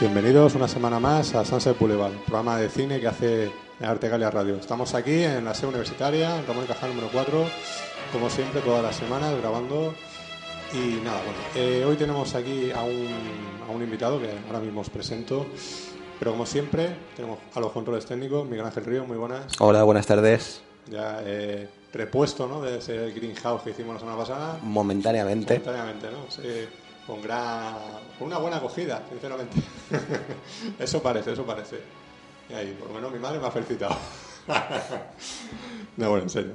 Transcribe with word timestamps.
Bienvenidos 0.00 0.54
una 0.56 0.66
semana 0.66 0.98
más 0.98 1.34
a 1.34 1.44
Sunset 1.44 1.78
Boulevard, 1.78 2.12
programa 2.26 2.56
de 2.56 2.68
cine 2.68 3.00
que 3.00 3.06
hace 3.06 3.52
Arte 3.80 4.08
Galia 4.08 4.30
Radio. 4.30 4.56
Estamos 4.56 4.94
aquí 4.94 5.22
en 5.22 5.44
la 5.44 5.54
sede 5.54 5.68
universitaria, 5.68 6.38
en 6.38 6.46
Ramón 6.46 6.66
Cajal 6.66 6.90
número 6.90 7.08
4, 7.12 7.46
como 8.12 8.28
siempre, 8.30 8.60
todas 8.62 8.82
las 8.82 8.96
semanas 8.96 9.36
grabando. 9.40 9.94
Y 10.72 11.00
nada, 11.02 11.22
bueno, 11.22 11.38
eh, 11.54 11.84
hoy 11.86 11.96
tenemos 11.96 12.34
aquí 12.34 12.70
a 12.70 12.82
un, 12.82 13.08
a 13.66 13.72
un 13.72 13.82
invitado 13.82 14.20
que 14.20 14.30
ahora 14.46 14.60
mismo 14.60 14.82
os 14.82 14.90
presento. 14.90 15.46
Pero 16.18 16.32
como 16.32 16.44
siempre, 16.44 16.94
tenemos 17.16 17.38
a 17.54 17.60
los 17.60 17.72
controles 17.72 18.04
técnicos, 18.04 18.46
Miguel 18.46 18.66
Ángel 18.66 18.84
Río, 18.84 19.04
muy 19.06 19.16
buenas. 19.16 19.58
Hola, 19.60 19.84
buenas 19.84 20.06
tardes. 20.06 20.60
Ya 20.90 21.20
eh, 21.24 21.68
repuesto 21.92 22.46
¿no? 22.46 22.60
de 22.60 22.78
ese 22.78 23.12
greenhouse 23.12 23.62
que 23.62 23.70
hicimos 23.70 23.94
la 23.94 24.00
semana 24.00 24.18
pasada. 24.18 24.58
Momentáneamente. 24.62 25.58
Momentáneamente, 25.58 26.10
¿no? 26.10 26.30
Sí, 26.30 26.68
con, 27.06 27.22
gran, 27.22 27.74
con 28.18 28.26
una 28.26 28.38
buena 28.38 28.58
acogida, 28.58 29.02
sinceramente. 29.08 29.56
eso 30.78 31.00
parece, 31.02 31.32
eso 31.32 31.46
parece. 31.46 31.78
Y 32.50 32.54
ahí, 32.54 32.76
por 32.78 32.88
lo 32.88 32.94
menos 32.94 33.12
mi 33.12 33.18
madre 33.18 33.38
me 33.38 33.46
ha 33.46 33.50
felicitado. 33.50 33.96
no, 35.96 36.10
bueno, 36.10 36.24
en 36.24 36.30
serio. 36.30 36.52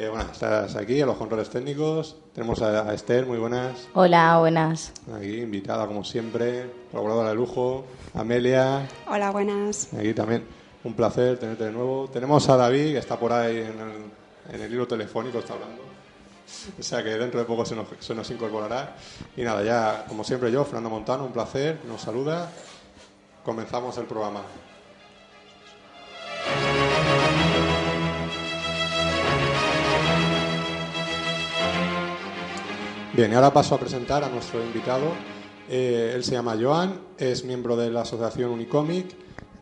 Eh, 0.00 0.06
bueno, 0.08 0.30
estás 0.30 0.76
aquí 0.76 1.00
a 1.00 1.06
los 1.06 1.16
controles 1.16 1.50
técnicos. 1.50 2.16
Tenemos 2.32 2.62
a, 2.62 2.88
a 2.88 2.94
Esther, 2.94 3.26
muy 3.26 3.36
buenas. 3.36 3.88
Hola, 3.94 4.38
buenas. 4.38 4.92
Aquí, 5.12 5.40
invitada 5.40 5.88
como 5.88 6.04
siempre, 6.04 6.70
colaboradora 6.92 7.30
de 7.30 7.34
lujo. 7.34 7.84
Amelia, 8.14 8.88
Hola, 9.08 9.32
buenas. 9.32 9.92
aquí 9.92 10.14
también. 10.14 10.44
Un 10.84 10.94
placer 10.94 11.36
tenerte 11.40 11.64
de 11.64 11.72
nuevo. 11.72 12.08
Tenemos 12.12 12.48
a 12.48 12.56
David, 12.56 12.92
que 12.92 12.98
está 12.98 13.18
por 13.18 13.32
ahí 13.32 13.56
en 13.56 13.80
el, 13.80 14.54
en 14.54 14.62
el 14.62 14.72
hilo 14.72 14.86
telefónico, 14.86 15.40
está 15.40 15.54
hablando. 15.54 15.82
O 16.78 16.82
sea 16.82 17.02
que 17.02 17.10
dentro 17.10 17.40
de 17.40 17.46
poco 17.46 17.64
se 17.66 17.74
nos, 17.74 17.88
se 17.98 18.14
nos 18.14 18.30
incorporará. 18.30 18.94
Y 19.36 19.42
nada, 19.42 19.64
ya 19.64 20.04
como 20.06 20.22
siempre 20.22 20.52
yo, 20.52 20.64
Fernando 20.64 20.90
Montano, 20.90 21.24
un 21.24 21.32
placer, 21.32 21.80
nos 21.88 22.00
saluda. 22.02 22.48
Comenzamos 23.44 23.98
el 23.98 24.04
programa. 24.04 24.42
Bien, 33.18 33.32
y 33.32 33.34
ahora 33.34 33.52
paso 33.52 33.74
a 33.74 33.80
presentar 33.80 34.22
a 34.22 34.28
nuestro 34.28 34.62
invitado. 34.62 35.06
Eh, 35.68 36.12
él 36.14 36.22
se 36.22 36.34
llama 36.34 36.56
Joan, 36.56 37.00
es 37.18 37.44
miembro 37.44 37.74
de 37.74 37.90
la 37.90 38.02
asociación 38.02 38.52
Unicomic, 38.52 39.06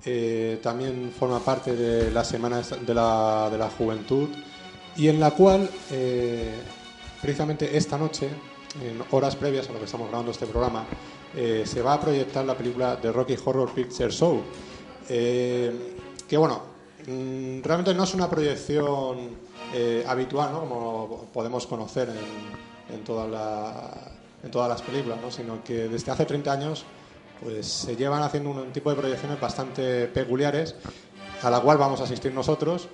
eh, 0.05 0.61
también 0.63 1.11
forma 1.19 1.41
parte 1.41 1.75
de 1.75 2.11
la 2.11 2.23
Semana 2.23 2.61
de 2.61 2.93
la, 2.93 3.49
de 3.51 3.57
la 3.57 3.71
Juventud 3.71 4.29
y 4.95 5.09
en 5.09 5.19
la 5.19 5.31
cual, 5.31 5.71
eh, 5.91 6.53
precisamente 7.23 7.75
esta 7.75 7.97
noche, 7.97 8.29
en 8.79 9.03
horas 9.13 9.37
previas 9.37 9.71
a 9.71 9.73
lo 9.73 9.79
que 9.79 9.87
estamos 9.87 10.09
grabando 10.09 10.33
este 10.33 10.45
programa, 10.45 10.85
se 11.35 11.81
va 11.81 11.95
a 11.95 12.01
proyectar 12.01 12.45
la 12.45 12.59
película 12.59 13.01
The 13.01 13.11
Rocky 13.11 13.37
Horror 13.43 13.73
Picture 13.73 14.11
Show. 14.11 14.43
Que 15.09 16.37
bueno, 16.37 16.61
mm, 17.07 17.63
realmente 17.63 17.95
no 17.95 18.05
es 18.05 18.13
una 18.13 18.29
proyección 18.29 19.31
habitual, 20.07 20.53
¿no? 20.53 20.61
como 20.61 21.29
podemos 21.33 21.67
conocer 21.67 22.11
en, 22.11 22.76
en, 22.93 23.05
toda 23.05 23.27
la- 23.27 23.91
en 24.43 24.51
todas 24.51 24.69
las 24.69 24.83
películas, 24.83 25.19
¿no? 25.21 25.31
sino 25.31 25.63
que 25.65 25.89
desde 25.89 26.11
hace 26.13 26.25
30 26.25 26.53
años 26.53 26.85
pues, 27.43 27.67
se 27.67 27.97
llevan 27.97 28.23
haciendo 28.23 28.51
un 28.51 28.73
tipo 28.73 28.91
de 28.91 28.97
proyecciones 28.97 29.39
bastante 29.41 30.07
peculiares 30.07 30.75
a 31.43 31.51
la 31.51 31.61
cual 31.61 31.79
vamos 31.79 32.01
a 32.01 32.05
asistir 32.05 32.33
nosotros 32.33 32.89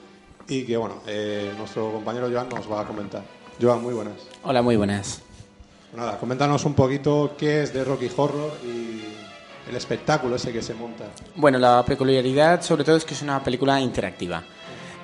y 0.48 0.64
que 0.64 0.76
bueno, 0.76 0.96
eh, 1.06 1.52
nuestro 1.56 1.92
compañero 1.92 2.28
Joan 2.30 2.48
nos 2.48 2.70
va 2.70 2.80
a 2.80 2.84
comentar. 2.86 3.22
Joan, 3.60 3.82
muy 3.82 3.94
buenas. 3.94 4.14
Hola, 4.42 4.62
muy 4.62 4.76
buenas. 4.76 5.20
Nada, 5.94 6.18
coméntanos 6.18 6.64
un 6.64 6.74
poquito 6.74 7.34
qué 7.38 7.62
es 7.62 7.72
de 7.74 7.84
Rocky 7.84 8.10
Horror 8.16 8.50
y 8.64 9.02
el 9.68 9.76
espectáculo 9.76 10.36
ese 10.36 10.52
que 10.52 10.62
se 10.62 10.74
monta. 10.74 11.04
Bueno, 11.36 11.58
la 11.58 11.84
peculiaridad 11.84 12.62
sobre 12.62 12.82
todo 12.82 12.96
es 12.96 13.04
que 13.04 13.14
es 13.14 13.22
una 13.22 13.44
película 13.44 13.80
interactiva. 13.80 14.42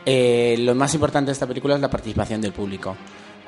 Eh, 0.05 0.57
lo 0.61 0.75
más 0.75 0.95
importante 0.95 1.27
de 1.29 1.33
esta 1.35 1.47
película 1.47 1.75
es 1.75 1.81
la 1.81 1.91
participación 1.91 2.41
del 2.41 2.53
público. 2.53 2.97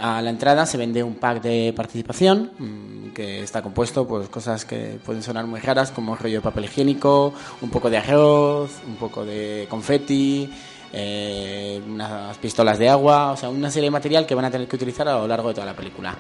A 0.01 0.23
la 0.23 0.31
entrada 0.31 0.65
se 0.67 0.79
vende 0.79 1.03
un 1.03 1.15
pack 1.17 1.43
de 1.43 1.73
participación 1.77 2.51
mm, 2.59 3.11
que 3.11 3.43
está 3.43 3.63
compuesto 3.63 4.07
por 4.07 4.29
cosas 4.31 4.65
que 4.65 4.99
pueden 5.05 5.23
sonar 5.23 5.47
muy 5.47 5.61
raras 5.61 5.91
como 5.91 6.17
rollo 6.17 6.37
de 6.37 6.41
papel 6.41 6.65
higiénico, 6.65 7.35
un 7.61 7.71
poco 7.71 7.91
de 7.91 7.99
arroz, 7.99 8.81
un 8.87 8.97
poco 8.97 9.25
de 9.25 9.67
confeti, 9.69 10.51
eh, 10.93 11.81
unas 11.87 12.37
pistolas 12.39 12.79
de 12.79 12.89
agua, 12.89 13.33
o 13.33 13.37
sea, 13.37 13.51
una 13.51 13.71
serie 13.71 13.89
de 13.89 13.93
material 13.93 14.27
que 14.27 14.35
van 14.35 14.47
a 14.47 14.51
tener 14.51 14.67
que 14.67 14.77
utilizar 14.77 15.07
a 15.07 15.19
lo 15.19 15.29
largo 15.29 15.49
de 15.49 15.55
toda 15.55 15.67
la 15.67 15.77
película. 15.77 16.17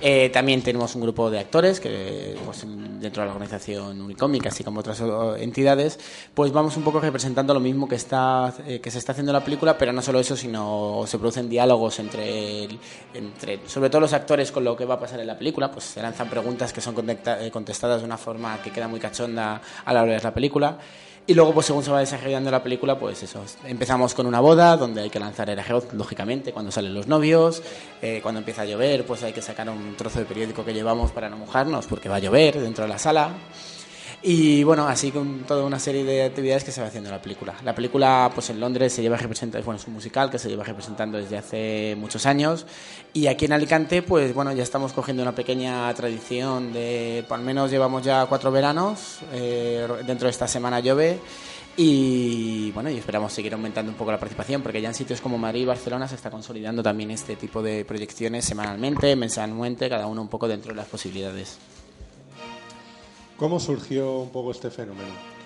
Eh, 0.00 0.30
también 0.32 0.62
tenemos 0.62 0.94
un 0.94 1.02
grupo 1.02 1.28
de 1.28 1.40
actores 1.40 1.80
que 1.80 2.36
pues, 2.44 2.64
dentro 3.00 3.22
de 3.22 3.26
la 3.26 3.32
organización 3.32 4.00
Unicomic, 4.00 4.46
así 4.46 4.62
como 4.62 4.80
otras 4.80 5.02
entidades, 5.38 5.98
pues 6.34 6.52
vamos 6.52 6.76
un 6.76 6.84
poco 6.84 7.00
representando 7.00 7.52
lo 7.52 7.58
mismo 7.58 7.88
que 7.88 7.96
está 7.96 8.54
eh, 8.66 8.80
que 8.80 8.90
se 8.92 8.98
está 8.98 9.12
haciendo 9.12 9.32
en 9.32 9.34
la 9.34 9.44
película, 9.44 9.76
pero 9.76 9.92
no 9.92 10.00
solo 10.00 10.20
eso, 10.20 10.36
sino 10.36 11.02
se 11.06 11.18
producen 11.18 11.48
diálogos 11.48 11.98
entre, 11.98 12.68
entre 13.12 13.60
sobre 13.66 13.90
todo 13.90 14.02
los 14.02 14.12
actores 14.12 14.52
con 14.52 14.62
lo 14.62 14.76
que 14.76 14.84
va 14.84 14.94
a 14.94 15.00
pasar 15.00 15.18
en 15.18 15.26
la 15.26 15.36
película, 15.36 15.70
pues 15.70 15.84
se 15.86 16.00
lanzan 16.00 16.30
preguntas 16.30 16.72
que 16.72 16.80
son 16.80 16.94
eh, 17.08 17.50
contestadas 17.52 18.00
de 18.00 18.06
una 18.06 18.18
forma 18.18 18.62
que 18.62 18.70
queda 18.70 18.86
muy 18.86 19.00
cachonda 19.00 19.60
a 19.84 19.92
la 19.92 20.02
hora 20.02 20.10
de 20.10 20.16
ver 20.16 20.24
la 20.24 20.34
película. 20.34 20.78
Y 21.28 21.34
luego, 21.34 21.52
pues 21.52 21.66
según 21.66 21.84
se 21.84 21.90
va 21.90 22.00
desarrollando 22.00 22.50
la 22.50 22.62
película, 22.62 22.98
pues 22.98 23.22
eso. 23.22 23.44
Empezamos 23.66 24.14
con 24.14 24.24
una 24.24 24.40
boda 24.40 24.78
donde 24.78 25.02
hay 25.02 25.10
que 25.10 25.20
lanzar 25.20 25.50
el 25.50 25.58
arroz, 25.58 25.92
lógicamente, 25.92 26.54
cuando 26.54 26.72
salen 26.72 26.94
los 26.94 27.06
novios. 27.06 27.62
Eh, 28.00 28.20
cuando 28.22 28.38
empieza 28.38 28.62
a 28.62 28.64
llover, 28.64 29.04
pues 29.04 29.22
hay 29.22 29.34
que 29.34 29.42
sacar 29.42 29.68
un 29.68 29.94
trozo 29.94 30.20
de 30.20 30.24
periódico 30.24 30.64
que 30.64 30.72
llevamos 30.72 31.10
para 31.10 31.28
no 31.28 31.36
mojarnos, 31.36 31.86
porque 31.86 32.08
va 32.08 32.16
a 32.16 32.20
llover 32.20 32.58
dentro 32.58 32.84
de 32.84 32.88
la 32.88 32.98
sala. 32.98 33.28
Y 34.20 34.64
bueno, 34.64 34.88
así 34.88 35.12
con 35.12 35.44
toda 35.44 35.64
una 35.64 35.78
serie 35.78 36.02
de 36.02 36.24
actividades 36.24 36.64
que 36.64 36.72
se 36.72 36.80
va 36.80 36.88
haciendo 36.88 37.08
en 37.08 37.14
la 37.14 37.22
película. 37.22 37.54
La 37.64 37.72
película, 37.72 38.30
pues 38.34 38.50
en 38.50 38.58
Londres 38.58 38.92
se 38.92 39.00
lleva 39.00 39.16
representando, 39.16 39.64
bueno, 39.64 39.80
es 39.80 39.86
un 39.86 39.94
musical 39.94 40.28
que 40.28 40.40
se 40.40 40.48
lleva 40.48 40.64
representando 40.64 41.18
desde 41.18 41.38
hace 41.38 41.94
muchos 41.96 42.26
años. 42.26 42.66
Y 43.12 43.28
aquí 43.28 43.44
en 43.44 43.52
Alicante, 43.52 44.02
pues 44.02 44.34
bueno, 44.34 44.52
ya 44.52 44.64
estamos 44.64 44.92
cogiendo 44.92 45.22
una 45.22 45.36
pequeña 45.36 45.92
tradición 45.94 46.72
de, 46.72 47.24
al 47.30 47.42
menos 47.42 47.70
llevamos 47.70 48.02
ya 48.02 48.26
cuatro 48.26 48.50
veranos, 48.50 49.20
eh, 49.32 49.86
dentro 50.04 50.26
de 50.26 50.30
esta 50.30 50.48
semana 50.48 50.80
llueve. 50.80 51.20
Y 51.76 52.72
bueno, 52.72 52.90
y 52.90 52.98
esperamos 52.98 53.32
seguir 53.32 53.54
aumentando 53.54 53.92
un 53.92 53.96
poco 53.96 54.10
la 54.10 54.18
participación, 54.18 54.62
porque 54.62 54.82
ya 54.82 54.88
en 54.88 54.94
sitios 54.94 55.20
como 55.20 55.38
Madrid 55.38 55.60
y 55.60 55.66
Barcelona 55.66 56.08
se 56.08 56.16
está 56.16 56.28
consolidando 56.28 56.82
también 56.82 57.12
este 57.12 57.36
tipo 57.36 57.62
de 57.62 57.84
proyecciones 57.84 58.44
semanalmente, 58.44 59.14
mensualmente, 59.14 59.88
cada 59.88 60.08
uno 60.08 60.22
un 60.22 60.28
poco 60.28 60.48
dentro 60.48 60.72
de 60.72 60.76
las 60.76 60.88
posibilidades. 60.88 61.56
¿Cómo 63.38 63.60
surgió 63.60 64.18
un 64.18 64.30
poco 64.30 64.50
este 64.50 64.68
fenómeno? 64.68 65.38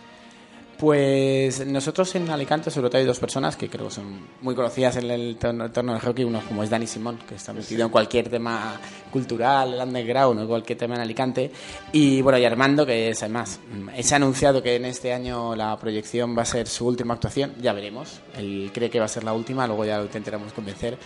Pues 0.79 1.65
nosotros 1.65 2.13
en 2.17 2.29
Alicante 2.31 2.69
sobre 2.69 2.89
todo 2.89 2.99
hay 2.99 3.05
dos 3.05 3.21
personas 3.21 3.55
que 3.55 3.69
creo 3.69 3.87
que 3.87 3.95
son 3.95 4.27
muy 4.41 4.55
conocidas 4.55 4.97
en 4.97 5.11
el 5.11 5.39
entorno 5.41 5.93
del 5.93 6.01
hockey. 6.01 6.25
Uno 6.25 6.43
como 6.49 6.65
es 6.65 6.71
Dani 6.71 6.89
Simón, 6.89 7.19
que 7.29 7.37
está 7.37 7.53
metido 7.53 7.85
en 7.85 7.91
cualquier 7.91 8.29
tema 8.29 8.81
cultural, 9.13 9.75
el 9.75 9.81
underground 9.81 10.41
o 10.41 10.49
cualquier 10.49 10.79
tema 10.79 10.97
en 10.97 11.03
Alicante. 11.03 11.53
Y 11.93 12.21
bueno, 12.23 12.39
y 12.39 12.45
Armando, 12.47 12.85
que 12.85 13.11
es 13.11 13.23
además, 13.23 13.61
se 14.01 14.15
ha 14.15 14.17
anunciado 14.17 14.61
que 14.61 14.75
en 14.75 14.87
este 14.87 15.13
año 15.13 15.55
la 15.55 15.79
proyección 15.79 16.37
va 16.37 16.43
a 16.43 16.47
ser 16.47 16.67
su 16.67 16.85
última 16.87 17.15
actuación. 17.15 17.53
Ya 17.61 17.73
veremos. 17.75 18.21
Él 18.37 18.71
cree 18.75 18.91
que 18.91 18.99
va 18.99 19.05
a 19.05 19.09
ser 19.09 19.23
la 19.23 19.35
última, 19.35 19.69
luego 19.69 19.85
ya 19.85 19.99
lo 19.99 20.05
intentaremos 20.05 20.53
convencer. 20.53 20.99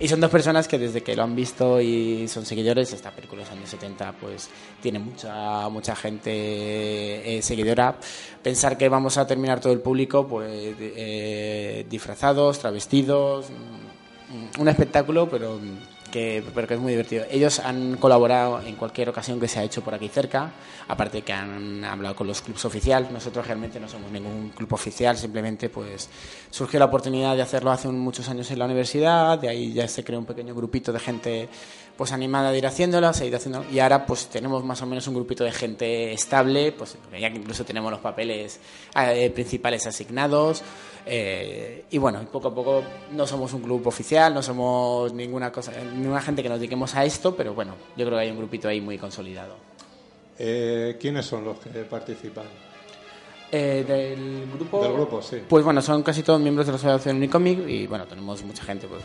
Y 0.00 0.08
son 0.08 0.20
dos 0.20 0.30
personas 0.30 0.66
que 0.68 0.78
desde 0.78 1.02
que 1.02 1.14
lo 1.14 1.22
han 1.22 1.34
visto 1.34 1.80
y 1.80 2.26
son 2.28 2.44
seguidores, 2.44 2.92
esta 2.92 3.10
película 3.10 3.42
es 3.42 3.50
años 3.50 3.68
70, 3.68 4.12
pues 4.20 4.48
tiene 4.80 4.98
mucha, 4.98 5.68
mucha 5.68 5.94
gente 5.94 7.38
eh, 7.38 7.42
seguidora. 7.42 7.96
Pensar 8.42 8.76
que 8.76 8.88
vamos 8.88 9.16
a 9.18 9.26
terminar 9.26 9.60
todo 9.60 9.72
el 9.72 9.80
público 9.80 10.26
pues 10.26 10.50
eh, 10.80 11.86
disfrazados, 11.88 12.58
travestidos, 12.58 13.46
mm, 13.50 14.60
un 14.60 14.68
espectáculo, 14.68 15.28
pero 15.28 15.58
mm, 15.58 15.91
que, 16.12 16.44
pero 16.54 16.68
que 16.68 16.74
es 16.74 16.80
muy 16.80 16.92
divertido. 16.92 17.24
Ellos 17.28 17.58
han 17.58 17.96
colaborado 17.96 18.62
en 18.62 18.76
cualquier 18.76 19.08
ocasión 19.08 19.40
que 19.40 19.48
se 19.48 19.58
ha 19.58 19.64
hecho 19.64 19.82
por 19.82 19.94
aquí 19.94 20.08
cerca, 20.08 20.52
aparte 20.86 21.22
que 21.22 21.32
han 21.32 21.84
hablado 21.84 22.14
con 22.14 22.28
los 22.28 22.40
clubes 22.40 22.64
oficiales. 22.64 23.10
Nosotros 23.10 23.44
realmente 23.44 23.80
no 23.80 23.88
somos 23.88 24.12
ningún 24.12 24.50
club 24.50 24.72
oficial, 24.72 25.16
simplemente 25.16 25.68
pues 25.68 26.08
surgió 26.50 26.78
la 26.78 26.84
oportunidad 26.84 27.34
de 27.34 27.42
hacerlo 27.42 27.72
hace 27.72 27.88
muchos 27.88 28.28
años 28.28 28.48
en 28.52 28.60
la 28.60 28.66
universidad, 28.66 29.38
de 29.38 29.48
ahí 29.48 29.72
ya 29.72 29.88
se 29.88 30.04
creó 30.04 30.20
un 30.20 30.26
pequeño 30.26 30.54
grupito 30.54 30.92
de 30.92 31.00
gente 31.00 31.48
pues 31.96 32.12
animada 32.12 32.50
de 32.50 32.58
ir 32.58 32.66
haciéndolo, 32.66 33.12
se 33.12 33.24
ha 33.24 33.26
ido 33.26 33.36
haciendo 33.36 33.64
y 33.70 33.78
ahora 33.78 34.06
pues 34.06 34.26
tenemos 34.26 34.64
más 34.64 34.80
o 34.82 34.86
menos 34.86 35.06
un 35.08 35.14
grupito 35.14 35.44
de 35.44 35.52
gente 35.52 36.12
estable, 36.12 36.72
pues 36.72 36.96
ya 37.18 37.30
que 37.30 37.38
incluso 37.38 37.64
tenemos 37.64 37.90
los 37.90 38.00
papeles 38.00 38.60
eh, 38.94 39.30
principales 39.30 39.86
asignados 39.86 40.62
eh, 41.06 41.84
y 41.90 41.98
bueno, 41.98 42.20
poco 42.30 42.48
a 42.48 42.54
poco 42.54 42.82
no 43.12 43.26
somos 43.26 43.52
un 43.52 43.62
club 43.62 43.86
oficial, 43.86 44.32
no 44.32 44.42
somos 44.42 45.12
ninguna 45.12 45.50
cosa, 45.50 45.72
ninguna 45.94 46.20
gente 46.20 46.42
que 46.42 46.48
nos 46.48 46.58
dediquemos 46.58 46.94
a 46.94 47.04
esto, 47.04 47.34
pero 47.34 47.54
bueno, 47.54 47.74
yo 47.96 48.06
creo 48.06 48.18
que 48.18 48.24
hay 48.24 48.30
un 48.30 48.38
grupito 48.38 48.68
ahí 48.68 48.80
muy 48.80 48.98
consolidado. 48.98 49.56
Eh, 50.38 50.96
¿Quiénes 51.00 51.26
son 51.26 51.44
los 51.44 51.58
que 51.58 51.70
participan? 51.84 52.46
Eh, 53.54 53.84
del 53.86 54.50
grupo. 54.50 54.82
Del 54.82 54.94
grupo, 54.94 55.20
sí. 55.20 55.42
Pues 55.46 55.62
bueno, 55.62 55.82
son 55.82 56.02
casi 56.02 56.22
todos 56.22 56.40
miembros 56.40 56.66
de 56.66 56.72
la 56.72 56.76
asociación 56.76 57.16
Unicomic 57.16 57.68
y 57.68 57.86
bueno, 57.86 58.06
tenemos 58.06 58.42
mucha 58.44 58.64
gente. 58.64 58.86
Pues, 58.86 59.02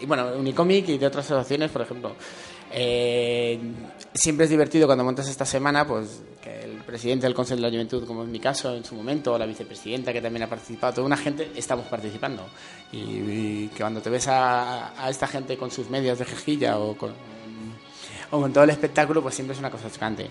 y 0.00 0.06
bueno, 0.06 0.28
Unicomic 0.38 0.88
y 0.90 0.98
de 0.98 1.06
otras 1.06 1.24
asociaciones, 1.24 1.72
por 1.72 1.82
ejemplo. 1.82 2.12
Eh, 2.70 3.58
siempre 4.14 4.44
es 4.44 4.50
divertido 4.50 4.86
cuando 4.86 5.02
montas 5.02 5.28
esta 5.28 5.44
semana, 5.44 5.84
pues 5.84 6.22
que 6.40 6.67
presidente 6.88 7.26
del 7.26 7.34
Consejo 7.34 7.56
de 7.56 7.62
la 7.62 7.68
Juventud, 7.68 8.06
como 8.06 8.22
en 8.22 8.32
mi 8.32 8.40
caso 8.40 8.74
en 8.74 8.82
su 8.82 8.94
momento, 8.94 9.34
o 9.34 9.38
la 9.38 9.44
vicepresidenta 9.44 10.10
que 10.10 10.22
también 10.22 10.44
ha 10.44 10.48
participado, 10.48 10.94
toda 10.94 11.06
una 11.06 11.18
gente 11.18 11.52
estamos 11.54 11.86
participando. 11.86 12.46
Y, 12.90 13.68
que 13.68 13.80
cuando 13.80 14.00
te 14.00 14.08
ves 14.08 14.26
a, 14.28 14.94
esta 15.06 15.26
gente 15.26 15.58
con 15.58 15.70
sus 15.70 15.90
medias 15.90 16.18
de 16.18 16.24
jejilla 16.24 16.78
o 16.78 16.96
con 16.96 17.12
todo 18.54 18.64
el 18.64 18.70
espectáculo, 18.70 19.20
pues 19.20 19.34
siempre 19.34 19.52
es 19.52 19.58
una 19.58 19.70
cosa 19.70 19.90
chocante. 19.90 20.30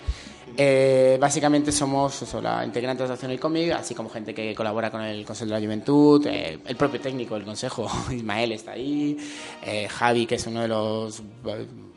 Eh, 0.56 1.16
básicamente 1.20 1.70
somos 1.70 2.34
la 2.42 2.64
integrantes 2.64 3.06
de 3.06 3.14
Acción 3.14 3.30
y 3.30 3.38
Cómic, 3.38 3.70
así 3.70 3.94
como 3.94 4.10
gente 4.10 4.34
que 4.34 4.52
colabora 4.56 4.90
con 4.90 5.02
el 5.02 5.24
Consejo 5.24 5.50
de 5.50 5.60
la 5.60 5.64
Juventud, 5.64 6.26
eh, 6.26 6.58
el 6.66 6.74
propio 6.74 7.00
técnico 7.00 7.34
del 7.34 7.44
Consejo, 7.44 7.88
Ismael 8.10 8.50
está 8.50 8.72
ahí, 8.72 9.16
eh, 9.64 9.86
Javi, 9.88 10.26
que 10.26 10.34
es 10.34 10.46
uno 10.48 10.62
de 10.62 10.68
los 10.68 11.22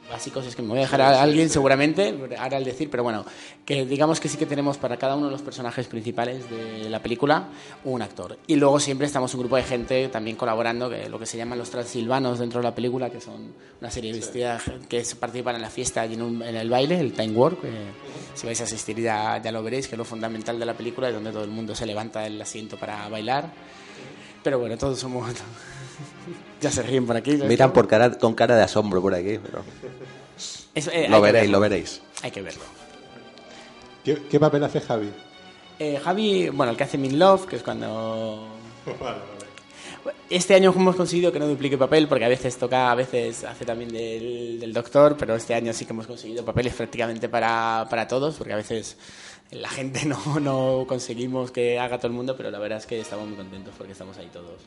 básicos 0.10 0.46
es 0.46 0.56
que 0.56 0.62
me 0.62 0.70
voy 0.70 0.80
a 0.80 0.82
dejar 0.82 1.02
a 1.02 1.22
alguien 1.22 1.50
seguramente, 1.50 2.16
ahora 2.38 2.58
al 2.58 2.64
decir, 2.64 2.90
pero 2.90 3.04
bueno, 3.04 3.26
que 3.66 3.86
digamos 3.86 4.20
que 4.20 4.28
sí 4.30 4.38
que 4.38 4.46
tenemos 4.46 4.78
para 4.78 4.98
cada 4.98 5.16
uno 5.16 5.28
de 5.28 5.32
los 5.32 5.42
personajes 5.42 5.88
principales 5.88 6.50
de 6.50 6.90
la 6.90 7.02
película 7.02 7.50
un 7.84 8.02
actor. 8.02 8.38
Y 8.48 8.56
luego 8.56 8.80
siempre 8.80 9.08
estamos 9.08 9.34
un 9.34 9.42
grupo 9.42 9.56
de 9.56 9.64
gente 9.64 10.08
también 10.10 10.36
colaborando, 10.36 10.90
que 10.90 11.10
lo 11.10 11.20
que 11.20 11.26
se 11.26 11.38
llaman 11.38 11.58
los 11.58 11.70
transilvanos 11.70 12.40
dentro 12.40 12.60
de 12.60 12.64
la 12.64 12.76
película, 12.76 13.10
que 13.10 13.22
son 13.22 13.54
una 13.80 13.92
serie 13.92 14.12
de 14.12 14.20
vestidas 14.20 14.64
que 14.90 15.04
participan 15.20 15.56
en 15.56 15.62
la 15.62 15.70
fiesta 15.70 16.06
y 16.06 16.14
en, 16.14 16.42
el 16.42 16.70
baile, 16.70 17.00
el 17.00 17.14
Time 17.14 17.34
Work. 17.34 17.60
si 18.34 18.46
vais 18.46 18.60
a 18.62 18.66
asistir 18.66 19.00
ya, 19.00 19.42
ya 19.42 19.52
lo 19.52 19.64
veréis, 19.64 19.88
que 19.88 19.96
es 19.96 20.00
lo 20.00 20.06
fundamental 20.06 20.60
de 20.60 20.66
la 20.66 20.74
película, 20.74 21.08
es 21.08 21.14
donde 21.14 21.32
todo 21.32 21.44
el 21.44 21.52
mundo 21.52 21.76
se 21.76 21.86
levanta 21.86 22.22
del 22.22 22.42
asiento 22.42 22.78
para 22.78 23.08
bailar. 23.08 23.52
Pero 24.44 24.60
bueno, 24.60 24.78
todos 24.78 25.00
somos... 25.00 25.32
ya 26.62 26.72
se 26.72 26.84
ríen 26.84 27.06
por 27.06 27.16
aquí. 27.16 27.32
Miran 27.34 27.74
por 27.74 27.88
cara, 27.88 28.12
con 28.18 28.34
cara 28.34 28.56
de 28.56 28.64
asombro 28.64 29.02
por 29.02 29.14
aquí, 29.14 29.40
pero... 29.44 29.64
Eh, 30.76 31.08
lo 31.10 31.20
veréis, 31.20 31.50
lo 31.50 31.60
veréis. 31.60 32.02
Hay 32.22 32.32
que 32.32 32.42
verlo. 32.42 32.64
¿Qué, 34.04 34.40
papel 34.40 34.64
hace 34.64 34.82
Javi? 34.82 35.12
Eh, 35.80 36.00
Javi, 36.04 36.50
bueno, 36.50 36.72
el 36.72 36.78
que 36.78 36.84
hace 36.84 36.98
Min 36.98 37.20
Love, 37.20 37.46
que 37.46 37.56
es 37.58 37.64
cuando... 37.64 38.48
Este 40.32 40.56
año 40.56 40.74
hemos 40.76 40.96
conseguido 40.96 41.32
que 41.32 41.38
no 41.38 41.48
duplique 41.48 41.78
papel, 41.78 42.08
porque 42.08 42.26
a 42.26 42.30
veces 42.30 42.58
toca, 42.58 42.92
a 42.92 42.96
veces 42.96 43.44
hace 43.44 43.66
también 43.66 43.92
del, 43.92 44.74
doctor, 44.74 45.16
pero 45.16 45.36
este 45.36 45.54
año 45.54 45.74
sí 45.74 45.86
que 45.86 45.94
hemos 45.94 46.08
conseguido 46.08 46.44
papeles 46.44 46.74
prácticamente 46.74 47.30
para, 47.30 47.86
para 47.88 48.08
todos, 48.08 48.36
porque 48.36 48.54
a 48.54 48.56
veces 48.56 48.98
la 49.52 49.70
gente 49.70 50.06
no, 50.06 50.40
no 50.40 50.86
conseguimos 50.88 51.52
que 51.52 51.78
haga 51.78 51.98
todo 51.98 52.08
el 52.08 52.14
mundo, 52.14 52.36
pero 52.36 52.50
la 52.50 52.60
verdad 52.60 52.80
es 52.80 52.86
que 52.86 53.00
estamos 53.00 53.28
muy 53.28 53.38
contentos 53.38 53.74
porque 53.78 53.92
estamos 53.92 54.18
ahí 54.18 54.30
todos. 54.34 54.62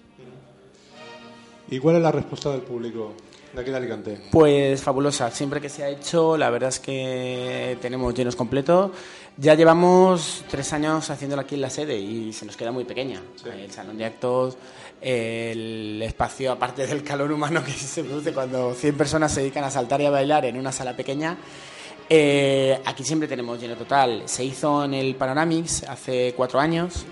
¿Y 1.71 1.79
cuál 1.79 1.97
es 1.97 2.03
la 2.03 2.13
respuesta 2.13 2.51
del 2.51 2.61
público 2.61 3.15
de 3.53 3.61
aquí 3.61 3.71
de 3.71 3.77
Alicante? 3.77 4.21
Pues 4.31 4.83
fabulosa. 4.83 5.31
Siempre 5.31 5.61
que 5.61 5.69
se 5.69 5.83
ha 5.83 5.89
hecho, 5.89 6.37
la 6.37 6.51
verdad 6.51 6.69
es 6.69 6.79
que 6.79 7.79
tenemos 7.81 8.15
llenos 8.15 8.37
completos. 8.37 8.91
Ya 9.37 9.55
llevamos 9.55 10.45
tres 10.49 10.73
años 10.73 11.09
haciéndolo 11.11 11.43
aquí 11.43 11.55
en 11.55 11.63
la 11.63 11.71
sede 11.71 11.99
y 11.99 12.33
se 12.33 12.47
nos 12.47 12.57
queda 12.57 12.71
muy 12.71 12.85
pequeña. 12.85 13.21
El 13.45 13.71
salón 13.73 13.99
de 13.99 14.05
actos, 14.05 14.57
el 15.01 16.01
espacio, 16.03 16.53
aparte 16.53 16.87
del 16.87 17.03
calor 17.03 17.33
humano 17.33 17.65
que 17.65 17.73
se 17.73 18.05
produce 18.05 18.33
cuando 18.33 18.75
100 18.75 18.97
personas 18.97 19.33
se 19.33 19.41
dedican 19.41 19.65
a 19.65 19.71
saltar 19.71 20.01
y 20.03 20.07
a 20.07 20.11
bailar 20.11 20.45
en 20.45 20.57
una 20.57 20.71
sala 20.71 20.95
pequeña. 20.95 21.37
Eh, 22.09 22.79
aquí 22.85 23.03
siempre 23.03 23.27
tenemos 23.27 23.59
lleno 23.61 23.75
total. 23.75 24.23
Se 24.27 24.45
hizo 24.45 24.85
en 24.85 24.95
el 24.95 25.15
Panoramix 25.17 25.83
hace 25.85 26.35
cuatro 26.37 26.61
años 26.61 27.07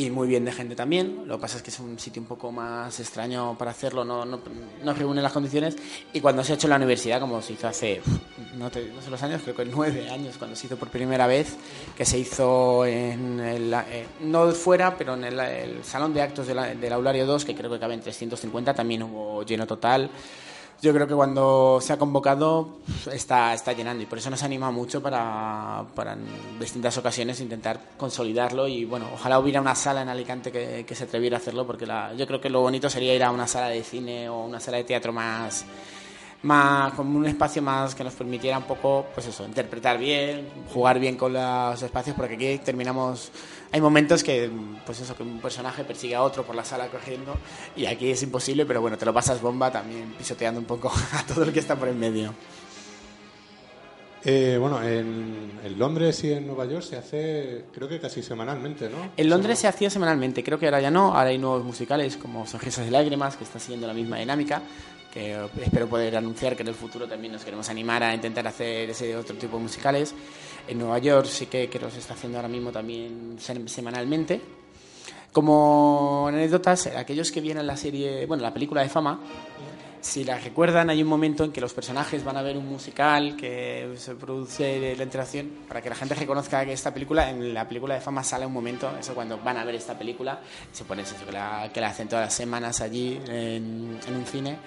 y 0.00 0.10
muy 0.10 0.28
bien 0.28 0.44
de 0.46 0.52
gente 0.52 0.74
también. 0.74 1.24
Lo 1.26 1.36
que 1.36 1.42
pasa 1.42 1.58
es 1.58 1.62
que 1.62 1.70
es 1.70 1.78
un 1.78 1.98
sitio 1.98 2.22
un 2.22 2.28
poco 2.28 2.50
más 2.50 2.98
extraño 3.00 3.56
para 3.58 3.70
hacerlo, 3.70 4.02
no, 4.02 4.24
no, 4.24 4.40
no 4.82 4.94
reúne 4.94 5.20
las 5.20 5.32
condiciones. 5.32 5.76
Y 6.12 6.20
cuando 6.20 6.42
se 6.42 6.52
ha 6.52 6.54
hecho 6.54 6.66
en 6.66 6.70
la 6.70 6.76
universidad, 6.76 7.20
como 7.20 7.42
se 7.42 7.52
hizo 7.52 7.68
hace, 7.68 8.00
no, 8.54 8.70
sé 8.70 9.10
los 9.10 9.22
años, 9.22 9.42
creo 9.42 9.54
que 9.54 9.66
nueve 9.66 10.08
años, 10.08 10.38
cuando 10.38 10.56
se 10.56 10.66
hizo 10.66 10.76
por 10.76 10.88
primera 10.88 11.26
vez, 11.26 11.56
que 11.96 12.06
se 12.06 12.18
hizo 12.18 12.86
en 12.86 13.40
el, 13.40 13.74
eh, 13.74 14.06
no 14.20 14.50
fuera, 14.52 14.96
pero 14.96 15.14
en 15.14 15.24
el, 15.24 15.84
salón 15.84 16.14
de 16.14 16.22
actos 16.22 16.46
del 16.46 16.92
Aulario 16.92 17.26
2, 17.26 17.44
que 17.44 17.54
creo 17.54 17.70
que 17.70 17.78
cabe 17.78 17.94
en 17.94 18.00
350, 18.00 18.72
también 18.72 19.02
hubo 19.02 19.42
lleno 19.42 19.66
total 19.66 20.10
yo 20.82 20.94
creo 20.94 21.06
que 21.06 21.14
cuando 21.14 21.78
se 21.80 21.92
ha 21.92 21.98
convocado 21.98 22.78
está, 23.12 23.52
está 23.52 23.72
llenando 23.72 24.02
y 24.02 24.06
por 24.06 24.18
eso 24.18 24.30
nos 24.30 24.42
anima 24.42 24.70
mucho 24.70 25.02
para, 25.02 25.84
para 25.94 26.14
en 26.14 26.24
distintas 26.58 26.96
ocasiones 26.96 27.40
intentar 27.40 27.80
consolidarlo 27.96 28.66
y 28.66 28.84
bueno, 28.84 29.06
ojalá 29.12 29.38
hubiera 29.38 29.60
una 29.60 29.74
sala 29.74 30.02
en 30.02 30.08
Alicante 30.08 30.50
que, 30.50 30.84
que 30.86 30.94
se 30.94 31.04
atreviera 31.04 31.36
a 31.36 31.40
hacerlo 31.40 31.66
porque 31.66 31.86
la, 31.86 32.14
yo 32.14 32.26
creo 32.26 32.40
que 32.40 32.48
lo 32.48 32.60
bonito 32.60 32.88
sería 32.88 33.14
ir 33.14 33.22
a 33.22 33.30
una 33.30 33.46
sala 33.46 33.68
de 33.68 33.82
cine 33.84 34.28
o 34.28 34.44
una 34.44 34.60
sala 34.60 34.78
de 34.78 34.84
teatro 34.84 35.12
más 35.12 35.66
más 36.42 36.94
como 36.94 37.18
un 37.18 37.26
espacio 37.26 37.60
más 37.60 37.94
que 37.94 38.02
nos 38.02 38.14
permitiera 38.14 38.56
un 38.56 38.64
poco 38.64 39.06
pues 39.12 39.26
eso 39.26 39.44
interpretar 39.44 39.98
bien 39.98 40.48
jugar 40.72 40.98
bien 40.98 41.16
con 41.16 41.34
los 41.34 41.82
espacios 41.82 42.16
porque 42.16 42.34
aquí 42.34 42.58
terminamos 42.64 43.30
hay 43.72 43.80
momentos 43.80 44.24
que 44.24 44.50
pues 44.84 45.00
eso 45.00 45.16
que 45.16 45.22
un 45.22 45.40
personaje 45.40 45.84
persigue 45.84 46.14
a 46.14 46.22
otro 46.22 46.44
por 46.44 46.56
la 46.56 46.64
sala 46.64 46.88
cogiendo 46.88 47.36
y 47.76 47.86
aquí 47.86 48.10
es 48.10 48.22
imposible 48.22 48.66
pero 48.66 48.80
bueno 48.80 48.98
te 48.98 49.04
lo 49.04 49.14
pasas 49.14 49.40
bomba 49.40 49.70
también 49.70 50.14
pisoteando 50.18 50.60
un 50.60 50.66
poco 50.66 50.92
a 51.12 51.24
todo 51.26 51.44
el 51.44 51.52
que 51.52 51.60
está 51.60 51.76
por 51.76 51.88
en 51.88 51.98
medio 51.98 52.34
eh, 54.22 54.58
bueno, 54.60 54.82
en, 54.82 55.78
Londres 55.78 56.22
y 56.24 56.32
en 56.32 56.46
Nueva 56.46 56.66
York 56.66 56.82
se 56.82 56.96
hace, 56.96 57.64
creo 57.72 57.88
que 57.88 57.98
casi 57.98 58.22
semanalmente, 58.22 58.90
¿no? 58.90 59.12
En 59.16 59.30
Londres 59.30 59.58
se 59.60 59.66
hacía 59.66 59.88
semanalmente, 59.88 60.44
creo 60.44 60.58
que 60.58 60.66
ahora 60.66 60.80
ya 60.80 60.90
no. 60.90 61.14
Ahora 61.14 61.30
hay 61.30 61.38
nuevos 61.38 61.64
musicales 61.64 62.18
como 62.18 62.46
Sonrisas 62.46 62.86
y 62.86 62.90
Lágrimas, 62.90 63.36
que 63.36 63.44
está 63.44 63.58
siguiendo 63.58 63.86
la 63.86 63.94
misma 63.94 64.18
dinámica 64.18 64.60
que 65.12 65.36
espero 65.62 65.88
poder 65.88 66.16
anunciar 66.16 66.56
que 66.56 66.62
en 66.62 66.68
el 66.68 66.74
futuro 66.74 67.06
también 67.08 67.32
nos 67.32 67.44
queremos 67.44 67.68
animar 67.68 68.02
a 68.02 68.14
intentar 68.14 68.46
hacer 68.46 68.90
ese 68.90 69.16
otro 69.16 69.36
tipo 69.36 69.56
de 69.56 69.62
musicales. 69.62 70.14
En 70.68 70.78
Nueva 70.78 70.98
York 70.98 71.26
sí 71.26 71.46
que, 71.46 71.68
que 71.68 71.78
los 71.78 71.96
está 71.96 72.14
haciendo 72.14 72.38
ahora 72.38 72.48
mismo 72.48 72.70
también 72.70 73.36
semanalmente. 73.38 74.40
Como 75.32 76.26
anécdotas, 76.28 76.86
aquellos 76.88 77.30
que 77.30 77.40
vienen 77.40 77.66
la 77.66 77.76
serie, 77.76 78.26
bueno, 78.26 78.42
la 78.42 78.52
película 78.52 78.82
de 78.82 78.88
fama, 78.88 79.20
si 80.00 80.24
la 80.24 80.38
recuerdan, 80.38 80.90
hay 80.90 81.02
un 81.02 81.08
momento 81.08 81.44
en 81.44 81.52
que 81.52 81.60
los 81.60 81.74
personajes 81.74 82.24
van 82.24 82.36
a 82.36 82.42
ver 82.42 82.56
un 82.56 82.66
musical 82.66 83.36
que 83.36 83.92
se 83.96 84.14
produce 84.14 84.96
la 84.96 85.04
interacción 85.04 85.50
para 85.68 85.82
que 85.82 85.90
la 85.90 85.94
gente 85.94 86.14
reconozca 86.14 86.64
que 86.64 86.72
esta 86.72 86.92
película, 86.92 87.30
en 87.30 87.52
la 87.52 87.68
película 87.68 87.94
de 87.94 88.00
fama 88.00 88.24
sale 88.24 88.46
un 88.46 88.52
momento, 88.52 88.90
eso 88.98 89.14
cuando 89.14 89.38
van 89.38 89.58
a 89.58 89.64
ver 89.64 89.74
esta 89.74 89.96
película, 89.96 90.40
se 90.72 90.84
pone 90.84 91.02
eso, 91.02 91.14
que 91.24 91.32
la, 91.32 91.70
que 91.72 91.80
la 91.80 91.88
hacen 91.88 92.08
todas 92.08 92.24
las 92.26 92.34
semanas 92.34 92.80
allí 92.80 93.20
en, 93.28 94.00
en 94.06 94.16
un 94.16 94.26
cine 94.26 94.58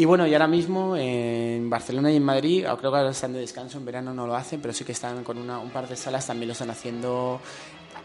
y 0.00 0.06
bueno, 0.06 0.26
y 0.26 0.32
ahora 0.32 0.46
mismo 0.46 0.96
en 0.96 1.68
Barcelona 1.68 2.10
y 2.10 2.16
en 2.16 2.22
Madrid, 2.22 2.64
creo 2.64 2.90
que 2.90 2.96
ahora 2.96 3.10
están 3.10 3.34
de 3.34 3.40
descanso, 3.40 3.76
en 3.76 3.84
verano 3.84 4.14
no 4.14 4.26
lo 4.26 4.34
hacen, 4.34 4.58
pero 4.58 4.72
sí 4.72 4.82
que 4.82 4.92
están 4.92 5.22
con 5.22 5.36
una, 5.36 5.58
un 5.58 5.68
par 5.68 5.86
de 5.86 5.94
salas, 5.94 6.26
también 6.26 6.48
lo 6.48 6.52
están 6.54 6.70
haciendo 6.70 7.38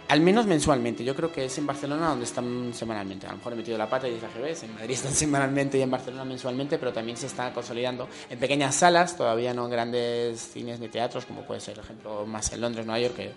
al 0.09 0.19
menos 0.19 0.45
mensualmente. 0.45 1.05
Yo 1.05 1.15
creo 1.15 1.31
que 1.31 1.45
es 1.45 1.57
en 1.57 1.65
Barcelona 1.65 2.09
donde 2.09 2.25
están 2.25 2.73
semanalmente. 2.73 3.27
A 3.27 3.29
lo 3.29 3.37
mejor 3.37 3.53
he 3.53 3.55
metido 3.55 3.77
la 3.77 3.89
pata 3.89 4.09
y 4.09 4.13
dice 4.13 4.25
al 4.25 4.45
En 4.45 4.73
Madrid 4.73 4.93
están 4.93 5.13
semanalmente 5.13 5.77
y 5.77 5.83
en 5.83 5.91
Barcelona 5.91 6.25
mensualmente, 6.25 6.77
pero 6.77 6.91
también 6.91 7.15
se 7.15 7.27
está 7.27 7.53
consolidando 7.53 8.09
en 8.29 8.39
pequeñas 8.39 8.75
salas, 8.75 9.15
todavía 9.15 9.53
no 9.53 9.63
en 9.63 9.71
grandes 9.71 10.51
cines 10.51 10.81
ni 10.81 10.89
teatros, 10.89 11.25
como 11.25 11.43
puede 11.43 11.61
ser, 11.61 11.75
por 11.75 11.85
ejemplo, 11.85 12.25
más 12.25 12.51
en 12.51 12.59
Londres, 12.59 12.85
Nueva 12.85 12.99
York, 12.99 13.15
que 13.15 13.31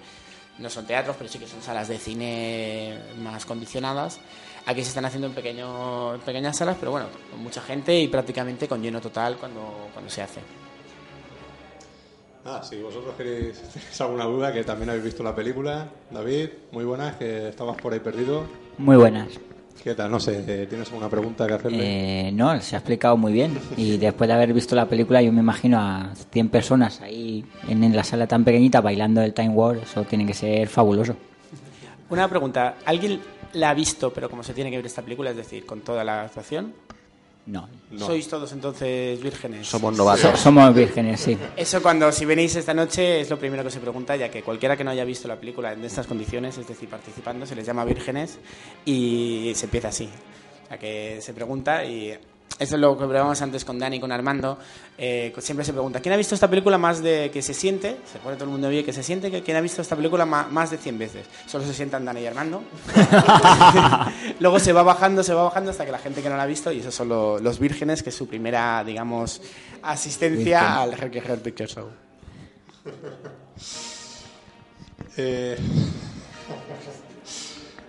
no 0.58 0.68
son 0.68 0.84
teatros, 0.84 1.14
pero 1.16 1.30
sí 1.30 1.38
que 1.38 1.46
son 1.46 1.62
salas 1.62 1.86
de 1.86 1.96
cine 1.96 2.98
más 3.22 3.46
condicionadas. 3.46 4.18
Aquí 4.68 4.82
se 4.82 4.88
están 4.88 5.06
haciendo 5.06 5.28
en, 5.28 5.32
pequeño, 5.32 6.18
pequeñas 6.26 6.54
salas, 6.54 6.76
pero 6.78 6.90
bueno, 6.90 7.06
con 7.30 7.42
mucha 7.42 7.62
gente 7.62 7.98
y 7.98 8.06
prácticamente 8.06 8.68
con 8.68 8.82
lleno 8.82 9.00
total 9.00 9.38
cuando, 9.38 9.88
cuando 9.94 10.10
se 10.10 10.20
hace. 10.20 10.40
Ah, 12.44 12.60
si 12.62 12.78
vosotros 12.82 13.14
queréis 13.16 13.62
alguna 14.00 14.26
duda, 14.26 14.52
que 14.52 14.64
también 14.64 14.90
habéis 14.90 15.06
visto 15.06 15.22
la 15.22 15.34
película, 15.34 15.88
David, 16.10 16.50
muy 16.70 16.84
buenas, 16.84 17.16
que 17.16 17.48
estabas 17.48 17.80
por 17.80 17.94
ahí 17.94 18.00
perdido. 18.00 18.44
Muy 18.76 18.96
buenas. 18.96 19.40
¿Qué 19.82 19.94
tal? 19.94 20.10
No 20.10 20.20
sé, 20.20 20.66
¿tienes 20.66 20.88
alguna 20.88 21.08
pregunta 21.08 21.46
que 21.46 21.54
hacerle? 21.54 22.28
Eh, 22.28 22.32
no, 22.32 22.60
se 22.60 22.76
ha 22.76 22.80
explicado 22.80 23.16
muy 23.16 23.32
bien. 23.32 23.58
Y 23.74 23.96
después 23.96 24.28
de 24.28 24.34
haber 24.34 24.52
visto 24.52 24.76
la 24.76 24.84
película, 24.84 25.22
yo 25.22 25.32
me 25.32 25.40
imagino 25.40 25.78
a 25.78 26.10
100 26.30 26.50
personas 26.50 27.00
ahí 27.00 27.42
en, 27.66 27.96
la 27.96 28.04
sala 28.04 28.26
tan 28.26 28.44
pequeñita 28.44 28.82
bailando 28.82 29.22
el 29.22 29.32
Time 29.32 29.48
War. 29.48 29.78
Eso 29.78 30.04
tiene 30.04 30.26
que 30.26 30.34
ser 30.34 30.68
fabuloso. 30.68 31.16
Una 32.10 32.28
pregunta. 32.28 32.74
¿Alguien 32.84 33.20
la 33.52 33.70
ha 33.70 33.74
visto, 33.74 34.12
pero 34.12 34.28
como 34.28 34.42
se 34.42 34.54
tiene 34.54 34.70
que 34.70 34.76
ver 34.76 34.86
esta 34.86 35.02
película, 35.02 35.30
es 35.30 35.36
decir, 35.36 35.64
con 35.66 35.80
toda 35.80 36.04
la 36.04 36.22
actuación? 36.22 36.74
No. 37.46 37.66
¿Sois 37.98 38.28
todos 38.28 38.52
entonces 38.52 39.22
vírgenes? 39.22 39.66
Somos 39.66 39.96
novatos. 39.96 40.38
somos 40.38 40.74
vírgenes, 40.74 41.18
sí. 41.18 41.38
Eso 41.56 41.82
cuando, 41.82 42.12
si 42.12 42.26
venís 42.26 42.54
esta 42.56 42.74
noche, 42.74 43.22
es 43.22 43.30
lo 43.30 43.38
primero 43.38 43.64
que 43.64 43.70
se 43.70 43.80
pregunta, 43.80 44.16
ya 44.16 44.30
que 44.30 44.42
cualquiera 44.42 44.76
que 44.76 44.84
no 44.84 44.90
haya 44.90 45.04
visto 45.04 45.28
la 45.28 45.36
película 45.36 45.72
en 45.72 45.82
estas 45.82 46.06
condiciones, 46.06 46.58
es 46.58 46.68
decir, 46.68 46.90
participando, 46.90 47.46
se 47.46 47.56
les 47.56 47.66
llama 47.66 47.86
vírgenes 47.86 48.38
y 48.84 49.52
se 49.54 49.64
empieza 49.64 49.88
así. 49.88 50.10
O 50.64 50.68
sea, 50.68 50.78
que 50.78 51.20
se 51.22 51.32
pregunta 51.32 51.86
y 51.86 52.18
eso 52.58 52.74
es 52.74 52.80
lo 52.80 52.98
que 52.98 53.04
hablábamos 53.04 53.40
antes 53.40 53.64
con 53.64 53.78
Dani 53.78 53.96
y 53.96 54.00
con 54.00 54.10
Armando. 54.10 54.58
Eh, 54.96 55.32
siempre 55.38 55.64
se 55.64 55.72
pregunta, 55.72 56.00
¿quién 56.00 56.12
ha 56.12 56.16
visto 56.16 56.34
esta 56.34 56.48
película 56.48 56.76
más 56.76 57.02
de 57.02 57.30
que 57.30 57.40
se 57.40 57.54
siente? 57.54 57.98
Se 58.10 58.18
pone 58.18 58.34
todo 58.34 58.46
el 58.46 58.50
mundo 58.50 58.68
bien 58.68 58.84
que 58.84 58.92
se 58.92 59.02
siente, 59.02 59.30
que 59.30 59.42
¿quién 59.42 59.56
ha 59.56 59.60
visto 59.60 59.80
esta 59.80 59.94
película 59.94 60.26
más, 60.26 60.70
de 60.70 60.78
100 60.78 60.98
veces? 60.98 61.26
Solo 61.46 61.64
se 61.64 61.72
sientan 61.72 62.04
Dani 62.04 62.20
y 62.20 62.26
Armando. 62.26 62.62
Luego 64.40 64.58
se 64.58 64.72
va 64.72 64.82
bajando, 64.82 65.22
se 65.22 65.34
va 65.34 65.44
bajando 65.44 65.70
hasta 65.70 65.86
que 65.86 65.92
la 65.92 65.98
gente 65.98 66.20
que 66.20 66.28
no 66.28 66.36
la 66.36 66.42
ha 66.42 66.46
visto, 66.46 66.72
y 66.72 66.80
esos 66.80 66.94
son 66.94 67.08
los 67.08 67.58
vírgenes, 67.58 68.02
que 68.02 68.10
es 68.10 68.16
su 68.16 68.26
primera, 68.26 68.82
digamos, 68.84 69.40
asistencia 69.82 70.82
al 70.82 70.94
Heart 70.96 71.42
Picture 71.42 71.68
Show. 71.68 71.88
Eh... 75.16 75.56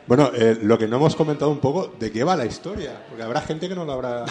Bueno, 0.09 0.31
eh, 0.33 0.57
lo 0.63 0.75
que 0.75 0.87
no 0.87 0.95
hemos 0.95 1.15
comentado 1.15 1.51
un 1.51 1.59
poco, 1.59 1.93
¿de 1.99 2.11
qué 2.11 2.23
va 2.23 2.35
la 2.35 2.47
historia? 2.47 2.99
Porque 3.07 3.21
habrá 3.21 3.41
gente 3.41 3.69
que 3.69 3.75
no 3.75 3.85
lo 3.85 3.91
habrá, 3.91 4.25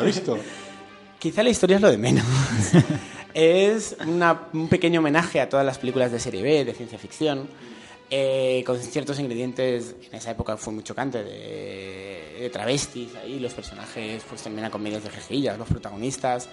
visto. 0.00 0.38
Quizá 1.18 1.42
la 1.42 1.50
historia 1.50 1.74
es 1.74 1.82
lo 1.82 1.90
de 1.90 1.98
menos. 1.98 2.24
es 3.34 3.96
un 4.52 4.68
pequeño 4.68 5.00
homenaje 5.00 5.40
a 5.40 5.48
todas 5.48 5.66
las 5.66 5.78
películas 5.78 6.12
de 6.12 6.20
serie 6.20 6.40
B, 6.40 6.64
de 6.64 6.72
ciencia 6.72 7.00
ficción, 7.00 7.48
eh, 8.10 8.62
con 8.64 8.78
ciertos 8.78 9.18
ingredientes, 9.18 9.96
en 10.08 10.14
esa 10.14 10.30
época 10.30 10.56
fue 10.56 10.72
muy 10.72 10.84
chocante, 10.84 11.24
de, 11.24 12.48
travestis, 12.52 13.16
ahí 13.16 13.40
los 13.40 13.54
personajes 13.54 14.22
pues 14.28 14.40
terminan 14.40 14.70
con 14.70 14.80
medios 14.82 15.02
de 15.02 15.10
jejillas, 15.10 15.58
los 15.58 15.66
protagonistas, 15.66 16.48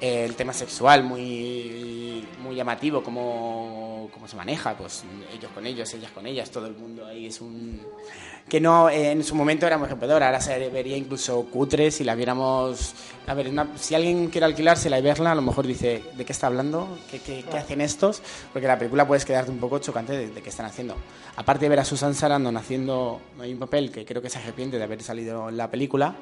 el 0.00 0.34
tema 0.34 0.52
sexual 0.52 1.04
muy, 1.04 2.26
muy 2.42 2.56
llamativo, 2.56 3.00
cómo, 4.12 4.28
se 4.28 4.36
maneja, 4.36 4.76
pues 4.76 5.04
ellos 5.32 5.50
con 5.52 5.66
ellos, 5.66 5.92
ellas 5.94 6.10
con 6.12 6.26
ellas, 6.26 6.50
todo 6.50 6.66
el 6.66 6.74
mundo 6.74 7.06
ahí 7.06 7.26
es 7.26 7.40
un 7.40 7.80
que 8.48 8.60
no 8.60 8.90
en 8.90 9.24
su 9.24 9.34
momento 9.34 9.66
era 9.66 9.78
muy 9.78 9.88
rompedor, 9.88 10.22
ahora 10.22 10.40
se 10.40 10.68
vería 10.68 10.96
incluso 10.96 11.44
cutre 11.46 11.90
si 11.90 12.04
la 12.04 12.14
viéramos. 12.14 12.94
A 13.26 13.34
ver, 13.34 13.50
si 13.76 13.94
alguien 13.94 14.28
quiere 14.28 14.44
alquilársela 14.44 14.98
y 14.98 15.02
verla, 15.02 15.32
a 15.32 15.34
lo 15.34 15.42
mejor 15.42 15.66
dice, 15.66 16.02
¿de 16.14 16.24
qué 16.24 16.32
está 16.32 16.48
hablando? 16.48 16.98
¿Qué, 17.10 17.20
qué, 17.20 17.56
hacen 17.56 17.80
estos? 17.80 18.22
Porque 18.52 18.68
la 18.68 18.78
película 18.78 19.06
puedes 19.06 19.24
quedarte 19.24 19.50
un 19.50 19.58
poco 19.58 19.78
chocante 19.78 20.28
de, 20.28 20.42
qué 20.42 20.50
están 20.50 20.66
haciendo. 20.66 20.94
Aparte 21.36 21.64
de 21.64 21.68
ver 21.70 21.80
a 21.80 21.84
Susan 21.84 22.14
Sarandon 22.14 22.56
haciendo 22.56 23.20
hay 23.40 23.52
un 23.52 23.58
papel 23.58 23.90
que 23.90 24.04
creo 24.04 24.20
que 24.20 24.28
se 24.28 24.38
arrepiente 24.38 24.76
de 24.76 24.84
haber 24.84 25.02
salido 25.02 25.48
en 25.48 25.56
la 25.56 25.70
película, 25.70 26.14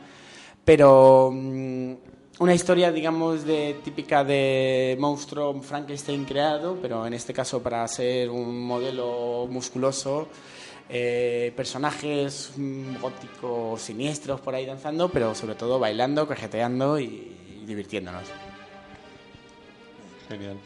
pero 0.64 1.30
mm, 1.32 1.92
una 2.38 2.54
historia, 2.54 2.90
digamos, 2.90 3.44
de 3.44 3.76
típica 3.84 4.24
de 4.24 4.96
monstruo 4.98 5.60
Frankenstein 5.62 6.24
creado, 6.24 6.78
pero 6.80 7.06
en 7.06 7.14
este 7.14 7.32
caso 7.32 7.62
para 7.62 7.86
ser 7.88 8.30
un 8.30 8.64
modelo 8.66 9.46
musculoso 9.50 10.28
eh, 10.88 11.52
personajes 11.56 12.52
mm, 12.56 13.00
góticos 13.00 13.80
siniestros 13.80 14.40
por 14.40 14.54
ahí 14.54 14.66
danzando, 14.66 15.08
pero 15.08 15.34
sobre 15.34 15.54
todo 15.54 15.78
bailando, 15.78 16.28
cajeteando 16.28 16.98
y 16.98 17.62
divirtiéndonos. 17.66 18.24
Genial. 20.28 20.56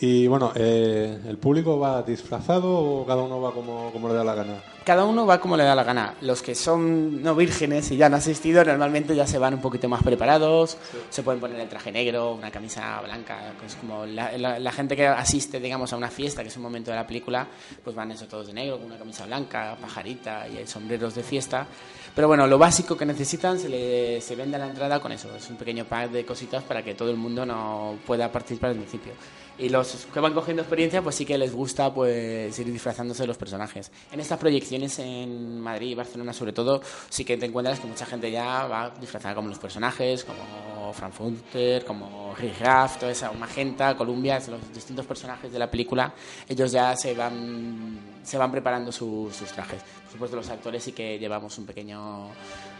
Y 0.00 0.26
bueno, 0.26 0.52
eh, 0.56 1.20
¿el 1.28 1.38
público 1.38 1.78
va 1.78 2.02
disfrazado 2.02 2.68
o 2.68 3.06
cada 3.06 3.22
uno 3.22 3.40
va 3.40 3.52
como, 3.52 3.90
como, 3.92 4.08
le 4.08 4.14
da 4.14 4.24
la 4.24 4.34
gana? 4.34 4.62
Cada 4.84 5.06
uno 5.06 5.24
va 5.24 5.40
como 5.40 5.56
le 5.56 5.64
da 5.64 5.74
la 5.74 5.82
gana. 5.82 6.14
Los 6.20 6.42
que 6.42 6.54
son 6.54 7.22
no 7.22 7.34
vírgenes 7.34 7.90
y 7.90 7.96
ya 7.96 8.06
han 8.06 8.14
asistido 8.14 8.62
normalmente 8.62 9.16
ya 9.16 9.26
se 9.26 9.38
van 9.38 9.54
un 9.54 9.62
poquito 9.62 9.88
más 9.88 10.02
preparados, 10.02 10.76
se 11.08 11.22
pueden 11.22 11.40
poner 11.40 11.58
el 11.58 11.68
traje 11.68 11.90
negro, 11.90 12.34
una 12.34 12.50
camisa 12.50 13.00
blanca, 13.00 13.54
es 13.64 13.76
como 13.76 14.04
la, 14.04 14.36
la, 14.36 14.72
gente 14.72 14.94
que 14.94 15.06
asiste 15.06 15.58
digamos 15.58 15.92
a 15.94 15.96
una 15.96 16.10
fiesta, 16.10 16.42
que 16.42 16.48
es 16.48 16.56
un 16.58 16.62
momento 16.62 16.90
de 16.90 16.98
la 16.98 17.06
película, 17.06 17.46
pues 17.82 17.96
van 17.96 18.10
eso 18.10 18.26
todos 18.26 18.48
de 18.48 18.52
negro, 18.52 18.76
con 18.76 18.86
una 18.86 18.98
camisa 18.98 19.24
blanca, 19.24 19.74
pajarita 19.80 20.46
y 20.48 20.58
hay 20.58 20.66
sombreros 20.66 21.14
de 21.14 21.22
fiesta. 21.22 21.66
Pero 22.14 22.28
bueno, 22.28 22.46
lo 22.46 22.58
básico 22.58 22.94
que 22.96 23.06
necesitan 23.06 23.58
se, 23.58 23.70
le, 23.70 24.20
se 24.20 24.36
vende 24.36 24.56
a 24.56 24.60
la 24.60 24.66
entrada 24.66 25.00
con 25.00 25.12
eso, 25.12 25.34
es 25.34 25.48
un 25.48 25.56
pequeño 25.56 25.86
pack 25.86 26.10
de 26.10 26.26
cositas 26.26 26.62
para 26.62 26.82
que 26.82 26.94
todo 26.94 27.10
el 27.10 27.16
mundo 27.16 27.46
no 27.46 27.96
pueda 28.06 28.30
participar 28.30 28.70
al 28.70 28.76
principio 28.76 29.12
y 29.58 29.68
los 29.68 30.06
que 30.12 30.20
van 30.20 30.34
cogiendo 30.34 30.62
experiencia 30.62 31.02
pues 31.02 31.14
sí 31.14 31.24
que 31.24 31.38
les 31.38 31.52
gusta 31.52 31.92
pues 31.94 32.58
ir 32.58 32.72
disfrazándose 32.72 33.22
de 33.22 33.28
los 33.28 33.36
personajes. 33.36 33.90
En 34.10 34.20
estas 34.20 34.38
proyecciones 34.38 34.98
en 34.98 35.60
Madrid 35.60 35.90
y 35.90 35.94
Barcelona 35.94 36.32
sobre 36.32 36.52
todo 36.52 36.80
sí 37.08 37.24
que 37.24 37.36
te 37.36 37.46
encuentras 37.46 37.78
que 37.78 37.86
mucha 37.86 38.06
gente 38.06 38.30
ya 38.30 38.66
va 38.66 38.90
disfrazada 39.00 39.34
como 39.34 39.48
los 39.48 39.58
personajes 39.58 40.24
como 40.24 40.92
Frankfurter 40.92 41.84
como 41.84 42.34
Rick 42.36 42.60
Raff 42.60 42.98
toda 42.98 43.12
esa 43.12 43.30
Magenta 43.32 43.96
Columbia 43.96 44.40
los 44.48 44.72
distintos 44.72 45.06
personajes 45.06 45.52
de 45.52 45.58
la 45.58 45.70
película 45.70 46.12
ellos 46.48 46.72
ya 46.72 46.96
se 46.96 47.14
van 47.14 48.14
se 48.24 48.38
van 48.38 48.50
preparando 48.50 48.90
sus 48.90 49.36
trajes. 49.54 49.82
Por 50.04 50.12
supuesto 50.12 50.36
los 50.36 50.48
actores 50.48 50.82
sí 50.82 50.92
que 50.92 51.18
llevamos 51.18 51.58
un 51.58 51.66
pequeño 51.66 52.28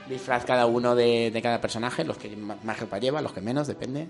disfraz 0.09 0.45
cada 0.45 0.67
uno 0.67 0.95
de, 0.95 1.31
de 1.31 1.43
cada 1.43 1.61
personaje 1.61 2.05
los 2.05 2.17
que 2.17 2.35
más 2.37 2.81
ropa 2.81 2.99
llevan 2.99 3.23
los 3.23 3.33
que 3.33 3.41
menos 3.41 3.67
depende 3.67 4.09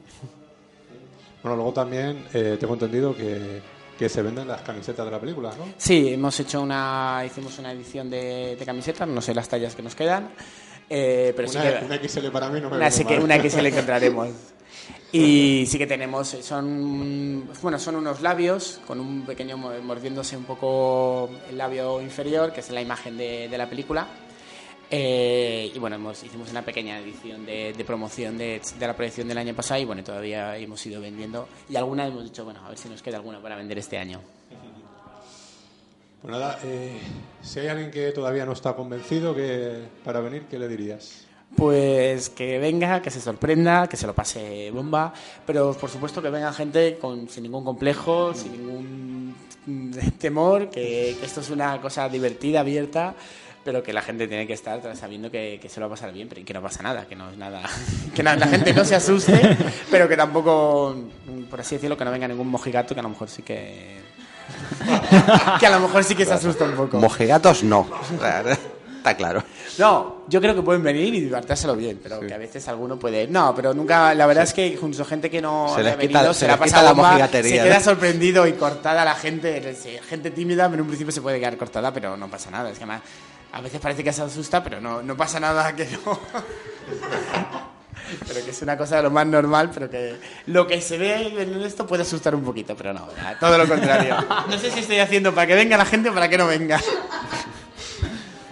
bueno, 1.44 1.56
luego 1.56 1.74
también 1.74 2.24
eh, 2.32 2.56
tengo 2.58 2.72
entendido 2.72 3.14
que, 3.14 3.60
que, 3.98 4.08
se 4.08 4.22
venden 4.22 4.48
las 4.48 4.62
camisetas 4.62 5.04
de 5.04 5.12
la 5.12 5.20
película, 5.20 5.50
¿no? 5.58 5.74
Sí, 5.76 6.14
hemos 6.14 6.40
hecho 6.40 6.62
una, 6.62 7.22
hicimos 7.26 7.58
una 7.58 7.70
edición 7.70 8.08
de, 8.08 8.56
camisetas, 8.64 9.06
no 9.06 9.20
sé 9.20 9.34
las 9.34 9.46
tallas 9.46 9.74
que 9.74 9.82
nos 9.82 9.94
quedan, 9.94 10.30
eh, 10.88 11.34
pero 11.36 11.50
una, 11.50 11.62
sí 11.62 11.68
que... 11.68 11.84
Una 11.84 12.08
XL 12.08 12.30
para 12.32 12.48
mí 12.48 12.62
no 12.62 12.70
me 12.70 12.76
una, 12.78 12.90
sí 12.90 13.04
que, 13.04 13.18
una 13.18 13.36
XL 13.36 13.66
encontraremos. 13.66 14.28
Y 15.12 15.64
sí 15.66 15.78
que 15.78 15.86
tenemos, 15.86 16.26
son, 16.26 17.48
bueno, 17.62 17.78
son 17.78 17.94
unos 17.94 18.20
labios 18.20 18.80
con 18.84 18.98
un 18.98 19.24
pequeño 19.24 19.56
mordiéndose 19.56 20.36
un 20.36 20.42
poco 20.42 21.30
el 21.48 21.56
labio 21.56 22.00
inferior, 22.00 22.52
que 22.52 22.58
es 22.58 22.70
la 22.70 22.82
imagen 22.82 23.16
de, 23.16 23.48
de 23.48 23.56
la 23.56 23.70
película. 23.70 24.08
Eh, 24.90 25.72
y 25.74 25.78
bueno, 25.78 25.96
hemos, 25.96 26.22
hicimos 26.22 26.50
una 26.50 26.62
pequeña 26.62 26.98
edición 26.98 27.46
de, 27.46 27.84
promoción 27.86 28.36
de, 28.38 28.60
la 28.78 28.94
proyección 28.94 29.28
del 29.28 29.38
año 29.38 29.54
pasado 29.54 29.80
y 29.80 29.84
bueno, 29.84 30.04
todavía 30.04 30.56
hemos 30.56 30.84
ido 30.86 31.00
vendiendo 31.00 31.48
y 31.68 31.76
alguna 31.76 32.06
hemos 32.06 32.24
dicho, 32.24 32.44
bueno, 32.44 32.60
a 32.64 32.68
ver 32.68 32.78
si 32.78 32.88
nos 32.88 33.02
queda 33.02 33.16
alguna 33.16 33.40
para 33.40 33.56
vender 33.56 33.78
este 33.78 33.98
año. 33.98 34.20
Pues 36.20 36.32
nada, 36.32 36.58
eh, 36.64 36.98
si 37.42 37.60
hay 37.60 37.68
alguien 37.68 37.90
que 37.90 38.10
todavía 38.12 38.46
no 38.46 38.52
está 38.52 38.74
convencido 38.74 39.34
que 39.34 39.82
para 40.04 40.20
venir, 40.20 40.44
¿qué 40.50 40.58
le 40.58 40.68
dirías? 40.68 41.26
Pues 41.56 42.30
que 42.30 42.58
venga, 42.58 43.02
que 43.02 43.10
se 43.10 43.20
sorprenda, 43.20 43.86
que 43.86 43.96
se 43.96 44.06
lo 44.06 44.14
pase 44.14 44.70
bomba, 44.70 45.12
pero 45.46 45.72
por 45.74 45.90
supuesto 45.90 46.22
que 46.22 46.30
venga 46.30 46.52
gente 46.52 46.98
con, 46.98 47.28
sin 47.28 47.44
ningún 47.44 47.64
complejo, 47.64 48.34
sin 48.34 48.52
ningún 48.52 49.34
temor, 50.18 50.70
que 50.70 51.10
esto 51.10 51.40
es 51.40 51.50
una 51.50 51.80
cosa 51.80 52.08
divertida, 52.08 52.60
abierta 52.60 53.14
pero 53.64 53.83
que 53.83 53.92
la 53.92 54.02
gente 54.02 54.28
tiene 54.28 54.47
que 54.47 54.52
estar 54.52 54.80
sabiendo 54.97 55.30
que, 55.30 55.61
se 55.66 55.80
lo 55.80 55.88
va 55.88 55.94
a 55.94 55.97
pasar 55.97 56.12
bien, 56.12 56.28
pero 56.28 56.44
que 56.44 56.54
no 56.54 56.62
pasa 56.62 56.83
nada, 56.83 57.06
que 57.06 57.16
no 57.16 57.30
es 57.30 57.37
nada, 57.37 57.62
que 58.14 58.23
la 58.23 58.37
gente 58.47 58.73
no 58.73 58.85
se 58.85 58.94
asuste, 58.94 59.56
pero 59.90 60.09
que 60.09 60.16
tampoco, 60.16 60.94
por 61.50 61.61
así 61.61 61.76
decirlo, 61.76 61.97
que 61.97 62.04
no 62.04 62.11
venga 62.11 62.28
ningún 62.28 62.49
mojigato, 62.49 62.94
que 62.94 63.00
a 63.00 63.02
lo 63.02 63.09
mejor 63.09 63.28
sí 63.28 63.42
que, 63.42 64.00
que 65.61 65.66
a 65.66 65.71
lo 65.71 65.80
mejor 65.80 66.04
sí 66.04 66.14
que 66.14 66.26
se 66.26 66.35
asusta 66.35 66.64
un 66.64 66.73
poco. 66.73 66.99
Mojigatos 66.99 67.64
no, 67.64 67.88
está 68.99 69.16
claro. 69.16 69.42
No, 69.78 70.25
yo 70.28 70.40
creo 70.40 70.54
que 70.54 70.62
pueden 70.62 70.83
venir 70.83 71.14
y 71.14 71.21
divertírselo 71.21 71.75
bien, 71.75 71.99
pero 72.02 72.21
que 72.21 72.33
a 72.33 72.38
veces 72.38 72.66
alguno 72.68 72.99
puede. 72.99 73.26
No, 73.26 73.54
pero 73.54 73.75
nunca. 73.75 74.14
La 74.14 74.26
verdad 74.26 74.44
es 74.44 74.54
que 74.54 74.76
junto 74.76 75.02
a 75.02 75.04
gente 75.04 75.28
que 75.28 75.42
no 75.42 75.75
se 75.75 75.80
ha 75.88 75.97
venido, 75.97 76.33
se, 76.33 76.47
le 76.47 76.52
ha 76.52 76.59
pasado 76.59 76.85
la 76.85 76.94
mojigatería. 76.94 77.62
Se 77.62 77.68
queda 77.68 77.80
sorprendido 77.80 78.47
y 78.47 78.52
cortada 78.52 79.04
la 79.04 79.14
gente. 79.14 79.75
Gente 80.09 80.30
tímida, 80.30 80.66
en 80.66 80.80
un 80.80 80.87
principio 80.87 81.12
se 81.12 81.21
puede 81.21 81.38
quedar 81.40 81.56
cortada, 81.56 81.92
pero 81.92 82.16
no 82.16 82.30
pasa 82.30 82.50
nada. 82.50 82.71
Es 82.71 82.78
que 82.78 82.85
además 82.85 83.02
a 83.54 83.61
veces 83.61 83.80
parece 83.80 84.02
que 84.02 84.12
se 84.12 84.20
asusta, 84.20 84.64
pero 84.64 84.80
no, 84.80 85.00
no 85.00 85.16
pasa 85.16 85.38
nada 85.38 85.76
que 85.76 85.87
no. 85.87 86.18
pero 88.26 88.44
que 88.44 88.50
es 88.50 88.62
una 88.62 88.76
cosa 88.76 88.96
de 88.96 89.04
lo 89.04 89.12
más 89.12 89.25
normal, 89.28 89.70
pero 89.73 89.88
que 89.88 90.16
lo 90.46 90.66
que 90.66 90.80
se 90.80 90.99
ve 90.99 91.40
en 91.40 91.62
esto 91.62 91.87
puede 91.87 92.02
asustar 92.02 92.34
un 92.34 92.42
poquito, 92.42 92.75
pero 92.76 92.92
no, 92.92 93.06
todo 93.38 93.56
lo 93.56 93.68
contrario. 93.68 94.16
No 94.50 94.58
sé 94.58 94.73
si 94.73 94.80
estoy 94.80 94.99
haciendo 94.99 95.32
para 95.32 95.46
que 95.46 95.54
venga 95.54 95.76
la 95.76 95.84
gente 95.84 96.11
o 96.11 96.14
para 96.14 96.28
que 96.28 96.37
no 96.37 96.49
venga. 96.49 96.80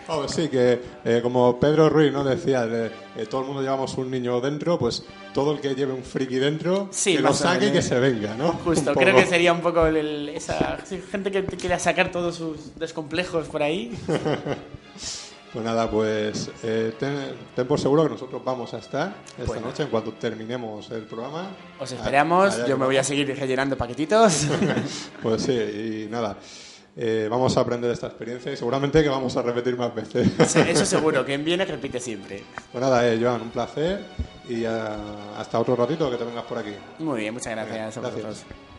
Oh, 0.09 0.26
sí, 0.28 0.49
que 0.49 0.80
eh, 1.04 1.21
como 1.23 1.59
Pedro 1.61 1.88
Ruiz 1.88 2.12
¿no? 2.12 2.25
decía, 2.25 2.66
eh, 2.68 2.90
todo 3.30 3.42
el 3.42 3.47
mundo 3.47 3.62
llevamos 3.62 3.97
un 3.99 4.11
niño 4.11 4.40
dentro, 4.40 4.78
pues 4.78 5.04
todo 5.32 5.52
el 5.52 5.61
que 5.61 5.75
lleve 5.75 5.92
un 5.92 6.02
friki 6.02 6.37
dentro, 6.37 6.90
que 7.04 7.21
lo 7.21 7.32
saque 7.32 7.68
y 7.68 7.73
que 7.73 7.82
se 7.82 7.99
venga, 8.00 8.35
¿no? 8.35 8.52
Justo, 8.64 8.94
creo 8.94 9.14
que 9.14 9.26
sería 9.26 9.52
un 9.52 9.61
poco 9.61 9.87
esa 9.87 10.78
gente 11.11 11.30
que 11.30 11.44
quiera 11.44 11.78
sacar 11.78 12.11
todos 12.11 12.37
sus 12.37 12.75
descomplejos 12.78 13.49
por 13.49 13.62
ahí. 13.62 13.92
Pues 15.52 15.62
nada, 15.66 15.90
pues 15.90 16.50
eh, 16.62 16.94
ten, 16.99 17.14
ten 17.54 17.66
por 17.66 17.78
seguro 17.78 18.04
que 18.04 18.09
nosotros 18.09 18.42
vamos 18.42 18.73
a 18.73 18.78
estar 18.78 19.14
esta 19.32 19.44
Bueno. 19.44 19.66
noche 19.66 19.82
en 19.82 19.90
cuanto 19.90 20.14
terminemos 20.14 20.90
el 20.90 21.02
programa. 21.02 21.50
Os 21.78 21.92
esperamos, 21.92 22.66
yo 22.66 22.78
me 22.78 22.87
voy 22.87 22.97
a 22.97 23.04
seguir 23.04 23.38
rellenando 23.38 23.76
paquetitos. 23.76 24.47
Pues 25.23 25.42
sí, 25.42 25.52
y 25.52 26.09
nada. 26.11 26.38
Eh, 26.96 27.26
vamos 27.30 27.56
a 27.56 27.61
aprender 27.61 27.90
esta 27.90 28.06
experiencia 28.08 28.52
y 28.52 28.56
seguramente 28.56 29.02
que 29.02 29.08
vamos 29.08 29.37
a 29.37 29.42
repetir 29.42 29.76
más 29.76 29.94
veces. 29.94 30.28
Sí, 30.49 30.61
Eso 30.66 30.84
seguro, 30.84 31.25
quien 31.26 31.44
viene 31.44 31.64
repite 31.64 32.00
siempre. 32.00 32.42
Pues 32.70 32.82
nada, 32.82 33.06
eh, 33.11 33.18
Joan, 33.20 33.42
un 33.42 33.50
placer 33.50 34.00
y 34.49 34.64
ah, 34.64 35.34
hasta 35.38 35.58
otro 35.58 35.76
ratito 35.76 36.11
que 36.11 36.16
te 36.16 36.25
vengas 36.25 36.44
por 36.44 36.58
aquí. 36.58 36.72
Muy 36.99 37.20
bien, 37.20 37.34
muchas 37.34 37.52
gracias 37.52 37.96
a 37.96 38.00
Gracias. 38.00 38.25
vosotros. 38.25 38.72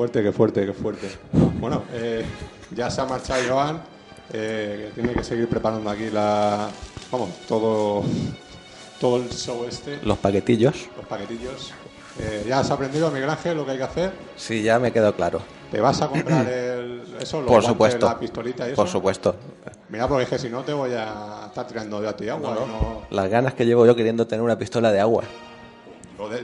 Fuerte. 0.00 0.22
Qué 0.22 0.32
fuerte, 0.32 0.66
qué 0.66 0.72
fuerte. 0.72 1.08
Bueno, 1.60 1.82
eh, 1.92 2.24
ya 2.74 2.90
se 2.90 3.02
ha 3.02 3.04
marchado 3.04 3.42
Joan, 3.46 3.82
eh, 4.32 4.92
que 4.94 5.02
tiene 5.02 5.14
que 5.14 5.22
seguir 5.22 5.46
preparando 5.46 5.90
aquí 5.90 6.08
la, 6.08 6.70
vamos, 7.12 7.28
todo, 7.46 8.02
todo 8.98 9.18
el 9.18 9.28
show 9.28 9.66
este, 9.68 9.98
Los 10.02 10.16
paquetillos. 10.16 10.88
los 10.96 11.04
paquetillos. 11.04 11.72
Eh, 12.18 12.46
ya 12.48 12.60
has 12.60 12.70
aprendido, 12.70 13.10
Miguel 13.10 13.28
Ángel, 13.28 13.58
lo 13.58 13.66
que 13.66 13.72
hay 13.72 13.76
que 13.76 13.84
hacer. 13.84 14.12
Sí, 14.36 14.62
ya 14.62 14.78
me 14.78 14.90
quedó 14.90 15.14
claro. 15.14 15.42
¿Te 15.70 15.82
vas 15.82 16.00
a 16.00 16.08
comprar 16.08 16.48
el, 16.48 17.02
eso, 17.20 17.44
Por 17.44 17.62
supuesto. 17.62 18.06
la 18.06 18.18
pistolita 18.18 18.66
y 18.66 18.72
eso? 18.72 18.76
Por 18.76 18.88
supuesto. 18.88 19.36
Mira, 19.90 20.08
porque 20.08 20.22
es 20.24 20.30
que 20.30 20.38
si 20.38 20.48
no 20.48 20.62
te 20.62 20.72
voy 20.72 20.92
a 20.94 21.44
estar 21.48 21.66
tirando 21.66 22.00
de 22.00 22.08
a 22.08 22.16
ti 22.16 22.26
agua. 22.26 22.54
No, 22.54 22.66
¿no? 22.66 23.02
Las 23.10 23.28
ganas 23.28 23.52
que 23.52 23.66
llevo 23.66 23.84
yo 23.84 23.94
queriendo 23.94 24.26
tener 24.26 24.42
una 24.42 24.56
pistola 24.56 24.92
de 24.92 25.00
agua. 25.00 25.24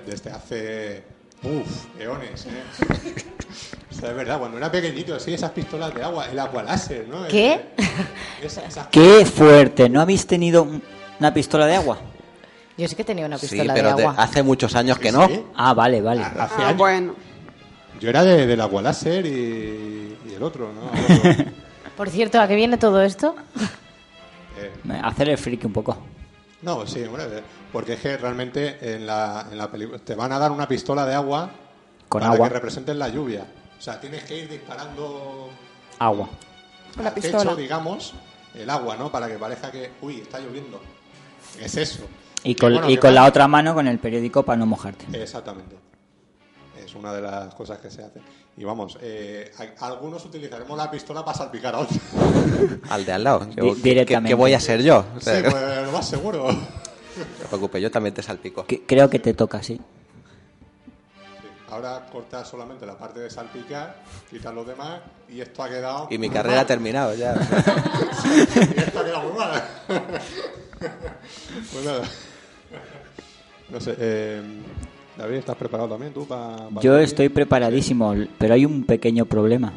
Desde 0.07 0.31
hace, 0.31 1.16
uff, 1.43 2.01
eones, 2.01 2.47
¿eh? 2.47 2.63
o 3.91 3.95
sea, 3.95 4.11
es 4.11 4.17
verdad, 4.17 4.39
cuando 4.39 4.59
era 4.59 4.71
pequeñito, 4.71 5.19
sí, 5.21 5.35
esas 5.35 5.51
pistolas 5.53 5.95
de 5.95 6.03
agua, 6.03 6.27
el 6.31 6.39
agua 6.39 6.63
láser, 6.63 7.07
¿no? 7.09 7.27
¿Qué? 7.29 7.61
Esa- 8.43 8.89
¡Qué 8.91 9.25
fuerte! 9.27 9.89
¿No 9.89 10.01
habéis 10.01 10.27
tenido 10.27 10.63
un- 10.65 10.83
una 11.21 11.33
pistola 11.33 11.67
de 11.67 11.77
agua? 11.77 11.99
Yo 12.79 12.87
sí 12.89 12.95
que 12.95 13.05
tenía 13.05 13.25
una 13.27 13.39
Sí, 13.39 13.47
pistola 13.49 13.73
pero 13.75 13.91
de 13.91 13.95
de- 13.97 14.03
agua. 14.09 14.23
hace 14.23 14.43
muchos 14.43 14.75
años 14.75 14.99
que 14.99 15.11
no. 15.13 15.27
Sí. 15.29 15.43
Ah, 15.55 15.73
vale, 15.73 16.03
vale. 16.03 16.23
Hace 16.23 16.37
Ah, 16.63 16.67
años. 16.69 16.77
bueno. 16.77 17.15
Yo 18.01 18.11
era 18.11 18.23
de, 18.25 18.47
del 18.47 18.61
agua 18.61 18.83
láser 18.83 19.25
y, 19.25 20.19
y 20.29 20.35
el 20.35 20.43
otro, 20.43 20.71
¿no? 20.73 20.91
El 20.93 21.31
otro. 21.33 21.53
Por 21.97 22.11
cierto, 22.11 22.39
¿a 22.39 22.47
qué 22.47 22.55
viene 22.55 22.77
todo 22.77 23.01
esto? 23.03 23.35
Eh, 24.59 24.71
Hacer 25.03 25.31
el 25.31 25.39
friki 25.39 25.67
un 25.67 25.73
poco. 25.73 25.97
no, 26.61 26.87
sí, 26.87 27.03
hombre, 27.05 27.25
eh, 27.25 27.43
porque 27.73 27.95
es 27.95 28.01
que 28.01 28.17
realmente 28.17 28.95
en 28.95 29.07
la, 29.07 29.47
en 29.51 29.59
la 29.59 29.71
película 29.71 29.99
te 29.99 30.15
van 30.15 30.33
a 30.33 30.39
dar 30.39 30.51
una 30.53 30.67
pistola 30.69 31.05
de 31.07 31.15
agua 31.15 31.51
Con 32.09 32.21
para 32.21 32.33
agua. 32.35 32.49
que 32.49 32.55
representen 32.55 32.99
la 32.99 33.09
lluvia. 33.09 33.45
O 33.79 33.81
sea, 33.83 34.01
tienes 34.01 34.25
que 34.25 34.39
ir 34.39 34.49
disparando 34.49 35.51
Agua. 35.99 36.29
Una 36.99 37.09
al 37.09 37.15
pistola. 37.15 37.43
techo, 37.43 37.57
digamos, 37.57 38.15
el 38.55 38.71
agua, 38.71 38.97
¿no? 38.97 39.11
Para 39.13 39.29
que 39.29 39.35
parezca 39.35 39.71
que, 39.71 39.91
uy, 40.01 40.21
está 40.21 40.39
lloviendo. 40.41 40.81
Es 41.61 41.77
eso. 41.77 42.05
Y 42.43 42.55
con, 42.55 42.73
Bueno, 42.73 42.89
y 42.91 42.97
con 42.97 43.15
la 43.15 43.25
otra 43.27 43.47
mano 43.49 43.75
con 43.75 43.87
el 43.87 43.99
periódico 43.99 44.43
para 44.45 44.57
no 44.57 44.67
mojarte. 44.67 45.05
Exactamente. 45.21 45.77
Es 46.83 46.95
una 46.95 47.13
de 47.13 47.21
las 47.23 47.55
cosas 47.55 47.79
que 47.79 47.91
se 47.91 48.03
hace. 48.05 48.21
Y 48.57 48.65
vamos, 48.65 48.97
eh, 49.03 49.53
a- 49.81 49.87
algunos 49.87 50.25
utilizaremos 50.25 50.77
la 50.79 50.91
pistola 50.91 51.25
para 51.25 51.37
salpicar 51.37 51.75
a 51.75 51.79
otros. 51.81 51.99
Al 52.91 53.05
de 53.05 53.13
al 53.13 53.25
lado. 53.25 53.41
¿Qué- 53.49 53.55
qué- 53.57 53.75
directamente. 53.83 54.29
¿Qué 54.31 54.35
voy 54.35 54.55
a 54.55 54.61
ser 54.61 54.83
yo? 54.83 55.05
O 55.17 55.21
Sí, 55.21 55.31
pues 55.51 55.83
lo 55.85 55.93
más 55.93 56.09
seguro. 56.09 56.49
No 57.17 57.25
te 57.43 57.47
preocupes, 57.49 57.83
yo 57.83 57.91
también 57.91 58.15
te 58.15 58.23
salpico. 58.23 58.65
Que- 58.67 58.83
creo 58.83 59.09
que 59.11 59.19
te 59.19 59.35
toca, 59.35 59.63
sí. 59.63 59.81
Ahora 61.69 62.07
cortas 62.13 62.47
solamente 62.49 62.87
la 62.87 62.97
parte 62.97 63.21
de 63.21 63.29
salpicar, 63.31 63.97
quitas 64.31 64.55
los 64.55 64.67
demás 64.67 65.01
y 65.29 65.41
esto 65.41 65.63
ha 65.65 65.69
quedado. 65.69 66.07
Y 66.11 66.19
mi 66.19 66.29
muy 66.29 66.35
carrera 66.37 66.55
ha 66.55 66.59
mal. 66.61 66.67
terminado 66.67 67.15
ya. 67.15 67.35
Y 68.25 68.81
esto 68.81 69.01
ha 69.01 69.05
quedado 69.05 69.29
muy 69.29 69.39
mal. 69.39 69.63
pues 71.73 71.85
nada. 71.85 72.03
No 73.69 73.81
sé, 73.81 73.97
eh, 73.99 74.43
David, 75.19 75.37
¿estás 75.39 75.57
preparado 75.57 75.89
también 75.89 76.13
tú 76.13 76.25
para.? 76.27 76.69
Yo 76.81 76.99
estoy 76.99 77.29
preparadísimo, 77.31 78.15
pero 78.39 78.55
hay 78.55 78.65
un 78.65 78.85
pequeño 78.85 79.27
problema. 79.27 79.73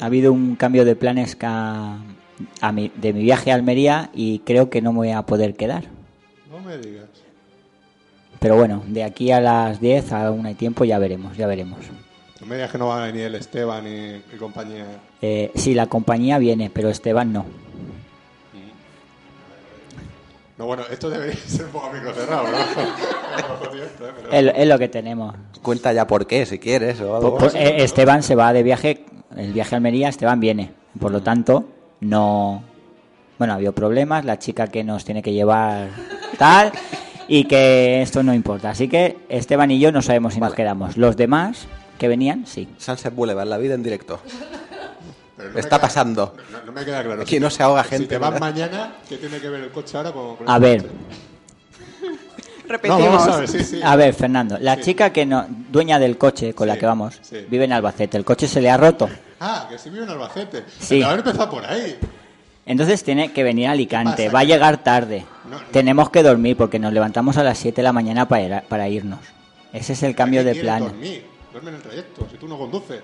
Ha 0.00 0.06
habido 0.06 0.32
un 0.32 0.54
cambio 0.56 0.84
de 0.84 0.96
planes 0.96 1.34
ca- 1.34 1.96
a 2.60 2.72
mi- 2.72 2.92
de 2.94 3.12
mi 3.14 3.22
viaje 3.22 3.50
a 3.50 3.54
Almería 3.54 4.10
y 4.12 4.40
creo 4.40 4.68
que 4.68 4.82
no 4.82 4.92
me 4.92 4.98
voy 4.98 5.10
a 5.12 5.22
poder 5.22 5.56
quedar. 5.56 5.84
No 6.66 6.72
me 6.72 6.78
digas. 6.78 7.04
Pero 8.40 8.56
bueno, 8.56 8.82
de 8.88 9.04
aquí 9.04 9.30
a 9.30 9.40
las 9.40 9.80
10 9.80 10.12
aún 10.12 10.46
hay 10.46 10.54
tiempo, 10.54 10.84
ya 10.84 10.98
veremos, 10.98 11.36
ya 11.36 11.46
veremos. 11.46 11.78
No 12.40 12.46
me 12.46 12.56
digas 12.56 12.70
que 12.72 12.78
no 12.78 12.88
va 12.88 13.02
a 13.02 13.06
venir 13.06 13.22
el 13.26 13.34
Esteban 13.36 13.86
y, 13.86 14.16
y 14.34 14.36
compañía. 14.38 14.84
Eh, 15.22 15.52
sí, 15.54 15.74
la 15.74 15.86
compañía 15.86 16.38
viene, 16.38 16.68
pero 16.70 16.88
Esteban 16.90 17.32
no. 17.32 17.46
No, 20.58 20.64
bueno, 20.66 20.84
esto 20.90 21.08
debería 21.10 21.36
ser 21.36 21.66
un 21.66 21.70
poco 21.72 21.90
micro 21.92 22.12
cerrado, 22.14 22.44
¿no? 22.48 22.56
Es, 24.32 24.52
es 24.56 24.66
lo 24.68 24.78
que 24.78 24.88
tenemos. 24.88 25.34
Cuenta 25.62 25.92
ya 25.92 26.06
por 26.06 26.26
qué, 26.26 26.46
si 26.46 26.58
quieres 26.58 27.00
o 27.00 27.14
algo. 27.16 27.38
Por- 27.38 27.52
por- 27.52 27.56
eh, 27.60 27.84
Esteban 27.84 28.22
se 28.24 28.34
va 28.34 28.52
de 28.52 28.62
viaje, 28.64 29.04
el 29.36 29.52
viaje 29.52 29.74
a 29.74 29.76
Almería, 29.76 30.08
Esteban 30.08 30.40
viene. 30.40 30.72
Por 30.98 31.12
lo 31.12 31.22
tanto, 31.22 31.64
no. 32.00 32.62
Bueno, 33.38 33.52
ha 33.52 33.56
habido 33.56 33.72
problemas, 33.72 34.24
la 34.24 34.38
chica 34.38 34.66
que 34.68 34.82
nos 34.82 35.04
tiene 35.04 35.22
que 35.22 35.32
llevar 35.32 35.88
tal, 36.36 36.72
y 37.28 37.44
que 37.44 38.02
esto 38.02 38.22
no 38.22 38.32
importa. 38.34 38.70
Así 38.70 38.88
que 38.88 39.18
Esteban 39.28 39.70
y 39.70 39.78
yo 39.78 39.90
no 39.92 40.02
sabemos 40.02 40.34
si 40.34 40.40
nos 40.40 40.54
quedamos. 40.54 40.96
Los 40.96 41.16
demás 41.16 41.66
que 41.98 42.08
venían, 42.08 42.46
sí. 42.46 42.68
Sunset 42.78 43.14
Boulevard, 43.14 43.46
la 43.48 43.58
vida 43.58 43.74
en 43.74 43.82
directo. 43.82 44.20
pero 45.36 45.50
no 45.52 45.58
Está 45.58 45.76
queda- 45.76 45.80
pasando. 45.80 46.36
No, 46.52 46.64
no 46.64 46.72
me 46.72 46.84
queda 46.84 47.02
claro. 47.02 47.22
Aquí 47.22 47.40
no 47.40 47.50
se 47.50 47.62
ahoga 47.62 47.82
Si 47.84 47.90
gente, 47.90 48.06
te 48.08 48.18
vas 48.18 48.32
¿verdad? 48.32 48.46
mañana, 48.52 48.92
¿qué 49.08 49.16
tiene 49.18 49.38
que 49.38 49.48
ver 49.48 49.62
el 49.64 49.70
coche 49.70 49.96
ahora 49.96 50.12
con, 50.12 50.36
con 50.36 50.48
A 50.48 50.58
ver. 50.58 50.82
coche? 50.82 50.94
No, 52.66 52.72
Repetimos. 52.72 53.00
vamos 53.00 53.28
a 53.28 53.36
ver, 53.38 53.48
sí, 53.48 53.62
sí. 53.62 53.80
A 53.80 53.94
ver, 53.94 54.12
Fernando, 54.12 54.58
la 54.60 54.74
Sí. 54.74 54.82
chica 54.82 55.10
que 55.12 55.24
no, 55.24 55.46
dueña 55.70 56.00
del 56.00 56.18
coche 56.18 56.52
con 56.52 56.66
la 56.66 56.76
que 56.76 56.84
vamos, 56.84 57.16
sí. 57.22 57.46
vive 57.48 57.64
en 57.64 57.72
Albacete. 57.72 58.16
El 58.16 58.24
coche 58.24 58.48
se 58.48 58.60
le 58.60 58.68
ha 58.70 58.76
roto. 58.76 59.08
Ah, 59.38 59.68
que 59.70 59.78
sí 59.78 59.88
vive 59.88 60.02
en 60.02 60.10
Albacete. 60.10 60.64
Sí. 60.80 61.00
A 61.00 61.10
ver, 61.10 61.18
empezado 61.20 61.48
por 61.48 61.64
ahí. 61.64 61.96
Entonces 62.66 63.04
tiene 63.04 63.32
que 63.32 63.44
venir 63.44 63.68
a 63.68 63.70
Alicante, 63.72 64.28
va 64.30 64.40
a 64.40 64.44
llegar 64.44 64.82
tarde. 64.82 65.24
No. 65.50 65.58
Tenemos 65.70 66.10
que 66.10 66.22
dormir 66.22 66.56
porque 66.56 66.78
nos 66.78 66.92
levantamos 66.92 67.36
a 67.36 67.44
las 67.44 67.58
7 67.58 67.76
de 67.76 67.82
la 67.82 67.92
mañana 67.92 68.26
para, 68.28 68.42
ir- 68.42 68.62
para 68.68 68.88
irnos. 68.88 69.20
Ese 69.72 69.92
es 69.94 70.02
el 70.02 70.14
cambio 70.14 70.40
¿Qué 70.42 70.54
de 70.54 70.60
plan. 70.60 70.80
dormir? 70.80 71.24
Duerme 71.52 71.70
en 71.70 71.76
el 71.76 71.82
trayecto, 71.82 72.26
si 72.30 72.36
tú 72.36 72.48
no 72.48 72.58
conduces. 72.58 73.00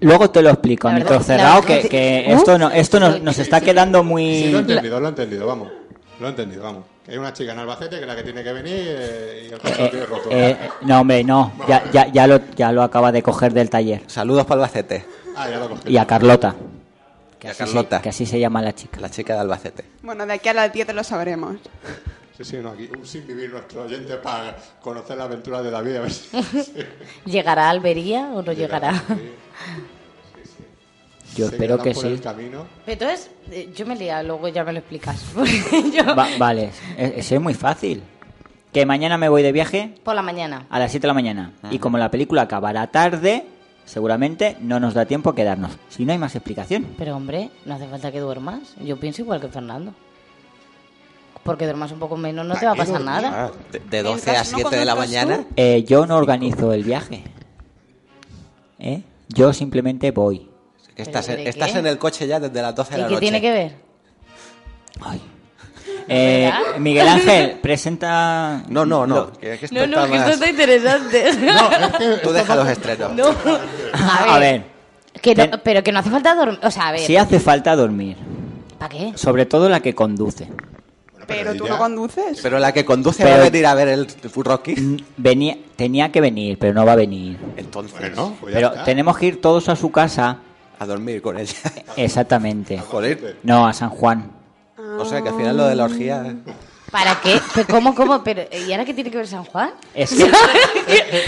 Luego 0.00 0.28
te 0.30 0.42
lo 0.42 0.50
explico 0.50 0.88
a 0.88 0.92
La 0.92 0.98
micro 0.98 1.12
verdad- 1.18 1.26
cerrado 1.26 1.62
que, 1.62 1.88
que 1.88 2.26
¿Uh? 2.28 2.32
esto 2.36 2.58
no 2.58 2.70
esto 2.70 3.00
nos, 3.00 3.22
nos 3.22 3.38
está 3.38 3.60
quedando 3.60 4.02
muy 4.04 4.42
Sí, 4.44 4.50
lo 4.50 4.58
he 4.58 4.60
entendido, 4.60 5.00
lo 5.00 5.06
he 5.06 5.08
entendido, 5.10 5.46
vamos. 5.46 5.68
Lo 6.20 6.26
he 6.26 6.30
entendido, 6.30 6.62
vamos. 6.64 6.84
Que 7.04 7.12
hay 7.12 7.18
una 7.18 7.32
chica 7.32 7.52
en 7.52 7.58
Albacete 7.60 7.96
que 7.96 8.02
es 8.02 8.06
la 8.06 8.16
que 8.16 8.22
tiene 8.24 8.42
que 8.42 8.52
venir 8.52 8.74
eh, 8.76 9.48
y 9.50 9.52
el 9.54 9.58
lo 9.62 9.68
Eh, 9.86 9.88
tiene 9.90 10.06
roto. 10.06 10.28
eh, 10.30 10.56
no 10.82 11.00
hombre 11.00 11.24
no 11.24 11.52
ya, 11.68 11.82
ya, 11.90 12.08
ya 12.08 12.26
lo 12.26 12.40
ya 12.56 12.70
lo 12.72 12.82
acaba 12.82 13.12
de 13.12 13.22
coger 13.22 13.52
del 13.54 13.70
taller 13.70 14.02
Saludos 14.08 14.44
para 14.44 14.62
Albacete, 14.62 15.06
Ah, 15.36 15.48
ya 15.48 15.58
lo 15.58 15.70
cogido. 15.70 15.90
y 15.90 15.96
a 15.96 16.06
Carlota 16.06 16.54
A 17.46 17.50
así 17.50 17.58
se- 17.58 17.64
Carlota. 17.66 18.02
que 18.02 18.08
así 18.08 18.26
se 18.26 18.40
llama 18.40 18.60
la 18.60 18.74
chica 18.74 18.98
la 19.00 19.08
chica 19.10 19.34
de 19.34 19.40
Albacete. 19.40 19.84
Bueno, 20.02 20.26
de 20.26 20.32
aquí 20.32 20.48
a 20.48 20.54
las 20.54 20.72
10 20.72 20.92
lo 20.94 21.04
sabremos. 21.04 21.56
Sí, 22.36 22.44
sí, 22.44 22.56
no, 22.62 22.70
aquí 22.70 22.88
un 22.96 23.06
sin 23.06 23.26
vivir 23.26 23.50
nuestro 23.50 23.82
oyente 23.84 24.14
para 24.16 24.56
conocer 24.80 25.16
la 25.18 25.24
aventura 25.24 25.60
de 25.62 25.70
David. 25.70 25.96
A 25.96 26.00
ver 26.00 26.12
si... 26.12 26.28
¿Llegará 27.24 27.66
a 27.66 27.70
Albería 27.70 28.30
o 28.34 28.42
no 28.42 28.52
llegará? 28.52 28.92
yo 31.36 31.48
Se 31.48 31.54
espero 31.54 31.78
que 31.82 31.92
por 31.92 32.02
sí 32.02 32.08
el 32.08 32.20
camino. 32.20 32.66
Entonces, 32.86 33.30
eh, 33.50 33.70
yo 33.74 33.86
me 33.86 33.94
lía, 33.96 34.22
luego 34.22 34.48
ya 34.48 34.64
me 34.64 34.72
lo 34.72 34.78
explicas. 34.80 35.22
Yo, 35.92 36.14
Va- 36.16 36.28
vale 36.38 36.70
es, 36.96 37.30
es- 37.32 37.40
muy 37.40 37.54
fácil 37.54 38.02
que 38.72 38.84
mañana 38.86 39.16
me 39.18 39.28
voy 39.28 39.42
de 39.42 39.52
viaje 39.52 39.94
por 40.04 40.14
la 40.14 40.22
mañana. 40.22 40.66
a 40.70 40.78
las 40.78 40.90
7 40.90 41.02
de 41.02 41.08
la 41.08 41.14
mañana 41.14 41.52
y 41.70 41.78
como 41.78 41.96
la 41.98 42.10
película 42.10 42.42
acabará 42.42 42.86
tarde 42.88 43.46
seguramente 43.88 44.56
no 44.60 44.78
nos 44.80 44.94
da 44.94 45.06
tiempo 45.06 45.30
a 45.30 45.34
quedarnos 45.34 45.72
si 45.88 46.04
no 46.04 46.12
hay 46.12 46.18
más 46.18 46.34
explicación 46.36 46.86
Pero 46.98 47.16
hombre, 47.16 47.50
no 47.64 47.74
hace 47.74 47.88
falta 47.88 48.12
que 48.12 48.20
duermas. 48.20 48.74
Yo 48.84 48.98
pienso 49.00 49.22
igual 49.22 49.40
que 49.40 49.48
Fernando. 49.48 49.94
porque 51.42 51.64
duermas 51.64 51.90
un 51.92 51.98
poco 51.98 52.16
menos 52.16 52.44
no 52.46 52.54
te 52.56 52.66
va 52.66 52.72
a 52.72 52.76
pasar 52.76 53.00
nada. 53.00 53.46
Ah, 53.46 53.50
de, 53.72 53.78
de 53.80 54.02
12 54.02 54.30
a 54.30 54.32
Mientras 54.32 54.52
no 54.52 54.58
7 54.58 54.76
de 54.76 54.84
la 54.84 54.94
mañana. 54.94 55.44
Eh, 55.56 55.82
yo 55.84 56.04
no 56.06 56.16
organizo 56.16 56.72
el 56.74 56.84
viaje. 56.84 57.24
¿Eh? 58.78 59.02
Yo 59.28 59.52
simplemente 59.52 60.10
voy. 60.10 60.48
estás, 60.96 61.26
¿Pero 61.26 61.38
en, 61.38 61.44
de 61.44 61.50
estás 61.50 61.72
qué? 61.72 61.78
en 61.78 61.86
el 61.86 61.98
coche 61.98 62.26
ya 62.26 62.38
desde 62.38 62.60
las 62.62 62.74
12 62.74 62.90
de 62.94 62.98
¿Y 62.98 63.00
la 63.02 63.08
qué 63.08 63.14
noche. 63.14 63.20
tiene 63.22 63.40
que 63.40 63.50
ver? 63.50 63.76
Eh. 66.08 66.50
Miguel 66.78 67.06
Ángel, 67.08 67.58
presenta... 67.62 68.62
No, 68.68 68.84
no, 68.86 69.06
no. 69.06 69.14
lo- 69.16 69.32
que- 69.32 69.58
que 69.58 69.64
esto 69.66 69.74
No, 69.78 69.86
no, 69.86 70.04
está 70.04 70.08
que 70.10 70.16
esto 70.16 70.26
más- 70.26 70.34
está 70.34 70.48
interesante. 70.50 71.24
No, 71.40 71.70
es 71.70 71.92
que 71.98 72.16
Tú 72.22 72.32
deja 72.32 72.56
los 72.56 72.68
estrenos. 72.68 73.12
No. 73.14 73.24
A 73.94 74.38
ver, 74.38 74.64
Que 75.20 75.34
no- 75.34 75.50
Ten- 75.50 75.60
pero 75.62 75.82
que 75.82 75.92
no 75.92 75.98
hace 75.98 76.10
falta 76.10 76.34
dormir. 76.34 76.58
O 76.62 76.70
sea, 76.70 76.88
a 76.88 76.92
ver. 76.92 77.00
si 77.00 77.16
hace 77.16 77.40
falta 77.40 77.74
dormir, 77.76 78.16
¿Para 78.78 78.88
qué? 78.88 79.12
sobre 79.16 79.46
todo 79.46 79.68
la 79.68 79.80
que 79.80 79.94
conduce. 79.94 80.48
Pero 81.26 81.54
tú 81.54 81.64
ella- 81.66 81.74
no 81.74 81.78
conduces. 81.78 82.40
Pero 82.42 82.58
la 82.58 82.72
que 82.72 82.86
conduce 82.86 83.22
Pero- 83.22 83.36
va 83.36 83.42
a 83.42 83.50
venir 83.50 83.66
a 83.66 83.74
ver 83.74 83.88
el 83.88 84.06
Rocky. 84.34 85.04
Venía, 85.18 85.58
tenía 85.76 86.10
que 86.10 86.22
venir, 86.22 86.58
pero 86.58 86.72
no 86.72 86.86
va 86.86 86.92
a 86.92 86.96
venir. 86.96 87.36
Entonces, 87.56 87.98
Bueno, 88.00 88.34
pues 88.40 88.54
Pero 88.54 88.68
está. 88.68 88.84
tenemos 88.84 89.18
que 89.18 89.26
ir 89.26 89.40
todos 89.42 89.68
a 89.68 89.76
su 89.76 89.90
casa. 89.90 90.38
a 90.78 90.86
dormir 90.86 91.20
con 91.20 91.36
ella. 91.36 91.52
Exactamente. 91.96 92.78
Joder. 92.78 93.36
No, 93.42 93.66
a 93.66 93.72
San 93.74 93.90
Juan. 93.90 94.30
O 94.98 95.04
sea 95.04 95.22
que 95.22 95.28
al 95.28 95.36
final 95.36 95.56
lo 95.56 95.66
de 95.66 95.74
la 95.76 95.84
orgía. 95.84 96.34
¿Para 96.90 97.20
qué? 97.20 97.38
¿Pero 97.54 97.66
¿Cómo, 97.68 97.94
cómo? 97.94 98.22
Pero, 98.24 98.42
¿Y 98.66 98.72
ahora 98.72 98.84
qué 98.84 98.94
tiene 98.94 99.10
que 99.10 99.18
ver 99.18 99.26
San 99.26 99.44
Juan? 99.44 99.70
Es 99.94 100.10
que 100.14 100.24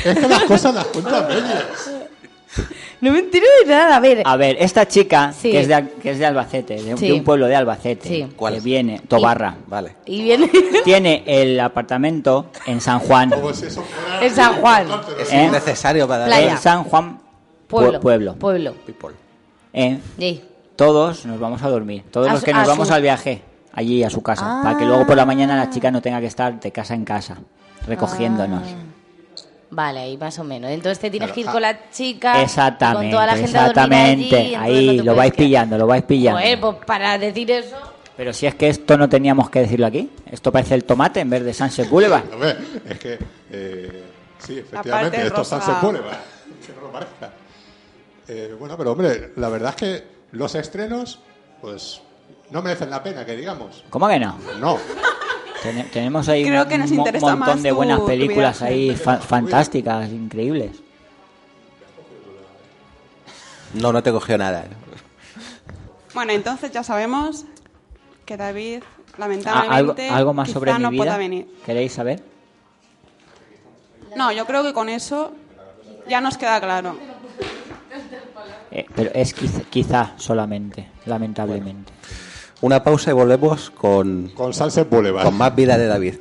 Es 0.04 0.18
que 0.18 0.28
las 0.28 0.44
cosas 0.44 0.74
las 0.74 0.86
cuentan 0.86 1.28
medias. 1.28 1.90
No 3.00 3.12
me 3.12 3.18
entero 3.20 3.46
de 3.64 3.70
nada. 3.70 3.96
A 3.96 4.00
ver. 4.00 4.22
A 4.24 4.36
ver, 4.36 4.56
esta 4.58 4.86
chica, 4.88 5.32
Sí. 5.32 5.50
que, 5.52 5.60
es 5.60 5.68
de, 5.68 5.88
que 6.02 6.10
es 6.10 6.18
de 6.18 6.26
Albacete, 6.26 6.74
de, 6.82 6.96
Sí. 6.96 7.06
de 7.08 7.12
un 7.14 7.24
pueblo 7.24 7.46
de 7.46 7.56
Albacete, 7.56 8.08
Sí. 8.08 8.26
¿Cuál? 8.36 8.54
que 8.54 8.60
viene, 8.60 9.00
Tobarra, 9.06 9.54
Vale. 9.66 9.96
Y 10.06 10.22
viene 10.22 10.50
tiene 10.84 11.22
el 11.26 11.58
apartamento 11.60 12.46
en 12.66 12.80
San 12.80 12.98
Juan. 13.00 13.30
Como 13.30 13.52
si 13.54 13.66
eso 13.66 13.82
fuera 13.82 14.26
en 14.26 14.34
San 14.34 14.54
Juan. 14.60 14.86
Es 15.20 15.32
¿Eh? 15.32 15.44
innecesario 15.44 16.08
para 16.08 16.24
Playa. 16.26 16.52
En 16.52 16.58
San 16.58 16.84
Juan 16.84 17.20
Pueblo. 17.68 17.98
Pue- 17.98 18.02
Pueblo. 18.02 18.34
Pueblo. 18.34 18.74
People. 18.86 19.14
Eh, 19.72 19.98
Sí. 20.18 20.42
todos 20.76 21.24
nos 21.26 21.38
vamos 21.38 21.62
a 21.62 21.68
dormir. 21.68 22.02
Todos 22.10 22.28
A 22.28 22.32
los 22.32 22.40
su- 22.40 22.46
que 22.46 22.52
nos 22.52 22.64
a 22.66 22.70
vamos 22.70 22.88
su- 22.88 22.94
al 22.94 23.02
viaje, 23.02 23.42
allí 23.72 24.02
a 24.04 24.10
su 24.10 24.22
casa. 24.22 24.42
Ah. 24.46 24.60
Para 24.62 24.78
que 24.78 24.84
luego 24.84 25.06
por 25.06 25.16
la 25.16 25.24
mañana 25.26 25.56
la 25.56 25.70
chica 25.70 25.90
no 25.90 26.00
tenga 26.02 26.20
que 26.20 26.26
estar 26.26 26.58
de 26.60 26.70
casa 26.72 26.94
en 26.94 27.04
casa, 27.04 27.38
recogiéndonos. 27.86 28.62
Ah. 28.66 28.76
Vale, 29.72 30.00
ahí 30.00 30.16
más 30.18 30.36
o 30.38 30.44
menos. 30.44 30.70
Entonces 30.70 30.98
te 30.98 31.10
tienes 31.10 31.28
Claro, 31.28 31.34
que 31.34 31.40
ir 31.42 31.48
ah. 31.48 31.52
con 31.52 31.62
la 31.62 31.90
chica. 31.90 32.42
Exactamente, 32.42 33.02
Con 33.06 33.10
toda 33.12 33.26
la 33.26 33.32
gente 33.34 33.50
exactamente. 33.50 34.36
allí, 34.36 34.54
Ahí 34.56 34.96
no 34.98 35.04
lo 35.04 35.14
vais 35.14 35.32
quedar. 35.32 35.46
pillando, 35.46 35.78
lo 35.78 35.86
vais 35.86 36.02
pillando. 36.02 36.40
Joder, 36.40 36.60
pues 36.60 36.76
para 36.86 37.18
decir 37.18 37.50
eso. 37.52 37.76
Pero 38.16 38.32
si 38.32 38.46
es 38.46 38.54
que 38.56 38.68
esto 38.68 38.98
no 38.98 39.08
teníamos 39.08 39.48
que 39.48 39.60
decirlo 39.60 39.86
aquí. 39.86 40.10
Esto 40.30 40.50
parece 40.50 40.74
el 40.74 40.84
tomate 40.84 41.20
en 41.20 41.30
vez 41.30 41.44
de 41.44 41.54
Sunset 41.54 41.88
Boulevard. 41.88 42.24
A 42.32 42.36
ver, 42.36 42.58
es 42.88 42.98
que. 42.98 43.18
eh, 43.52 44.04
sí, 44.38 44.58
efectivamente, 44.58 45.16
Aparte, 45.18 45.26
esto 45.26 45.42
es 45.42 45.48
Sunset 45.48 45.80
Boulevard. 45.80 46.18
Que 46.66 46.72
no 46.74 46.80
lo 46.82 46.92
parezca. 46.92 47.30
Eh, 48.28 48.54
bueno, 48.58 48.76
pero 48.76 48.92
hombre, 48.92 49.32
la 49.36 49.48
verdad 49.48 49.70
es 49.70 49.76
que 49.76 50.04
los 50.32 50.54
estrenos, 50.56 51.20
pues. 51.62 52.02
No 52.50 52.62
merecen 52.62 52.90
la 52.90 53.02
pena, 53.02 53.24
que 53.24 53.36
digamos. 53.36 53.84
¿Cómo 53.90 54.08
que 54.08 54.18
no? 54.18 54.36
No. 54.58 54.78
Ten- 55.62 55.90
tenemos 55.90 56.28
ahí 56.28 56.44
Creo 56.44 56.62
un 56.62 56.68
que 56.68 56.78
nos 56.78 56.90
montón 56.90 57.38
más 57.38 57.62
de 57.62 57.70
buenas 57.72 57.98
tu 58.00 58.06
películas 58.06 58.62
ahí 58.62 58.96
fa- 58.96 59.18
fantásticas, 59.18 60.08
increíbles. 60.10 60.72
No, 63.74 63.92
no 63.92 64.02
te 64.02 64.10
cogió 64.10 64.36
nada. 64.36 64.64
Bueno, 66.14 66.32
entonces 66.32 66.72
ya 66.72 66.82
sabemos 66.82 67.44
que 68.24 68.36
David, 68.36 68.82
Ah, 68.82 69.24
¿Algo, 69.24 69.28
lamentablemente, 69.28 70.08
algo 70.08 70.32
más 70.34 70.48
quizá 70.48 70.58
sobre 70.58 70.74
mi 70.74 70.82
no 70.82 70.90
vida? 70.90 71.02
pueda 71.04 71.16
venir. 71.18 71.48
¿Queréis 71.66 71.92
saber? 71.92 72.22
No, 74.16 74.32
yo 74.32 74.46
creo 74.46 74.62
que 74.62 74.72
con 74.72 74.88
eso 74.88 75.32
ya 76.08 76.20
nos 76.20 76.38
queda 76.38 76.60
claro. 76.60 76.96
Eh, 78.70 78.86
pero 78.94 79.10
es 79.14 79.34
quizá, 79.34 79.60
quizá 79.68 80.12
solamente, 80.16 80.88
lamentablemente. 81.06 81.92
Una 82.62 82.82
pausa 82.84 83.10
y 83.10 83.14
volvemos 83.14 83.70
con, 83.70 84.30
Con 84.34 84.52
Sunset 84.52 84.88
Boulevard. 84.88 85.24
con 85.24 85.36
más 85.36 85.54
vida 85.54 85.78
de 85.78 85.86
David. 85.86 86.14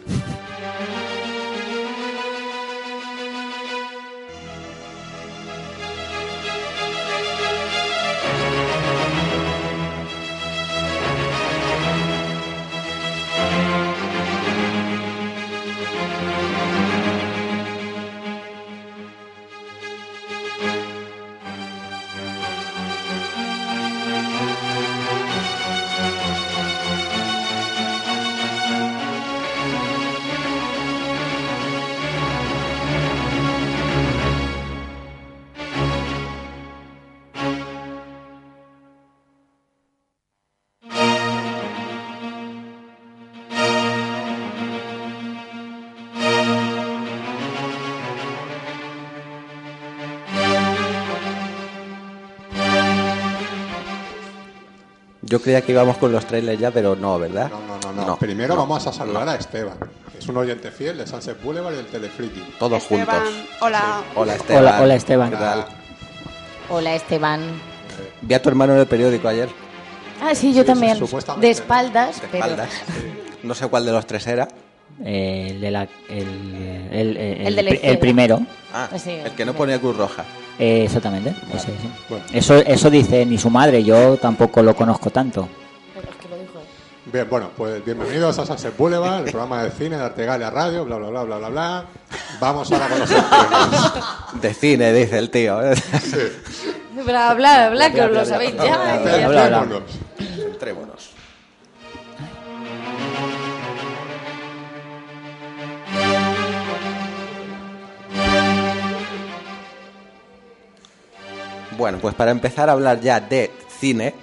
Yo 55.30 55.39
creía 55.42 55.62
que 55.62 55.72
íbamos 55.74 55.98
con 55.98 56.12
los 56.12 56.26
trailers 56.26 56.60
ya, 56.60 56.72
pero 56.72 56.96
no, 56.96 57.20
¿verdad? 57.20 57.50
No, 57.52 57.60
no, 57.80 57.94
no, 57.94 58.06
no. 58.08 58.18
Primero 58.18 58.56
vamos 58.56 58.86
a 58.88 58.92
saludar 58.92 59.30
a 59.30 59.36
Esteban, 59.36 59.78
que 60.12 60.18
es 60.18 60.28
un 60.28 60.38
oyente 60.38 60.72
fiel 60.72 60.98
de 60.98 61.06
Sunset 61.06 61.42
Boulevard 61.44 61.74
y 61.74 61.78
del 61.78 61.86
Telefriki. 61.86 62.42
Todos 62.58 62.82
Esteban, 62.82 63.06
juntos. 63.06 63.34
hola. 63.62 64.02
Hola, 64.15 64.36
Esteban. 64.36 64.63
Hola, 64.63 64.82
hola, 64.82 64.96
Esteban. 64.96 65.30
¿Qué 65.30 65.36
tal? 65.38 65.65
Hola, 66.70 66.96
Esteban. 66.96 67.42
Vi 68.22 68.34
a 68.34 68.42
tu 68.42 68.50
hermano 68.50 68.74
en 68.74 68.80
el 68.80 68.88
periódico 68.88 69.28
ayer, 69.28 69.50
Ah, 70.22 70.36
sí, 70.36 70.54
yo 70.54 70.63
Sí, 70.63 70.68
también. 70.68 70.94
sí, 70.96 71.00
supuestamente. 71.00 71.46
de 71.48 71.52
espaldas, 71.52 72.22
de 72.22 72.28
pero. 72.30 72.44
espaldas. 72.46 72.70
No 73.44 73.54
sé 73.56 73.68
cuál 73.68 73.86
de 73.86 73.92
los 73.94 74.06
tres 74.06 74.28
era. 74.28 74.48
Eh, 75.06 75.48
el, 75.52 75.62
de 75.62 75.72
la- 75.72 75.88
el, 76.10 76.89
el- 76.92 77.18
el- 77.18 77.48
El 77.48 77.56
de 77.56 77.63
la 77.63 77.70
el 77.70 77.76
izquierda. 77.76 78.00
primero, 78.02 78.39
Ah, 78.74 78.89
Sí, 78.98 79.12
el 79.12 79.32
que 79.32 79.46
no 79.46 79.54
ponía 79.54 79.80
Cruz 79.80 79.96
Roja. 79.96 80.26
Eh, 80.60 80.84
exactamente. 80.84 81.34
ese, 81.54 81.67
sí. 81.67 81.91
Bueno. 82.10 82.26
Eso, 82.34 82.56
eso 82.58 82.89
dice 82.89 83.26
ni 83.26 83.38
su 83.38 83.50
madre, 83.50 83.84
yo 83.84 84.17
tampoco 84.17 84.62
lo 84.62 84.76
conozco 84.76 85.10
tanto. 85.10 85.48
Pero 85.95 86.10
es 86.10 86.15
que 86.17 86.28
lo 86.28 86.38
dijo. 86.38 86.60
Bien, 87.06 87.28
bueno, 87.30 87.50
pues 87.56 87.84
bienvenidos 87.84 88.38
a 88.38 88.45
Sunset 88.45 88.76
Boulevard, 88.78 89.26
el 89.26 89.32
programa 89.32 89.63
de 89.63 89.72
cine 89.72 89.98
de 89.98 90.04
Artegalia 90.04 90.50
Radio, 90.50 90.86
bla, 90.86 90.98
bla, 90.98 91.10
bla, 91.10 91.24
bla, 91.24 91.38
bla, 91.38 91.50
bla. 91.50 91.86
Vamos 92.39 92.72
ahora 92.72 92.88
con 92.88 93.00
los 93.00 93.10
estrenos. 93.10 93.93
De 94.41 94.54
cine, 94.54 94.93
dice 94.93 95.17
el 95.17 95.30
tío. 95.30 95.62
¿eh? 95.63 95.76
Pero 97.06 97.17
habla, 97.17 97.67
habla, 97.67 97.91
que 97.91 98.02
os 98.02 98.12
lo 98.12 98.26
sabéis 98.26 98.54
ya. 98.58 99.00
Bueno, 111.80 111.98
pues 112.00 112.13
para 112.13 112.32
empezar 112.32 112.70
a 112.70 112.74
hablar 112.74 113.00
ya 113.00 113.22
de 113.22 113.52
cine, 113.80 114.13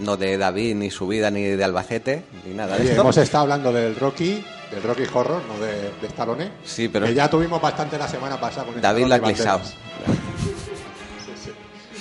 no 0.00 0.16
de 0.16 0.36
David, 0.36 0.74
ni 0.74 0.90
su 0.90 1.06
vida, 1.06 1.30
ni 1.30 1.42
de 1.44 1.62
Albacete, 1.64 2.24
ni 2.44 2.52
nada 2.54 2.74
de 2.74 2.82
Oye, 2.82 2.90
esto. 2.90 3.02
hemos 3.02 3.16
estado 3.16 3.42
hablando 3.42 3.72
del 3.72 3.94
Rocky, 3.94 4.44
del 4.72 4.82
Rocky 4.82 5.04
Horror, 5.14 5.40
no 5.46 5.64
de, 5.64 5.92
de 6.00 6.06
Stallone. 6.08 6.50
Sí, 6.64 6.88
pero- 6.88 7.06
Que 7.06 7.14
ya 7.14 7.30
tuvimos 7.30 7.62
bastante 7.62 7.96
la 7.96 8.08
semana 8.08 8.38
pasada 8.40 8.66
con 8.66 8.80
David 8.80 9.06
y 9.06 9.20
clisado. 9.20 9.58
Banderas. 9.60 9.74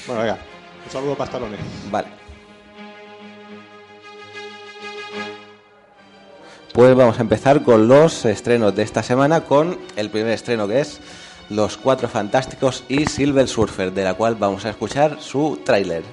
Bueno, 0.07 0.21
venga, 0.23 0.37
un 0.85 0.91
saludo 0.91 1.15
para 1.15 1.25
Stallone. 1.29 1.57
Vale. 1.91 2.07
Pues 6.73 6.95
vamos 6.95 7.19
a 7.19 7.21
empezar 7.21 7.61
con 7.61 7.87
los 7.87 8.25
estrenos 8.25 8.75
de 8.75 8.81
esta 8.81 9.03
semana, 9.03 9.41
con 9.41 9.77
el 9.95 10.09
primer 10.09 10.31
estreno 10.31 10.67
que 10.67 10.79
es 10.81 10.99
Los 11.49 11.77
Cuatro 11.77 12.07
Fantásticos 12.07 12.83
y 12.87 13.05
Silver 13.05 13.47
Surfer, 13.47 13.93
de 13.93 14.03
la 14.03 14.15
cual 14.15 14.35
vamos 14.35 14.65
a 14.65 14.69
escuchar 14.71 15.21
su 15.21 15.59
tráiler. 15.63 16.03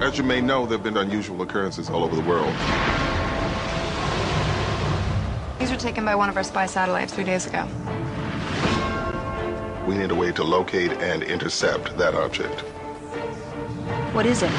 As 0.00 0.18
you 0.18 0.24
may 0.24 0.40
know, 0.40 0.64
there 0.64 0.78
have 0.78 0.84
been 0.84 0.96
unusual 0.96 1.42
occurrences 1.42 1.90
all 1.90 2.04
over 2.04 2.14
the 2.14 2.22
world. 2.22 2.54
These 5.58 5.70
were 5.70 5.76
taken 5.76 6.04
by 6.04 6.14
one 6.14 6.28
of 6.28 6.36
our 6.36 6.42
spy 6.42 6.66
satellites 6.66 7.12
three 7.14 7.24
days 7.24 7.46
ago. 7.46 7.66
We 9.86 9.94
need 9.94 10.10
a 10.10 10.14
way 10.14 10.32
to 10.32 10.42
locate 10.42 10.92
and 10.92 11.22
intercept 11.22 11.96
that 11.96 12.14
object. 12.14 12.60
What 14.12 14.26
is 14.26 14.42
it? 14.42 14.50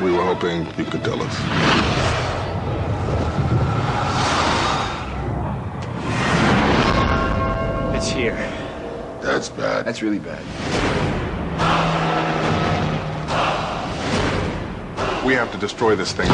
We 0.00 0.10
were 0.10 0.24
hoping 0.24 0.66
you 0.78 0.84
could 0.84 1.04
tell 1.04 1.20
us. 1.22 1.36
It's 7.96 8.10
here. 8.10 8.36
That's 9.20 9.48
bad. 9.48 9.84
That's 9.84 10.02
really 10.02 10.18
bad. 10.18 10.42
We 15.24 15.34
have 15.34 15.52
to 15.52 15.58
destroy 15.58 15.94
this 15.94 16.12
thing. 16.12 16.28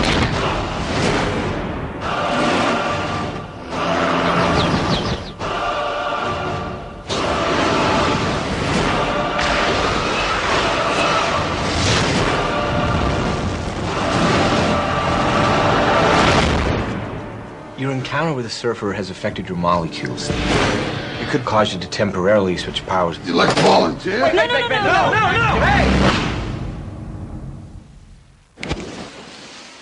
Encounter 18.08 18.32
with 18.32 18.46
a 18.46 18.48
surfer 18.48 18.94
has 18.94 19.10
affected 19.10 19.46
your 19.50 19.58
molecules. 19.58 20.30
It 20.30 21.28
could 21.28 21.44
cause 21.44 21.74
you 21.74 21.80
to 21.80 21.88
temporarily 21.90 22.56
switch 22.56 22.86
powers. 22.86 23.18
You 23.26 23.34
like 23.34 23.54
volunteer? 23.56 24.20
no, 24.20 24.32
no, 24.32 24.46
no, 24.46 24.68
no, 24.68 25.10
no, 25.10 25.32
no, 25.32 25.60
Hey! 25.60 25.84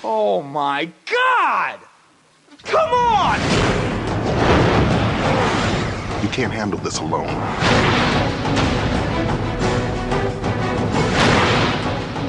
Oh 0.02 0.42
my 0.42 0.90
god! 1.08 1.78
Come 2.64 2.90
on! 2.90 3.38
You 6.20 6.28
can't 6.30 6.52
handle 6.52 6.80
this 6.80 6.98
alone. 6.98 7.28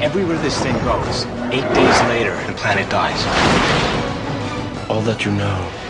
Everywhere 0.04 0.38
this 0.44 0.62
thing 0.62 0.76
goes, 0.86 1.26
eight 1.52 1.68
days 1.74 2.02
later, 2.04 2.36
the 2.46 2.54
planet 2.54 2.88
dies. 2.92 3.20
All 4.92 5.02
that 5.02 5.26
you 5.26 5.32
know 5.32 5.87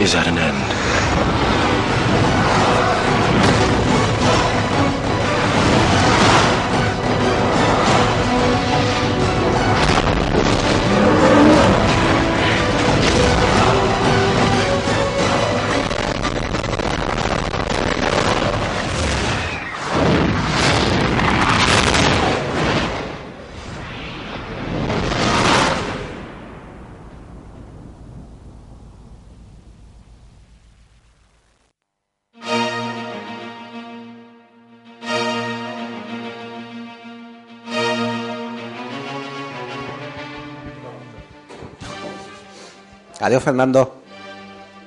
is 0.00 0.14
at 0.14 0.26
an 0.26 0.38
end. 0.38 1.49
Adiós, 43.20 43.42
Fernando. 43.42 43.96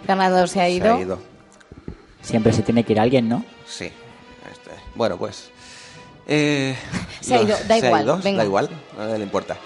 Fernando 0.06 0.48
se 0.48 0.62
ha 0.62 0.70
ido. 0.70 0.86
Se 0.86 0.92
ha 0.92 1.02
ido. 1.02 1.20
Siempre 2.22 2.54
se 2.54 2.62
tiene 2.64 2.84
que 2.84 2.94
ir 2.94 3.00
alguien, 3.00 3.28
¿no? 3.30 3.44
Sí. 3.68 3.86
Este, 4.52 4.72
Bueno, 4.96 5.18
pues. 5.18 5.50
eh, 6.28 6.76
Se 7.22 7.36
ha 7.36 7.42
ido, 7.42 7.56
da 7.68 7.78
se 7.80 7.86
ha 7.86 7.88
igual, 7.88 8.04
ido, 8.04 8.18
venga. 8.18 8.38
da 8.40 8.46
igual, 8.46 8.70
no 8.98 9.06
le 9.18 9.24
importa. 9.24 9.58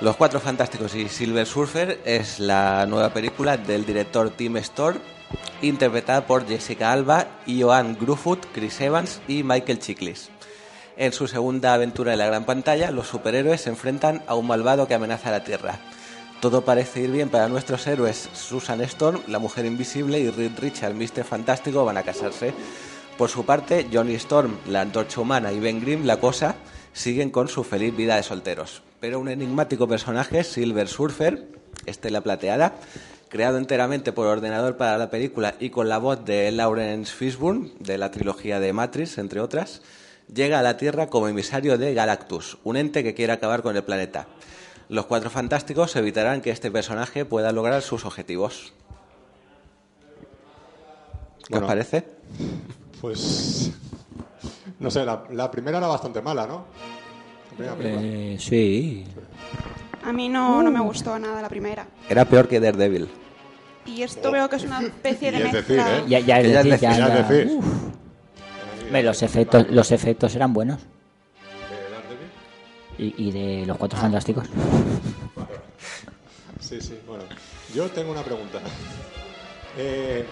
Los 0.00 0.16
Cuatro 0.16 0.40
Fantásticos 0.40 0.94
y 0.96 1.08
Silver 1.08 1.46
Surfer 1.46 2.00
es 2.04 2.40
la 2.40 2.86
nueva 2.86 3.10
película 3.12 3.56
del 3.56 3.84
director 3.86 4.30
Tim 4.30 4.56
Storr, 4.58 5.00
interpretada 5.62 6.26
por 6.26 6.46
Jessica 6.46 6.90
Alba, 6.92 7.26
Joan 7.46 7.96
Gruffudd, 8.00 8.38
Chris 8.52 8.80
Evans 8.80 9.20
y 9.28 9.42
Michael 9.44 9.78
Chiklis. 9.78 10.30
En 10.96 11.12
su 11.12 11.28
segunda 11.28 11.72
aventura 11.74 12.12
en 12.12 12.18
la 12.18 12.26
gran 12.26 12.44
pantalla, 12.44 12.90
los 12.90 13.06
superhéroes 13.06 13.60
se 13.62 13.70
enfrentan 13.70 14.22
a 14.26 14.34
un 14.34 14.46
malvado 14.46 14.86
que 14.88 14.94
amenaza 14.94 15.30
la 15.30 15.44
Tierra. 15.44 15.78
Todo 16.42 16.64
parece 16.64 17.02
ir 17.02 17.12
bien 17.12 17.28
para 17.28 17.46
nuestros 17.46 17.86
héroes. 17.86 18.28
Susan 18.32 18.80
Storm, 18.80 19.20
la 19.28 19.38
mujer 19.38 19.64
invisible, 19.64 20.18
y 20.18 20.28
Reed 20.28 20.58
Richard, 20.58 20.92
Mr. 20.92 21.22
Fantástico, 21.22 21.84
van 21.84 21.98
a 21.98 22.02
casarse. 22.02 22.52
Por 23.16 23.28
su 23.28 23.46
parte, 23.46 23.86
Johnny 23.92 24.14
Storm, 24.14 24.58
la 24.66 24.80
antorcha 24.80 25.20
humana, 25.20 25.52
y 25.52 25.60
Ben 25.60 25.80
Grimm, 25.80 26.04
la 26.04 26.18
cosa, 26.18 26.56
siguen 26.92 27.30
con 27.30 27.46
su 27.46 27.62
feliz 27.62 27.94
vida 27.96 28.16
de 28.16 28.24
solteros. 28.24 28.82
Pero 28.98 29.20
un 29.20 29.28
enigmático 29.28 29.86
personaje, 29.86 30.42
Silver 30.42 30.88
Surfer, 30.88 31.46
Estela 31.86 32.22
Plateada, 32.22 32.74
creado 33.28 33.56
enteramente 33.56 34.10
por 34.10 34.26
ordenador 34.26 34.76
para 34.76 34.98
la 34.98 35.10
película 35.10 35.54
y 35.60 35.70
con 35.70 35.88
la 35.88 35.98
voz 35.98 36.24
de 36.24 36.50
Lawrence 36.50 37.12
Fishburne, 37.14 37.70
de 37.78 37.98
la 37.98 38.10
trilogía 38.10 38.58
de 38.58 38.72
Matrix, 38.72 39.18
entre 39.18 39.38
otras, 39.38 39.80
llega 40.26 40.58
a 40.58 40.62
la 40.62 40.76
Tierra 40.76 41.06
como 41.06 41.28
emisario 41.28 41.78
de 41.78 41.94
Galactus, 41.94 42.58
un 42.64 42.76
ente 42.76 43.04
que 43.04 43.14
quiere 43.14 43.32
acabar 43.32 43.62
con 43.62 43.76
el 43.76 43.84
planeta. 43.84 44.26
Los 44.88 45.06
Cuatro 45.06 45.30
Fantásticos 45.30 45.96
evitarán 45.96 46.40
que 46.40 46.50
este 46.50 46.70
personaje 46.70 47.24
pueda 47.24 47.52
lograr 47.52 47.82
sus 47.82 48.04
objetivos. 48.04 48.72
¿Qué 51.46 51.50
Bueno. 51.50 51.66
os 51.66 51.70
parece? 51.70 52.04
Pues. 53.00 53.70
No 54.78 54.90
sé, 54.90 55.04
la, 55.04 55.24
la 55.30 55.50
primera 55.50 55.78
era 55.78 55.86
bastante 55.86 56.20
mala, 56.22 56.46
¿no? 56.46 56.64
La. 57.58 57.74
Eh, 57.80 58.36
sí. 58.38 59.04
A 60.04 60.12
mí 60.12 60.28
no, 60.28 60.62
no 60.62 60.70
me 60.70 60.80
gustó 60.80 61.18
nada 61.18 61.40
la 61.42 61.48
primera. 61.48 61.86
Era 62.08 62.24
peor 62.24 62.48
que 62.48 62.60
Daredevil. 62.60 63.08
Y 63.86 64.02
esto 64.02 64.30
veo 64.30 64.48
que 64.48 64.56
es 64.56 64.64
una 64.64 64.80
especie 64.80 65.30
de 65.32 65.38
es 65.38 65.52
mezcla. 65.52 65.60
decir, 65.60 65.78
¿eh? 65.78 66.04
Ya, 66.08 66.18
ya 66.20 66.40
es 66.40 66.52
Ya 66.52 66.62
decir, 66.62 66.80
ya, 66.80 66.88
decir, 66.88 66.88
ya 66.88 66.92
es 66.92 66.98
ya- 66.98 67.22
decir. 67.28 67.56
uf. 67.56 67.64
Hombre, 68.86 69.02
los 69.02 69.22
efectos, 69.22 69.66
los 69.70 69.90
efectos 69.92 70.34
eran 70.36 70.52
buenos. 70.52 70.80
Y, 72.98 73.28
y 73.28 73.32
de 73.32 73.66
los 73.66 73.76
cuatro 73.78 73.98
fantásticos. 73.98 74.46
Sí, 76.60 76.80
sí, 76.80 76.98
bueno. 77.06 77.24
Yo 77.74 77.90
tengo 77.90 78.12
una 78.12 78.22
pregunta. 78.22 78.58
Eh, 79.78 80.26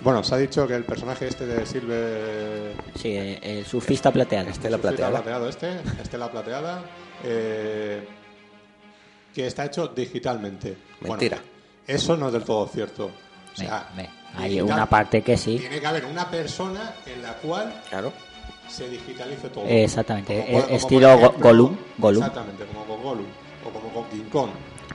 bueno, 0.00 0.24
se 0.24 0.34
ha 0.34 0.38
dicho 0.38 0.66
que 0.66 0.74
el 0.74 0.82
personaje 0.84 1.26
este 1.28 1.44
de 1.44 1.66
Silver... 1.66 2.72
Sí, 2.94 3.10
eh, 3.10 3.38
el 3.42 3.66
surfista 3.66 4.10
plateado. 4.10 4.48
Estela 4.48 4.78
Surfista 4.78 4.88
Plateada. 4.96 5.10
plateado 5.22 5.46
este, 5.50 5.80
Estela 6.02 6.30
Plateada, 6.32 6.82
eh, 7.22 8.08
que 9.34 9.46
está 9.46 9.66
hecho 9.66 9.88
digitalmente. 9.88 10.74
Bueno, 11.02 11.16
Mentira. 11.16 11.38
eso 11.86 12.16
no 12.16 12.28
es 12.28 12.32
del 12.32 12.44
todo 12.44 12.66
cierto. 12.68 13.04
O 13.04 13.10
Me- 13.60 13.66
sea, 13.66 13.90
me- 13.94 14.08
hay 14.36 14.52
digital- 14.54 14.72
una 14.74 14.86
parte 14.88 15.20
que 15.20 15.36
sí. 15.36 15.58
Tiene 15.58 15.80
que 15.80 15.86
haber 15.86 16.06
una 16.06 16.30
persona 16.30 16.94
en 17.04 17.20
la 17.22 17.34
cual 17.34 17.82
Claro. 17.90 18.10
Se 18.68 18.88
digitalice 18.88 19.48
todo. 19.48 19.64
Exactamente, 19.66 20.44
Como 20.46 20.58
eh, 20.58 20.62
como 20.62 20.76
estilo 20.76 21.08
Go- 21.08 21.14
ejemplo, 21.18 21.42
Gollum, 21.48 21.76
Gollum. 21.98 22.22
Exactamente, 22.22 22.64
como 22.66 22.84
con 22.84 23.02
Gollum. 23.02 23.26
O 23.66 23.70
como 23.70 23.88
con 23.92 24.04
King 24.10 24.28
Kong, 24.30 24.50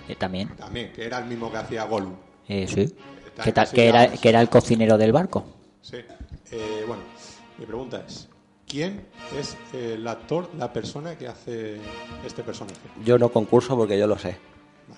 Eh, 0.08 0.16
también. 0.16 0.50
también, 0.56 0.92
que 0.94 1.06
era 1.06 1.20
el 1.20 1.26
mismo 1.26 1.52
que 1.52 1.58
hacía 1.58 1.84
Gollum. 1.86 2.14
Eh, 2.48 2.66
sí. 2.68 2.82
Está 3.28 3.44
Que, 3.44 3.52
ta- 3.52 3.66
que, 3.66 3.88
era, 3.88 4.08
que 4.12 4.30
era 4.30 4.40
el 4.42 4.50
cocinero 4.50 4.98
del 4.98 5.12
barco. 5.12 5.44
Sí. 5.82 5.98
Eh, 6.52 6.84
bueno, 6.88 7.02
mi 7.58 7.66
pregunta 7.66 8.04
es, 8.08 8.30
¿quién 8.68 9.06
es 9.38 9.58
el 9.74 10.08
actor, 10.08 10.50
la 10.58 10.72
persona 10.72 11.18
que 11.18 11.28
hace 11.28 11.78
este 12.26 12.44
personaje? 12.44 12.80
Yo 13.04 13.18
no 13.18 13.30
concurso 13.30 13.76
porque 13.76 13.98
yo 13.98 14.08
lo 14.08 14.18
sé. 14.18 14.38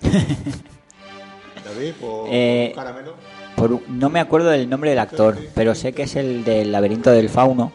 David, 1.64 1.92
por 2.00 2.28
Eh, 2.30 2.68
un 2.70 2.74
caramelo. 2.76 3.14
Por 3.56 3.72
un- 3.72 3.82
no 3.98 4.10
me 4.10 4.20
acuerdo 4.20 4.50
del 4.50 4.68
nombre 4.68 4.90
del 4.90 4.98
actor, 4.98 5.38
pero 5.54 5.74
sé 5.74 5.92
que 5.92 6.02
es 6.02 6.14
el 6.16 6.44
del 6.44 6.70
laberinto 6.70 7.10
del 7.10 7.28
fauno. 7.28 7.72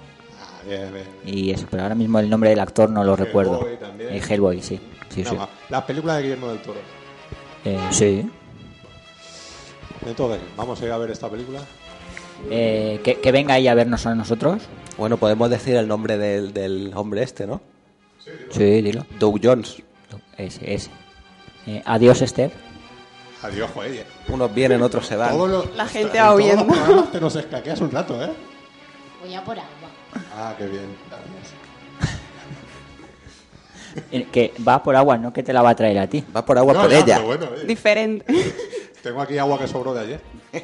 Bien, 0.67 0.93
bien. 0.93 1.05
Y 1.25 1.51
eso, 1.51 1.65
pero 1.69 1.83
ahora 1.83 1.95
mismo 1.95 2.19
el 2.19 2.29
nombre 2.29 2.49
del 2.51 2.59
actor 2.59 2.89
no 2.89 3.03
lo 3.03 3.13
Hellboy 3.13 3.25
recuerdo. 3.25 3.59
también. 3.79 4.13
Eh, 4.13 4.21
Hellboy, 4.27 4.61
sí. 4.61 4.79
Sí, 5.09 5.23
sí. 5.23 5.33
Nada 5.33 5.35
más. 5.37 5.49
Las 5.69 5.83
películas 5.83 6.17
de 6.17 6.23
Guillermo 6.23 6.47
del 6.49 6.61
Toro. 6.61 6.79
Eh, 7.65 7.79
sí. 7.91 8.29
Entonces, 10.05 10.39
vamos 10.57 10.81
a 10.81 10.85
ir 10.85 10.91
a 10.91 10.97
ver 10.97 11.11
esta 11.11 11.29
película. 11.29 11.59
Eh, 12.49 12.99
que, 13.03 13.19
que 13.19 13.31
venga 13.31 13.53
ahí 13.55 13.67
a 13.67 13.75
vernos 13.75 14.05
a 14.05 14.15
nosotros. 14.15 14.63
Bueno, 14.97 15.17
podemos 15.17 15.49
decir 15.49 15.75
el 15.75 15.87
nombre 15.87 16.17
del, 16.17 16.53
del 16.53 16.91
hombre 16.95 17.23
este, 17.23 17.45
¿no? 17.45 17.61
Sí, 18.49 18.81
dilo. 18.81 19.05
Doug 19.19 19.39
Jones. 19.43 19.77
Ese, 20.37 20.73
ese. 20.73 20.89
Eh, 21.67 21.81
adiós, 21.85 22.21
Esther. 22.21 22.51
Adiós, 23.43 23.69
joder. 23.73 24.05
Unos 24.27 24.53
vienen, 24.53 24.81
otros 24.81 25.05
se 25.05 25.15
van. 25.15 25.37
Los- 25.37 25.75
La 25.75 25.85
gente 25.87 26.19
los 26.19 26.35
huyendo. 26.35 27.03
Te 27.11 27.19
nos 27.19 27.35
escaqueas 27.35 27.79
un 27.81 27.91
rato, 27.91 28.21
¿eh? 28.23 28.31
Voy 29.23 29.33
a 29.35 29.43
por 29.43 29.57
agua. 29.57 29.80
Ah, 30.43 30.55
qué 30.57 30.65
bien. 30.67 30.95
Eh, 34.09 34.25
Que 34.31 34.53
va 34.65 34.81
por 34.81 34.95
agua, 34.95 35.17
no 35.17 35.33
que 35.33 35.43
te 35.43 35.51
la 35.51 35.61
va 35.61 35.71
a 35.71 35.75
traer 35.75 35.99
a 35.99 36.07
ti. 36.07 36.23
Va 36.35 36.45
por 36.45 36.57
agua 36.57 36.73
No, 36.73 36.81
por 36.83 36.91
ya, 36.91 36.99
ella. 36.99 37.19
bueno, 37.19 37.45
eh, 37.57 37.65
Diferente. 37.65 38.25
Tengo 39.03 39.21
aquí 39.21 39.37
agua 39.37 39.59
que 39.59 39.67
sobró 39.67 39.93
de 39.93 39.99
ayer. 40.01 40.21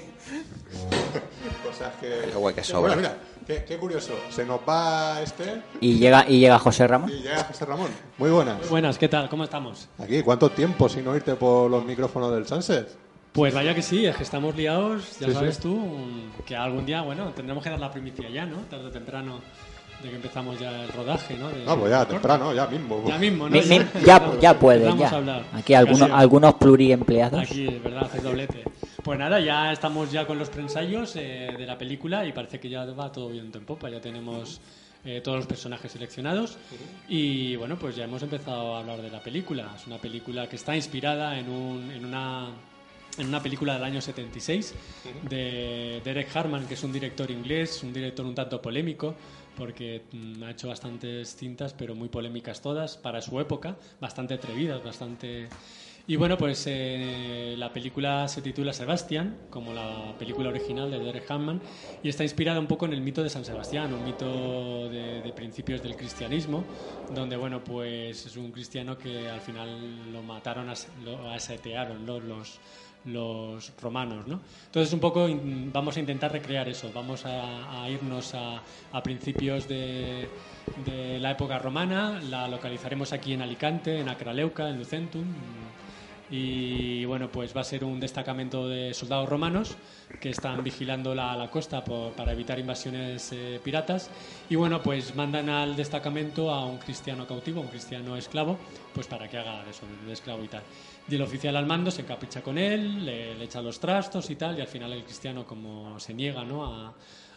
Cosas 1.66 1.94
que... 2.00 2.32
Agua 2.34 2.54
que 2.54 2.64
sobra. 2.64 2.94
Bueno, 2.96 3.02
mira, 3.02 3.18
qué, 3.46 3.66
qué 3.66 3.78
curioso. 3.78 4.14
Se 4.30 4.46
nos 4.46 4.62
va 4.62 5.22
este 5.22 5.62
Y 5.82 5.98
llega, 6.00 6.26
y 6.28 6.40
llega 6.40 6.58
José 6.58 6.88
Ramón. 6.88 7.10
y 7.10 7.22
llega 7.22 7.44
José 7.44 7.66
Ramón. 7.66 7.90
Muy 8.18 8.30
buenas. 8.30 8.70
Buenas, 8.70 8.98
¿qué 8.98 9.10
tal? 9.10 9.28
¿Cómo 9.30 9.44
estamos? 9.44 9.90
Aquí, 10.00 10.22
¿cuánto 10.24 10.50
tiempo 10.52 10.88
sin 10.88 11.06
oírte 11.08 11.36
por 11.36 11.70
los 11.70 11.84
micrófonos 11.84 12.32
del 12.34 12.48
Sunset? 12.48 12.88
Pues 13.34 13.54
vaya 13.54 13.76
que 13.76 13.82
sí, 13.84 14.06
es 14.06 14.16
que 14.16 14.24
estamos 14.24 14.56
liados, 14.56 15.20
ya 15.20 15.28
Sí, 15.28 15.34
sabes 15.34 15.56
sí. 15.58 15.62
tú, 15.64 15.80
que 16.46 16.56
algún 16.56 16.86
día, 16.86 17.02
bueno, 17.02 17.30
tendremos 17.36 17.64
que 17.64 17.70
dar 17.70 17.80
la 17.80 17.92
primicia 17.92 18.28
ya, 18.30 18.46
¿no? 18.46 18.58
Tarde 18.62 18.88
o 18.88 18.90
temprano, 18.92 19.42
de 20.02 20.10
que 20.10 20.16
empezamos 20.16 20.60
ya 20.60 20.84
el 20.84 20.90
rodaje, 20.90 21.36
¿no? 21.38 21.50
De- 21.50 21.64
No, 21.64 21.78
pues 21.78 21.92
ya, 21.92 22.06
temprano, 22.08 22.52
ya 22.54 22.66
mismo. 22.66 23.04
Ya 23.08 23.18
mismo, 23.20 23.48
¿no? 23.48 23.56
Mi- 23.56 23.62
mi- 23.62 23.86
ya, 24.06 24.32
ya 24.42 24.58
puede, 24.58 24.92
ya. 24.98 25.44
Aquí 25.54 25.76
algunos, 25.76 26.10
algunos 26.12 26.54
pluriempleados. 26.56 27.40
Aquí, 27.44 27.68
es 27.68 27.84
verdad, 27.84 28.06
haces 28.06 28.24
doblete. 28.24 28.64
Pues 29.04 29.20
nada, 29.20 29.40
ya 29.40 29.72
estamos 29.72 30.12
ya 30.12 30.26
con 30.26 30.40
los 30.40 30.50
preensayos 30.50 31.16
eh, 31.16 31.54
de 31.58 31.66
la 31.66 31.78
película 31.78 32.26
y 32.26 32.34
parece 32.34 32.60
que 32.60 32.70
ya 32.70 32.86
va 32.86 33.12
todo 33.12 33.30
viento 33.30 33.58
en 33.60 33.66
popa. 33.66 33.90
Ya 33.90 34.02
tenemos 34.02 34.60
eh, 35.06 35.22
todos 35.24 35.38
los 35.38 35.48
personajes 35.48 35.92
seleccionados 35.92 36.58
y 37.08 37.56
bueno, 37.56 37.78
pues 37.78 37.96
ya 37.96 38.04
hemos 38.06 38.22
empezado 38.24 38.76
a 38.76 38.80
hablar 38.80 39.02
de 39.02 39.10
la 39.12 39.20
película. 39.22 39.72
Es 39.80 39.86
una 39.88 39.98
película 39.98 40.50
que 40.50 40.58
está 40.58 40.76
inspirada 40.76 41.38
en, 41.40 41.50
un, 41.50 41.90
en 41.92 42.04
una 42.04 42.48
en 43.18 43.28
una 43.28 43.42
película 43.42 43.74
del 43.74 43.84
año 43.84 44.02
76 44.02 44.74
de 45.30 46.02
Derek 46.04 46.36
Harman, 46.36 46.68
que 46.68 46.76
es 46.76 46.84
un 46.84 46.92
director 46.92 47.30
inglés, 47.32 47.82
un 47.84 47.94
director 47.94 48.26
un 48.26 48.36
tanto 48.36 48.62
polémico, 48.62 49.16
porque 49.58 50.04
mm, 50.12 50.44
ha 50.44 50.52
hecho 50.52 50.68
bastantes 50.68 51.36
cintas, 51.36 51.74
pero 51.74 51.96
muy 51.96 52.10
polémicas 52.10 52.62
todas, 52.62 52.98
para 52.98 53.22
su 53.22 53.40
época, 53.40 53.76
bastante 54.00 54.36
atrevidas, 54.36 54.84
bastante... 54.84 55.50
Y 56.10 56.16
bueno, 56.16 56.38
pues 56.38 56.64
eh, 56.68 57.56
la 57.58 57.74
película 57.74 58.30
se 58.30 58.42
titula 58.42 58.72
Sebastián, 58.72 59.40
como 59.50 59.74
la 59.74 60.16
película 60.18 60.48
original 60.48 60.90
de 60.90 61.00
Derek 61.00 61.30
Harman, 61.30 61.60
y 62.02 62.08
está 62.08 62.24
inspirada 62.24 62.62
un 62.62 62.68
poco 62.68 62.86
en 62.86 62.94
el 62.94 63.02
mito 63.02 63.22
de 63.24 63.30
San 63.30 63.44
Sebastián, 63.44 63.94
un 63.94 64.06
mito 64.06 64.88
de, 64.88 65.22
de 65.22 65.34
principios 65.34 65.84
del 65.84 65.98
cristianismo, 65.98 66.64
donde 67.14 67.36
bueno, 67.36 67.62
pues 67.62 68.26
es 68.26 68.38
un 68.38 68.54
cristiano 68.54 68.98
que 68.98 69.28
al 69.28 69.42
final 69.42 70.14
lo 70.14 70.24
mataron, 70.24 70.72
lo 71.04 71.30
asetearon 71.30 72.06
los, 72.06 72.58
los 73.08 73.74
romanos, 73.82 74.28
¿no? 74.28 74.40
Entonces 74.66 74.94
un 74.94 75.00
poco 75.00 75.28
vamos 75.72 75.98
a 75.98 76.00
intentar 76.00 76.32
recrear 76.32 76.68
eso, 76.70 76.92
vamos 76.94 77.26
a, 77.26 77.90
irnos 77.90 78.34
a, 78.34 78.62
principios 79.02 79.68
de, 79.68 80.28
la 81.20 81.32
época 81.32 81.58
romana, 81.60 82.20
la 82.30 82.48
localizaremos 82.48 83.14
aquí 83.14 83.34
en 83.34 83.42
Alicante, 83.42 84.00
en 84.00 84.10
Acraleuca, 84.10 84.70
en 84.70 84.78
Lucentum, 84.78 85.26
y 86.30 87.06
bueno, 87.06 87.30
pues 87.32 87.56
va 87.56 87.62
a 87.62 87.64
ser 87.64 87.86
un 87.86 88.00
destacamento 88.02 88.68
de 88.68 88.94
soldados 88.94 89.30
romanos 89.30 89.78
que 90.20 90.30
están 90.30 90.62
vigilando 90.62 91.16
la, 91.16 91.36
la 91.38 91.50
costa 91.50 91.84
para 91.84 92.34
evitar 92.34 92.60
invasiones 92.60 93.32
eh, 93.32 93.62
piratas. 93.64 94.10
Y 94.50 94.56
bueno, 94.56 94.82
pues 94.82 95.16
mandan 95.16 95.50
al 95.50 95.78
destacamento 95.78 96.52
a 96.52 96.66
un 96.66 96.80
cristiano 96.80 97.26
cautivo, 97.26 97.62
un 97.62 97.68
cristiano 97.68 98.18
esclavo, 98.18 98.58
pues 98.94 99.08
para 99.08 99.30
que 99.30 99.38
haga 99.38 99.64
eso, 99.70 99.84
de 100.06 100.12
esclavo 100.12 100.44
y 100.44 100.48
tal. 100.50 100.64
Y 101.10 101.16
el 101.16 101.22
oficial 101.22 101.56
al 101.56 101.66
mando 101.66 101.90
se 101.90 102.02
encapricha 102.02 102.42
con 102.42 102.58
él, 102.58 103.06
le, 103.06 103.36
le 103.36 103.46
echa 103.46 103.62
los 103.62 103.80
trastos 103.80 104.30
y 104.30 104.36
tal, 104.36 104.58
y 104.58 104.62
al 104.62 104.68
final 104.68 104.92
el 104.92 105.04
cristiano, 105.04 105.46
como 105.46 106.00
se 106.00 106.14
niega 106.14 106.44
¿no? 106.44 106.66
a, 106.66 106.94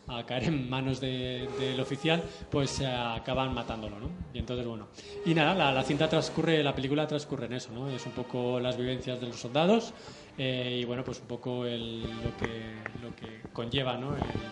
a 0.08 0.26
caer 0.26 0.44
en 0.44 0.68
manos 0.68 1.00
de- 1.00 1.48
del 1.58 1.78
oficial, 1.78 2.22
pues 2.50 2.70
se 2.70 2.86
acaban 2.86 3.54
matándolo, 3.54 4.00
¿no? 4.00 4.10
Y 4.34 4.38
entonces, 4.40 4.66
bueno. 4.66 4.88
Y 5.24 5.34
nada, 5.34 5.54
la, 5.54 5.72
la 5.72 5.84
cinta 5.84 6.08
transcurre, 6.08 6.64
la 6.64 6.74
película 6.74 7.06
transcurre 7.06 7.46
en 7.46 7.52
eso, 7.52 7.70
¿no? 7.72 7.88
Es 7.88 8.04
un 8.06 8.12
poco 8.12 8.58
las 8.58 8.76
vivencias 8.76 9.20
de 9.20 9.28
los 9.28 9.36
soldados 9.36 9.94
eh, 10.36 10.78
y, 10.80 10.84
bueno, 10.84 11.04
pues 11.04 11.20
un 11.20 11.26
poco 11.28 11.64
el- 11.64 12.02
lo, 12.22 12.36
que, 12.36 12.74
lo 13.00 13.14
que 13.14 13.42
conlleva, 13.52 13.96
¿no? 13.96 14.16
El, 14.16 14.50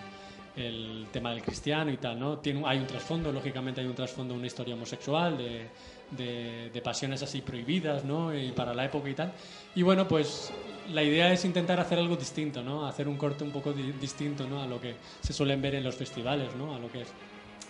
el 0.57 1.07
tema 1.13 1.31
del 1.31 1.43
cristiano 1.43 1.91
y 1.91 1.97
tal, 1.99 2.19
¿no? 2.19 2.39
Tiene, 2.39 2.63
hay 2.67 2.79
un 2.79 2.87
trasfondo, 2.87 3.31
lógicamente 3.33 3.81
hay 3.81 3.87
un 3.87 3.95
trasfondo, 3.95 4.35
una 4.35 4.47
historia 4.47 4.75
homosexual 4.75 5.39
de, 5.39 5.71
de, 6.11 6.81
pasiones 6.83 7.23
así 7.23 7.41
prohibidas, 7.43 8.05
¿no? 8.05 8.35
Y 8.35 8.53
para 8.53 8.75
la 8.75 8.85
época 8.85 9.09
y 9.11 9.15
tal. 9.15 9.33
Y 9.75 9.83
bueno, 9.83 10.07
pues 10.09 10.53
la 10.89 11.03
idea 11.03 11.33
es 11.33 11.45
intentar 11.45 11.81
hacer 11.81 11.99
algo 11.99 12.17
distinto, 12.17 12.63
¿no? 12.63 12.87
Hacer 12.87 13.09
un 13.09 13.17
corte 13.17 13.45
un 13.45 13.51
poco 13.51 13.73
di- 13.73 13.93
distinto, 13.93 14.47
¿no? 14.47 14.63
A 14.63 14.67
lo 14.67 14.81
que 14.81 14.97
se 15.21 15.33
suelen 15.33 15.61
ver 15.61 15.75
en 15.75 15.85
los 15.85 15.97
festivales, 15.97 16.55
¿no? 16.55 16.75
A 16.75 16.79
lo 16.79 16.91
que 16.91 17.03
es. 17.03 17.15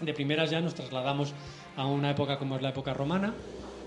De 0.00 0.14
primeras 0.14 0.50
ya 0.50 0.60
nos 0.60 0.74
trasladamos 0.74 1.34
a 1.76 1.86
una 1.86 2.10
época 2.10 2.38
como 2.38 2.54
es 2.56 2.62
la 2.62 2.68
época 2.68 2.94
romana 2.94 3.34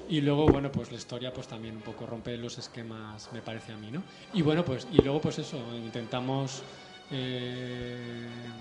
y 0.09 0.19
luego, 0.19 0.45
bueno, 0.47 0.71
pues 0.71 0.91
la 0.91 0.97
historia 0.97 1.31
pues 1.31 1.47
también 1.47 1.77
un 1.77 1.81
poco 1.83 2.05
rompe 2.05 2.35
los 2.35 2.57
esquemas, 2.57 3.31
me 3.31 3.41
parece 3.41 3.71
a 3.71 3.77
mí, 3.77 3.91
¿no? 3.91 4.03
Y 4.33 4.41
bueno, 4.41 4.65
pues, 4.65 4.87
y 4.91 4.97
luego 5.01 5.21
pues 5.21 5.39
eso, 5.39 5.73
intentamos 5.73 6.63
eh, 7.11 8.51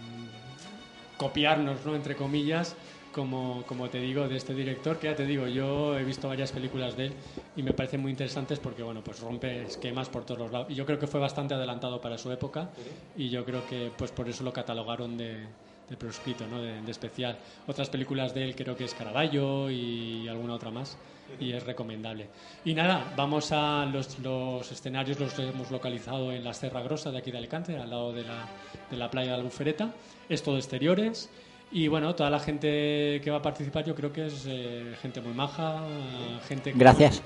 copiarnos, 1.17 1.85
¿no? 1.85 1.95
Entre 1.97 2.15
comillas, 2.15 2.77
como, 3.13 3.65
como 3.67 3.89
te 3.89 4.01
digo, 4.01 4.29
de 4.29 4.37
este 4.37 4.55
director, 4.55 4.99
que 4.99 5.09
ya 5.09 5.17
te 5.17 5.27
digo, 5.27 5.47
yo 5.47 5.99
he 5.99 6.05
visto 6.05 6.29
varias 6.29 6.53
películas 6.53 6.97
de 6.97 7.07
él 7.07 7.13
y 7.57 7.63
me 7.63 7.73
parecen 7.73 8.01
muy 8.01 8.11
interesantes 8.11 8.59
porque, 8.59 8.83
bueno, 8.83 9.03
pues 9.03 9.21
rompe 9.21 9.63
esquemas 9.63 10.09
por 10.09 10.25
todos 10.25 10.41
los 10.41 10.53
lados. 10.53 10.71
Y 10.71 10.75
yo 10.75 10.87
creo 10.87 10.99
que 10.99 11.07
fue 11.07 11.21
bastante 11.21 11.55
adelantado 11.55 12.01
para 12.01 12.19
su 12.19 12.31
época 12.33 12.71
y 13.17 13.29
yo 13.29 13.45
creo 13.45 13.67
que, 13.67 13.91
pues 13.97 14.11
por 14.11 14.29
eso 14.29 14.45
lo 14.45 14.53
catalogaron 14.53 15.17
de, 15.17 15.47
de 15.89 15.97
proscrito, 15.97 16.47
¿no? 16.47 16.63
De, 16.63 16.81
de 16.81 16.91
especial. 16.91 17.39
Otras 17.67 17.91
películas 17.91 18.33
de 18.35 18.45
él 18.45 18.55
creo 18.55 18.77
que 18.77 18.85
es 18.85 18.95
Caravaggio 18.95 19.71
y 19.71 20.29
alguna 20.29 20.55
otra 20.55 20.71
más 20.71 20.97
y 21.39 21.53
es 21.53 21.65
recomendable. 21.65 22.29
Y 22.65 22.75
nada, 22.75 23.13
vamos 23.17 23.53
a 23.53 23.87
los, 23.87 24.19
los 24.21 24.71
escenarios 24.73 25.21
los 25.21 25.39
hemos 25.39 25.71
localizado 25.71 26.33
en 26.33 26.43
la 26.43 26.55
Serra 26.55 26.83
Grossa 26.83 27.11
de 27.11 27.19
aquí 27.19 27.31
de 27.31 27.39
Alicante, 27.39 27.77
al 27.77 27.91
lado 27.91 28.13
de 28.13 28.25
la, 28.25 28.49
de 28.91 28.97
la 28.97 29.11
playa 29.11 29.33
de 29.33 29.37
Albufereta. 29.37 29.93
Es 30.29 30.43
todo 30.43 30.57
exteriores. 30.57 31.31
Y 31.73 31.87
bueno, 31.89 32.15
toda 32.17 32.31
la 32.31 32.41
gente 32.41 33.21
que 33.23 33.31
va 33.31 33.39
a 33.39 33.43
participar 33.43 33.85
yo 33.85 33.95
creo 33.95 34.13
que 34.13 34.27
es 34.27 34.45
eh, 34.49 34.95
gente 35.01 35.21
muy 35.21 35.33
maja, 35.35 35.83
gente 36.49 36.73
que- 36.73 36.79
Gracias. 36.79 37.23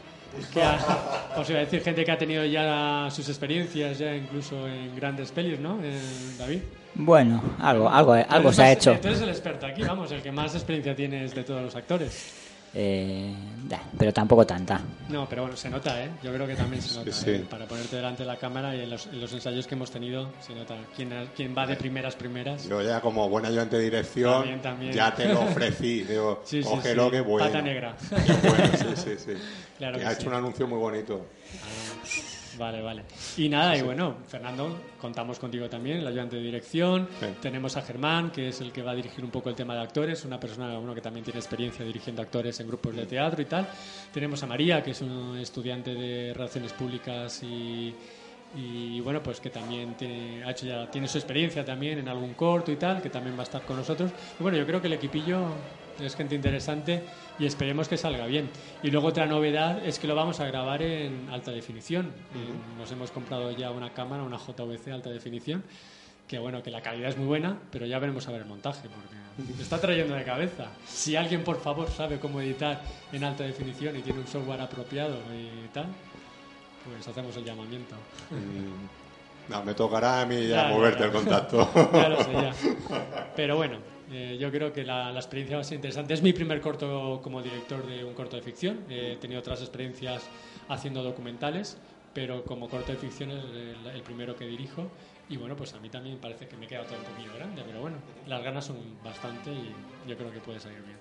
que 0.53 0.63
ha- 0.63 1.33
os 1.39 1.49
iba 1.49 1.61
a 1.61 1.63
decir 1.63 1.81
gente 1.81 2.05
que 2.05 2.11
ha 2.13 2.19
tenido 2.19 2.45
ya 2.45 3.09
sus 3.11 3.27
experiencias 3.29 3.99
ya 3.99 4.15
incluso 4.15 4.67
en 4.69 4.95
grandes 4.97 5.31
pelis, 5.33 5.59
¿no? 5.61 5.79
Eh, 5.83 5.99
David. 6.39 6.59
Bueno, 6.97 7.43
algo, 7.61 7.89
algo, 7.89 8.13
algo 8.29 8.53
se 8.53 8.63
ha 8.63 8.73
hecho. 8.73 8.99
Tú 9.01 9.09
eres 9.09 9.23
el 9.23 9.29
experto 9.31 9.67
aquí, 9.67 9.83
vamos, 9.83 10.13
el 10.13 10.21
que 10.23 10.31
más 10.31 10.55
experiencia 10.55 10.95
tienes 10.95 11.35
de 11.35 11.43
todos 11.43 11.63
los 11.63 11.75
actores. 11.75 12.44
Eh, 12.75 13.33
pero 13.99 14.13
tampoco 14.13 14.45
tanta. 14.47 14.81
No, 15.09 15.29
pero 15.29 15.43
bueno, 15.43 15.57
se 15.57 15.71
nota, 15.71 16.03
¿eh? 16.05 16.11
Yo 16.23 16.33
creo 16.33 16.47
que 16.47 16.55
también 16.55 16.83
se 16.83 16.95
nota. 16.99 17.13
sí. 17.13 17.31
¿eh? 17.31 17.47
Para 17.49 17.67
ponerte 17.67 17.97
delante 17.97 18.23
de 18.25 18.27
la 18.27 18.37
cámara 18.37 18.75
y 18.75 18.81
en 18.81 18.91
los, 18.91 19.07
en 19.07 19.21
los 19.21 19.33
ensayos 19.33 19.67
que 19.67 19.75
hemos 19.75 19.91
tenido, 19.91 20.31
se 20.41 20.55
nota. 20.55 20.77
Quién, 20.95 21.11
quién 21.37 21.55
va 21.57 21.67
de 21.67 21.77
primeras, 21.77 22.15
primeras. 22.17 22.69
Yo 22.69 22.83
ya 22.83 23.01
como 23.01 23.29
buen 23.29 23.47
ayudante 23.47 23.77
de 23.77 23.85
dirección 23.85 24.33
También, 24.41 24.61
también. 24.63 24.93
ya 24.93 25.15
te 25.15 25.27
lo 25.29 25.41
ofrecí. 25.45 26.03
Digo, 26.03 26.43
Sí, 26.45 26.63
sí, 26.63 26.69
cógelo 26.69 27.07
sí. 27.07 27.11
que 27.13 27.21
bueno. 27.21 27.47
Pata 27.47 27.63
negra. 27.63 27.97
Qué 28.11 28.49
bueno, 28.49 28.71
sí, 28.77 28.87
sí, 28.97 29.11
sí. 29.19 29.33
Claro 29.79 29.95
Que 29.95 30.01
que 30.03 30.07
ha 30.07 30.11
sí. 30.15 30.21
hecho 30.21 30.29
un 30.31 30.35
anuncio 30.37 30.67
muy 30.69 30.79
bonito. 30.79 31.27
Vale, 32.59 32.83
vale. 32.83 33.03
Y 33.37 33.49
nada, 33.49 33.77
y 33.77 33.83
bueno, 33.83 34.17
Fernando, 34.29 34.77
contamos 35.01 35.39
contigo 35.39 35.69
también, 35.69 35.99
el 35.99 36.07
ayudante 36.07 36.37
de 36.37 36.43
dirección. 36.43 37.09
Tenemos 37.41 37.77
a 37.77 37.83
Germán, 37.83 38.31
que 38.31 38.49
es 38.49 38.61
el 38.61 38.73
que 38.73 38.83
va 38.83 38.93
a 38.93 38.95
dirigir 38.95 39.25
un 39.25 39.31
poco 39.31 39.49
el 39.49 39.55
tema 39.55 39.75
de 39.75 39.83
actores, 39.83 40.25
una 40.25 40.39
persona 40.39 40.79
uno 40.79 40.95
que 40.95 41.01
también 41.01 41.25
tiene 41.25 41.41
experiencia 41.41 41.85
dirigiendo 41.85 42.23
actores 42.23 42.59
en 42.61 42.69
grupos 42.69 42.95
de 42.95 43.07
teatro 43.07 43.43
y 43.43 43.47
tal. 43.47 43.67
Tenemos 44.13 44.43
a 44.43 44.47
María, 44.47 44.83
que 44.83 44.93
es 44.93 45.01
un 45.01 45.37
estudiante 45.39 45.95
de 45.95 46.33
Relaciones 46.35 46.73
Públicas 46.73 47.43
y, 47.43 47.95
y 48.57 49.01
bueno, 49.01 49.23
pues 49.23 49.41
que 49.41 49.51
también 49.51 49.95
tiene, 49.95 50.45
ha 50.45 50.51
hecho 50.51 50.67
ya, 50.67 50.91
tiene 50.91 51.09
su 51.09 51.19
experiencia 51.19 51.65
también 51.65 51.99
en 51.99 52.09
algún 52.09 52.35
corto 52.35 52.71
y 52.71 52.77
tal, 52.77 53.03
que 53.03 53.11
también 53.11 53.37
va 53.37 53.41
a 53.41 53.45
estar 53.45 53.63
con 53.63 53.77
nosotros. 53.77 54.11
Y 54.39 54.43
bueno, 54.43 54.59
yo 54.59 54.67
creo 54.67 54.81
que 54.81 54.87
el 54.87 54.93
equipillo 54.93 55.49
es 56.01 56.17
gente 56.17 56.35
interesante 56.35 57.03
y 57.39 57.47
esperemos 57.47 57.89
que 57.89 57.97
salga 57.97 58.27
bien. 58.27 58.49
Y 58.83 58.91
luego 58.91 59.09
otra 59.09 59.27
novedad 59.27 59.85
es 59.87 59.99
que 59.99 60.07
lo 60.07 60.15
vamos 60.15 60.41
a 60.41 60.47
grabar 60.47 60.83
en 60.83 61.29
alta 61.31 61.51
definición. 61.51 62.07
Eh, 62.35 62.79
Nos 62.79 62.91
hemos 62.93 63.11
comprado 63.11 63.51
ya 63.53 63.71
una 63.71 63.93
cámara, 63.93 64.23
una 64.23 64.39
JVC 64.39 64.93
alta 64.93 65.11
definición, 65.11 65.63
que 66.29 66.39
bueno, 66.39 66.63
que 66.63 66.71
la 66.71 66.81
calidad 66.81 67.11
es 67.11 67.17
muy 67.17 67.27
buena, 67.27 67.59
pero 67.71 67.87
ya 67.87 67.99
veremos 67.99 68.27
a 68.29 68.33
ver 68.33 68.43
el 68.43 68.47
montaje, 68.49 68.89
porque 68.89 69.53
me 69.57 69.63
está 69.63 69.81
trayendo 69.81 70.15
de 70.15 70.25
cabeza. 70.25 70.69
Si 70.87 71.17
alguien, 71.17 71.45
por 71.45 71.61
favor, 71.61 71.91
sabe 71.91 72.19
cómo 72.19 72.41
editar 72.41 72.81
en 73.13 73.25
alta 73.25 73.45
definición 73.45 73.97
y 73.97 74.01
tiene 74.03 74.21
un 74.21 74.27
software 74.27 74.61
apropiado 74.61 75.17
y 75.35 75.69
tal, 75.73 75.87
pues 76.85 77.07
hacemos 77.09 77.37
el 77.37 77.45
llamamiento. 77.45 77.95
Mm, 78.31 79.51
No, 79.53 79.63
me 79.63 79.75
tocará 79.75 80.23
a 80.23 80.27
mí 80.27 80.47
Ya, 80.49 80.69
ya, 80.69 80.69
moverte 80.69 81.01
ya. 81.01 81.05
el 81.07 81.13
contacto. 81.13 81.71
Ya 81.93 82.09
lo 82.09 82.25
sé, 82.25 82.33
ya. 82.33 82.53
Pero 83.37 83.57
bueno, 83.57 83.77
eh, 84.13 84.37
yo 84.41 84.51
creo 84.51 84.73
que 84.73 84.85
la, 84.85 85.11
la 85.13 85.19
experiencia 85.21 85.63
ser 85.65 85.77
interesante. 85.77 86.15
Es 86.15 86.23
mi 86.23 86.33
primer 86.33 86.61
corto 86.61 87.21
como 87.23 87.43
director 87.43 87.87
de 87.87 88.05
un 88.05 88.15
corto 88.15 88.37
de 88.37 88.43
ficción. 88.43 88.81
He 88.89 89.17
tenido 89.17 89.41
otras 89.41 89.61
experiencias 89.61 90.29
haciendo 90.69 91.03
documentales, 91.03 91.79
pero 92.13 92.45
como 92.45 92.69
corto 92.69 92.93
de 92.93 92.99
ficción 92.99 93.31
es 93.31 93.45
el, 93.45 93.77
el 93.95 94.03
primero 94.03 94.37
que 94.37 94.47
dirijo. 94.47 94.89
Y 95.29 95.37
bueno, 95.39 95.57
pues 95.57 95.73
a 95.73 95.81
mí 95.81 95.89
también 95.89 96.19
parece 96.19 96.47
que 96.47 96.57
me 96.57 96.67
queda 96.67 96.85
todo 96.87 96.99
un 96.99 97.05
poquillo 97.05 97.33
grande, 97.35 97.63
pero 97.67 97.81
bueno, 97.81 97.97
las 98.27 98.43
ganas 98.43 98.67
son 98.67 98.77
bastante 99.03 99.51
y 99.51 99.73
yo 100.09 100.17
creo 100.17 100.31
que 100.31 100.39
puede 100.41 100.61
salir 100.61 100.83
bien. 100.83 100.99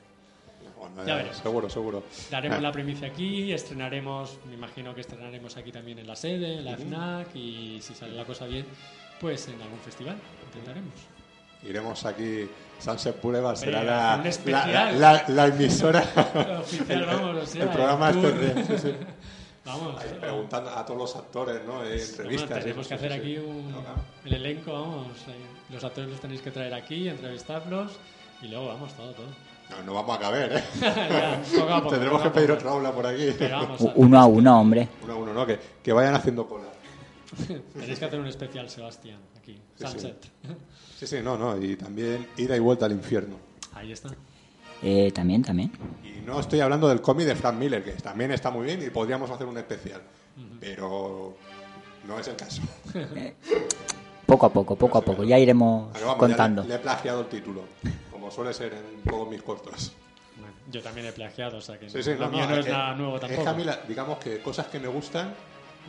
Bueno, 0.79 1.05
Ya 1.05 1.13
eh, 1.13 1.17
veremos. 1.17 1.37
Seguro, 1.37 1.69
seguro. 1.69 2.03
Daremos 2.31 2.57
Ah, 2.59 2.61
la 2.61 2.71
primicia 2.71 3.07
aquí, 3.09 3.51
estrenaremos, 3.51 4.39
me 4.47 4.53
imagino 4.53 4.95
que 4.95 5.01
estrenaremos 5.01 5.57
aquí 5.57 5.73
también 5.73 5.99
en 5.99 6.07
la 6.07 6.15
sede, 6.15 6.59
en 6.59 6.65
la. 6.65 6.77
FNAC 6.77 7.35
y 7.35 7.79
si 7.81 7.93
sale 7.93 8.13
la 8.13 8.23
cosa 8.23 8.45
bien, 8.47 8.65
pues 9.19 9.45
en 9.49 9.61
algún 9.61 9.79
festival, 9.79 10.15
intentaremos. 10.45 10.93
Iremos 11.65 12.05
aquí, 12.05 12.49
Sunset 12.79 13.21
Boulevard 13.21 13.55
será 13.55 13.83
la, 13.83 14.17
la, 14.17 14.29
especial. 14.29 14.99
la- 14.99 15.25
la 15.27 15.47
emisora. 15.47 16.03
Oficial, 16.59 16.91
el, 17.01 17.05
vamos, 17.05 17.43
o 17.43 17.45
sea, 17.45 17.63
el 17.63 17.69
programa 17.69 18.09
el 18.09 18.25
este 18.25 18.77
sí, 18.77 18.87
sí. 18.89 18.95
Vamos. 19.65 20.01
Ahí 20.01 20.17
preguntando 20.19 20.69
a 20.71 20.85
todos 20.85 20.99
los 20.99 21.15
actores, 21.15 21.61
¿no? 21.65 21.83
Eh, 21.85 22.01
entrevistas. 22.01 22.49
Bueno, 22.49 22.63
tenemos 22.63 22.85
sí, 22.85 22.89
que 22.89 22.95
hacer 22.95 23.13
aquí 23.13 23.37
un, 23.37 23.73
el 24.25 24.33
elenco, 24.33 24.73
vamos. 24.73 25.07
eh, 25.29 25.35
Los 25.73 25.83
actores 25.85 26.09
los 26.09 26.19
tenéis 26.19 26.41
que 26.41 26.51
traer 26.51 26.73
aquí, 26.73 27.07
entrevistarlos 27.07 27.93
y 28.41 28.49
luego 28.49 28.67
vamos, 28.67 28.93
todo, 28.93 29.13
todo. 29.13 29.27
No, 29.69 29.83
no 29.83 29.93
vamos 29.93 30.17
a 30.17 30.19
caber, 30.19 30.51
¿eh? 30.57 30.63
Ya, 30.81 31.41
poco 31.59 31.73
a 31.73 31.77
poco, 31.77 31.89
Tendremos 31.91 32.21
poco 32.21 32.33
que 32.33 32.39
pedir 32.39 32.51
otra 32.51 32.71
aula 32.71 32.91
por 32.91 33.07
aquí. 33.07 33.29
Vamos, 33.49 33.81
Uno 33.95 34.19
a 34.19 34.25
uno, 34.25 34.59
hombre. 34.59 34.89
Uno 35.01 35.13
a 35.13 35.15
uno, 35.15 35.33
¿no? 35.33 35.45
Que, 35.45 35.57
que 35.81 35.93
vayan 35.93 36.15
haciendo 36.15 36.45
cola. 36.45 36.65
Tenéis 37.73 37.97
que 37.99 38.05
hacer 38.05 38.19
un 38.19 38.27
especial, 38.27 38.69
Sebastián, 38.69 39.19
aquí. 39.37 39.53
Sí, 39.53 39.61
sí. 39.77 39.87
Sunset. 39.87 40.25
Sí, 41.05 41.17
sí, 41.17 41.23
no, 41.23 41.37
no. 41.37 41.61
Y 41.61 41.75
también 41.75 42.25
ida 42.37 42.55
y 42.55 42.59
vuelta 42.59 42.85
al 42.85 42.93
infierno. 42.93 43.35
Ahí 43.73 43.91
está. 43.91 44.09
Eh, 44.81 45.11
también, 45.11 45.43
también. 45.43 45.69
Y 46.01 46.21
no 46.25 46.39
estoy 46.39 46.61
hablando 46.61 46.87
del 46.87 47.01
cómic 47.01 47.25
de 47.27 47.35
Frank 47.35 47.55
Miller, 47.57 47.83
que 47.83 47.91
también 47.91 48.31
está 48.31 48.51
muy 48.51 48.65
bien 48.65 48.81
y 48.85 48.89
podríamos 48.89 49.29
hacer 49.29 49.45
un 49.47 49.57
especial. 49.57 50.01
Pero 50.61 51.35
no 52.07 52.19
es 52.19 52.27
el 52.29 52.35
caso. 52.37 52.61
Poco 54.25 54.45
a 54.45 54.53
poco, 54.53 54.77
poco 54.77 54.97
a 54.97 55.01
poco. 55.01 55.23
Ya 55.25 55.37
iremos 55.37 55.89
Pero 55.93 56.05
vamos, 56.07 56.21
ya 56.21 56.27
contando. 56.27 56.61
le, 56.63 56.69
le 56.69 56.75
he 56.75 56.79
plagiado 56.79 57.19
el 57.21 57.27
título, 57.27 57.63
como 58.09 58.31
suele 58.31 58.53
ser 58.53 58.73
en 58.73 59.01
todos 59.11 59.29
mis 59.29 59.41
cortos. 59.43 59.91
Bueno, 60.39 60.53
yo 60.71 60.81
también 60.81 61.07
he 61.07 61.11
plagiado, 61.11 61.57
o 61.57 61.61
sea 61.61 61.77
que 61.77 61.89
Sí, 61.89 62.01
sí, 62.01 62.11
lo 62.11 62.25
no, 62.27 62.29
mío 62.31 62.45
no, 62.47 62.51
no 62.51 62.57
es 62.61 62.65
eh, 62.65 62.71
nada 62.71 62.95
nuevo 62.95 63.15
Es 63.15 63.21
tampoco. 63.21 63.43
que 63.43 63.49
a 63.49 63.53
mí, 63.53 63.63
la- 63.65 63.81
digamos 63.85 64.17
que 64.19 64.39
cosas 64.41 64.67
que 64.67 64.79
me 64.79 64.87
gustan 64.87 65.33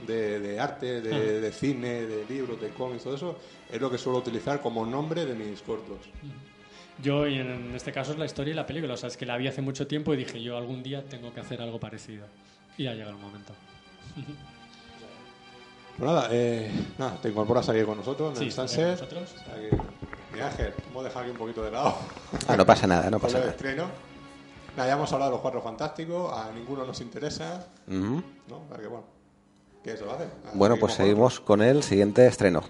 de, 0.07 0.41
de 0.41 0.61
arte, 0.61 1.01
de, 1.01 1.15
Ah. 1.15 1.19
de 1.41 1.53
cine, 1.53 2.03
de 2.07 2.25
libros, 2.29 2.61
de 2.61 2.71
cómics, 2.71 3.05
todo 3.05 3.15
eso, 3.15 3.39
es 3.71 3.81
lo 3.81 3.91
que 3.91 3.99
suelo 3.99 4.19
utilizar 4.19 4.61
como 4.61 4.85
nombre 4.87 5.25
de 5.27 5.35
mis 5.35 5.63
cortos. 5.63 5.99
Yo, 7.03 7.27
y 7.27 7.39
en 7.39 7.75
este 7.75 7.91
caso, 7.93 8.13
es 8.13 8.19
la 8.19 8.25
historia 8.25 8.53
y 8.53 8.55
la 8.55 8.67
película. 8.67 8.95
O 8.95 8.97
sea, 8.97 9.09
es 9.09 9.17
que 9.17 9.27
la 9.27 9.37
vi 9.37 9.49
hace 9.49 9.63
mucho 9.63 9.87
tiempo 9.87 10.15
y 10.15 10.17
dije, 10.17 10.41
yo 10.43 10.57
algún 10.57 10.83
día 10.83 11.03
tengo 11.05 11.33
que 11.35 11.41
hacer 11.41 11.61
algo 11.61 11.81
parecido. 11.81 12.27
Y 12.79 12.87
ha 12.87 12.93
llegado 12.95 13.13
el 13.13 13.19
momento. 13.19 13.53
Pues 15.97 16.11
nada, 16.11 16.29
eh, 16.33 16.73
nada, 16.99 17.21
te 17.23 17.29
incorporas 17.29 17.69
aquí 17.69 17.83
con 17.85 17.97
nosotros 17.99 18.31
en 18.33 18.37
Sí, 18.39 18.45
el 18.47 18.53
Sunset. 18.53 18.99
con 18.99 19.21
nosotros. 19.21 19.35
Mi 20.33 20.41
Ángel, 20.41 20.75
hemos 20.91 21.05
dejado 21.05 21.21
aquí 21.21 21.31
un 21.31 21.37
poquito 21.37 21.63
de 21.63 21.71
lado. 21.71 21.97
Ah, 22.49 22.57
no 22.57 22.67
pasa 22.67 22.89
nada, 22.89 23.09
no 23.11 23.19
pasa 23.21 23.39
nada. 23.39 23.51
estreno. 23.53 23.85
Nada, 24.77 24.89
ya 24.89 24.95
hemos 24.95 25.13
hablado 25.13 25.31
de 25.31 25.35
los 25.37 25.41
cuatro 25.41 25.63
fantásticos, 25.63 26.33
a 26.37 26.51
ninguno 26.51 26.85
nos 26.85 27.01
interesa, 27.01 27.69
Ujú. 27.87 28.23
¿no? 28.49 28.57
O 28.57 28.67
sea 28.69 28.79
que 29.85 29.95
bueno, 30.55 30.77
pues 30.81 30.95
seguimos 30.95 31.41
con 31.41 31.61
el 31.61 31.83
siguiente 31.83 32.27
estreno. 32.27 32.63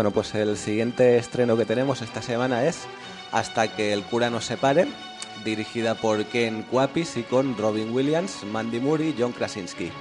Bueno, 0.00 0.12
pues 0.12 0.34
el 0.34 0.56
siguiente 0.56 1.18
estreno 1.18 1.58
que 1.58 1.66
tenemos 1.66 2.00
esta 2.00 2.22
semana 2.22 2.64
es 2.64 2.86
Hasta 3.32 3.68
que 3.76 3.92
el 3.92 4.02
cura 4.02 4.30
nos 4.30 4.46
separe, 4.46 4.88
dirigida 5.44 5.94
por 5.94 6.24
Ken 6.24 6.62
Kwapis 6.62 7.18
y 7.18 7.22
con 7.22 7.54
Robin 7.58 7.92
Williams, 7.92 8.42
Mandy 8.44 8.80
Moore 8.80 9.08
y 9.08 9.14
John 9.18 9.32
Krasinski. 9.32 9.92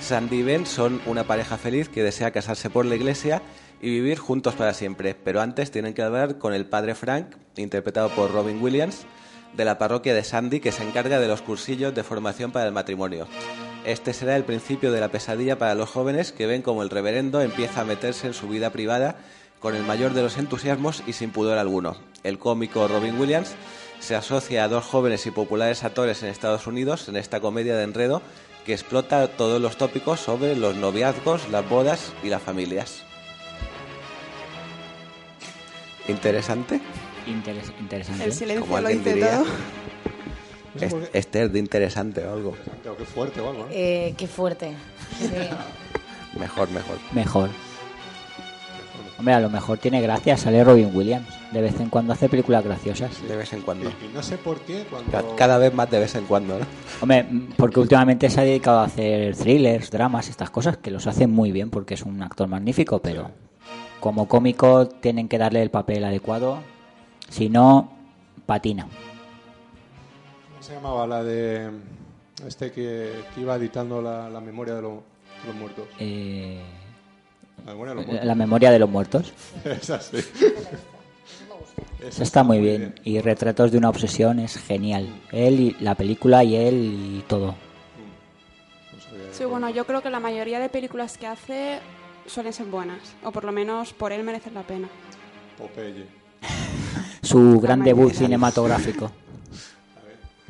Sandy 0.00 0.38
y 0.38 0.42
Ben 0.42 0.66
son 0.66 1.00
una 1.06 1.22
pareja 1.22 1.56
feliz 1.56 1.88
que 1.88 2.02
desea 2.02 2.32
casarse 2.32 2.68
por 2.68 2.84
la 2.84 2.96
iglesia 2.96 3.40
y 3.80 3.90
vivir 3.90 4.18
juntos 4.18 4.56
para 4.56 4.74
siempre, 4.74 5.14
pero 5.14 5.40
antes 5.40 5.70
tienen 5.70 5.94
que 5.94 6.02
hablar 6.02 6.38
con 6.38 6.52
el 6.52 6.66
padre 6.66 6.96
Frank, 6.96 7.36
interpretado 7.54 8.08
por 8.08 8.32
Robin 8.32 8.60
Williams, 8.60 9.06
de 9.56 9.64
la 9.64 9.78
parroquia 9.78 10.14
de 10.14 10.24
Sandy 10.24 10.58
que 10.58 10.72
se 10.72 10.82
encarga 10.82 11.20
de 11.20 11.28
los 11.28 11.42
cursillos 11.42 11.94
de 11.94 12.02
formación 12.02 12.50
para 12.50 12.66
el 12.66 12.72
matrimonio. 12.72 13.28
Este 13.84 14.12
será 14.12 14.36
el 14.36 14.44
principio 14.44 14.92
de 14.92 15.00
la 15.00 15.08
pesadilla 15.08 15.58
para 15.58 15.74
los 15.74 15.88
jóvenes 15.88 16.32
que 16.32 16.46
ven 16.46 16.62
como 16.62 16.82
el 16.82 16.90
reverendo 16.90 17.40
empieza 17.40 17.80
a 17.80 17.84
meterse 17.84 18.26
en 18.26 18.34
su 18.34 18.48
vida 18.48 18.70
privada 18.70 19.16
con 19.60 19.74
el 19.74 19.82
mayor 19.82 20.12
de 20.12 20.22
los 20.22 20.36
entusiasmos 20.36 21.02
y 21.06 21.14
sin 21.14 21.30
pudor 21.30 21.58
alguno. 21.58 21.96
El 22.22 22.38
cómico 22.38 22.86
Robin 22.86 23.18
Williams 23.18 23.54
se 23.98 24.14
asocia 24.14 24.64
a 24.64 24.68
dos 24.68 24.84
jóvenes 24.84 25.26
y 25.26 25.30
populares 25.30 25.84
actores 25.84 26.22
en 26.22 26.28
Estados 26.28 26.66
Unidos 26.66 27.08
en 27.08 27.16
esta 27.16 27.40
comedia 27.40 27.76
de 27.76 27.84
enredo 27.84 28.22
que 28.66 28.72
explota 28.74 29.26
todos 29.28 29.60
los 29.60 29.76
tópicos 29.78 30.20
sobre 30.20 30.54
los 30.54 30.76
noviazgos, 30.76 31.48
las 31.48 31.66
bodas 31.68 32.12
y 32.22 32.28
las 32.28 32.42
familias. 32.42 33.02
¿Interesante? 36.06 36.80
Interes- 37.26 37.72
interesante. 37.80 38.24
El 38.24 38.32
silencio 38.32 38.80
lo 38.80 38.88
dice 38.88 39.14
todo. 39.16 39.46
Es- 40.86 40.94
Esther, 41.12 41.50
de 41.50 41.58
interesante 41.58 42.24
o 42.26 42.32
algo. 42.32 42.50
Interesante, 42.50 42.88
o 42.90 42.96
qué 42.96 43.04
fuerte 43.04 43.40
o 43.40 43.50
algo, 43.50 43.66
¿eh? 43.70 44.08
Eh, 44.08 44.14
qué 44.16 44.26
fuerte. 44.26 44.72
Sí. 45.18 45.28
Mejor, 46.38 46.70
mejor. 46.70 46.98
Mejor. 47.12 47.48
Hombre, 49.18 49.34
a 49.34 49.40
lo 49.40 49.50
mejor 49.50 49.78
tiene 49.78 50.00
gracia, 50.00 50.36
sale 50.36 50.62
Robin 50.62 50.90
Williams. 50.94 51.26
De 51.52 51.60
vez 51.60 51.80
en 51.80 51.88
cuando 51.88 52.12
hace 52.12 52.28
películas 52.28 52.62
graciosas. 52.62 53.26
De 53.26 53.34
vez 53.34 53.52
en 53.52 53.62
cuando. 53.62 53.88
Y, 53.90 54.04
y 54.06 54.10
no 54.14 54.22
sé 54.22 54.36
por 54.38 54.60
qué 54.60 54.84
cuando... 54.88 55.10
Ca- 55.10 55.24
Cada 55.36 55.58
vez 55.58 55.74
más 55.74 55.90
de 55.90 55.98
vez 55.98 56.14
en 56.14 56.24
cuando, 56.26 56.58
¿no? 56.58 56.64
Hombre, 57.00 57.24
mm, 57.24 57.48
porque 57.56 57.80
últimamente 57.80 58.30
se 58.30 58.40
ha 58.40 58.44
dedicado 58.44 58.78
a 58.78 58.84
hacer 58.84 59.34
thrillers, 59.34 59.90
dramas, 59.90 60.28
estas 60.28 60.50
cosas, 60.50 60.76
que 60.76 60.92
los 60.92 61.08
hace 61.08 61.26
muy 61.26 61.50
bien 61.50 61.70
porque 61.70 61.94
es 61.94 62.02
un 62.02 62.22
actor 62.22 62.46
magnífico, 62.46 63.00
pero 63.00 63.30
como 63.98 64.28
cómico 64.28 64.86
tienen 64.86 65.26
que 65.28 65.38
darle 65.38 65.62
el 65.62 65.70
papel 65.70 66.04
adecuado, 66.04 66.60
si 67.28 67.48
no, 67.48 67.90
patina. 68.46 68.86
¿Cómo 70.68 70.80
se 70.80 70.84
llamaba 70.86 71.06
la 71.06 71.22
de... 71.24 71.70
Este 72.46 72.70
que, 72.70 73.10
que 73.34 73.40
iba 73.40 73.56
editando 73.56 74.00
la, 74.00 74.28
la 74.30 74.40
memoria 74.40 74.74
de, 74.74 74.82
lo- 74.82 75.02
de 75.42 75.46
los 75.48 75.56
muertos? 75.56 75.86
Eh, 75.98 76.60
La 77.66 77.72
memoria 77.72 77.94
de 77.94 77.96
los 77.96 78.04
la, 78.04 78.06
muertos. 78.10 78.26
la 78.28 78.34
memoria 78.34 78.70
de 78.70 78.78
los 78.78 78.90
muertos. 78.90 79.32
Esa 79.64 80.00
sí. 80.00 80.18
Eso 82.06 82.22
está 82.22 82.44
muy 82.44 82.60
bien. 82.60 82.94
Y 83.02 83.18
Retratos 83.20 83.72
de 83.72 83.78
una 83.78 83.88
obsesión 83.88 84.38
es 84.38 84.56
genial. 84.56 85.08
Él 85.32 85.58
y 85.60 85.76
la 85.80 85.94
película 85.96 86.44
y 86.44 86.54
él 86.54 87.16
y 87.18 87.24
todo. 87.26 87.54
Sí, 89.32 89.44
bueno, 89.44 89.68
yo 89.70 89.84
creo 89.84 90.00
que 90.02 90.10
la 90.10 90.20
mayoría 90.20 90.60
de 90.60 90.68
películas 90.68 91.18
que 91.18 91.26
hace 91.26 91.80
suelen 92.26 92.52
ser 92.52 92.66
buenas. 92.66 92.98
O 93.24 93.32
por 93.32 93.44
lo 93.44 93.52
menos 93.52 93.92
por 93.94 94.12
él 94.12 94.22
merecen 94.22 94.54
la 94.54 94.62
pena. 94.62 94.88
Popeye. 95.56 96.06
Su 97.22 97.58
gran 97.60 97.82
debut 97.82 98.12
cinematográfico. 98.12 99.10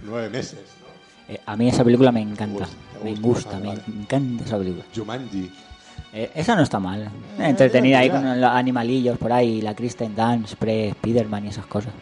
Nueve 0.03 0.29
meses, 0.31 0.61
¿no? 0.81 1.35
Eh, 1.35 1.41
a 1.45 1.57
mí 1.57 1.69
esa 1.69 1.85
película 1.85 2.11
me 2.13 2.23
encanta. 2.23 2.61
gusta, 2.67 2.77
te 2.99 3.05
Me 3.05 3.15
gusta, 3.17 3.59
me 3.59 3.69
vale. 3.69 3.83
encanta 3.89 4.45
esa 4.45 4.59
película. 4.59 4.85
Jumanji. 4.95 5.51
Eh, 6.13 6.31
esa 6.35 6.55
no 6.57 6.63
está 6.63 6.79
mal. 6.81 7.11
Entretenida 7.39 7.99
ahí 7.99 8.09
con 8.11 8.41
los 8.41 8.51
animalillos 8.51 9.19
por 9.19 9.33
ahí, 9.33 9.61
la 9.61 9.75
Kristen 9.75 10.15
Dance, 10.17 10.57
Pre, 10.57 10.93
Spiderman 10.93 11.45
y 11.45 11.49
esas 11.49 11.67
cosas. 11.67 11.93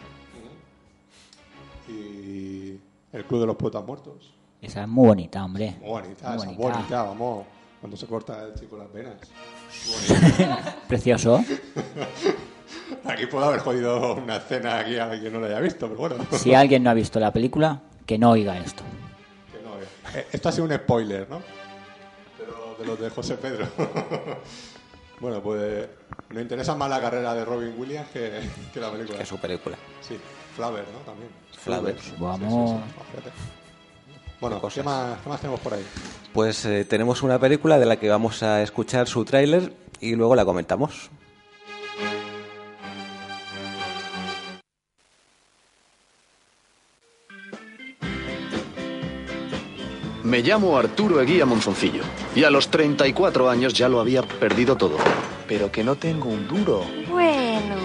Y 1.89 2.77
el 3.11 3.25
Club 3.25 3.41
de 3.41 3.47
los 3.47 3.55
Poetas 3.57 3.83
Muertos. 3.85 4.33
Esa 4.61 4.81
es 4.83 4.87
muy 4.87 5.07
bonita, 5.07 5.43
hombre. 5.43 5.75
Muy 5.81 5.89
bonita, 5.89 6.29
Muy 6.29 6.37
esa 6.37 6.45
bonita. 6.45 6.69
bonita, 6.77 7.03
vamos. 7.03 7.45
Cuando 7.81 7.95
se 7.97 8.07
corta 8.07 8.43
el 8.43 8.53
chico 8.59 8.77
las 8.77 8.91
venas. 8.91 9.15
Precioso. 10.87 11.43
Aquí 13.07 13.25
puedo 13.25 13.45
haber 13.45 13.59
jodido 13.59 14.15
una 14.15 14.37
escena 14.37 14.79
aquí 14.79 14.97
a 14.97 15.09
quien 15.11 15.33
no 15.33 15.39
la 15.39 15.47
haya 15.47 15.59
visto, 15.59 15.87
pero 15.87 15.99
bueno. 15.99 16.25
Si 16.31 16.53
alguien 16.53 16.83
no 16.83 16.89
ha 16.89 16.93
visto 16.93 17.19
la 17.19 17.31
película, 17.31 17.81
que 18.05 18.17
no 18.17 18.31
oiga 18.31 18.57
esto. 18.57 18.83
Que 19.51 19.63
no, 19.63 19.79
eh. 20.17 20.27
Esto 20.31 20.49
ha 20.49 20.51
sido 20.51 20.65
un 20.65 20.73
spoiler, 20.73 21.29
¿no? 21.29 21.41
Pero 22.37 22.75
de 22.79 22.85
los 22.85 22.99
de 22.99 23.09
José 23.09 23.37
Pedro. 23.37 23.67
bueno, 25.19 25.41
pues 25.41 25.87
me 26.29 26.41
interesa 26.41 26.75
más 26.75 26.89
la 26.89 27.01
carrera 27.01 27.33
de 27.33 27.45
Robin 27.45 27.73
Williams 27.77 28.09
que, 28.09 28.41
que 28.73 28.79
la 28.79 28.91
película. 28.91 29.17
Que 29.19 29.25
su 29.25 29.37
película. 29.37 29.77
Sí, 30.01 30.17
Flaver, 30.55 30.85
¿no? 30.91 30.99
También. 30.99 31.29
Flaver. 31.57 31.95
Vamos. 32.19 32.71
Sí, 32.71 32.77
sí, 32.77 32.93
sí. 32.95 33.03
Fíjate. 33.11 33.57
Bueno, 34.39 34.61
¿qué 34.61 34.83
más, 34.83 35.19
¿qué 35.21 35.29
más 35.29 35.41
tenemos 35.41 35.59
por 35.61 35.73
ahí? 35.73 35.85
Pues 36.33 36.63
eh, 36.65 36.85
tenemos 36.85 37.23
una 37.23 37.39
película 37.39 37.79
de 37.79 37.85
la 37.85 37.95
que 37.97 38.07
vamos 38.07 38.43
a 38.43 38.61
escuchar 38.61 39.07
su 39.07 39.25
tráiler 39.25 39.73
y 39.99 40.15
luego 40.15 40.35
la 40.35 40.45
comentamos. 40.45 41.09
Me 50.27 50.41
llamo 50.41 50.77
Arturo 50.77 51.21
Eguía 51.21 51.45
Monzoncillo 51.45 52.01
y 52.35 52.43
a 52.43 52.49
los 52.49 52.67
34 52.67 53.49
años 53.49 53.73
ya 53.73 53.87
lo 53.87 54.01
había 54.01 54.23
perdido 54.23 54.75
todo. 54.75 54.97
Pero 55.47 55.71
que 55.71 55.85
no 55.85 55.95
tengo 55.95 56.27
un 56.27 56.49
duro. 56.49 56.83
Bueno. 57.09 57.75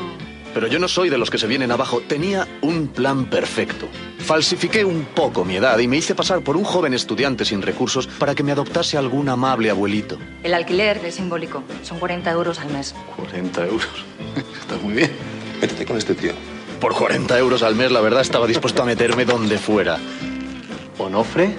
Pero 0.53 0.67
yo 0.67 0.81
no 0.81 0.89
soy 0.89 1.09
de 1.09 1.19
los 1.19 1.31
que 1.31 1.39
se 1.39 1.47
vienen 1.47 1.71
abajo. 1.71 2.01
Tenía 2.01 2.49
un 2.63 2.89
plan 2.89 3.27
perfecto. 3.27 3.87
Falsifiqué 4.19 4.85
un 4.85 5.05
poco 5.05 5.45
mi 5.45 5.55
edad 5.55 5.79
y 5.79 5.87
me 5.87 5.99
hice 5.99 6.17
pasar 6.17 6.41
por 6.41 6.57
un 6.57 6.65
joven 6.65 6.95
estudiante 6.95 7.45
sin 7.45 7.63
recursos 7.63 8.09
para 8.09 8.35
que 8.35 8.43
me 8.43 8.51
adoptase 8.51 8.99
algún 8.99 9.29
amable 9.29 9.71
abuelito. 9.71 10.19
El 10.43 10.55
alquiler 10.55 11.01
es 11.05 11.15
simbólico. 11.15 11.63
Son 11.85 12.01
40 12.01 12.29
euros 12.33 12.59
al 12.59 12.73
mes. 12.73 12.93
40 13.19 13.67
euros. 13.67 14.05
Está 14.61 14.79
muy 14.79 14.95
bien. 14.95 15.13
Métete 15.61 15.87
con 15.87 15.97
este 15.97 16.17
tío. 16.17 16.33
Por 16.81 16.93
40 16.93 17.39
euros 17.39 17.63
al 17.63 17.77
mes, 17.77 17.93
la 17.93 18.01
verdad, 18.01 18.21
estaba 18.21 18.49
dispuesto 18.49 18.83
a 18.83 18.87
meterme 18.87 19.25
donde 19.25 19.59
fuera. 19.59 20.01
¿Onofre? 20.99 21.55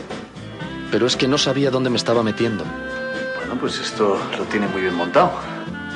Pero 0.94 1.08
es 1.08 1.18
que 1.18 1.28
no 1.28 1.39
sabía 1.39 1.72
dónde 1.72 1.89
me 1.89 1.98
estaba 1.98 2.22
metiendo. 2.22 2.64
Bueno, 3.39 3.60
pues 3.60 3.80
esto 3.80 4.16
lo 4.38 4.44
tiene 4.44 4.68
muy 4.68 4.82
bien 4.82 4.94
montado. 4.94 5.32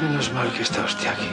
Menos 0.02 0.34
mal 0.34 0.52
que 0.52 0.64
está 0.64 0.84
usted 0.84 1.08
aquí. 1.10 1.30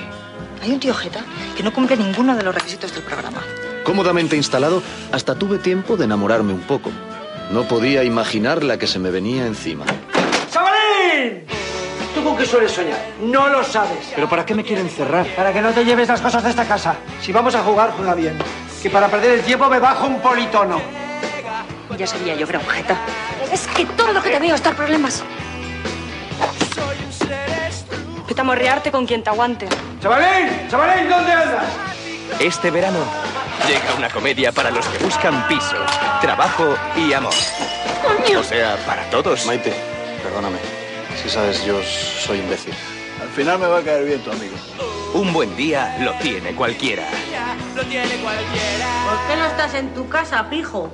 Hay 0.62 0.70
un 0.70 0.78
tío 0.78 0.92
Jeta 0.92 1.24
que 1.56 1.62
no 1.62 1.72
cumple 1.72 1.96
ninguno 1.96 2.36
de 2.36 2.42
los 2.42 2.54
requisitos 2.54 2.92
del 2.92 3.02
programa. 3.02 3.40
Cómodamente 3.82 4.36
instalado, 4.36 4.82
hasta 5.12 5.34
tuve 5.34 5.56
tiempo 5.56 5.96
de 5.96 6.04
enamorarme 6.04 6.52
un 6.52 6.60
poco. 6.60 6.90
No 7.52 7.62
podía 7.62 8.04
imaginar 8.04 8.62
la 8.62 8.76
que 8.76 8.86
se 8.86 8.98
me 8.98 9.10
venía 9.10 9.46
encima. 9.46 9.86
¡Chavalín! 10.50 11.44
¿Tú 12.14 12.22
con 12.22 12.36
qué 12.36 12.44
sueles 12.44 12.70
soñar? 12.70 13.02
No 13.22 13.48
lo 13.48 13.64
sabes. 13.64 14.12
¿Pero 14.14 14.28
para 14.28 14.44
qué 14.44 14.54
me 14.54 14.62
quieren 14.62 14.90
cerrar? 14.90 15.26
Para 15.28 15.54
que 15.54 15.62
no 15.62 15.70
te 15.70 15.86
lleves 15.86 16.08
las 16.08 16.20
cosas 16.20 16.44
de 16.44 16.50
esta 16.50 16.68
casa. 16.68 16.96
Si 17.22 17.32
vamos 17.32 17.54
a 17.54 17.62
jugar, 17.62 17.94
juega 17.96 18.14
bien. 18.14 18.36
Que 18.82 18.90
para 18.90 19.08
perder 19.08 19.38
el 19.38 19.40
tiempo 19.40 19.70
me 19.70 19.78
bajo 19.78 20.06
un 20.06 20.20
politono. 20.20 20.82
Ya 21.96 22.06
sabía 22.06 22.34
yo 22.34 22.46
que 22.46 22.52
era 22.52 22.58
un 22.58 22.68
Jeta. 22.68 22.98
Es 23.52 23.66
que 23.68 23.84
todo 23.86 24.12
lo 24.12 24.22
que 24.22 24.30
te 24.30 24.38
veo 24.38 24.54
es 24.54 24.62
dar 24.62 24.74
problemas. 24.74 25.22
Vete 28.26 28.40
a 28.40 28.44
morrearte 28.44 28.90
con 28.90 29.06
quien 29.06 29.22
te 29.22 29.30
aguante. 29.30 29.68
¡Chavalín! 30.00 30.68
¡Chavalín! 30.68 31.08
¿Dónde 31.08 31.32
andas? 31.32 31.64
Este 32.40 32.70
verano 32.70 32.98
llega 33.68 33.94
una 33.96 34.08
comedia 34.10 34.50
para 34.50 34.70
los 34.70 34.86
que 34.86 35.04
buscan 35.04 35.46
piso, 35.46 35.76
trabajo 36.20 36.74
y 36.96 37.12
amor. 37.12 37.34
O 38.36 38.42
sea, 38.42 38.76
para 38.86 39.08
todos. 39.10 39.46
Maite, 39.46 39.72
perdóname. 40.22 40.58
Si 41.22 41.28
sabes, 41.28 41.64
yo 41.64 41.80
soy 41.82 42.38
imbécil. 42.38 42.74
Al 43.22 43.28
final 43.28 43.58
me 43.58 43.66
va 43.66 43.78
a 43.78 43.82
caer 43.82 44.04
bien 44.04 44.20
tu 44.20 44.30
amigo. 44.30 44.56
Un 45.14 45.32
buen 45.32 45.54
día 45.56 45.96
lo 46.00 46.12
tiene 46.14 46.54
cualquiera. 46.54 47.04
Lo 47.76 47.84
tiene 47.84 48.16
cualquiera. 48.16 48.86
¿Por 49.08 49.28
qué 49.28 49.36
no 49.36 49.46
estás 49.46 49.74
en 49.74 49.94
tu 49.94 50.08
casa, 50.08 50.48
pijo? 50.50 50.90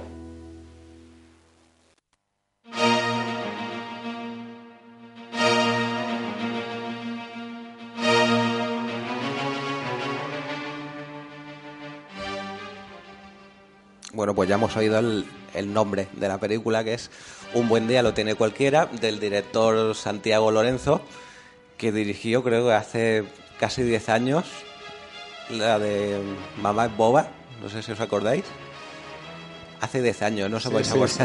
Bueno, 14.12 14.34
pues 14.34 14.48
ya 14.48 14.56
hemos 14.56 14.76
oído 14.76 14.98
el, 14.98 15.24
el 15.54 15.72
nombre 15.72 16.08
de 16.12 16.28
la 16.28 16.38
película, 16.38 16.84
que 16.84 16.94
es 16.94 17.10
Un 17.54 17.68
buen 17.68 17.88
día 17.88 18.02
lo 18.02 18.12
tiene 18.12 18.34
cualquiera, 18.34 18.86
del 18.86 19.18
director 19.18 19.94
Santiago 19.94 20.50
Lorenzo, 20.50 21.00
que 21.78 21.90
dirigió 21.90 22.42
creo 22.44 22.66
que 22.66 22.74
hace 22.74 23.24
casi 23.58 23.82
10 23.82 24.08
años 24.08 24.44
la 25.48 25.78
de 25.78 26.20
Mamá 26.60 26.86
es 26.86 26.96
boba, 26.96 27.28
no 27.62 27.68
sé 27.68 27.82
si 27.82 27.92
os 27.92 28.00
acordáis. 28.00 28.44
Hace 29.80 30.02
10 30.02 30.22
años, 30.22 30.50
no 30.50 30.60
se 30.60 30.68
Sí, 30.68 30.72
podéis 30.72 31.12
sí. 31.12 31.22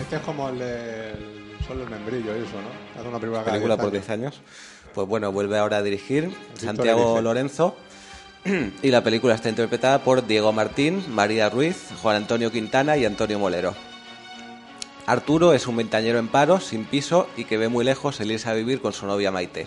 Este 0.00 0.16
es 0.16 0.22
como 0.22 0.48
el 0.48 0.58
de 0.58 1.10
el 1.10 1.66
Sol 1.66 1.78
del 1.78 1.90
Membrillo, 1.90 2.34
eso, 2.34 2.60
¿no? 2.60 3.00
Hace 3.00 3.08
una 3.08 3.18
película, 3.18 3.44
película 3.44 3.76
10 3.76 3.84
por 3.84 3.94
años. 3.94 4.06
10 4.06 4.10
años. 4.10 4.40
Pues 4.94 5.08
bueno, 5.08 5.32
vuelve 5.32 5.58
ahora 5.58 5.78
a 5.78 5.82
dirigir 5.82 6.34
Santiago. 6.54 7.20
Lorenzo. 7.20 7.76
Y 8.82 8.90
la 8.90 9.02
película 9.02 9.34
está 9.34 9.48
interpretada 9.48 10.04
por 10.04 10.24
Diego 10.24 10.52
Martín, 10.52 11.04
María 11.08 11.50
Ruiz, 11.50 11.88
Juan 12.00 12.16
Antonio 12.16 12.52
Quintana 12.52 12.96
y 12.96 13.04
Antonio 13.04 13.40
Molero. 13.40 13.74
Arturo 15.06 15.52
es 15.52 15.66
un 15.66 15.76
ventañero 15.76 16.18
en 16.18 16.28
paro, 16.28 16.60
sin 16.60 16.84
piso 16.84 17.28
y 17.36 17.44
que 17.44 17.58
ve 17.58 17.68
muy 17.68 17.84
lejos 17.84 18.20
el 18.20 18.30
irse 18.30 18.48
a 18.48 18.54
vivir 18.54 18.80
con 18.80 18.92
su 18.92 19.06
novia 19.06 19.32
Maite. 19.32 19.66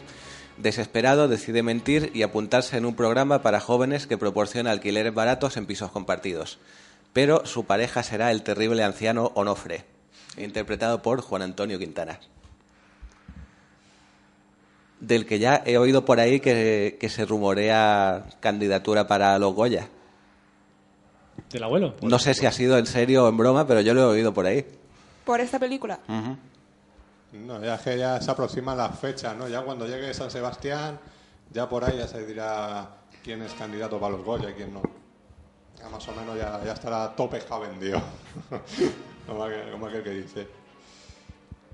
Desesperado, 0.58 1.28
decide 1.28 1.64
mentir 1.64 2.12
y 2.14 2.24
apuntarse 2.24 2.78
en 2.78 2.86
un 2.86 2.96
programa 2.96 3.42
para 3.42 3.60
jóvenes 3.60 4.08
que 4.08 4.18
proporciona 4.18 4.72
alquileres 4.72 5.14
baratos 5.14 5.56
en 5.58 5.66
pisos 5.66 5.92
compartidos. 5.92 6.60
Pero 7.14 7.46
su 7.46 7.66
pareja 7.66 8.04
será 8.04 8.32
el 8.32 8.44
terrible 8.44 8.84
anciano 8.84 9.32
Onofre, 9.36 9.86
interpretado 10.38 11.02
por 11.02 11.22
Juan 11.22 11.42
Antonio 11.42 11.80
Quintana 11.80 12.20
del 15.00 15.26
que 15.26 15.40
ya 15.40 15.64
he 15.66 15.78
oído 15.78 16.06
por 16.06 16.20
ahí 16.20 16.40
que, 16.40 16.98
que 17.00 17.10
se 17.10 17.26
rumorea 17.26 18.26
candidatura 18.40 19.08
para 19.08 19.38
los 19.40 19.54
Goya. 19.54 19.88
¿Del 21.50 21.64
abuelo? 21.64 21.96
No 22.02 22.20
sé 22.20 22.34
si 22.34 22.46
ha 22.46 22.52
sido 22.52 22.78
en 22.78 22.86
serio 22.86 23.26
o 23.26 23.30
en 23.30 23.38
broma, 23.38 23.66
pero 23.66 23.82
yo 23.82 23.94
lo 23.94 24.02
he 24.02 24.06
oído 24.06 24.34
por 24.34 24.46
ahí. 24.46 24.66
Por 25.26 25.40
esta 25.40 25.58
película. 25.58 26.00
No, 27.32 27.64
ya 27.64 27.76
es 27.76 27.82
que 27.82 27.98
ya 27.98 28.20
se 28.20 28.32
aproximan 28.32 28.78
las 28.78 29.00
fechas, 29.00 29.36
¿no? 29.36 29.48
Ya 29.48 29.62
cuando 29.62 29.88
llegue 29.88 30.14
San 30.14 30.30
Sebastián, 30.30 31.00
ya 31.52 31.70
por 31.70 31.84
ahí 31.84 31.98
ya 31.98 32.08
se 32.08 32.26
dirá 32.26 32.90
quién 33.24 33.42
es 33.42 33.54
candidato 33.54 34.00
para 34.00 34.14
los 34.14 34.26
Goya 34.26 34.50
y 34.50 34.54
quién 34.54 34.74
no. 34.74 34.82
Ya 35.82 35.90
más 35.90 36.08
o 36.08 36.12
menos 36.14 36.38
ya, 36.38 36.62
ya 36.64 36.74
estará 36.74 37.16
todo 37.16 37.30
pescado 37.30 37.62
vendido. 37.62 38.02
como, 39.28 39.44
aquel, 39.44 39.72
como 39.72 39.88
aquel 39.88 40.04
que 40.04 40.10
dice. 40.12 40.48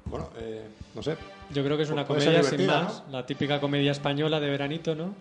Bueno, 0.06 0.30
eh, 0.38 0.68
no 0.93 1.01
sé. 1.01 1.18
Yo 1.51 1.64
creo 1.64 1.78
que 1.78 1.84
es 1.84 1.89
una 1.89 2.06
comedia 2.06 2.43
sin 2.43 2.66
más, 2.68 3.03
la 3.10 3.26
típica 3.26 3.60
comedia 3.60 3.91
española 3.91 4.39
de 4.39 4.49
veranito, 4.49 4.95
¿no? 4.95 5.14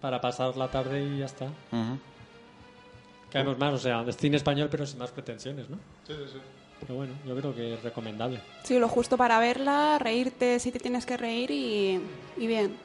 Para 0.00 0.20
pasar 0.20 0.56
la 0.56 0.68
tarde 0.68 1.02
y 1.02 1.18
ya 1.18 1.26
está. 1.26 1.48
Caemos 3.30 3.58
más, 3.58 3.74
o 3.74 3.78
sea, 3.78 4.02
de 4.02 4.12
cine 4.12 4.36
español 4.36 4.68
pero 4.70 4.86
sin 4.86 4.98
más 4.98 5.10
pretensiones, 5.10 5.68
¿no? 5.68 5.76
Sí, 6.06 6.14
sí, 6.14 6.32
sí. 6.32 6.38
Pero 6.80 6.94
bueno, 6.94 7.12
yo 7.26 7.36
creo 7.36 7.54
que 7.54 7.74
es 7.74 7.82
recomendable. 7.82 8.40
Sí, 8.64 8.78
lo 8.78 8.88
justo 8.88 9.16
para 9.16 9.38
verla, 9.38 9.98
reírte 9.98 10.58
si 10.58 10.72
te 10.72 10.78
tienes 10.78 11.04
que 11.04 11.16
reír 11.16 11.50
y, 11.50 12.00
y 12.38 12.46
bien. 12.46 12.76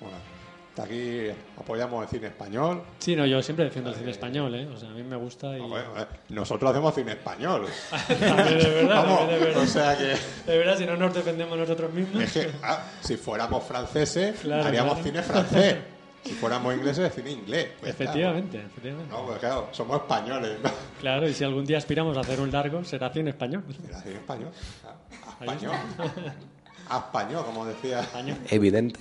Bueno, 0.00 0.16
hasta 0.16 0.33
aquí 0.82 1.28
apoyamos 1.58 2.02
el 2.02 2.08
cine 2.08 2.26
español. 2.28 2.82
Sí, 2.98 3.14
no, 3.16 3.26
yo 3.26 3.42
siempre 3.42 3.64
defiendo 3.66 3.90
el 3.90 3.96
cine 3.96 4.10
español, 4.10 4.54
¿eh? 4.54 4.66
O 4.66 4.76
sea, 4.76 4.90
a 4.90 4.92
mí 4.92 5.02
me 5.02 5.16
gusta 5.16 5.56
y... 5.56 5.60
Bueno, 5.60 5.98
eh, 5.98 6.06
nosotros 6.30 6.70
hacemos 6.70 6.94
cine 6.94 7.12
español. 7.12 7.66
También 8.08 8.58
de 8.58 8.70
verdad, 8.70 8.96
Vamos, 9.04 9.18
también 9.20 9.40
de 9.40 9.46
verdad. 9.46 9.62
o 9.62 9.66
sea 9.66 9.96
que... 9.96 10.50
De 10.50 10.58
verdad, 10.58 10.76
si 10.78 10.86
no 10.86 10.96
nos 10.96 11.14
defendemos 11.14 11.58
nosotros 11.58 11.92
mismos... 11.92 12.22
Es 12.22 12.32
que, 12.32 12.50
ah, 12.62 12.82
si 13.00 13.16
fuéramos 13.16 13.62
franceses, 13.64 14.38
Claro, 14.42 14.64
haríamos 14.64 14.94
claro. 14.98 15.04
cine 15.08 15.22
francés. 15.22 15.76
Si 16.24 16.32
fuéramos 16.32 16.74
ingleses, 16.74 17.14
cine 17.14 17.30
inglés. 17.32 17.68
Pues 17.80 17.92
Efectivamente, 17.92 18.58
efectivamente. 18.58 19.08
claro. 19.10 19.22
No, 19.22 19.28
pues 19.28 19.38
claro, 19.40 19.68
somos 19.72 19.96
españoles. 20.00 20.58
¿no? 20.62 20.70
Claro, 20.98 21.28
y 21.28 21.34
si 21.34 21.44
algún 21.44 21.66
día 21.66 21.76
aspiramos 21.76 22.16
a 22.16 22.20
hacer 22.20 22.40
un 22.40 22.50
largo, 22.50 22.82
será 22.84 23.10
cine 23.10 23.28
español. 23.30 23.62
Será 23.86 24.00
cine 24.00 24.14
español. 24.16 24.48
A 24.86 25.42
Ahí 25.44 25.48
español. 25.50 25.76
A 26.88 26.98
español, 26.98 27.44
como 27.44 27.64
decía. 27.64 28.06
Evidente. 28.50 29.00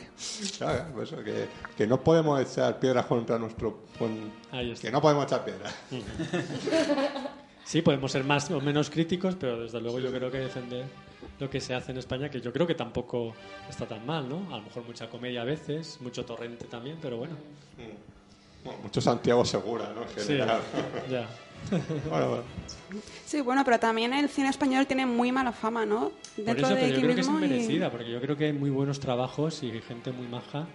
Claro, 0.58 0.86
pues 0.94 1.12
eso, 1.12 1.24
que, 1.24 1.48
que 1.78 1.86
no 1.88 2.00
podemos 2.02 2.40
echar 2.40 2.80
piedras 2.80 3.06
contra 3.06 3.38
nuestro... 3.38 3.80
con- 4.00 4.32
Ahí 4.52 4.72
está. 4.72 4.88
que 4.88 4.92
no 4.92 5.02
podemos 5.02 5.26
echar 5.26 5.44
piedras. 5.44 5.74
Sí, 7.66 7.82
podemos 7.82 8.12
ser 8.12 8.24
más 8.24 8.50
o 8.52 8.60
menos 8.62 8.90
críticos, 8.90 9.36
pero 9.40 9.60
desde 9.62 9.80
luego 9.82 10.00
yo 10.00 10.12
creo 10.12 10.30
que 10.30 10.38
defender 10.40 10.86
lo 11.40 11.50
que 11.50 11.62
se 11.62 11.74
hace 11.74 11.92
en 11.92 11.98
España, 11.98 12.30
que 12.30 12.42
yo 12.42 12.52
creo 12.52 12.68
que 12.68 12.76
tampoco 12.76 13.34
está 13.70 13.86
tan 13.88 14.06
mal, 14.06 14.28
¿no? 14.28 14.54
A 14.54 14.58
lo 14.58 14.64
mejor 14.64 14.84
mucha 14.86 15.10
comedia 15.10 15.42
a 15.42 15.46
veces, 15.46 15.98
mucho 16.02 16.26
torrente 16.26 16.66
también, 16.66 16.98
pero 17.02 17.18
bueno. 17.18 17.36
Bueno, 18.66 18.80
mucho 18.82 19.02
Santiago 19.02 19.44
Segura, 19.46 19.92
¿no? 19.96 20.04
En 20.04 20.10
Sí, 20.10 20.34
general. 20.34 20.62
ya. 21.10 21.28
bueno, 22.10 22.30
bueno. 22.30 22.44
Sí, 23.26 23.42
bueno, 23.42 23.64
pero 23.66 23.80
también 23.80 24.14
el 24.14 24.30
cine 24.30 24.50
español 24.50 24.86
tiene 24.86 25.06
muy 25.06 25.32
mala 25.32 25.52
fama, 25.52 25.86
¿no? 25.86 26.12
Por 26.36 26.46
Dentro 26.46 26.68
eso, 26.68 26.76
de 26.76 26.82
pero 26.82 26.88
yo 26.96 27.02
creo 27.02 27.16
que 27.16 27.22
es 27.22 27.28
mismo 27.30 27.40
y- 27.46 27.90
porque 27.92 28.12
yo 28.12 28.22
creo 28.22 28.38
que 28.38 28.46
hay 28.46 28.54
muy 28.54 28.70
buenos 28.70 29.00
trabajos 29.00 29.64
y 29.64 29.72
gente 29.82 30.12
muy 30.12 30.28
maja 30.28 30.68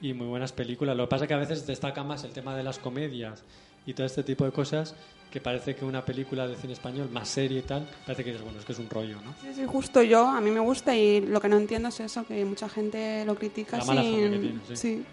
y 0.00 0.12
muy 0.12 0.26
buenas 0.26 0.52
películas. 0.52 0.96
Lo 0.96 1.04
que 1.04 1.10
pasa 1.10 1.24
es 1.24 1.28
que 1.28 1.34
a 1.34 1.38
veces 1.38 1.66
destaca 1.66 2.02
más 2.02 2.24
el 2.24 2.32
tema 2.32 2.56
de 2.56 2.62
las 2.62 2.78
comedias 2.78 3.44
y 3.86 3.94
todo 3.94 4.06
este 4.06 4.22
tipo 4.22 4.44
de 4.44 4.52
cosas 4.52 4.94
que 5.30 5.40
parece 5.40 5.74
que 5.74 5.84
una 5.84 6.04
película 6.04 6.46
de 6.46 6.56
cine 6.56 6.74
español 6.74 7.08
más 7.10 7.28
serie 7.28 7.60
y 7.60 7.62
tal, 7.62 7.88
parece 8.04 8.22
que 8.22 8.30
dices, 8.30 8.44
bueno, 8.44 8.58
es 8.58 8.64
que 8.66 8.72
es 8.72 8.78
un 8.78 8.90
rollo, 8.90 9.16
¿no? 9.24 9.32
Sí, 9.40 9.48
sí, 9.54 9.64
justo 9.64 10.02
yo, 10.02 10.26
a 10.28 10.40
mí 10.42 10.50
me 10.50 10.60
gusta 10.60 10.94
y 10.94 11.20
lo 11.22 11.40
que 11.40 11.48
no 11.48 11.56
entiendo 11.56 11.88
es 11.88 12.00
eso, 12.00 12.26
que 12.26 12.44
mucha 12.44 12.68
gente 12.68 13.24
lo 13.24 13.34
critica 13.34 13.78
La 13.78 13.84
mala 13.84 14.02
sin... 14.02 14.10
fama 14.12 14.30
que 14.30 14.38
tiene, 14.38 14.60
sí. 14.68 14.76
sí. 14.76 15.04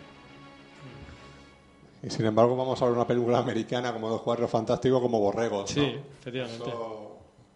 Y 2.01 2.09
sin 2.09 2.25
embargo, 2.25 2.55
vamos 2.55 2.81
a 2.81 2.85
ver 2.85 2.93
una 2.93 3.05
película 3.05 3.39
americana 3.39 3.91
como 3.91 4.09
Dos 4.09 4.21
Cuadros 4.21 4.49
Fantásticos 4.49 5.01
como 5.01 5.19
Borregos. 5.19 5.75
¿no? 5.75 5.83
Sí, 5.83 5.97
efectivamente. 6.21 6.69
Eso, 6.69 7.11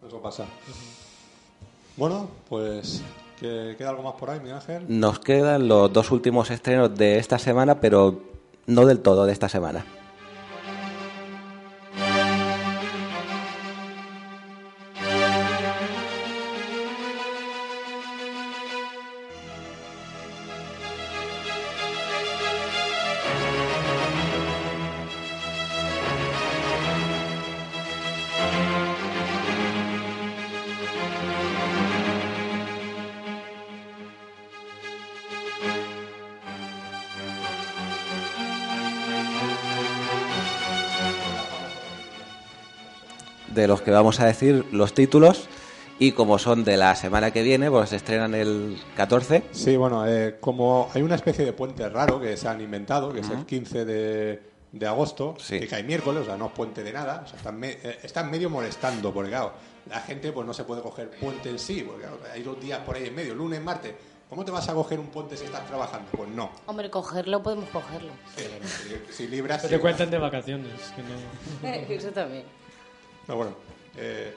eso 0.08 0.22
pasa. 0.22 0.46
Bueno, 1.96 2.28
pues. 2.50 3.02
¿que- 3.40 3.76
¿Queda 3.78 3.90
algo 3.92 4.04
más 4.04 4.14
por 4.14 4.30
ahí, 4.30 4.40
Miguel 4.40 4.56
Ángel? 4.56 4.86
Nos 4.88 5.20
quedan 5.20 5.68
los 5.68 5.92
dos 5.94 6.12
últimos 6.12 6.50
estrenos 6.52 6.94
de 6.96 7.18
esta 7.20 7.40
semana, 7.40 7.80
pero 7.80 8.20
no 8.68 8.86
del 8.86 9.00
todo 9.00 9.26
de 9.26 9.32
esta 9.34 9.48
semana. 9.50 9.86
De 43.54 43.68
los 43.68 43.82
que 43.82 43.92
vamos 43.92 44.20
a 44.20 44.26
decir 44.26 44.66
los 44.72 44.94
títulos 44.94 45.48
y 46.00 46.12
como 46.14 46.40
son 46.40 46.64
de 46.64 46.76
la 46.78 46.96
semana 46.96 47.32
que 47.32 47.44
viene, 47.44 47.70
pues 47.70 47.90
se 47.92 47.96
estrenan 47.98 48.34
el 48.36 48.78
14. 48.98 49.44
Sí, 49.52 49.78
bueno, 49.78 50.06
eh, 50.08 50.38
como 50.40 50.90
hay 50.94 51.02
una 51.02 51.16
especie 51.16 51.46
de 51.46 51.54
puente 51.54 51.88
raro 51.90 52.20
que 52.20 52.36
se 52.36 52.48
han 52.48 52.60
inventado, 52.62 53.14
que 53.14 53.20
es 53.22 53.30
el 53.30 53.46
15 53.46 53.86
de, 53.86 54.42
de 54.72 54.88
agosto, 54.88 55.36
que 55.48 55.68
cae 55.68 55.84
miércoles, 55.84 56.24
o 56.24 56.26
sea, 56.26 56.36
no 56.38 56.48
es 56.48 56.52
puente 56.52 56.84
de 56.84 56.92
nada, 56.92 57.22
o 57.26 57.28
sea, 57.28 57.38
están, 57.38 57.60
me- 57.60 57.78
eh, 57.84 58.00
están 58.04 58.30
medio 58.32 58.50
molestando, 58.50 59.14
porque 59.14 59.30
claro, 59.30 59.54
la 59.90 60.00
gente 60.02 60.32
pues 60.32 60.48
no 60.48 60.54
se 60.54 60.64
puede 60.64 60.82
coger 60.82 61.12
puente 61.12 61.50
en 61.50 61.60
sí, 61.60 61.84
porque 61.86 62.02
claro, 62.02 62.20
hay 62.34 62.42
dos 62.42 62.60
días 62.60 62.80
por 62.80 62.96
ahí 62.96 63.08
en 63.08 63.16
medio, 63.16 63.36
lunes, 63.36 63.62
martes. 63.62 63.94
¿Cómo 64.30 64.44
te 64.44 64.50
vas 64.52 64.68
a 64.68 64.74
coger 64.74 65.00
un 65.00 65.08
puente 65.08 65.38
si 65.38 65.46
estás 65.46 65.64
trabajando? 65.68 66.10
Pues 66.18 66.28
no. 66.30 66.50
Hombre, 66.66 66.90
cogerlo 66.90 67.44
podemos 67.44 67.70
cogerlo. 67.70 68.10
Si, 68.36 69.14
si 69.14 69.28
libras... 69.28 69.58
Pero 69.62 69.70
sí. 69.70 69.76
te 69.76 69.80
cuentan 69.80 70.10
de 70.10 70.18
vacaciones. 70.18 70.72
Que 70.96 71.04
no... 71.04 71.94
Eso 71.94 72.10
también. 72.10 72.44
No, 73.28 73.36
bueno, 73.36 73.56
eh, 73.98 74.36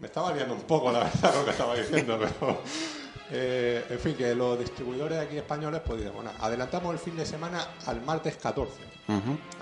me 0.00 0.06
estaba 0.06 0.32
liando 0.32 0.54
un 0.54 0.62
poco, 0.62 0.92
la 0.92 1.00
verdad, 1.00 1.34
lo 1.38 1.44
que 1.44 1.50
estaba 1.50 1.74
diciendo, 1.76 2.18
pero... 2.18 2.60
eh, 3.30 3.84
en 3.90 3.98
fin, 3.98 4.14
que 4.14 4.34
los 4.34 4.58
distribuidores 4.58 5.18
aquí 5.18 5.36
españoles, 5.36 5.80
pues 5.84 5.98
dicen, 5.98 6.14
bueno, 6.14 6.30
adelantamos 6.40 6.92
el 6.92 6.98
fin 6.98 7.16
de 7.16 7.26
semana 7.26 7.66
al 7.86 8.00
martes 8.02 8.36
14. 8.36 8.72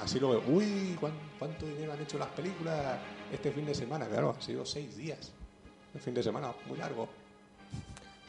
Así 0.03 0.18
lo 0.18 0.31
veo. 0.31 0.43
Uy, 0.49 0.97
¿cuán- 1.01 1.12
¿cuánto 1.39 1.66
dinero 1.66 1.93
han 1.93 2.03
hecho 2.03 2.18
las 2.18 2.27
películas 2.29 2.99
este 3.33 3.53
fin 3.53 3.64
de 3.64 3.74
semana? 3.77 4.07
Claro, 4.07 4.35
han 4.37 4.43
sido 4.43 4.66
seis 4.66 4.97
días. 4.97 5.31
El 5.95 6.01
fin 6.01 6.14
de 6.14 6.22
semana, 6.22 6.53
muy 6.66 6.77
largo. 6.79 7.09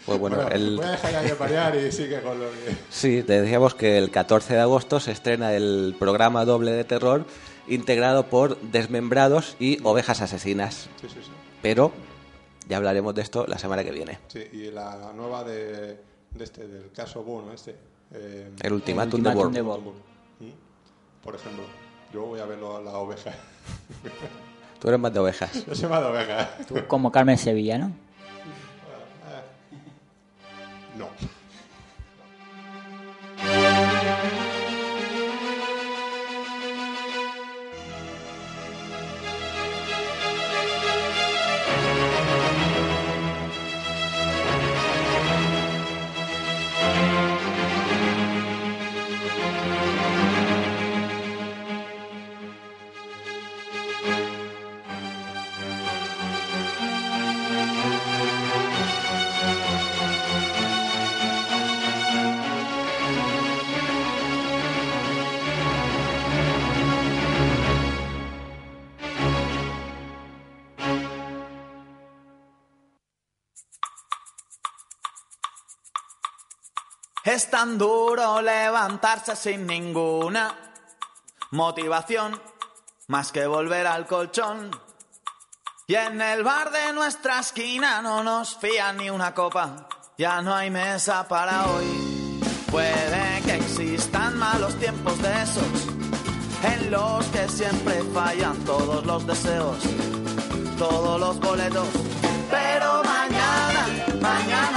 Pues 0.06 0.20
bueno, 0.20 0.48
el... 0.50 0.78
Voy 0.78 0.86
a 0.86 0.92
dejar 0.92 1.50
ya 1.52 1.72
de 1.72 1.88
y 1.88 1.92
sigue 1.92 2.22
con 2.22 2.40
lo 2.40 2.46
que... 2.52 2.76
Sí, 2.90 3.24
te 3.24 3.42
decíamos 3.42 3.74
que 3.76 3.98
el 3.98 4.12
14 4.12 4.54
de 4.54 4.60
agosto 4.62 5.00
se 5.00 5.12
estrena 5.12 5.54
el 5.54 5.96
programa 6.00 6.46
doble 6.46 6.72
de 6.72 6.84
terror 6.84 7.26
integrado 7.68 8.28
por 8.28 8.60
Desmembrados 8.62 9.56
y 9.60 9.80
Ovejas 9.84 10.22
Asesinas. 10.22 10.90
Sí, 11.02 11.08
sí, 11.10 11.20
sí. 11.24 11.32
Pero 11.62 11.92
ya 12.68 12.78
hablaremos 12.78 13.14
de 13.16 13.22
esto 13.22 13.46
la 13.48 13.58
semana 13.58 13.84
que 13.84 13.92
viene. 13.92 14.20
Sí, 14.28 14.44
y 14.54 14.72
la 14.72 15.12
nueva 15.16 15.44
de, 15.44 15.98
de 16.32 16.44
este, 16.44 16.68
del 16.68 16.92
caso 16.92 17.24
Bono, 17.24 17.52
este. 17.54 17.76
eh, 18.14 18.52
El 18.62 18.74
Ultimátum 18.74 19.22
de. 19.22 19.34
¿Mm? 19.64 20.52
Por 21.24 21.36
ejemplo, 21.36 21.64
yo 22.14 22.24
voy 22.26 22.40
a 22.40 22.46
ver 22.46 22.58
lo- 22.60 22.82
la 22.82 22.98
oveja. 22.98 23.32
Tú 24.80 24.88
eres 24.90 25.00
más 25.00 25.12
de 25.14 25.20
ovejas. 25.20 25.66
Yo 25.68 25.74
soy 25.76 25.90
más 25.90 26.02
de 26.02 26.08
oveja. 26.08 26.50
Tú 26.68 26.76
como 26.88 27.12
Carmen 27.12 27.38
Sevilla, 27.38 27.78
¿no? 27.80 27.88
No. 30.98 31.08
Es 77.38 77.52
tan 77.52 77.78
duro 77.78 78.42
levantarse 78.42 79.36
sin 79.36 79.68
ninguna 79.68 80.56
motivación 81.52 82.42
más 83.10 83.32
que 83.32 83.46
volver 83.46 83.86
al 83.86 84.08
colchón. 84.08 84.72
Y 85.86 85.94
en 85.94 86.20
el 86.20 86.44
bar 86.44 86.72
de 86.72 86.94
nuestra 86.94 87.42
esquina 87.42 88.02
no 88.02 88.24
nos 88.24 88.58
fían 88.58 88.98
ni 88.98 89.12
una 89.12 89.36
copa, 89.36 89.88
ya 90.18 90.42
no 90.42 90.56
hay 90.56 90.72
mesa 90.72 91.28
para 91.28 91.68
hoy. 91.68 92.42
Puede 92.72 93.44
que 93.46 93.54
existan 93.54 94.36
malos 94.40 94.74
tiempos 94.80 95.22
de 95.22 95.44
esos, 95.44 95.88
en 96.64 96.90
los 96.90 97.24
que 97.28 97.48
siempre 97.50 98.02
fallan 98.16 98.58
todos 98.66 99.06
los 99.06 99.28
deseos, 99.28 99.78
todos 100.80 101.20
los 101.20 101.40
boletos. 101.40 101.88
Pero 102.50 103.04
mañana, 103.04 103.88
mañana 104.22 104.77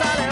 sale 0.00 0.29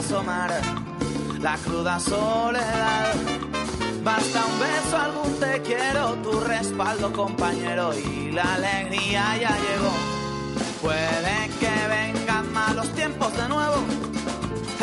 asomar 0.00 0.50
la 1.40 1.56
cruda 1.56 2.00
soledad. 2.00 3.12
Basta 4.02 4.40
un 4.46 4.58
beso, 4.58 4.96
algún 4.96 5.32
te 5.38 5.60
quiero, 5.60 6.14
tu 6.22 6.40
respaldo 6.40 7.12
compañero 7.12 7.92
y 7.94 8.32
la 8.32 8.54
alegría 8.54 9.36
ya 9.36 9.54
llegó. 9.66 9.94
Puede 10.80 11.38
que 11.60 11.72
vengan 11.96 12.50
malos 12.52 12.88
tiempos 12.94 13.30
de 13.36 13.46
nuevo, 13.48 13.76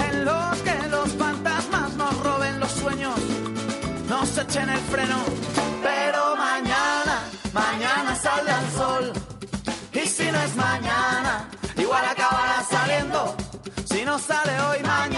en 0.07 0.25
los 0.25 0.57
que 0.65 0.87
los 0.89 1.09
fantasmas 1.13 1.93
nos 1.95 2.13
roben 2.23 2.59
los 2.59 2.71
sueños, 2.71 3.19
nos 4.07 4.37
echen 4.37 4.69
el 4.69 4.83
freno. 4.91 5.36
Sale 14.19 14.59
hoy, 14.69 14.83
mañana 14.83 15.16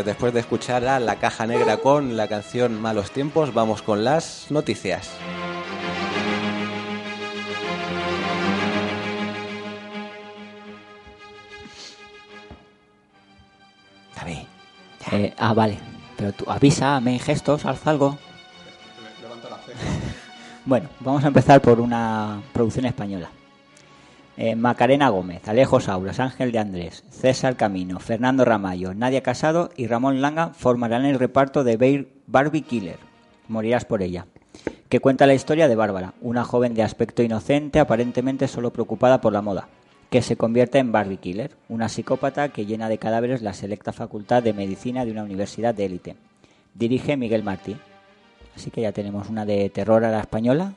pues 0.00 0.06
después 0.06 0.32
de 0.32 0.40
escuchar 0.40 0.86
a 0.86 0.98
La 0.98 1.16
Caja 1.16 1.46
Negra 1.46 1.76
con 1.76 2.16
la 2.16 2.26
canción 2.26 2.80
Malos 2.80 3.10
Tiempos, 3.10 3.52
vamos 3.52 3.82
con 3.82 4.02
las 4.02 4.46
noticias. 4.48 5.10
David. 14.16 14.38
Eh, 15.12 15.34
ah, 15.36 15.52
vale. 15.52 15.78
Pero 16.16 16.32
tú 16.32 16.46
avísame, 16.48 17.18
gestos, 17.18 17.66
haz 17.66 17.86
algo. 17.86 18.16
Levanta 19.20 19.50
la 19.50 19.58
ceja. 19.58 19.78
Bueno, 20.64 20.88
vamos 21.00 21.24
a 21.24 21.26
empezar 21.26 21.60
por 21.60 21.78
una 21.78 22.40
producción 22.54 22.86
española. 22.86 23.28
Eh, 24.42 24.56
Macarena 24.56 25.10
Gómez, 25.10 25.46
Alejo 25.48 25.80
Sauras, 25.80 26.18
Ángel 26.18 26.50
de 26.50 26.58
Andrés, 26.58 27.04
César 27.10 27.56
Camino, 27.58 28.00
Fernando 28.00 28.42
Ramallo, 28.42 28.94
Nadia 28.94 29.22
Casado 29.22 29.68
y 29.76 29.86
Ramón 29.86 30.22
Langa 30.22 30.54
formarán 30.54 31.04
el 31.04 31.18
reparto 31.18 31.62
de 31.62 32.06
Barbie 32.26 32.62
Killer. 32.62 32.96
Morirás 33.48 33.84
por 33.84 34.00
ella. 34.00 34.24
Que 34.88 34.98
cuenta 34.98 35.26
la 35.26 35.34
historia 35.34 35.68
de 35.68 35.76
Bárbara, 35.76 36.14
una 36.22 36.42
joven 36.42 36.72
de 36.72 36.82
aspecto 36.82 37.22
inocente, 37.22 37.80
aparentemente 37.80 38.48
solo 38.48 38.72
preocupada 38.72 39.20
por 39.20 39.34
la 39.34 39.42
moda, 39.42 39.68
que 40.08 40.22
se 40.22 40.38
convierte 40.38 40.78
en 40.78 40.90
Barbie 40.90 41.18
Killer, 41.18 41.50
una 41.68 41.90
psicópata 41.90 42.48
que 42.48 42.64
llena 42.64 42.88
de 42.88 42.96
cadáveres 42.96 43.42
la 43.42 43.52
selecta 43.52 43.92
facultad 43.92 44.42
de 44.42 44.54
medicina 44.54 45.04
de 45.04 45.10
una 45.10 45.24
universidad 45.24 45.74
de 45.74 45.84
élite. 45.84 46.16
Dirige 46.72 47.18
Miguel 47.18 47.42
Martí. 47.42 47.76
Así 48.56 48.70
que 48.70 48.80
ya 48.80 48.92
tenemos 48.92 49.28
una 49.28 49.44
de 49.44 49.68
terror 49.68 50.02
a 50.02 50.10
la 50.10 50.20
española. 50.20 50.72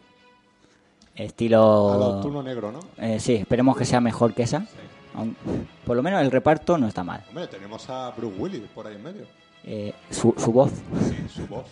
Estilo. 1.16 1.91
A 1.93 1.97
lo 1.97 2.22
turno 2.22 2.41
negro, 2.43 2.72
¿no? 2.72 2.80
Eh, 2.97 3.20
sí, 3.20 3.36
esperemos 3.36 3.78
que 3.78 3.86
sea 3.86 4.01
mejor 4.01 4.34
que 4.34 4.43
esa. 4.43 4.66
Por 5.86 5.95
lo 5.95 6.01
menos 6.01 6.22
el 6.22 6.32
reparto 6.32 6.78
no 6.78 6.88
está 6.88 7.03
mal. 7.03 7.24
Hombre, 7.30 7.47
tenemos 7.47 7.88
a 7.89 8.09
Bruce 8.11 8.36
Willis 8.39 8.61
por 8.74 8.88
ahí 8.88 8.95
en 8.95 9.03
medio. 9.03 9.26
Eh, 9.64 9.93
su, 10.09 10.34
su 10.38 10.51
voz. 10.51 10.72
Sí, 11.09 11.18
su 11.34 11.47
voz. 11.47 11.66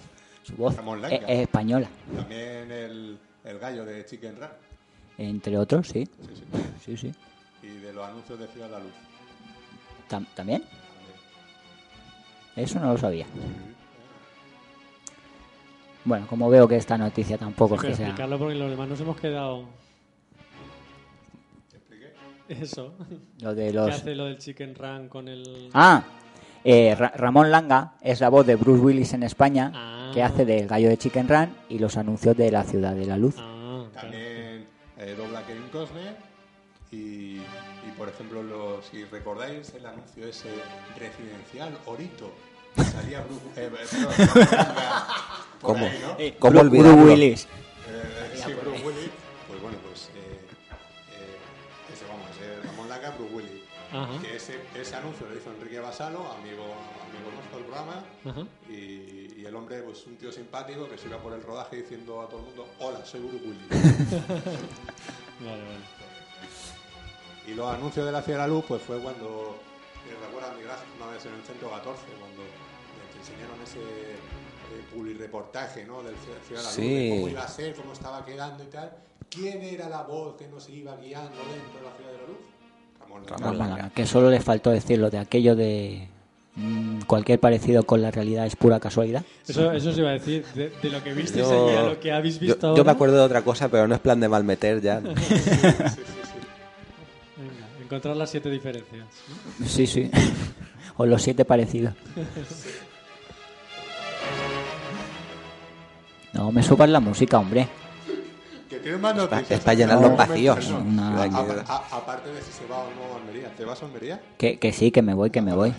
Su 0.44 0.56
voz 0.56 0.76
es, 1.10 1.22
española. 1.42 1.88
También 2.16 2.72
el, 2.72 3.18
el 3.44 3.60
gallo 3.60 3.84
de 3.86 4.06
Chicken 4.06 4.36
Run. 4.39 4.50
Entre 5.18 5.58
otros, 5.58 5.88
sí. 5.88 6.06
Sí, 6.06 6.36
sí. 6.36 6.62
Sí, 6.86 6.98
sí. 6.98 7.14
Y 7.68 7.68
de 7.80 7.94
los 7.94 8.06
anuncios 8.08 8.39
de 8.39 8.48
Ciudad 8.48 8.68
de 8.68 8.72
la 8.74 8.80
Luz. 8.80 8.94
Tam- 10.10 10.26
¿También? 10.36 10.64
Eso 12.56 12.80
no 12.80 12.92
lo 12.94 12.98
sabía. 12.98 13.26
Bueno, 16.04 16.26
como 16.28 16.49
veo 16.49 16.68
que 16.68 16.76
esta 16.78 16.97
noticia 16.97 17.38
tampoco 17.38 17.76
es 17.76 17.82
que 17.82 17.93
sea... 17.95 18.08
explicarlo 18.08 18.39
porque 18.39 18.56
los 18.56 18.70
demás 18.72 18.89
nos 18.89 18.99
hemos 19.02 19.20
quedado. 19.20 19.66
Eso. 22.49 22.93
Lo 23.41 23.56
de 23.56 23.68
¿Qué 23.68 23.74
los- 23.74 23.89
hace 23.95 24.14
lo 24.16 24.26
del 24.26 24.38
chicken 24.38 24.76
run 24.76 25.08
con 25.08 25.28
el. 25.30 25.70
Ah, 25.74 26.04
eh, 26.64 26.93
Ra- 26.95 27.14
Ramón 27.16 27.49
Langa 27.49 27.93
es 28.02 28.20
la 28.20 28.28
voz 28.30 28.45
de 28.45 28.56
Bruce 28.56 28.82
Willis 28.82 29.14
en 29.14 29.24
España, 29.24 29.72
Ah. 29.74 30.12
que 30.14 30.22
hace 30.22 30.43
del 30.43 30.68
gallo 30.68 30.89
de 30.89 30.97
Chicken 30.97 31.30
Run 31.30 31.56
y 31.70 31.80
los 31.80 31.95
anuncios 31.97 32.36
de 32.36 32.52
la 32.52 32.64
Ciudad 32.64 32.93
de 32.93 33.06
la 33.06 33.18
Luz. 33.18 33.36
Ah, 33.39 33.86
También 33.93 34.68
eh, 34.97 35.16
dobla 35.18 35.45
Kevin 35.45 35.70
Costner. 35.72 36.16
Y, 36.91 37.38
y, 37.38 37.91
por 37.97 38.10
ejemplo, 38.10 38.43
lo- 38.43 38.82
si 38.82 39.06
recordáis 39.06 39.74
el 39.76 39.86
anuncio 39.86 40.28
ese 40.28 40.49
residencial 40.99 41.78
Orito, 41.86 42.34
salía 42.76 43.22
Bruce, 43.22 43.45
eh, 43.61 43.69
eh, 43.72 43.88
perdón, 43.91 44.13
¿Cómo? 45.61 45.86
ahí, 45.86 45.99
¿no? 46.01 46.15
Eh, 46.17 46.36
¿Cómo 46.39 46.59
Bru- 46.59 46.61
olvidarlo? 46.61 46.95
Bruce 46.97 47.11
Willis. 47.11 47.47
Eh, 47.88 48.41
sí, 48.45 48.53
Bruce 48.53 48.84
Willis. 48.86 49.09
Pues 49.47 49.61
bueno, 49.61 49.78
pues 49.88 50.09
eh, 50.15 50.39
eh, 51.11 51.93
ese 51.93 52.05
vamos, 52.05 52.28
ese 52.32 52.67
Ramón 52.67 52.89
Langa, 52.89 53.11
Bruce 53.11 53.34
Willis. 53.34 53.61
Ajá. 53.91 54.22
Que 54.22 54.38
ese, 54.38 54.57
ese 54.74 54.95
anuncio 54.95 55.28
lo 55.28 55.36
hizo 55.38 55.51
Enrique 55.51 55.80
Basalo, 55.80 56.19
amigo, 56.32 56.63
amigo 56.63 57.30
nuestro 57.36 57.57
del 57.57 57.65
programa. 57.65 58.03
Ajá. 58.26 58.47
Y, 58.69 59.41
y 59.41 59.43
el 59.45 59.53
hombre, 59.55 59.82
pues 59.82 60.05
un 60.07 60.15
tío 60.15 60.32
simpático 60.32 60.88
que 60.88 60.97
se 60.97 61.07
iba 61.07 61.17
por 61.17 61.34
el 61.34 61.43
rodaje 61.43 61.76
diciendo 61.78 62.22
a 62.22 62.28
todo 62.30 62.39
el 62.39 62.45
mundo: 62.45 62.67
Hola, 62.80 63.03
soy 63.05 63.19
Bruce 63.19 63.43
Willis. 63.45 63.67
Vale, 65.41 65.63
vale. 65.63 65.82
Y 67.47 67.53
los 67.55 67.74
anuncios 67.74 68.05
de 68.05 68.11
la 68.11 68.22
Ciudad 68.22 68.39
de 68.39 68.47
la 68.47 68.53
Luz, 68.53 68.63
pues 68.67 68.82
fue 68.84 68.99
cuando, 68.99 69.59
eh, 70.08 70.16
recuerda 70.26 70.54
Miguel 70.54 70.72
Ángel, 70.72 70.88
una 70.97 71.12
vez 71.12 71.26
en 71.26 71.34
el 71.34 71.43
centro 71.43 71.70
14, 71.70 72.02
cuando 72.20 72.41
te 73.12 73.18
enseñaron 73.20 73.58
ese 73.64 73.80
eh, 73.80 74.84
publireportaje 74.93 75.86
¿no? 75.86 76.02
del 76.04 76.16
Ciudad 76.18 76.39
de 76.47 76.56
la 76.56 76.62
Luz, 76.64 76.72
Sí. 76.74 77.10
de 77.10 77.10
cómo 77.16 77.28
iba 77.30 77.43
a 77.43 77.47
ser, 77.47 77.76
cómo 77.76 77.93
estaba 77.93 78.26
quedando 78.26 78.64
y 78.64 78.68
tal. 78.68 78.91
¿Quién 79.30 79.62
era 79.64 79.88
la 79.89 80.04
voz 80.04 80.36
que 80.36 80.47
nos 80.47 80.68
iba 80.70 80.95
guiando 80.97 81.30
dentro 81.32 81.80
de 81.80 81.86
la 81.86 81.95
Ciudad 81.95 82.12
de 82.12 82.18
la 82.18 82.28
Luz? 82.28 82.38
Ramón 82.99 83.22
Langa. 83.26 83.38
Ramón 83.38 83.58
Langa, 83.58 83.89
que 83.93 84.06
solo 84.06 84.30
le 84.30 84.39
faltó 84.41 84.72
decirlo 84.72 85.10
de 85.10 85.18
aquello 85.20 85.56
de 85.56 86.08
mm, 86.56 87.02
cualquier 87.08 87.39
parecido 87.39 87.84
con 87.84 88.02
la 88.02 88.12
realidad 88.12 88.45
es 88.45 88.56
pura 88.58 88.80
casualidad. 88.80 89.24
Eso, 89.47 89.72
eso 89.72 89.91
se 89.93 89.99
iba 90.02 90.10
a 90.10 90.14
decir. 90.14 90.45
De, 90.54 90.70
de 90.70 90.89
lo 90.89 91.02
que 91.04 91.14
visteis 91.14 91.47
Yo- 91.47 91.68
allí 91.68 91.78
a 91.78 91.84
lo 91.84 91.99
que 91.99 92.12
habéis 92.12 92.36
yo- 92.36 92.41
visto 92.47 92.62
yo, 92.62 92.68
ahora. 92.70 92.84
me 92.84 92.91
acuerdo 92.91 93.16
de 93.18 93.22
otra 93.24 93.41
cosa, 93.43 93.70
pero 93.70 93.88
no 93.88 93.95
es 93.95 94.02
plan 94.02 94.20
de 94.20 94.28
malmeter 94.28 94.82
ya. 94.82 94.99
Venga, 94.99 95.16
encontrar 97.92 98.16
las 98.16 98.30
siete 98.30 98.50
diferencias. 98.50 99.06
¿no? 99.60 99.68
Sí, 99.68 99.86
sí. 99.86 100.10
o 100.98 101.06
los 101.06 101.22
siete 101.22 101.44
parecidos. 101.46 101.94
No 106.34 106.52
me 106.52 106.64
subas 106.64 106.89
la 106.89 107.00
música, 107.00 107.38
hombre. 107.39 107.68
Que 108.70 108.80
tienes 108.80 109.02
más 109.02 109.14
noticias. 109.16 109.52
es 109.52 109.60
pa' 109.60 109.74
llenar 109.74 110.00
No, 110.00 110.16
vacíos. 110.16 110.70
no. 110.70 110.78
Una- 110.80 111.24
A- 111.24 111.26
a- 111.68 111.98
aparte 111.98 112.32
de 112.32 112.42
si 112.42 112.52
se 112.54 112.66
va 112.68 112.78
o 112.80 112.86
no 112.92 113.14
a 113.14 113.18
Almería. 113.18 113.50
¿Te 113.56 113.66
vas 113.66 113.82
a 113.84 113.86
Almería? 113.86 114.22
Que, 114.38 114.58
que 114.58 114.72
sí, 114.72 114.92
que 114.92 115.02
me 115.02 115.14
voy, 115.14 115.30
que 115.30 115.42
me 115.42 115.54
voy. 115.54 115.74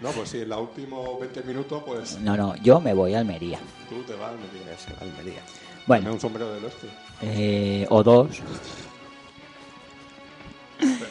No, 0.00 0.10
pues 0.10 0.30
sí, 0.30 0.40
en 0.40 0.48
los 0.48 0.60
últimos 0.60 1.20
20 1.20 1.42
minutos, 1.42 1.82
pues 1.86 2.18
No, 2.20 2.36
no, 2.36 2.54
yo 2.56 2.80
me 2.80 2.94
voy 2.94 3.14
a 3.14 3.18
Almería. 3.20 3.58
tú 3.88 4.02
te 4.06 4.14
vas 4.14 4.30
a 4.30 4.32
Almería. 4.32 4.76
A 4.98 5.02
Almería. 5.04 5.42
Bueno, 5.86 6.12
un 6.14 6.20
sombrero 6.20 6.52
del 6.54 6.64
oeste. 6.64 6.86
eh, 7.22 7.86
o 7.90 8.02
dos. 8.02 8.28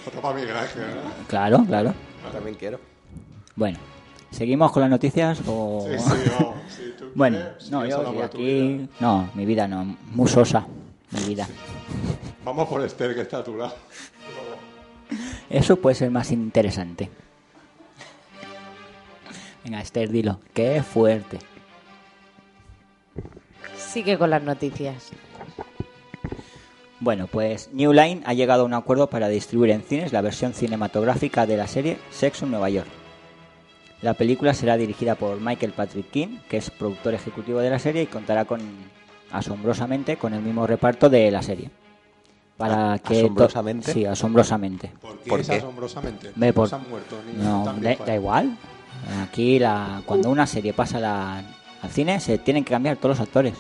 Otro 0.08 0.22
para 0.22 0.36
Miguel 0.36 0.56
Ángel, 0.56 0.84
¿no? 0.96 1.28
Claro, 1.28 1.66
claro. 1.66 1.94
También 2.32 2.56
quiero. 2.56 2.80
Bueno, 3.56 3.78
¿seguimos 4.32 4.72
con 4.72 4.82
las 4.82 4.90
noticias 4.90 5.42
o...? 5.48 5.86
Sí, 5.88 6.00
sí, 6.00 6.32
no, 6.40 6.54
sí, 6.68 6.94
tú 6.98 7.12
bueno, 7.16 7.38
quieres, 7.38 7.72
no, 7.72 7.86
yo 7.86 8.12
sí, 8.12 8.22
aquí... 8.22 8.90
No, 9.00 9.30
mi 9.36 9.46
vida 9.46 9.68
no, 9.68 9.98
muy 10.12 10.28
sosa, 10.28 10.66
mi 11.12 11.22
vida. 11.26 11.48
Vamos 12.44 12.68
por 12.68 12.82
Esther, 12.82 13.14
que 13.14 13.22
está 13.22 13.38
a 13.40 13.44
tu 13.44 13.56
lado. 13.56 13.76
Eso 15.50 15.76
puede 15.76 15.96
ser 15.96 16.10
más 16.10 16.32
interesante. 16.32 17.10
Venga, 19.64 19.82
Esther, 19.82 20.10
dilo. 20.10 20.40
Qué 20.54 20.84
fuerte. 20.84 21.40
Sigue 23.78 24.18
con 24.18 24.30
las 24.30 24.44
noticias. 24.44 25.12
Bueno, 27.04 27.28
pues 27.28 27.70
New 27.74 27.92
Line 27.92 28.22
ha 28.26 28.34
llegado 28.34 28.62
a 28.62 28.66
un 28.66 28.74
acuerdo 28.74 29.08
para 29.08 29.28
distribuir 29.28 29.72
en 29.72 29.82
cines 29.82 30.14
la 30.14 30.22
versión 30.22 30.54
cinematográfica 30.54 31.46
de 31.46 31.58
la 31.58 31.68
serie 31.68 31.98
Sexo 32.12 32.46
en 32.46 32.52
Nueva 32.52 32.70
York. 32.70 32.88
La 34.02 34.14
película 34.14 34.54
será 34.54 34.78
dirigida 34.78 35.16
por 35.16 35.42
Michael 35.42 35.74
Patrick 35.74 36.10
King, 36.12 36.38
que 36.50 36.56
es 36.58 36.70
productor 36.72 37.14
ejecutivo 37.14 37.60
de 37.60 37.70
la 37.70 37.80
serie 37.80 38.04
y 38.04 38.06
contará 38.08 38.46
con 38.46 38.62
asombrosamente 39.34 40.16
con 40.16 40.34
el 40.34 40.42
mismo 40.42 40.66
reparto 40.66 41.10
de 41.10 41.30
la 41.30 41.42
serie. 41.42 41.70
Para 42.56 42.98
que 43.00 43.16
to- 43.16 43.20
¿Asombrosamente? 43.26 43.92
Sí, 43.92 44.06
asombrosamente. 44.06 44.92
¿Por 45.02 45.18
qué 45.20 45.30
¿Por 45.30 45.40
es 45.42 45.50
qué? 45.50 45.56
asombrosamente? 45.58 46.32
No 46.38 46.54
por- 46.54 46.74
han 46.74 46.90
muerto 46.90 47.18
ni 47.28 47.44
No, 47.44 47.66
da, 47.82 47.96
da 48.06 48.16
igual. 48.16 48.58
Aquí 49.22 49.60
la, 49.60 50.02
cuando 50.06 50.30
una 50.30 50.48
serie 50.48 50.72
pasa 50.72 51.00
la- 51.02 51.44
al 51.82 51.90
cine 51.90 52.22
se 52.22 52.38
tienen 52.38 52.64
que 52.64 52.72
cambiar 52.72 52.96
todos 52.96 53.18
los 53.18 53.28
actores. 53.28 53.56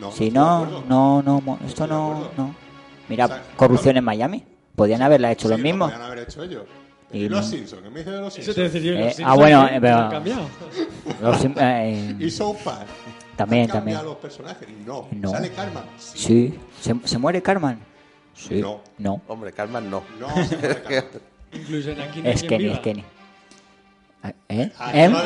No, 0.00 0.10
si 0.10 0.32
no, 0.32 0.82
no, 0.88 1.22
no, 1.22 1.58
esto 1.68 1.86
no, 1.86 2.30
no. 2.36 2.63
Mira, 3.08 3.24
O 3.26 3.28
sea, 3.28 3.42
corrupción 3.56 3.92
claro. 3.94 3.98
en 3.98 4.04
Miami. 4.04 4.44
Podían 4.74 5.02
haberla 5.02 5.30
hecho 5.32 5.42
Sí, 5.48 5.52
los 5.52 5.58
lo 5.60 5.62
mismos. 5.62 5.90
podían 5.92 6.06
haber 6.10 6.18
hecho 6.20 6.42
ellos. 6.42 6.64
Y 7.12 7.18
Y 7.24 7.28
los 7.28 7.44
no- 7.44 7.50
Simpsons, 7.50 7.82
¿qué 7.82 7.90
me 7.90 7.98
dice 8.00 8.10
de 8.10 8.20
los 8.20 8.36
Eso 8.38 8.52
Simpsons? 8.52 8.56
te 8.56 8.62
decir 8.62 8.82
yo. 8.82 8.92
Eh, 8.98 9.14
los 9.18 9.20
ah, 9.28 9.34
bueno, 9.34 9.68
eh, 9.68 9.78
eh, 11.60 12.16
Y 12.18 12.30
South 12.30 12.56
Park. 12.64 12.86
También, 13.36 13.62
¿Han 13.64 13.68
también. 13.76 14.04
los 14.04 14.16
personajes? 14.16 14.68
No. 14.86 15.08
No. 15.12 15.30
¿Sale 15.30 15.50
Karma? 15.50 15.84
Sí. 15.98 16.18
sí. 16.18 16.58
¿Se, 16.80 16.94
se 17.08 17.18
muere 17.18 17.42
Carmen? 17.42 17.78
Sí. 18.34 18.60
No. 18.60 18.80
No. 18.98 19.20
Hombre, 19.28 19.52
Carmen 19.52 19.88
no. 19.90 20.02
No, 20.18 20.28
se 20.44 20.56
muere 20.56 20.82
Karma. 20.82 21.08
Incluso 21.52 21.90
en 21.90 22.00
aquí 22.00 22.20
no 22.22 22.28
Es 22.30 22.42
Kenny, 22.42 22.68
es 22.68 22.78
Kenny. 22.80 23.04
¿Eh? 24.48 24.70
Ah, 24.78 24.90
¿Em? 24.94 25.12
no. 25.12 25.18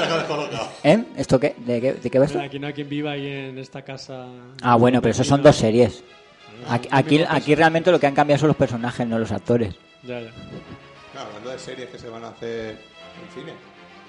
¿Em? 0.82 1.04
¿Esto 1.16 1.38
qué? 1.38 1.54
¿De 1.64 1.80
qué, 1.80 1.92
de 1.94 2.10
qué 2.10 2.18
va 2.18 2.24
esto? 2.24 2.40
Aquí 2.40 2.58
no 2.58 2.66
hay 2.66 2.72
quien 2.72 2.88
viva 2.88 3.12
ahí 3.12 3.26
en 3.28 3.56
esta 3.58 3.82
casa. 3.82 4.26
Ah, 4.60 4.74
bueno, 4.76 5.00
pero 5.00 5.12
eso 5.12 5.22
son 5.24 5.42
dos 5.42 5.54
series. 5.56 6.02
Aquí, 6.68 6.88
aquí, 6.90 7.24
aquí 7.28 7.54
realmente 7.54 7.90
lo 7.90 8.00
que 8.00 8.06
han 8.06 8.14
cambiado 8.14 8.40
son 8.40 8.48
los 8.48 8.56
personajes, 8.56 9.06
no 9.06 9.18
los 9.18 9.30
actores. 9.32 9.74
Ya, 10.02 10.20
ya. 10.20 10.30
No, 11.14 11.20
hablando 11.20 11.50
de 11.50 11.58
series 11.58 11.88
que 11.90 11.98
se 11.98 12.08
van 12.08 12.24
a 12.24 12.28
hacer 12.28 12.70
en 12.70 13.34
cine. 13.34 13.52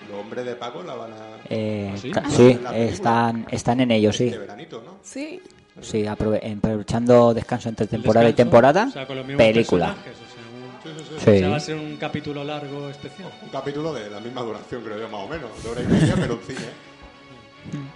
Los 0.09 0.19
hombres 0.19 0.45
de 0.45 0.55
Paco 0.55 0.81
la 0.83 0.95
van 0.95 1.11
a... 1.11 1.15
Eh, 1.49 1.91
¿Ah, 1.93 1.97
sí? 1.97 2.11
Ah, 2.15 2.23
sí, 2.29 2.59
están, 2.73 3.47
están 3.51 3.79
en 3.81 3.91
ello, 3.91 4.11
sí. 4.13 4.25
Este 4.27 4.37
veranito, 4.39 4.81
¿no? 4.85 4.97
Sí. 5.03 5.41
Sí, 5.81 6.03
aprove- 6.03 6.57
aprovechando 6.57 7.33
descanso 7.33 7.69
entre 7.69 7.87
temporada 7.87 8.25
y 8.25 8.31
descanso, 8.31 8.49
temporada, 8.49 8.85
o 8.87 8.91
sea, 8.91 9.07
con 9.07 9.15
los 9.17 9.25
película. 9.25 9.93
personajes, 9.95 10.13
o 10.17 10.33
sea, 10.33 10.43
un- 10.43 10.69
Sí, 10.97 11.03
sí, 11.03 11.05
sí. 11.19 11.29
O 11.29 11.39
sea, 11.39 11.49
va 11.49 11.55
a 11.55 11.59
ser 11.59 11.75
un 11.75 11.97
capítulo 11.97 12.43
largo 12.43 12.89
especial. 12.89 13.29
Un 13.43 13.49
capítulo 13.49 13.93
de 13.93 14.09
la 14.09 14.19
misma 14.19 14.41
duración, 14.41 14.81
creo 14.83 14.97
yo, 14.99 15.07
más 15.09 15.21
o 15.21 15.27
menos. 15.27 15.63
De 15.63 15.69
hora 15.69 15.81
y 15.81 15.87
media, 15.87 16.15
pero 16.15 16.33
en 16.33 16.39
cine. 16.41 17.89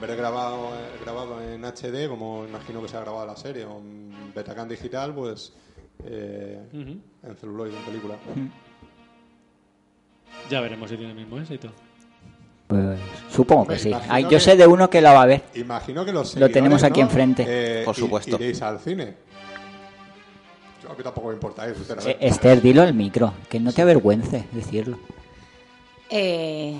De 0.00 0.16
grabado, 0.16 0.70
eh, 0.74 0.98
grabado 1.04 1.40
en 1.42 1.64
HD, 1.64 2.08
como 2.08 2.44
imagino 2.48 2.82
que 2.82 2.88
se 2.88 2.96
ha 2.96 3.00
grabado 3.00 3.26
la 3.26 3.36
serie, 3.36 3.64
o 3.64 3.78
en 3.78 4.32
Betacam 4.34 4.68
digital, 4.68 5.14
pues 5.14 5.52
eh, 6.04 6.58
en 6.72 7.36
celuloide, 7.36 7.76
en 7.76 7.82
película. 7.84 8.16
Ya 10.50 10.60
veremos 10.60 10.90
si 10.90 10.96
tiene 10.96 11.12
el 11.12 11.18
mismo 11.18 11.38
éxito. 11.38 11.68
Pues 12.66 12.98
supongo 13.30 13.66
que 13.68 13.78
sí. 13.78 13.92
Ay, 14.08 14.24
yo 14.24 14.28
que- 14.30 14.40
sé 14.40 14.56
de 14.56 14.66
uno 14.66 14.88
que 14.88 15.00
lo 15.00 15.08
va 15.12 15.22
a 15.22 15.26
ver. 15.26 15.42
Imagino 15.54 16.04
que 16.04 16.12
los 16.12 16.34
Lo 16.36 16.48
tenemos 16.50 16.82
aquí 16.82 17.00
¿no? 17.00 17.06
enfrente. 17.06 17.44
Eh, 17.46 17.84
Por 17.84 17.94
supuesto. 17.94 18.36
Iréis 18.36 18.62
al 18.62 18.78
cine. 18.80 19.14
Yo 20.82 20.90
a 20.90 20.94
mí 20.94 21.02
tampoco 21.02 21.28
me 21.28 21.34
importa 21.34 21.66
eso, 21.68 21.82
Eh. 22.08 22.16
Esther, 22.20 22.62
dilo 22.62 22.82
al 22.82 22.94
micro, 22.94 23.34
que 23.48 23.60
no 23.60 23.72
te 23.72 23.82
avergüence 23.82 24.46
decirlo. 24.52 24.98
Eh, 26.08 26.78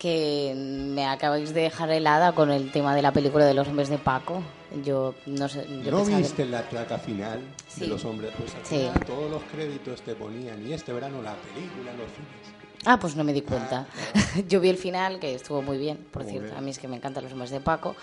que 0.00 0.54
me 0.56 1.06
acabáis 1.06 1.52
de 1.52 1.60
dejar 1.60 1.90
helada 1.90 2.32
con 2.32 2.50
el 2.50 2.72
tema 2.72 2.94
de 2.94 3.02
la 3.02 3.12
película 3.12 3.44
de 3.44 3.52
los 3.52 3.68
hombres 3.68 3.90
de 3.90 3.98
Paco. 3.98 4.42
Yo 4.82 5.14
no 5.26 5.46
sé. 5.46 5.66
Yo 5.84 5.90
¿No 5.90 6.04
que- 6.06 6.16
viste 6.16 6.46
la 6.46 6.66
traca 6.68 6.96
final 6.98 7.40
Sí. 7.68 7.82
de 7.82 7.86
los 7.88 8.02
hombres? 8.06 8.32
Pues 8.38 8.54
al 8.54 8.64
Sí. 8.64 8.88
todos 9.06 9.30
los 9.30 9.42
créditos 9.52 10.00
te 10.00 10.14
ponían 10.14 10.66
y 10.66 10.72
este 10.72 10.94
verano 10.94 11.20
la 11.22 11.34
película 11.34 11.92
los 11.92 12.10
cines. 12.12 12.60
Ah, 12.86 12.98
pues 12.98 13.14
no 13.14 13.24
me 13.24 13.34
di 13.34 13.42
cuenta. 13.42 13.86
Yo 14.48 14.58
vi 14.58 14.70
el 14.70 14.78
final, 14.78 15.20
que 15.20 15.34
estuvo 15.34 15.60
muy 15.60 15.76
bien, 15.76 15.98
por 16.10 16.22
Muy 16.22 16.30
cierto. 16.32 16.46
bien. 16.48 16.58
A 16.58 16.62
mí 16.62 16.70
es 16.70 16.78
que 16.78 16.88
me 16.88 16.96
encantan 16.96 17.22
los 17.24 17.32
hombres 17.34 17.50
de 17.50 17.60
Paco. 17.60 17.94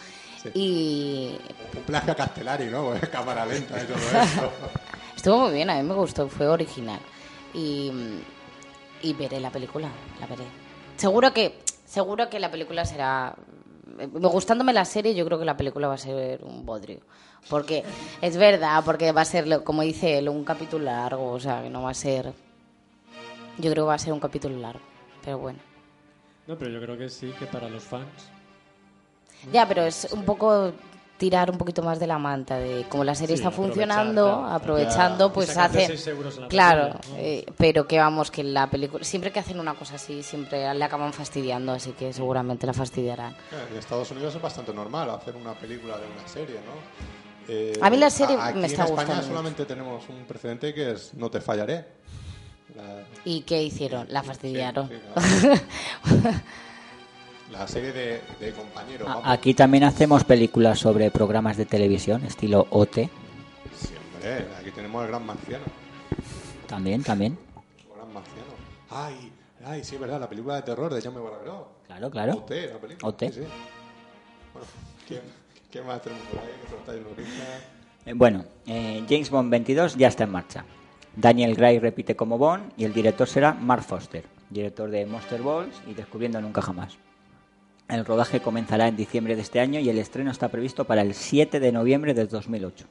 Sí. 0.43 0.49
Y 0.53 1.37
Un 1.87 2.13
Castellari, 2.15 2.65
¿no? 2.65 2.91
Cámara 3.11 3.43
lenta 3.43 3.75
y 3.81 3.87
todo 3.87 3.97
eso. 3.97 4.51
estuvo 5.15 5.37
muy 5.39 5.53
bien, 5.53 5.71
a 5.71 5.75
mí 5.77 5.81
me 5.81 5.95
gustó, 5.95 6.27
fue 6.29 6.47
original. 6.47 6.99
Y, 7.55 7.91
y 9.01 9.13
veré 9.13 9.39
la 9.39 9.49
película, 9.49 9.89
la 10.21 10.27
veré. 10.27 10.43
Seguro 10.95 11.33
que, 11.33 11.57
seguro 11.87 12.29
que 12.29 12.39
la 12.39 12.51
película 12.51 12.85
será... 12.85 13.35
Gustándome 14.11 14.73
la 14.73 14.85
serie, 14.85 15.15
yo 15.15 15.25
creo 15.25 15.39
que 15.39 15.45
la 15.45 15.57
película 15.57 15.87
va 15.87 15.95
a 15.95 15.97
ser 15.97 16.43
un 16.43 16.65
bodrio. 16.65 16.99
Porque 17.49 17.83
es 18.21 18.37
verdad, 18.37 18.83
porque 18.85 19.11
va 19.11 19.21
a 19.21 19.25
ser, 19.25 19.63
como 19.63 19.81
dice 19.81 20.19
él, 20.19 20.29
un 20.29 20.43
capítulo 20.43 20.83
largo, 20.85 21.31
o 21.31 21.39
sea, 21.39 21.63
que 21.63 21.69
no 21.69 21.81
va 21.81 21.91
a 21.91 21.95
ser... 21.95 22.33
Yo 23.57 23.71
creo 23.71 23.85
que 23.85 23.87
va 23.87 23.95
a 23.95 23.99
ser 23.99 24.13
un 24.13 24.19
capítulo 24.19 24.59
largo, 24.59 24.81
pero 25.23 25.39
bueno. 25.39 25.59
No, 26.45 26.57
pero 26.57 26.69
yo 26.69 26.79
creo 26.81 26.97
que 26.97 27.09
sí, 27.09 27.33
que 27.39 27.47
para 27.47 27.69
los 27.69 27.83
fans. 27.83 28.29
Ya, 29.51 29.67
pero 29.67 29.83
es 29.83 30.11
un 30.11 30.23
poco 30.25 30.73
tirar 31.17 31.49
un 31.49 31.57
poquito 31.57 31.81
más 31.81 31.99
de 31.99 32.07
la 32.07 32.17
manta 32.19 32.57
de 32.57 32.85
como 32.89 33.03
la 33.03 33.15
serie 33.15 33.35
Sí, 33.35 33.41
está 33.41 33.49
aprovechar, 33.49 33.75
funcionando, 33.87 34.23
claro. 34.25 34.45
aprovechando, 34.53 35.27
Ya, 35.27 35.33
pues 35.33 35.57
hace 35.57 35.95
claro, 36.47 36.99
eh, 37.15 37.45
pero 37.57 37.87
que 37.87 37.97
vamos 37.99 38.29
que 38.31 38.43
la 38.43 38.69
película 38.69 39.03
siempre 39.03 39.31
que 39.31 39.39
hacen 39.39 39.59
una 39.59 39.73
cosa 39.73 39.95
así 39.95 40.21
siempre 40.23 40.73
le 40.73 40.83
acaban 40.83 41.13
fastidiando, 41.13 41.71
así 41.73 41.91
que 41.93 42.13
seguramente 42.13 42.67
la 42.67 42.73
fastidiarán. 42.73 43.35
En 43.71 43.77
Estados 43.77 44.11
Unidos 44.11 44.35
es 44.35 44.41
bastante 44.41 44.73
normal 44.73 45.09
hacer 45.09 45.35
una 45.35 45.53
película 45.53 45.97
de 45.97 46.03
una 46.05 46.27
serie, 46.27 46.55
¿no? 46.55 47.17
Eh, 47.49 47.73
A 47.81 47.89
mí 47.89 47.97
la 47.97 48.09
serie 48.09 48.37
aquí 48.39 48.59
me 48.59 48.67
está 48.67 48.83
en 48.83 48.89
España 48.89 49.05
gustando 49.07 49.27
solamente 49.27 49.65
tenemos 49.65 50.03
un 50.09 50.25
precedente 50.25 50.73
que 50.73 50.91
es 50.91 51.13
No 51.13 51.31
te 51.31 51.39
fallaré. 51.41 51.85
La, 52.75 53.03
¿Y 53.23 53.41
qué 53.41 53.63
hicieron? 53.63 54.05
La 54.09 54.21
fastidiaron. 54.21 54.89
sí, 54.89 55.49
la 57.51 57.67
serie 57.67 57.91
de, 57.93 58.21
de 58.39 58.51
compañeros. 58.53 59.07
A- 59.07 59.15
vamos. 59.15 59.29
Aquí 59.29 59.53
también 59.53 59.83
hacemos 59.83 60.23
películas 60.23 60.79
sobre 60.79 61.11
programas 61.11 61.57
de 61.57 61.65
televisión, 61.65 62.23
estilo 62.25 62.67
OT. 62.71 62.95
Siempre, 63.73 64.47
aquí 64.59 64.71
tenemos 64.71 65.01
al 65.03 65.07
gran 65.09 65.25
marciano. 65.25 65.63
También, 66.67 67.03
también. 67.03 67.37
El 67.89 67.95
gran 67.95 68.13
marciano. 68.13 68.47
Ay, 68.89 69.31
ay, 69.65 69.83
sí, 69.83 69.95
es 69.95 70.01
verdad, 70.01 70.19
la 70.19 70.29
película 70.29 70.55
de 70.55 70.61
terror 70.63 70.93
de 70.93 71.01
Jaume 71.01 71.19
Balagueró. 71.21 71.69
Claro, 71.87 72.09
claro. 72.11 72.33
OT, 72.33 72.51
la 72.73 72.79
película. 72.79 73.09
OT. 73.09 73.19
Sí, 73.23 73.31
sí. 73.33 73.39
Bueno, 74.53 74.67
¿qué, 75.07 75.21
qué 75.71 75.81
más 75.81 76.01
tenemos 76.01 76.25
por 76.27 76.39
ahí? 76.39 77.01
Eh, 78.05 78.13
Bueno, 78.13 78.43
eh, 78.65 79.03
James 79.07 79.29
Bond 79.29 79.49
22 79.51 79.95
ya 79.95 80.07
está 80.09 80.23
en 80.25 80.31
marcha. 80.31 80.65
Daniel 81.15 81.55
Gray 81.55 81.79
repite 81.79 82.15
como 82.15 82.37
Bond 82.37 82.73
y 82.77 82.83
el 82.85 82.93
director 82.93 83.27
será 83.27 83.53
Mark 83.53 83.83
Foster, 83.83 84.23
director 84.49 84.89
de 84.89 85.05
Monster 85.05 85.41
Balls 85.41 85.75
y 85.87 85.93
Descubriendo 85.93 86.39
Nunca 86.41 86.61
Jamás. 86.61 86.97
El 87.89 88.03
rodaje 88.05 88.41
comenzará 88.41 88.87
en 88.87 88.97
diciembre 88.97 89.35
de 89.35 89.41
este 89.41 89.59
año 89.61 89.79
y 89.79 89.89
el 89.89 89.97
estreno 89.97 90.29
está 90.31 90.49
previsto 90.49 90.83
para 90.85 91.01
el 91.01 91.13
7 91.13 91.59
de 91.59 91.71
noviembre 91.71 92.13
de 92.13 92.25
2008. 92.27 92.85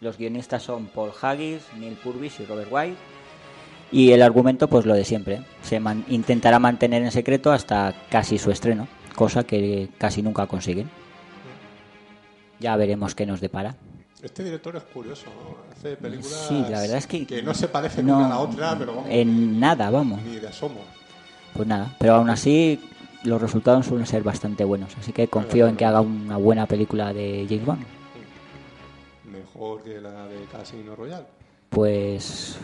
Los 0.00 0.18
guionistas 0.18 0.62
son 0.62 0.86
Paul 0.86 1.12
Haggis, 1.22 1.62
Neil 1.78 1.94
Purvis 1.94 2.40
y 2.40 2.44
Robert 2.46 2.68
White. 2.70 2.96
Y 3.92 4.10
el 4.10 4.22
argumento, 4.22 4.66
pues 4.68 4.86
lo 4.86 4.94
de 4.94 5.04
siempre. 5.04 5.42
Se 5.62 5.78
man- 5.78 6.04
intentará 6.08 6.58
mantener 6.58 7.02
en 7.04 7.12
secreto 7.12 7.52
hasta 7.52 7.94
casi 8.10 8.38
su 8.38 8.50
estreno, 8.50 8.88
cosa 9.14 9.44
que 9.44 9.88
casi 9.98 10.20
nunca 10.20 10.46
consiguen. 10.48 10.90
Ya 12.58 12.74
veremos 12.76 13.14
qué 13.14 13.26
nos 13.26 13.40
depara. 13.40 13.76
Este 14.20 14.42
director 14.42 14.74
es 14.74 14.82
curioso, 14.84 15.26
¿no? 15.26 15.56
Hace 15.76 15.96
películas 15.96 16.46
Sí, 16.48 16.54
la 16.70 16.80
verdad 16.80 16.96
es 16.96 17.06
que 17.06 17.42
no 17.42 17.54
se 17.54 17.68
parecen 17.68 18.06
no, 18.06 18.16
una 18.16 18.26
a 18.26 18.30
la 18.30 18.38
otra, 18.38 18.76
pero 18.76 18.94
vamos, 18.96 19.10
En 19.10 19.60
nada, 19.60 19.90
vamos. 19.90 20.20
ni 20.22 20.36
de 20.36 20.48
asomo. 20.48 20.80
Pues 21.52 21.68
nada, 21.68 21.94
pero 22.00 22.14
aún 22.14 22.30
así 22.30 22.80
los 23.24 23.40
resultados 23.40 23.86
suelen 23.86 24.06
ser 24.06 24.22
bastante 24.22 24.64
buenos. 24.64 24.96
Así 24.98 25.12
que 25.12 25.28
confío 25.28 25.66
en 25.66 25.76
que 25.76 25.84
haga 25.84 26.00
una 26.00 26.36
buena 26.36 26.66
película 26.66 27.12
de 27.12 27.46
James 27.48 27.66
Bond. 27.66 27.84
Mejor 29.30 29.82
que 29.82 30.00
la 30.00 30.26
de 30.26 30.44
Casino 30.52 30.94
Royale. 30.94 31.26
Pues 31.70 32.58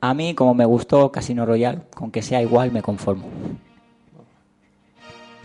a 0.00 0.14
mí, 0.14 0.34
como 0.34 0.54
me 0.54 0.64
gustó 0.64 1.10
Casino 1.10 1.44
Royale, 1.46 1.82
con 1.94 2.10
que 2.10 2.22
sea 2.22 2.40
igual 2.42 2.70
me 2.70 2.82
conformo. 2.82 3.26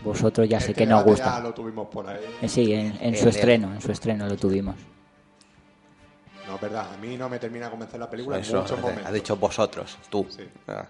Vosotros 0.04 0.48
ya 0.48 0.60
sé 0.60 0.72
Este 0.72 0.84
que 0.84 0.88
debate 0.88 1.06
Ya 1.06 1.12
gusta. 1.12 1.40
lo 1.42 1.54
tuvimos 1.54 1.88
por 1.88 2.08
ahí. 2.08 2.20
Eh, 2.42 2.48
Sí, 2.48 2.74
en, 2.74 2.94
en 3.02 3.16
su 3.16 3.24
El- 3.24 3.30
estreno, 3.30 3.74
en 3.74 3.82
su 3.82 3.92
estreno 3.92 4.28
lo 4.28 4.36
tuvimos. 4.38 4.76
No, 6.48 6.56
es 6.56 6.62
verdad, 6.62 6.94
a 6.94 6.98
mí 6.98 7.18
no 7.18 7.28
me 7.30 7.40
termina 7.40 7.66
de 7.66 7.72
convencer 7.72 8.00
la 8.00 8.10
película 8.10 8.38
en 8.38 8.42
Eso, 8.44 8.62
muchos 8.62 8.80
momentos. 8.80 9.06
ha 9.06 9.12
dicho 9.12 9.36
vosotros, 9.36 9.98
tú. 10.10 10.26
Ah. 10.68 10.86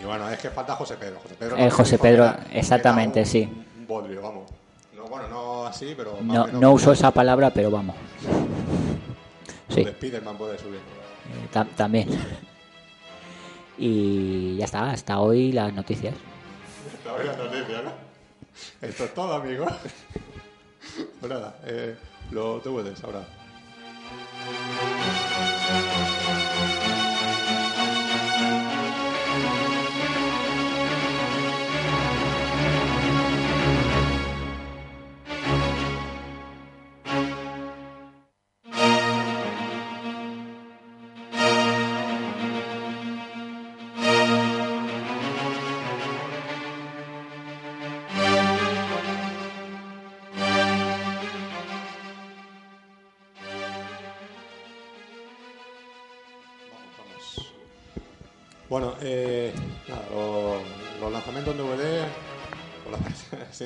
Y 0.00 0.04
bueno, 0.04 0.28
es 0.28 0.38
que 0.40 0.50
falta 0.50 0.74
José 0.74 0.96
Pedro. 0.96 1.20
José 1.20 1.34
Pedro, 1.36 1.56
Eh, 1.56 1.70
José 1.70 1.98
Pedro, 1.98 2.24
era 2.24 2.46
exactamente, 2.52 3.20
un- 3.20 3.26
sí. 3.26 3.42
Un 3.78 3.86
bodrio, 3.86 4.20
vamos. 4.22 4.50
No, 4.96 5.04
bueno, 5.06 5.28
no 5.28 5.66
así, 5.66 5.94
pero 5.96 6.12
más 6.14 6.22
No, 6.22 6.46
menos 6.46 6.60
no 6.60 6.72
uso 6.72 6.92
esa 6.92 7.12
palabra, 7.12 7.50
pero 7.50 7.70
vamos. 7.70 7.94
Sí. 9.68 9.84
De 9.84 9.92
Spiderman 9.92 10.36
puede 10.36 10.58
subir. 10.58 10.76
Eh, 10.80 11.48
tam- 11.52 11.68
también. 11.76 12.08
Y 13.80 14.56
ya 14.56 14.64
está, 14.64 14.90
hasta 14.90 15.20
hoy 15.20 15.52
las 15.52 15.72
noticias. 15.72 16.12
La 17.04 17.12
buena 17.12 17.32
noticia, 17.36 17.82
¿no? 17.82 17.92
Esto 18.82 19.04
es 19.04 19.14
todo, 19.14 19.34
amigos. 19.34 19.72
Pues 21.20 21.30
nada, 21.30 21.56
eh, 21.64 21.96
los 22.30 22.62
DVDs 22.64 23.04
ahora. 23.04 23.20
Vamos. 24.48 25.07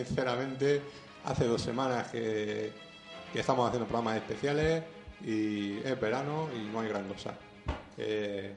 Sinceramente, 0.05 0.83
hace 1.25 1.47
dos 1.47 1.61
semanas 1.63 2.09
que, 2.09 2.73
que 3.33 3.41
estamos 3.41 3.67
haciendo 3.69 3.87
programas 3.87 4.17
especiales 4.17 4.83
y 5.25 5.79
es 5.79 6.01
verano 6.01 6.49
y 6.57 6.69
no 6.73 6.81
hay 6.81 6.89
gran 6.89 7.05
cosa. 7.09 7.35
Eh, 7.99 8.55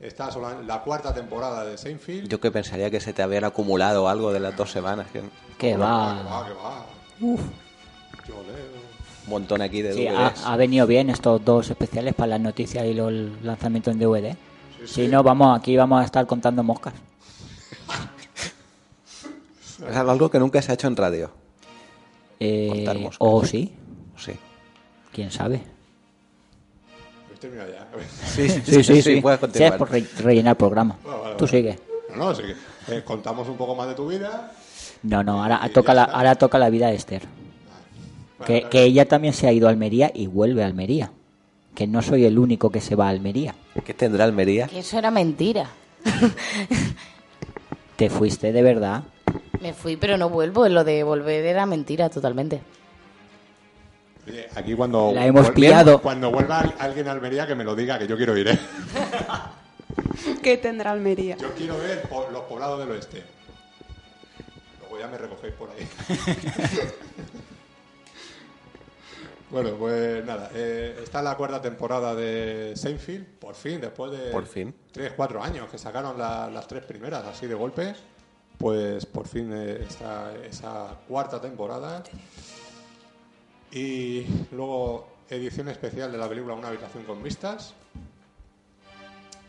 está 0.00 0.28
la 0.66 0.80
cuarta 0.82 1.12
temporada 1.14 1.64
de 1.64 1.76
Seinfeld. 1.78 2.28
Yo 2.28 2.40
que 2.40 2.50
pensaría 2.50 2.90
que 2.90 3.00
se 3.00 3.12
te 3.12 3.22
habían 3.22 3.44
acumulado 3.44 4.08
algo 4.08 4.32
de 4.32 4.40
las 4.40 4.56
dos 4.56 4.70
semanas. 4.70 5.06
Que... 5.12 5.20
Va. 5.20 5.26
que 5.58 5.76
va, 5.76 6.46
que 6.46 6.52
va. 6.54 6.86
Uf. 7.20 7.40
Yo 8.28 8.34
leo. 8.42 8.84
Un 9.24 9.30
montón 9.30 9.62
aquí 9.62 9.80
de 9.80 9.94
Sí, 9.94 10.06
ha, 10.06 10.12
DVDs. 10.30 10.44
ha 10.44 10.56
venido 10.56 10.86
bien 10.86 11.08
estos 11.08 11.42
dos 11.44 11.70
especiales 11.70 12.14
para 12.14 12.26
las 12.28 12.40
noticias 12.40 12.84
y 12.84 12.92
los 12.94 13.10
lanzamientos 13.42 13.94
en 13.94 13.98
DVD. 14.00 14.32
Sí, 14.80 14.86
si 14.86 14.94
sí. 15.06 15.08
no, 15.08 15.22
vamos 15.22 15.58
aquí 15.58 15.76
vamos 15.76 16.02
a 16.02 16.04
estar 16.04 16.26
contando 16.26 16.62
moscas. 16.62 16.92
Es 19.88 19.96
algo 19.96 20.30
que 20.30 20.38
nunca 20.38 20.60
se 20.62 20.70
ha 20.72 20.74
hecho 20.74 20.86
en 20.86 20.96
radio. 20.96 21.30
Eh, 22.40 23.08
o 23.18 23.44
sí, 23.44 23.72
Sí. 24.16 24.32
quién 25.12 25.30
sabe. 25.30 25.62
ya. 27.42 27.86
Sí, 28.26 28.48
sí, 28.48 28.60
Sí, 28.64 28.84
sí, 28.84 29.02
sí. 29.02 29.20
puedes 29.20 29.38
Sí, 29.38 29.40
continuar. 29.42 29.72
es 29.72 29.78
por 29.78 29.90
re- 29.90 30.06
rellenar 30.18 30.52
el 30.52 30.56
programa. 30.56 30.96
Bueno, 31.02 31.20
vale, 31.20 31.36
Tú 31.36 31.44
vale. 31.44 31.56
sigue. 31.58 31.78
No, 32.10 32.16
no, 32.16 32.34
sí 32.34 32.42
que, 32.86 32.96
eh, 32.98 33.04
contamos 33.04 33.48
un 33.48 33.56
poco 33.56 33.74
más 33.74 33.86
de 33.88 33.94
tu 33.94 34.08
vida. 34.08 34.52
No, 35.02 35.22
no, 35.22 35.42
ahora 35.42 35.60
toca, 35.72 35.92
la, 35.92 36.04
está. 36.04 36.16
ahora 36.16 36.34
toca 36.36 36.58
la 36.58 36.70
vida 36.70 36.88
de 36.88 36.94
Esther. 36.94 37.22
Que, 38.46 38.62
que 38.70 38.84
ella 38.84 39.06
también 39.06 39.34
se 39.34 39.46
ha 39.46 39.52
ido 39.52 39.66
a 39.68 39.70
Almería 39.70 40.10
y 40.14 40.26
vuelve 40.26 40.62
a 40.62 40.66
Almería. 40.66 41.10
Que 41.74 41.86
no 41.86 42.00
soy 42.02 42.24
el 42.24 42.38
único 42.38 42.70
que 42.70 42.80
se 42.80 42.94
va 42.94 43.06
a 43.06 43.10
Almería. 43.10 43.54
¿Qué 43.84 43.92
tendrá 43.94 44.24
Almería? 44.24 44.66
Que 44.68 44.78
eso 44.78 44.98
era 44.98 45.10
mentira. 45.10 45.68
Te 47.96 48.10
fuiste 48.10 48.52
de 48.52 48.62
verdad. 48.62 49.02
Me 49.64 49.72
fui, 49.72 49.96
pero 49.96 50.18
no 50.18 50.28
vuelvo. 50.28 50.68
Lo 50.68 50.84
de 50.84 51.02
volver 51.02 51.42
era 51.46 51.64
mentira 51.64 52.10
totalmente. 52.10 52.60
Oye, 54.28 54.46
aquí 54.54 54.74
cuando... 54.74 55.10
La 55.14 55.24
hemos 55.26 55.50
pillado. 55.52 56.02
Cuando 56.02 56.30
vuelva 56.30 56.60
al- 56.60 56.74
alguien 56.78 57.08
a 57.08 57.12
Almería 57.12 57.46
que 57.46 57.54
me 57.54 57.64
lo 57.64 57.74
diga, 57.74 57.98
que 57.98 58.06
yo 58.06 58.14
quiero 58.18 58.36
ir, 58.36 58.48
¿eh? 58.48 58.58
¿Qué 60.42 60.58
tendrá 60.58 60.90
Almería? 60.90 61.38
Yo 61.38 61.48
quiero 61.54 61.78
ver 61.78 62.06
los 62.30 62.42
poblados 62.42 62.78
del 62.80 62.90
oeste. 62.90 63.22
Luego 64.80 64.98
ya 64.98 65.08
me 65.08 65.16
recogéis 65.16 65.54
por 65.54 65.70
ahí. 65.70 65.88
bueno, 69.50 69.70
pues 69.78 70.22
nada. 70.26 70.50
eh, 70.54 71.00
está 71.02 71.22
la 71.22 71.36
cuarta 71.38 71.62
temporada 71.62 72.14
de 72.14 72.74
Seinfeld, 72.76 73.26
por 73.38 73.54
fin, 73.54 73.80
después 73.80 74.12
de 74.12 74.30
Por 74.30 74.44
fin. 74.44 74.74
3, 74.92 75.12
4 75.16 75.42
años 75.42 75.68
que 75.70 75.78
sacaron 75.78 76.18
la- 76.18 76.50
las 76.50 76.66
tres 76.68 76.84
primeras 76.84 77.24
así 77.24 77.46
de 77.46 77.54
golpe. 77.54 77.94
Pues 78.64 79.04
por 79.04 79.28
fin 79.28 79.52
eh, 79.52 79.82
está 79.86 80.32
esa 80.42 80.96
cuarta 81.06 81.38
temporada. 81.38 82.02
Y 83.70 84.24
luego 84.52 85.06
edición 85.28 85.68
especial 85.68 86.10
de 86.10 86.16
la 86.16 86.26
película 86.26 86.54
Una 86.54 86.68
habitación 86.68 87.04
con 87.04 87.22
vistas. 87.22 87.74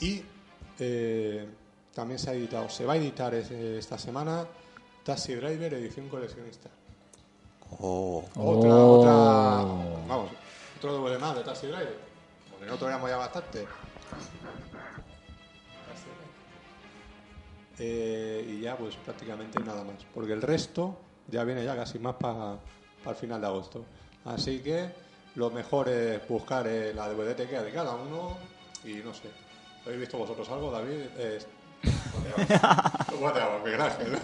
Y 0.02 0.22
eh, 0.80 1.48
también 1.94 2.20
se 2.20 2.30
ha 2.30 2.34
editado, 2.34 2.68
se 2.68 2.86
va 2.86 2.92
a 2.92 2.98
editar 2.98 3.34
es- 3.36 3.52
esta 3.52 3.98
semana 3.98 4.46
Taxi 5.06 5.34
Driver 5.36 5.74
edición 5.76 6.10
coleccionista. 6.10 6.68
Oh. 7.80 8.22
Otra, 8.36 8.70
Oh. 8.76 9.00
otra, 9.00 9.14
vamos, 10.10 10.32
otro 10.78 10.94
DVD 10.94 11.18
más 11.20 11.38
de 11.38 11.44
Taxi 11.46 11.68
Driver. 11.68 11.98
Porque 12.52 12.66
no 12.66 12.76
tuviéramos 12.76 13.10
ya 13.10 13.16
bastante. 13.16 13.66
Eh, 17.80 18.46
y 18.58 18.62
ya 18.62 18.78
pues 18.78 18.96
prácticamente 18.96 19.60
nada 19.60 19.84
más. 19.84 19.96
Porque 20.14 20.34
el 20.34 20.42
resto 20.42 20.98
ya 21.30 21.44
viene 21.44 21.64
ya 21.66 21.76
casi 21.76 22.00
más 22.00 22.16
para 22.16 22.58
el 23.08 23.16
final 23.16 23.42
de 23.42 23.48
agosto. 23.48 23.86
Así 24.26 24.60
que 24.60 24.90
lo 25.36 25.50
mejor 25.52 25.90
es 25.90 26.28
buscar 26.28 26.68
eh, 26.68 26.94
la 26.94 27.10
DVD 27.10 27.36
que 27.48 27.60
de 27.60 27.72
cada 27.72 27.96
uno 27.96 28.38
y 28.84 28.94
no 28.96 29.14
sé. 29.14 29.30
¿Habéis 29.86 30.00
visto 30.02 30.18
vosotros 30.18 30.48
algo, 30.50 30.72
David? 30.72 31.02
Eh, 31.18 31.40
Whatever, 33.22 33.62
Miguel 33.64 33.82
Ángel. 33.82 34.18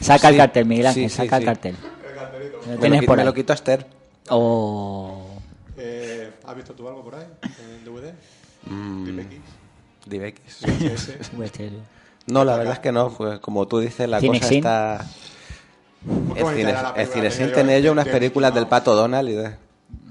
Saca 0.00 0.28
el 0.28 0.34
Sí, 0.34 0.38
cartel, 0.38 0.66
Miguel 0.66 0.86
Ángel, 0.86 1.02
sí, 1.04 1.08
sí, 1.08 1.16
saca 1.16 1.36
el 1.36 1.42
sí. 1.42 1.46
cartel. 1.46 1.76
El 2.08 2.14
cartelito. 2.14 2.56
Lo 2.58 2.66
Me 2.66 2.74
lo, 2.74 2.80
tienes 2.80 3.04
por 3.04 3.16
me 3.16 3.22
ahí. 3.22 3.26
lo 3.26 3.34
quito 3.34 3.52
Esther. 3.52 3.86
Oh. 4.30 5.28
Eh, 5.76 6.32
¿Has 6.46 6.56
visto 6.56 6.74
tú 6.74 6.88
algo 6.88 7.04
por 7.04 7.14
ahí 7.14 7.26
en 7.42 7.84
DVD? 7.84 8.12
Mm, 8.66 9.04
DivX. 9.04 9.34
DivX. 10.06 10.62
VHS. 10.62 11.30
VHS. 11.36 11.72
No, 12.26 12.44
la 12.44 12.56
verdad 12.56 12.74
es 12.74 12.78
que 12.80 12.92
no. 12.92 13.10
pues, 13.10 13.38
como 13.40 13.66
tú 13.66 13.78
dices, 13.80 14.08
la 14.08 14.20
Cinexin. 14.20 14.62
cosa 14.62 14.96
está... 14.96 15.06
El, 16.36 17.08
cine, 17.08 17.28
el 17.46 17.52
tenía 17.52 17.78
yo 17.78 17.92
unas 17.92 18.06
películas 18.08 18.54
del 18.54 18.66
Pato 18.66 18.94
Donald 18.94 19.28
y 19.28 19.32
de... 19.32 19.56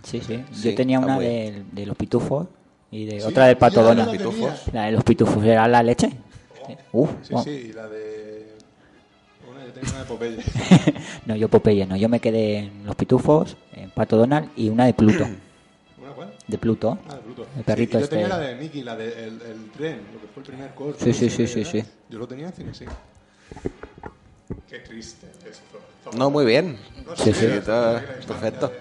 Sí, 0.03 0.21
sí. 0.25 0.43
Sí, 0.51 0.69
Yo 0.69 0.75
tenía 0.75 0.99
una 0.99 1.17
de, 1.19 1.63
de 1.71 1.85
los 1.85 1.95
pitufos 1.95 2.47
y 2.91 3.05
de 3.05 3.21
Sí, 3.21 3.27
otra 3.27 3.45
del 3.45 3.57
pato 3.57 3.81
Donald. 3.83 4.11
la 4.11 4.17
tenía. 4.17 4.55
La 4.73 4.85
de 4.85 4.91
los 4.91 5.03
pitufos 5.03 5.43
era 5.45 5.67
la 5.67 5.81
leche. 5.81 6.09
Uh, 6.91 7.07
Sí, 7.21 7.33
wow. 7.33 7.43
sí, 7.43 7.49
y 7.69 7.73
la 7.73 7.87
de. 7.87 8.53
Una, 9.49 9.65
yo 9.65 9.71
tengo 9.71 9.87
una 9.91 9.99
de 9.99 10.05
Popeye. 10.05 10.37
No, 11.25 11.35
yo 11.35 11.47
Popeye 11.49 11.85
no. 11.85 11.95
Yo 11.95 12.09
me 12.09 12.19
quedé 12.19 12.57
en 12.57 12.85
los 12.85 12.95
pitufos, 12.95 13.55
en 13.75 13.89
Pato 13.91 14.17
Donald 14.17 14.49
y 14.57 14.69
una 14.69 14.85
de 14.85 14.93
Pluto. 14.93 15.25
¿Una 16.23 16.31
cuál? 16.31 16.43
De 16.47 16.57
Pluto. 16.57 16.97
Ah, 17.09 17.15
de 17.15 17.21
Pluto. 17.21 17.45
El 17.57 17.63
perrito 17.63 17.91
Sí, 17.91 17.99
yo 17.99 18.03
este. 18.05 18.15
tenía 18.15 18.27
la 18.29 18.39
de 18.39 18.55
Mickey, 18.55 18.81
la 18.83 18.95
de 18.95 19.05
el, 19.27 19.41
el 19.41 19.71
tren, 19.75 20.01
lo 20.13 20.21
que 20.21 20.27
fue 20.33 20.43
el 20.43 20.47
primer 20.47 20.73
corto. 20.73 21.03
Sí, 21.03 21.13
sí, 21.13 21.29
sí, 21.29 21.47
sí, 21.47 21.63
sí. 21.65 21.83
Yo 22.09 22.19
lo 22.19 22.27
tenía 22.27 22.47
en 22.47 22.53
cine, 22.53 22.73
sí. 22.73 22.85
Qué 24.69 24.79
triste 24.79 25.27
esto. 25.49 25.79
Toma. 26.03 26.17
No, 26.17 26.29
muy 26.29 26.45
bien. 26.45 26.77
No 27.05 27.15
Sí, 27.15 27.33
sí. 27.33 27.47
todo 27.65 27.99
perfecto. 28.27 28.67
de- 28.67 28.79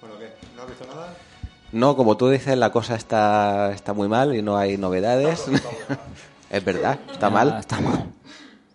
Bueno, 0.00 0.18
¿qué? 0.18 0.32
¿No 0.56 0.62
has 0.62 0.68
visto 0.68 0.86
nada? 0.86 1.14
No, 1.72 1.96
como 1.96 2.16
tú 2.16 2.28
dices, 2.28 2.56
la 2.56 2.70
cosa 2.70 2.94
está, 2.94 3.72
está 3.72 3.92
muy 3.94 4.06
mal 4.08 4.34
y 4.36 4.42
no 4.42 4.56
hay 4.56 4.76
novedades. 4.76 5.44
es 6.50 6.64
verdad, 6.64 6.98
está 7.12 7.26
Ah, 7.26 7.30
mal. 7.30 7.56
Está 7.58 7.80
mal. 7.80 8.04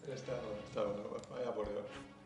Está, 0.03 0.34
está, 0.34 0.82
vaya 1.34 1.51
por 1.55 1.66
Dios. 1.70 1.84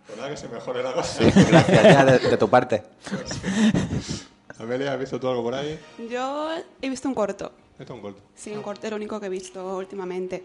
Pues 0.08 0.18
nada, 0.18 0.30
que 0.32 0.38
se 0.38 0.48
mejore 0.50 0.82
la 0.82 0.94
cosa. 0.94 1.24
Sí, 1.32 1.42
gracias 1.48 1.84
ya 1.84 2.06
de, 2.06 2.20
de 2.20 2.38
tu 2.38 2.50
parte. 2.50 2.82
Amelia, 4.64 4.94
¿has 4.94 5.00
visto 5.00 5.20
tú 5.20 5.28
algo 5.28 5.44
por 5.44 5.54
ahí? 5.56 5.80
Yo 6.10 6.50
he 6.82 6.90
visto 6.90 7.08
un 7.08 7.14
corto. 7.16 7.52
Esto 7.80 7.84
es 7.84 7.90
un 7.98 8.02
corto. 8.02 8.22
Sí, 8.36 8.52
un 8.52 8.62
corto, 8.62 8.88
el 8.88 8.94
único 8.94 9.20
que 9.20 9.26
he 9.28 9.30
visto 9.30 9.78
últimamente. 9.78 10.44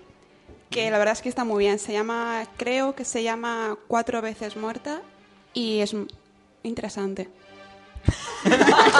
Que 0.70 0.90
la 0.90 0.98
verdad 0.98 1.12
es 1.14 1.22
que 1.22 1.28
está 1.28 1.44
muy 1.44 1.60
bien. 1.64 1.78
Se 1.78 1.92
llama, 1.92 2.44
creo 2.56 2.94
que 2.94 3.04
se 3.04 3.22
llama 3.22 3.76
Cuatro 3.86 4.20
veces 4.22 4.56
muerta 4.56 5.00
y 5.54 5.80
es 5.80 5.94
interesante. 6.62 7.28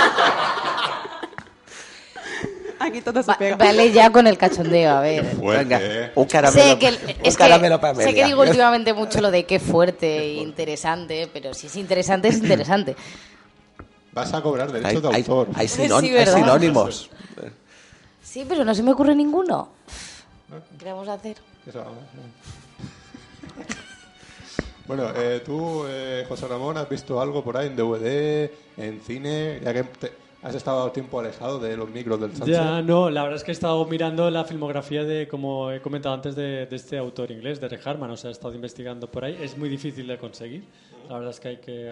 Aquí 2.80 3.00
todo 3.00 3.20
se 3.22 3.30
Va- 3.32 3.36
pega. 3.38 3.56
vale 3.56 3.90
ya 3.90 4.10
con 4.12 4.26
el 4.28 4.38
cachondeo, 4.38 4.90
a 4.92 5.00
ver. 5.00 5.24
Fuerte, 5.36 5.64
Venga, 5.64 5.80
¿eh? 5.82 6.12
un 6.14 6.24
caramelo, 6.26 6.62
Sé 6.70 6.78
que, 6.78 6.86
el- 6.88 6.94
un 7.02 7.10
es 7.26 7.36
que, 7.36 7.42
caramelo 7.42 7.80
para 7.80 7.94
sé 7.96 8.14
que 8.14 8.24
digo 8.24 8.40
últimamente 8.46 8.92
mucho 8.94 9.20
lo 9.20 9.32
de 9.32 9.44
qué 9.46 9.58
fuerte 9.58 10.18
e 10.18 10.34
interesante, 10.34 11.28
pero 11.32 11.54
si 11.54 11.66
es 11.66 11.74
interesante, 11.76 12.28
es 12.28 12.36
interesante. 12.38 12.94
Vas 14.12 14.32
a 14.34 14.42
cobrar 14.42 14.68
Hay, 14.68 14.80
derechos 14.80 15.02
de 15.02 15.08
hay- 15.08 15.14
autor. 15.22 15.48
hay 15.54 15.68
Sí, 15.68 15.82
sinón- 15.82 16.04
hay 16.04 16.10
¿verdad? 16.12 16.34
sinónimos. 16.36 17.10
Sí, 18.22 18.44
pero 18.48 18.64
no 18.64 18.74
se 18.74 18.82
me 18.82 18.92
ocurre 18.92 19.14
ninguno. 19.14 19.68
¿Qué 20.78 20.86
vamos 20.92 21.08
a 21.08 21.14
hacer? 21.14 21.36
Eso, 21.66 21.78
vamos. 21.78 21.98
Bueno, 24.86 25.10
eh, 25.14 25.42
tú, 25.44 25.84
eh, 25.86 26.24
José 26.26 26.48
Ramón, 26.48 26.78
¿has 26.78 26.88
visto 26.88 27.20
algo 27.20 27.44
por 27.44 27.58
ahí 27.58 27.66
en 27.66 27.76
DVD, 27.76 28.50
en 28.78 29.00
cine? 29.02 29.60
Ya 29.62 29.74
que 29.74 29.84
te- 29.84 30.12
has 30.42 30.54
estado 30.54 30.90
tiempo 30.92 31.20
alejado 31.20 31.58
de 31.58 31.76
los 31.76 31.90
micros 31.90 32.18
del 32.18 32.34
Sánchez. 32.34 32.56
Ya, 32.56 32.80
no, 32.80 33.10
la 33.10 33.22
verdad 33.24 33.36
es 33.36 33.44
que 33.44 33.50
he 33.50 33.52
estado 33.52 33.84
mirando 33.84 34.30
la 34.30 34.44
filmografía 34.44 35.04
de, 35.04 35.28
como 35.28 35.70
he 35.72 35.82
comentado 35.82 36.14
antes, 36.14 36.34
de, 36.36 36.64
de 36.64 36.76
este 36.76 36.96
autor 36.96 37.30
inglés, 37.30 37.60
de 37.60 37.78
Harman, 37.84 38.10
o 38.12 38.16
sea, 38.16 38.30
he 38.30 38.32
estado 38.32 38.54
investigando 38.54 39.10
por 39.10 39.26
ahí. 39.26 39.36
Es 39.42 39.58
muy 39.58 39.68
difícil 39.68 40.06
de 40.06 40.16
conseguir. 40.16 40.64
La 41.08 41.14
verdad 41.14 41.30
es 41.30 41.40
que 41.40 41.48
hay 41.48 41.56
que, 41.56 41.90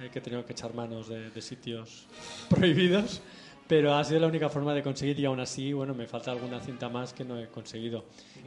hay 0.00 0.08
que 0.10 0.20
tener 0.20 0.44
que 0.44 0.52
echar 0.52 0.72
manos 0.74 1.08
de, 1.08 1.30
de 1.30 1.42
sitios 1.42 2.06
prohibidos, 2.48 3.20
pero 3.66 3.94
ha 3.94 4.04
sido 4.04 4.20
la 4.20 4.26
única 4.28 4.48
forma 4.48 4.72
de 4.74 4.82
conseguir 4.82 5.18
y 5.18 5.24
aún 5.24 5.40
así, 5.40 5.72
bueno, 5.72 5.94
me 5.94 6.06
falta 6.06 6.30
alguna 6.30 6.60
cinta 6.60 6.88
más 6.88 7.12
que 7.12 7.24
no 7.24 7.38
he 7.38 7.48
conseguido. 7.48 8.04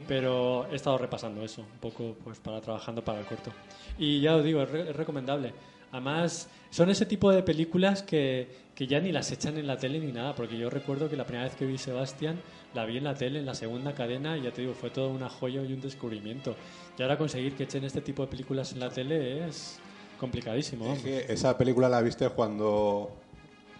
Pero 0.08 0.66
he 0.70 0.76
estado 0.76 0.98
repasando 0.98 1.42
eso, 1.44 1.62
un 1.62 1.78
poco 1.80 2.16
pues 2.22 2.38
para 2.38 2.60
trabajando 2.60 3.02
para 3.04 3.20
el 3.20 3.26
corto. 3.26 3.50
Y 3.98 4.20
ya 4.20 4.32
lo 4.32 4.42
digo, 4.42 4.62
es, 4.62 4.70
re- 4.70 4.90
es 4.90 4.96
recomendable. 4.96 5.52
Además, 5.92 6.48
son 6.70 6.90
ese 6.90 7.06
tipo 7.06 7.30
de 7.30 7.42
películas 7.42 8.02
que, 8.02 8.48
que 8.74 8.86
ya 8.86 9.00
ni 9.00 9.12
las 9.12 9.30
echan 9.32 9.56
en 9.56 9.66
la 9.66 9.78
tele 9.78 9.98
ni 10.00 10.12
nada, 10.12 10.34
porque 10.34 10.58
yo 10.58 10.68
recuerdo 10.68 11.08
que 11.08 11.16
la 11.16 11.24
primera 11.24 11.44
vez 11.44 11.54
que 11.56 11.64
vi 11.64 11.78
Sebastián 11.78 12.40
la 12.74 12.84
vi 12.84 12.98
en 12.98 13.04
la 13.04 13.14
tele, 13.14 13.38
en 13.38 13.46
la 13.46 13.54
segunda 13.54 13.94
cadena, 13.94 14.36
y 14.36 14.42
ya 14.42 14.50
te 14.50 14.62
digo, 14.62 14.74
fue 14.74 14.90
toda 14.90 15.08
una 15.08 15.28
joya 15.28 15.62
y 15.62 15.72
un 15.72 15.80
descubrimiento. 15.80 16.56
Y 16.98 17.02
ahora 17.02 17.16
conseguir 17.16 17.54
que 17.54 17.62
echen 17.64 17.84
este 17.84 18.00
tipo 18.00 18.22
de 18.22 18.28
películas 18.28 18.72
en 18.72 18.80
la 18.80 18.90
tele 18.90 19.46
es 19.48 19.78
complicadísimo. 20.16 20.92
Es 20.92 21.02
que 21.02 21.26
esa 21.32 21.56
película 21.56 21.88
la 21.88 22.00
viste 22.02 22.28
cuando, 22.30 23.10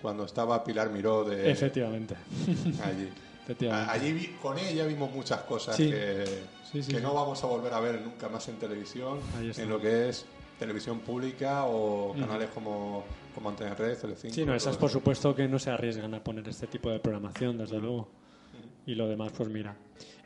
cuando 0.02 0.24
estaba 0.24 0.62
Pilar 0.64 0.90
Miró 0.90 1.24
de 1.24 1.50
Efectivamente. 1.50 2.14
allí. 2.84 3.08
Efectivamente. 3.44 3.92
Allí 3.92 4.12
vi- 4.12 4.26
con 4.42 4.58
ella 4.58 4.84
vimos 4.86 5.12
muchas 5.12 5.40
cosas 5.42 5.76
Sí. 5.76 5.88
que, 5.90 6.24
Sí, 6.72 6.82
sí, 6.82 6.92
que 6.92 7.00
no 7.00 7.14
vamos 7.14 7.42
a 7.44 7.46
volver 7.46 7.72
a 7.72 7.78
ver 7.80 8.00
nunca 8.02 8.28
más 8.28 8.48
en 8.48 8.56
televisión, 8.56 9.18
en 9.40 9.68
lo 9.68 9.80
que 9.80 10.08
es 10.08 10.26
televisión 10.58 10.98
pública 11.00 11.64
o 11.64 12.12
canales 12.18 12.48
como, 12.52 13.04
como 13.34 13.50
Antena 13.50 13.74
Red, 13.74 13.98
Telecinco. 13.98 14.34
Sí, 14.34 14.44
no, 14.44 14.54
esas 14.54 14.76
por 14.76 14.90
supuesto 14.90 15.34
que 15.34 15.46
no 15.46 15.58
se 15.60 15.70
arriesgan 15.70 16.12
a 16.14 16.24
poner 16.24 16.48
este 16.48 16.66
tipo 16.66 16.90
de 16.90 16.98
programación, 16.98 17.56
desde 17.56 17.78
luego. 17.78 18.08
Y 18.84 18.94
lo 18.96 19.06
demás, 19.06 19.30
pues 19.36 19.48
mira. 19.48 19.76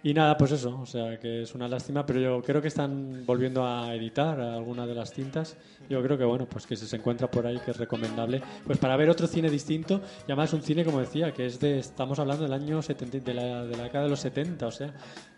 Y 0.02 0.14
nada, 0.14 0.38
pues 0.38 0.52
eso, 0.52 0.80
o 0.80 0.86
sea 0.86 1.18
que 1.18 1.42
es 1.42 1.54
una 1.54 1.68
lástima, 1.68 2.06
pero 2.06 2.20
yo 2.20 2.42
creo 2.42 2.62
que 2.62 2.68
están 2.68 3.26
volviendo 3.26 3.66
a 3.66 3.94
editar 3.94 4.40
alguna 4.40 4.86
de 4.86 4.94
las 4.94 5.12
cintas. 5.12 5.58
Yo 5.90 6.02
creo 6.02 6.16
que 6.16 6.24
bueno, 6.24 6.46
pues 6.46 6.66
que 6.66 6.74
si 6.74 6.86
se 6.86 6.96
encuentra 6.96 7.30
por 7.30 7.46
ahí 7.46 7.58
que 7.58 7.72
es 7.72 7.76
recomendable, 7.76 8.40
pues 8.66 8.78
para 8.78 8.96
ver 8.96 9.10
otro 9.10 9.26
cine 9.26 9.50
distinto, 9.50 10.00
y 10.20 10.32
además 10.32 10.54
un 10.54 10.62
cine, 10.62 10.86
como 10.86 11.00
decía, 11.00 11.32
que 11.32 11.44
es 11.44 11.60
de, 11.60 11.78
estamos 11.78 12.18
hablando 12.18 12.44
del 12.44 12.52
año 12.54 12.80
70, 12.80 13.18
de 13.18 13.34
la, 13.34 13.64
de 13.66 13.76
la 13.76 13.82
década 13.84 14.04
de 14.04 14.10
los 14.10 14.20
70, 14.20 14.66
o 14.66 14.70
sea, 14.70 14.94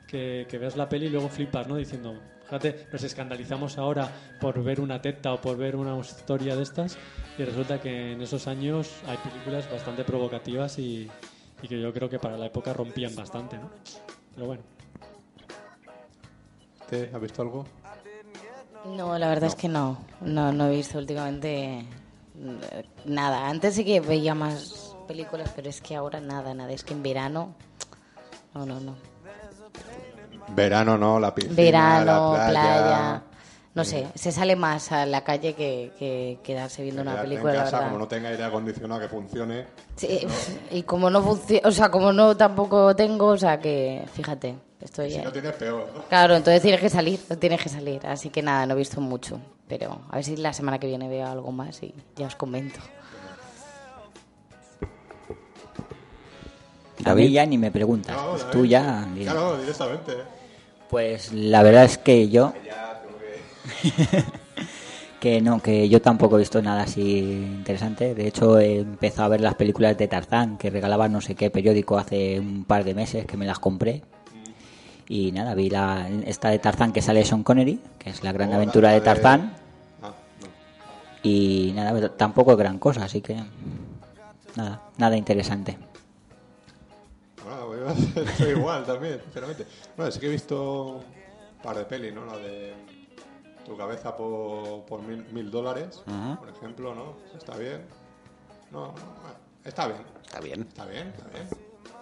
que, 0.07 0.47
que 0.49 0.59
veas 0.59 0.77
la 0.77 0.89
peli 0.89 1.07
y 1.07 1.09
luego 1.09 1.29
flipas, 1.29 1.67
¿no? 1.67 1.75
Diciendo, 1.75 2.15
fíjate, 2.45 2.87
nos 2.93 3.03
escandalizamos 3.03 3.79
ahora 3.79 4.09
por 4.41 4.63
ver 4.63 4.81
una 4.81 5.03
teta 5.03 5.33
o 5.33 5.41
por 5.41 5.57
ver 5.57 5.75
una 5.75 5.99
historia 5.99 6.55
de 6.55 6.63
estas, 6.63 6.97
y 7.37 7.43
resulta 7.43 7.81
que 7.81 8.13
en 8.13 8.23
esos 8.23 8.47
años 8.47 8.93
hay 9.09 9.17
películas 9.17 9.69
bastante 9.69 10.05
provocativas 10.05 10.79
y, 10.79 11.11
y 11.63 11.67
que 11.67 11.81
yo 11.81 11.93
creo 11.93 12.09
que 12.09 12.21
para 12.21 12.37
la 12.37 12.47
época 12.47 12.73
rompían 12.73 13.17
bastante, 13.17 13.57
¿no? 13.57 13.71
Pero 14.35 14.47
bueno. 14.47 14.63
¿Te 16.89 17.11
has 17.13 17.21
visto 17.21 17.43
algo? 17.43 17.65
No, 18.85 19.19
la 19.19 19.29
verdad 19.29 19.49
es 19.49 19.55
que 19.55 19.69
no. 19.69 19.99
No, 20.21 20.53
no 20.53 20.67
he 20.67 20.77
visto 20.77 20.99
últimamente 20.99 21.79
eh, 21.79 21.87
nada. 23.05 23.49
Antes 23.49 23.75
sí 23.75 23.85
que 23.85 24.01
veía 24.01 24.35
más 24.35 24.97
películas, 25.07 25.53
pero 25.55 25.69
es 25.69 25.81
que 25.81 25.95
ahora 25.95 26.21
nada, 26.21 26.53
nada. 26.55 26.73
Es 26.73 26.85
que 26.85 26.95
en 26.95 27.03
verano. 27.03 27.55
No, 28.55 28.67
no, 28.67 28.81
no. 28.81 28.97
Verano 30.55 30.99
no, 30.99 31.19
la 31.19 31.35
piscina, 31.35 31.55
Verano, 31.55 32.37
la 32.37 32.49
playa. 32.49 33.23
No 33.75 33.85
sé, 33.85 34.07
se 34.15 34.33
sale 34.33 34.55
más 34.55 34.93
a 34.93 35.07
la 35.07 35.25
calle 35.25 35.55
que, 35.55 35.93
que 35.99 36.39
quedarse 36.43 36.83
viendo 36.83 37.01
una 37.01 37.23
película, 37.23 37.53
en 37.53 37.59
la 37.59 37.65
casa, 37.65 37.77
verdad. 37.77 37.91
como 37.91 38.01
no 38.01 38.09
tenga 38.09 38.29
aire 38.29 38.45
acondicionado 38.45 39.01
que 39.01 39.09
funcione. 39.09 39.67
Sí, 39.97 40.27
y 40.71 40.83
como 40.83 41.09
no 41.09 41.23
funciona, 41.23 41.67
o 41.67 41.73
sea, 41.73 41.91
como 41.91 42.13
no 42.13 42.37
tampoco 42.37 42.95
tengo, 42.95 43.29
o 43.29 43.39
sea, 43.39 43.59
que 43.59 44.05
fíjate, 44.13 44.57
estoy... 44.79 45.13
Si 45.13 45.19
eh, 45.19 45.25
no 45.25 45.33
tienes 45.33 45.53
peor. 45.53 45.89
Claro, 46.11 46.37
entonces 46.37 46.61
tienes 46.61 46.81
que 46.83 46.91
salir, 46.91 47.19
tienes 47.39 47.63
que 47.63 47.71
salir. 47.71 48.07
Así 48.07 48.29
que 48.29 48.43
nada, 48.43 48.67
no 48.67 48.75
he 48.75 48.77
visto 48.77 49.01
mucho. 49.01 49.41
Pero 49.67 50.03
a 50.11 50.17
ver 50.17 50.25
si 50.25 50.37
la 50.37 50.53
semana 50.53 50.79
que 50.79 50.87
viene 50.87 51.09
veo 51.09 51.27
algo 51.27 51.51
más 51.51 51.83
y 51.83 51.95
ya 52.15 52.27
os 52.27 52.37
comento. 52.37 52.79
A 57.07 57.15
mí 57.15 57.31
ya 57.31 57.47
ni 57.47 57.57
me 57.57 57.71
preguntas. 57.71 58.15
No, 58.15 58.31
pues 58.31 58.43
David, 58.43 58.53
tú 58.53 58.67
ya... 58.67 59.09
Claro, 59.23 59.57
directamente. 59.57 60.13
Pues 60.91 61.33
la 61.33 61.63
verdad 61.63 61.85
es 61.85 61.97
que 61.97 62.29
yo... 62.29 62.53
que 65.21 65.41
no, 65.41 65.61
que 65.63 65.89
yo 65.89 66.03
tampoco 66.03 66.37
he 66.37 66.41
visto 66.41 66.61
nada 66.63 66.83
así 66.83 67.19
interesante. 67.21 68.15
De 68.15 68.27
hecho, 68.27 68.59
he 68.59 68.79
empezado 68.79 69.25
a 69.27 69.29
ver 69.29 69.41
las 69.41 69.55
películas 69.55 69.97
de 69.97 70.09
Tarzán 70.09 70.59
que 70.59 70.71
regalaba 70.71 71.09
no 71.09 71.21
sé 71.21 71.35
qué 71.35 71.51
periódico 71.51 71.97
hace 71.99 72.41
un 72.41 72.65
par 72.65 72.85
de 72.85 72.95
meses 72.95 73.25
que 73.27 73.37
me 73.37 73.47
las 73.47 73.59
compré. 73.59 74.03
Y 75.09 75.31
nada, 75.33 75.55
vi 75.55 75.69
la, 75.69 76.09
esta 76.27 76.49
de 76.51 76.59
Tarzán 76.59 76.93
que 76.93 77.03
sale 77.03 77.25
Sean 77.25 77.43
Connery, 77.43 77.81
que 77.99 78.11
es 78.11 78.25
la 78.25 78.33
gran 78.33 78.53
aventura 78.53 78.91
de 78.91 78.95
de- 79.01 79.01
Tarzán. 79.05 79.53
Ah, 80.03 80.13
Y 81.23 81.73
nada, 81.75 82.09
tampoco 82.17 82.53
es 82.53 82.59
gran 82.59 82.79
cosa, 82.79 83.05
así 83.05 83.21
que 83.21 83.37
nada, 84.57 84.81
nada 84.99 85.17
interesante. 85.17 85.77
Bueno, 87.45 87.67
voy 87.67 87.79
a- 87.89 88.31
estoy 88.31 88.51
igual 88.59 88.85
también, 88.85 89.21
sinceramente. 89.25 89.67
Bueno, 89.97 90.11
sí 90.11 90.19
que 90.19 90.27
he 90.27 90.31
visto 90.31 90.85
un 90.97 91.63
par 91.63 91.77
de 91.77 91.85
pelis, 91.85 92.15
¿no? 92.15 92.25
La 92.25 92.39
de 92.39 92.73
Tu 93.65 93.77
cabeza 93.77 94.17
por, 94.17 94.85
por 94.85 95.03
mil, 95.03 95.25
mil 95.33 95.51
dólares, 95.51 96.03
por 96.39 96.49
ejemplo, 96.49 96.95
¿no? 96.95 97.15
Está 97.37 97.57
bien. 97.57 97.85
No, 98.71 98.87
no, 98.89 98.95
está 99.65 99.87
bien. 99.87 100.01
Está 100.25 100.41
bien. 100.41 100.61
Está 100.63 100.85
bien, 100.87 101.09
está 101.09 101.29
bien. 101.29 101.49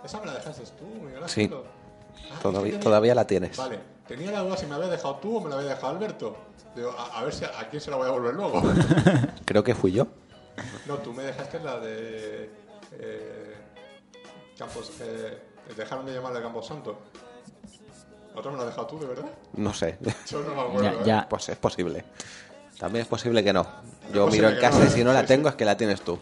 Esa 0.04 0.20
me 0.20 0.26
la 0.26 0.34
dejaste 0.34 0.62
tú, 0.78 0.86
Miguel 0.86 1.22
Sí. 1.28 1.50
Ah, 1.52 2.38
Todavía- 2.42 2.80
tenía- 2.80 3.14
la 3.14 3.26
tienes. 3.26 3.56
Vale, 3.56 3.78
tenía 4.08 4.30
la 4.30 4.40
duda 4.40 4.56
si 4.56 4.66
me 4.66 4.74
había 4.74 4.88
dejado 4.88 5.16
tú 5.16 5.36
o 5.36 5.40
me 5.40 5.50
la 5.50 5.56
había 5.56 5.70
dejado 5.70 5.88
Alberto. 5.96 6.36
Digo, 6.74 6.94
a, 6.96 7.18
a 7.18 7.24
ver 7.24 7.32
si 7.34 7.44
a, 7.44 7.58
a 7.60 7.68
quién 7.68 7.80
se 7.82 7.90
la 7.90 7.96
voy 7.96 8.08
a 8.08 8.10
volver 8.12 8.34
luego. 8.34 8.62
Creo 9.44 9.62
que 9.64 9.74
fui 9.74 9.92
yo. 9.92 10.06
No, 10.86 10.96
tú 10.98 11.12
me 11.12 11.22
dejaste 11.24 11.60
la 11.60 11.78
de. 11.78 12.50
Eh, 12.92 13.54
Campos. 14.58 14.92
Eh, 15.00 15.38
dejaron 15.76 16.06
de 16.06 16.14
llamarle 16.14 16.40
Campos 16.42 16.66
Santo. 16.66 16.98
¿La 18.40 18.48
otra 18.48 18.52
me 18.52 18.56
la 18.56 18.62
has 18.62 18.70
dejado 18.70 18.86
tú, 18.86 18.98
de 18.98 19.06
verdad? 19.06 19.30
No 19.52 19.74
sé. 19.74 19.98
Yo 20.26 20.40
no 20.40 20.54
me 20.54 20.60
acuerdo. 20.62 21.04
Ya, 21.04 21.18
¿eh? 21.18 21.26
Pues 21.28 21.50
es 21.50 21.58
posible. 21.58 22.06
También 22.78 23.02
es 23.02 23.08
posible 23.08 23.44
que 23.44 23.52
no. 23.52 23.66
Yo 24.14 24.28
miro 24.28 24.48
en 24.48 24.58
casa 24.58 24.78
no, 24.78 24.86
y 24.86 24.88
si 24.88 25.04
no 25.04 25.12
la 25.12 25.20
sí, 25.20 25.26
tengo 25.26 25.50
es 25.50 25.56
que 25.56 25.66
la 25.66 25.76
tienes 25.76 26.00
tú. 26.00 26.18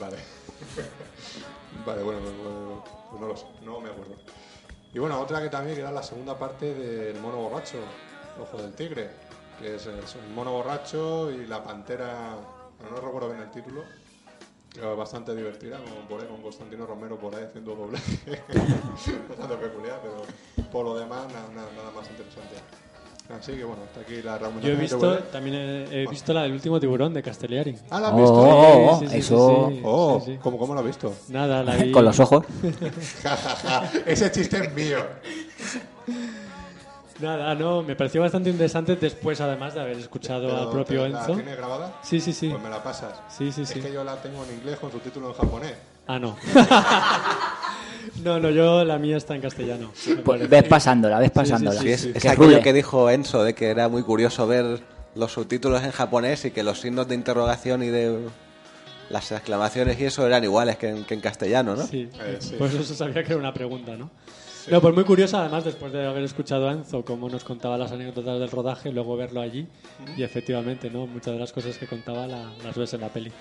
Vale. 0.00 0.16
vale, 1.86 2.02
bueno, 2.02 2.20
pues, 2.22 2.34
bueno, 2.38 2.84
pues 3.10 3.20
no 3.20 3.28
lo 3.28 3.36
sé, 3.36 3.44
no 3.62 3.80
me 3.80 3.90
acuerdo. 3.90 4.14
Y 4.94 4.98
bueno, 4.98 5.20
otra 5.20 5.42
que 5.42 5.50
también 5.50 5.76
que 5.76 5.82
era 5.82 5.92
la 5.92 6.02
segunda 6.02 6.38
parte 6.38 6.72
del 6.72 7.20
mono 7.20 7.36
borracho, 7.36 7.76
Ojo 8.40 8.56
del 8.56 8.72
Tigre, 8.72 9.10
que 9.60 9.74
es, 9.74 9.84
es 9.84 10.14
un 10.14 10.34
mono 10.34 10.52
borracho 10.52 11.30
y 11.30 11.46
la 11.46 11.62
pantera, 11.62 12.36
no 12.90 12.96
recuerdo 12.96 13.28
bien 13.28 13.42
el 13.42 13.50
título, 13.50 13.84
bastante 14.96 15.34
divertida, 15.34 15.78
con, 15.78 16.08
por 16.08 16.20
ahí, 16.20 16.26
con 16.26 16.40
Constantino 16.42 16.86
Romero 16.86 17.16
por 17.18 17.34
ahí 17.34 17.44
haciendo 17.44 17.74
doblaje, 17.74 18.42
bastante 19.28 19.56
peculiar, 19.56 20.00
pero 20.02 20.22
por 20.70 20.84
lo 20.84 20.98
demás 20.98 21.26
nada, 21.32 21.46
nada, 21.54 21.68
nada 21.76 21.90
más 21.94 22.08
interesante. 22.10 22.56
Así 23.38 23.52
que 23.52 23.64
bueno, 23.64 23.82
hasta 23.84 24.00
aquí 24.00 24.20
la 24.20 24.38
Yo 24.60 24.72
he 24.72 24.76
visto, 24.76 25.18
también 25.30 25.56
he, 25.56 26.02
he 26.02 26.06
visto 26.06 26.32
la 26.34 26.42
del 26.42 26.52
último 26.52 26.78
tiburón 26.80 27.14
de 27.14 27.22
Castellari. 27.22 27.76
Ah, 27.88 28.00
¿la 28.00 28.08
has 28.08 28.14
Oh, 28.14 28.16
visto? 28.16 28.34
oh, 28.40 28.90
oh, 28.90 28.98
Sí, 28.98 29.06
sí, 29.06 29.12
sí, 29.12 29.18
eso- 29.20 29.68
sí, 29.70 29.74
sí, 29.76 29.82
Oh, 29.84 30.22
sí, 30.24 30.32
sí. 30.32 30.38
¿cómo, 30.42 30.58
¿cómo 30.58 30.74
lo 30.74 30.80
has 30.80 30.86
visto? 30.86 31.14
Nada, 31.28 31.62
la 31.62 31.76
vi. 31.82 31.92
Con 31.92 32.04
los 32.04 32.18
ojos. 32.20 32.44
Ese 34.06 34.30
chiste 34.32 34.58
es 34.58 34.74
mío. 34.74 34.98
Nada, 37.22 37.54
no, 37.54 37.82
me 37.82 37.94
pareció 37.96 38.20
bastante 38.20 38.50
interesante 38.50 38.96
después, 38.96 39.40
además 39.40 39.74
de 39.74 39.80
haber 39.80 39.96
escuchado 39.98 40.48
Pero 40.48 40.58
al 40.58 40.70
propio 40.70 41.02
¿te- 41.04 41.08
¿La 41.10 41.20
Enzo. 41.20 41.34
tienes 41.34 41.56
grabada? 41.56 41.92
Sí, 42.02 42.20
sí, 42.20 42.32
sí. 42.32 42.48
Pues 42.50 42.62
me 42.62 42.68
la 42.68 42.82
pasas. 42.82 43.14
Sí, 43.28 43.52
sí, 43.52 43.64
sí. 43.64 43.78
Es 43.78 43.84
que 43.86 43.92
yo 43.92 44.02
la 44.04 44.16
tengo 44.16 44.44
en 44.44 44.56
inglés 44.58 44.78
con 44.80 44.90
subtítulo 44.90 45.28
en 45.28 45.34
japonés. 45.34 45.74
Ah, 46.08 46.18
no. 46.18 46.36
no, 48.24 48.40
no, 48.40 48.50
yo 48.50 48.84
la 48.84 48.98
mía 48.98 49.16
está 49.16 49.34
en 49.34 49.40
castellano. 49.40 49.92
Pues 50.24 50.48
ves 50.48 50.64
pasándola, 50.64 51.18
ves 51.18 51.30
pasándola. 51.30 51.80
Sí, 51.80 51.90
es, 51.90 52.04
es 52.06 52.22
Que 52.22 52.28
aquello 52.28 52.60
que 52.60 52.72
dijo 52.72 53.08
Enzo 53.10 53.44
de 53.44 53.54
que 53.54 53.68
era 53.68 53.88
muy 53.88 54.02
curioso 54.02 54.46
ver 54.46 54.80
los 55.14 55.32
subtítulos 55.32 55.82
en 55.84 55.90
japonés 55.92 56.44
y 56.44 56.50
que 56.50 56.62
los 56.62 56.80
signos 56.80 57.06
de 57.08 57.14
interrogación 57.14 57.82
y 57.82 57.88
de 57.88 58.18
las 59.10 59.30
exclamaciones 59.30 60.00
y 60.00 60.04
eso 60.06 60.26
eran 60.26 60.42
iguales 60.42 60.76
que 60.78 60.88
en, 60.88 61.04
que 61.04 61.14
en 61.14 61.20
castellano, 61.20 61.76
¿no? 61.76 61.86
Sí, 61.86 62.08
Eh, 62.20 62.38
sí. 62.40 62.54
pues 62.58 62.72
eso 62.74 62.94
sabía 62.94 63.22
que 63.22 63.32
era 63.32 63.36
una 63.36 63.52
pregunta, 63.52 63.94
¿no? 63.96 64.10
No, 64.70 64.80
pues 64.80 64.94
muy 64.94 65.04
curiosa, 65.04 65.40
además, 65.40 65.64
después 65.64 65.92
de 65.92 66.06
haber 66.06 66.22
escuchado 66.22 66.68
a 66.68 66.72
Enzo 66.72 67.04
cómo 67.04 67.28
nos 67.28 67.42
contaba 67.42 67.76
las 67.76 67.90
anécdotas 67.92 68.38
del 68.38 68.50
rodaje, 68.50 68.92
luego 68.92 69.16
verlo 69.16 69.40
allí, 69.40 69.66
y 70.16 70.22
efectivamente, 70.22 70.88
¿no? 70.90 71.06
Muchas 71.06 71.34
de 71.34 71.40
las 71.40 71.52
cosas 71.52 71.76
que 71.78 71.86
contaba 71.86 72.26
la- 72.26 72.52
las 72.62 72.76
ves 72.76 72.94
en 72.94 73.00
la 73.00 73.08
peli. 73.08 73.32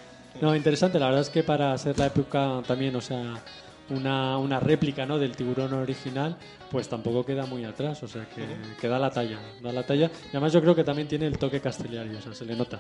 No, 0.42 0.56
interesante, 0.56 0.98
la 1.00 1.06
verdad 1.08 1.22
es 1.22 1.30
que 1.30 1.44
para 1.44 1.78
ser 1.78 2.00
la 2.00 2.08
época 2.08 2.62
también, 2.66 2.96
o 2.96 3.02
sea, 3.02 3.36
una, 3.90 4.38
una 4.38 4.60
réplica, 4.60 5.06
¿no? 5.06 5.20
Del 5.20 5.36
tiburón 5.36 5.74
original, 5.74 6.38
pues 6.72 6.88
tampoco 6.88 7.26
queda 7.26 7.46
muy 7.46 7.66
atrás, 7.66 8.02
o 8.04 8.08
sea, 8.08 8.26
que, 8.30 8.44
que 8.80 8.88
da 8.88 8.98
la 8.98 9.12
talla, 9.12 9.38
da 9.62 9.72
la 9.74 9.84
talla. 9.86 10.10
Y 10.26 10.30
además 10.30 10.54
yo 10.54 10.62
creo 10.62 10.74
que 10.74 10.84
también 10.86 11.08
tiene 11.08 11.28
el 11.28 11.38
toque 11.38 11.60
castellano, 11.60 12.18
o 12.18 12.22
sea, 12.22 12.34
se 12.34 12.46
le 12.46 12.56
nota 12.56 12.80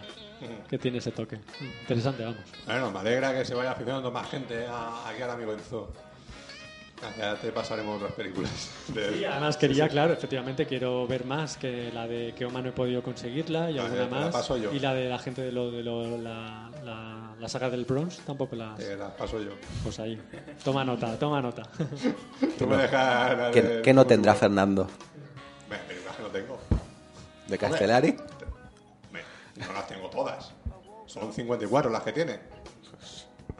que 0.69 0.77
tiene 0.79 0.99
ese 0.99 1.11
toque. 1.11 1.37
Interesante, 1.81 2.23
vamos. 2.23 2.39
Bueno, 2.65 2.89
me 2.91 2.99
alegra 2.99 3.33
que 3.37 3.43
se 3.45 3.53
vaya 3.53 3.71
aficionando 3.71 4.09
más 4.11 4.29
gente 4.29 4.65
a- 4.65 5.09
aquí 5.09 5.21
al 5.21 5.31
amigo 5.31 5.51
Enzo. 5.53 5.91
Ya 7.17 7.35
te 7.35 7.51
pasaremos 7.51 7.97
otras 7.97 8.13
películas. 8.13 8.51
de- 8.89 9.17
Y 9.19 9.25
además 9.25 9.57
quería, 9.57 9.89
claro, 9.89 10.13
efectivamente 10.13 10.65
quiero 10.67 11.07
ver 11.07 11.25
más 11.25 11.57
que 11.57 11.91
la 11.91 12.07
de 12.07 12.33
Keoma 12.37 12.61
no 12.61 12.69
he 12.69 12.71
podido 12.71 13.01
conseguirla 13.01 13.71
y 13.71 13.79
Ah, 13.79 13.83
alguna 13.85 14.03
te 14.05 14.09
la 14.09 14.19
más. 14.21 14.29
paso 14.33 14.57
yo. 14.57 14.71
Y 14.71 14.79
la 14.79 14.93
de 14.93 15.09
la 15.09 15.17
gente 15.19 15.41
de, 15.41 15.51
lo, 15.51 15.71
de 15.71 15.83
lo- 15.83 16.17
la, 16.17 16.69
la, 16.83 17.35
la 17.39 17.49
saga 17.49 17.69
del 17.71 17.85
Bronx 17.85 18.19
tampoco 18.19 18.55
la... 18.55 18.75
Te 18.75 18.95
las 18.95 19.11
paso 19.13 19.41
yo. 19.41 19.51
Pues 19.83 19.99
ahí. 19.99 20.21
Toma 20.63 20.83
nota, 20.83 21.17
toma 21.17 21.41
nota. 21.41 21.63
Tú 22.59 22.67
me 22.67 22.77
dejas 22.77 23.37
la 23.37 23.51
¿Qué, 23.51 23.61
de- 23.61 23.81
qué 23.81 23.93
no 23.93 24.05
tendrá 24.05 24.35
Fernando? 24.35 24.87
Películas 25.87 26.15
que 26.17 26.21
no 26.23 26.29
tengo. 26.29 26.59
¿De 27.47 27.57
Castellari? 27.57 28.09
Hombre, 29.07 29.23
No 29.67 29.73
las 29.73 29.87
tengo 29.87 30.07
todas. 30.09 30.51
Son 31.07 31.33
54 31.33 31.89
las 31.91 32.03
que 32.03 32.11
tiene. 32.13 32.39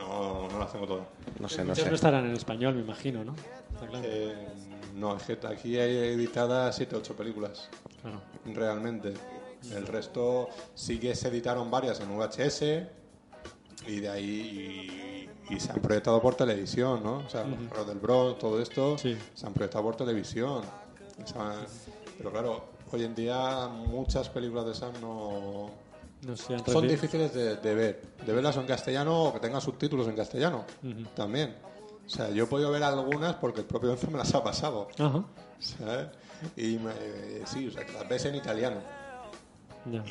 No, 0.02 0.48
no 0.50 0.60
las 0.60 0.72
tengo 0.72 0.88
todas. 0.88 1.08
No 1.40 1.48
sé, 1.48 1.64
no 1.64 1.76
sé. 1.76 1.88
no 1.88 1.96
estarán 1.96 2.26
en 2.26 2.34
español, 2.34 2.76
me 2.76 2.82
imagino, 2.82 3.24
¿no? 3.24 3.36
Está 3.74 3.88
claro. 3.88 4.06
Eh, 4.08 4.48
no, 4.96 5.16
es 5.16 5.24
que 5.24 5.48
aquí 5.48 5.78
hay 5.78 5.96
editadas 5.96 6.76
7 6.76 6.96
8 6.96 7.16
películas. 7.16 7.70
Claro. 8.02 8.22
Realmente. 8.46 9.14
El 9.76 9.86
resto 9.86 10.50
sí 10.74 11.00
que 11.00 11.14
se 11.16 11.28
editaron 11.28 11.70
varias 11.70 12.00
en 12.00 12.18
VHS 12.18 12.62
y 13.88 14.00
de 14.00 14.10
ahí 14.10 15.30
y, 15.50 15.54
y 15.54 15.60
se 15.60 15.72
han 15.72 15.80
proyectado 15.82 16.20
por 16.20 16.34
televisión, 16.34 17.04
¿no? 17.04 17.18
O 17.18 17.30
sea, 17.30 17.46
los 17.46 17.88
del 17.88 18.00
Bronx, 18.00 18.40
todo 18.40 18.60
esto 18.60 18.98
se 18.98 19.18
han 19.44 19.54
proyectado 19.54 19.84
por 19.84 19.96
televisión. 19.96 20.64
O 21.24 21.28
sea, 21.28 21.66
pero 22.18 22.32
claro, 22.32 22.66
hoy 22.92 23.04
en 23.04 23.14
día 23.14 23.68
muchas 23.68 24.30
películas 24.30 24.66
de 24.66 24.72
esas 24.72 25.00
no, 25.00 25.70
No 26.26 26.36
sé, 26.38 26.54
han 26.56 26.66
son 26.66 26.88
difíciles 26.88 27.34
de, 27.34 27.56
de 27.58 27.76
ver. 27.76 28.02
De 28.26 28.32
verlas 28.34 28.56
en 28.58 28.66
castellano 28.68 29.24
o 29.24 29.34
que 29.34 29.40
tengan 29.40 29.62
subtítulos 29.62 30.08
en 30.08 30.16
castellano 30.16 30.66
también. 31.16 31.56
O 32.06 32.10
sea, 32.10 32.30
yo 32.30 32.44
he 32.44 32.48
podido 32.48 32.70
ver 32.72 32.84
algunas 32.84 33.36
porque 33.36 33.62
el 33.62 33.66
propio 33.66 33.92
Enzo 33.94 34.10
me 34.12 34.18
las 34.18 34.34
ha 34.36 34.44
pasado. 34.44 34.88
Ajá. 35.00 35.24
¿sabes? 35.60 36.08
Y 36.56 36.78
me- 36.80 36.92
eh, 37.00 37.44
sí, 37.46 37.68
o 37.68 37.72
sea, 37.72 37.86
que 37.86 37.94
las 37.94 38.08
ves 38.10 38.26
en 38.26 38.36
italiano. 38.36 38.82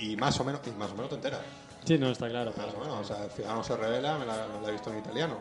Y 0.00 0.16
más 0.16 0.38
o 0.40 0.44
menos, 0.44 0.60
y 0.66 0.70
más 0.72 0.90
o 0.90 0.94
menos 0.94 1.10
te 1.10 1.14
enteras. 1.16 1.40
Sí, 1.84 1.96
no, 1.98 2.10
está 2.10 2.28
claro. 2.28 2.52
Más 2.56 2.66
claro. 2.66 2.78
o 2.78 2.80
menos. 2.80 3.00
O 3.00 3.04
sea, 3.04 3.24
el 3.24 3.30
ciudadano 3.30 3.62
se 3.62 3.76
revela, 3.76 4.18
me 4.18 4.26
la, 4.26 4.46
me 4.48 4.60
la 4.62 4.68
he 4.68 4.72
visto 4.72 4.90
en 4.90 4.98
italiano. 4.98 5.36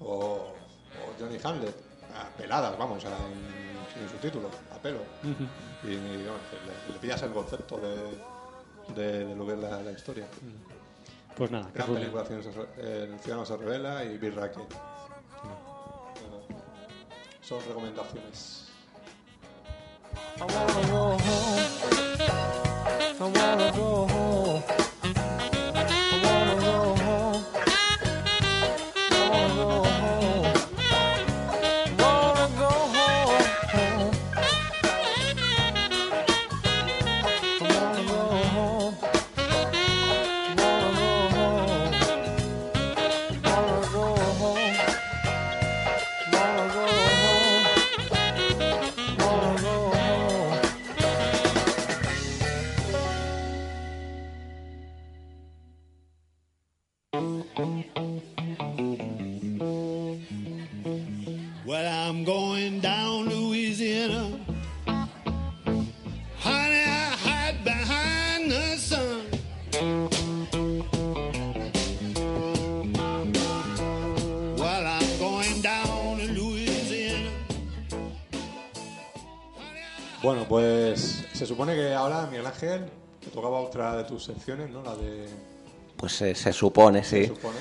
o, 0.00 0.14
o 0.16 0.52
Johnny 1.18 1.38
Hamlet, 1.42 1.74
peladas, 2.36 2.76
vamos, 2.76 3.04
a- 3.04 3.08
en, 3.08 3.72
sin 3.94 4.08
subtítulos, 4.08 4.50
a 4.74 4.78
pelo. 4.82 4.98
Y, 5.84 5.88
y, 5.92 5.96
bueno, 5.96 6.38
le, 6.88 6.92
le 6.94 6.98
pillas 7.00 7.22
el 7.22 7.30
concepto 7.32 7.76
de, 7.78 7.94
de, 8.94 9.24
de 9.26 9.34
lo 9.36 9.46
que 9.46 9.52
es 9.54 9.58
la, 9.58 9.82
la 9.82 9.92
historia. 9.92 10.26
Pues 11.36 11.50
nada, 11.50 11.66
que 11.72 11.78
Gran 11.78 11.88
rule. 11.88 12.00
película, 12.00 12.24
El 12.78 13.18
ciudadano 13.20 13.46
se 13.46 13.56
revela 13.56 14.04
y 14.04 14.18
Bill 14.18 14.34
Racket. 14.34 14.74
son 17.40 17.60
recomendaciones. 17.66 18.68
I 20.36 20.40
wanna 20.42 20.88
go 20.90 21.16
home. 21.16 21.20
I 23.18 23.22
wanna 23.22 23.72
go 23.76 24.06
home. 24.06 24.41
De 84.02 84.08
tus 84.08 84.24
secciones, 84.24 84.70
¿no? 84.70 84.82
La 84.82 84.94
de... 84.96 85.28
Pues 85.96 86.12
se, 86.12 86.34
se 86.34 86.52
supone, 86.52 87.02
sí. 87.04 87.22
Se 87.22 87.28
supone. 87.28 87.58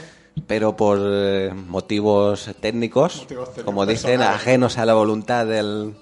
Pero 0.47 0.75
por 0.75 0.97
eh, 1.01 1.51
motivos 1.53 2.49
técnicos, 2.59 3.17
Motivos 3.21 3.49
técnicos 3.49 3.65
como 3.65 3.85
dicen, 3.85 4.11
personales. 4.17 4.41
ajenos 4.41 4.77
a 4.77 4.85
la 4.85 4.93
voluntad 4.93 5.45
del, 5.45 5.93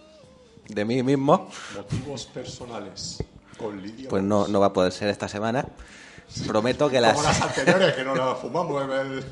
de 0.67 0.85
mí 0.85 1.01
mismo, 1.03 1.49
Motivos 1.75 2.25
personales. 2.27 3.23
Con 3.57 3.81
Lidia. 3.81 4.07
pues 4.09 4.23
no, 4.23 4.47
no 4.47 4.59
va 4.61 4.67
a 4.67 4.73
poder 4.73 4.91
ser 4.93 5.09
esta 5.09 5.27
semana. 5.27 5.65
Prometo 6.47 6.89
que 6.89 7.01
las... 7.01 7.13
Como 7.13 7.27
las 7.27 7.41
anteriores, 7.41 7.93
que 7.95 8.03
no 8.03 8.15
las 8.15 8.37
fumamos. 8.37 8.83
el- 9.01 9.23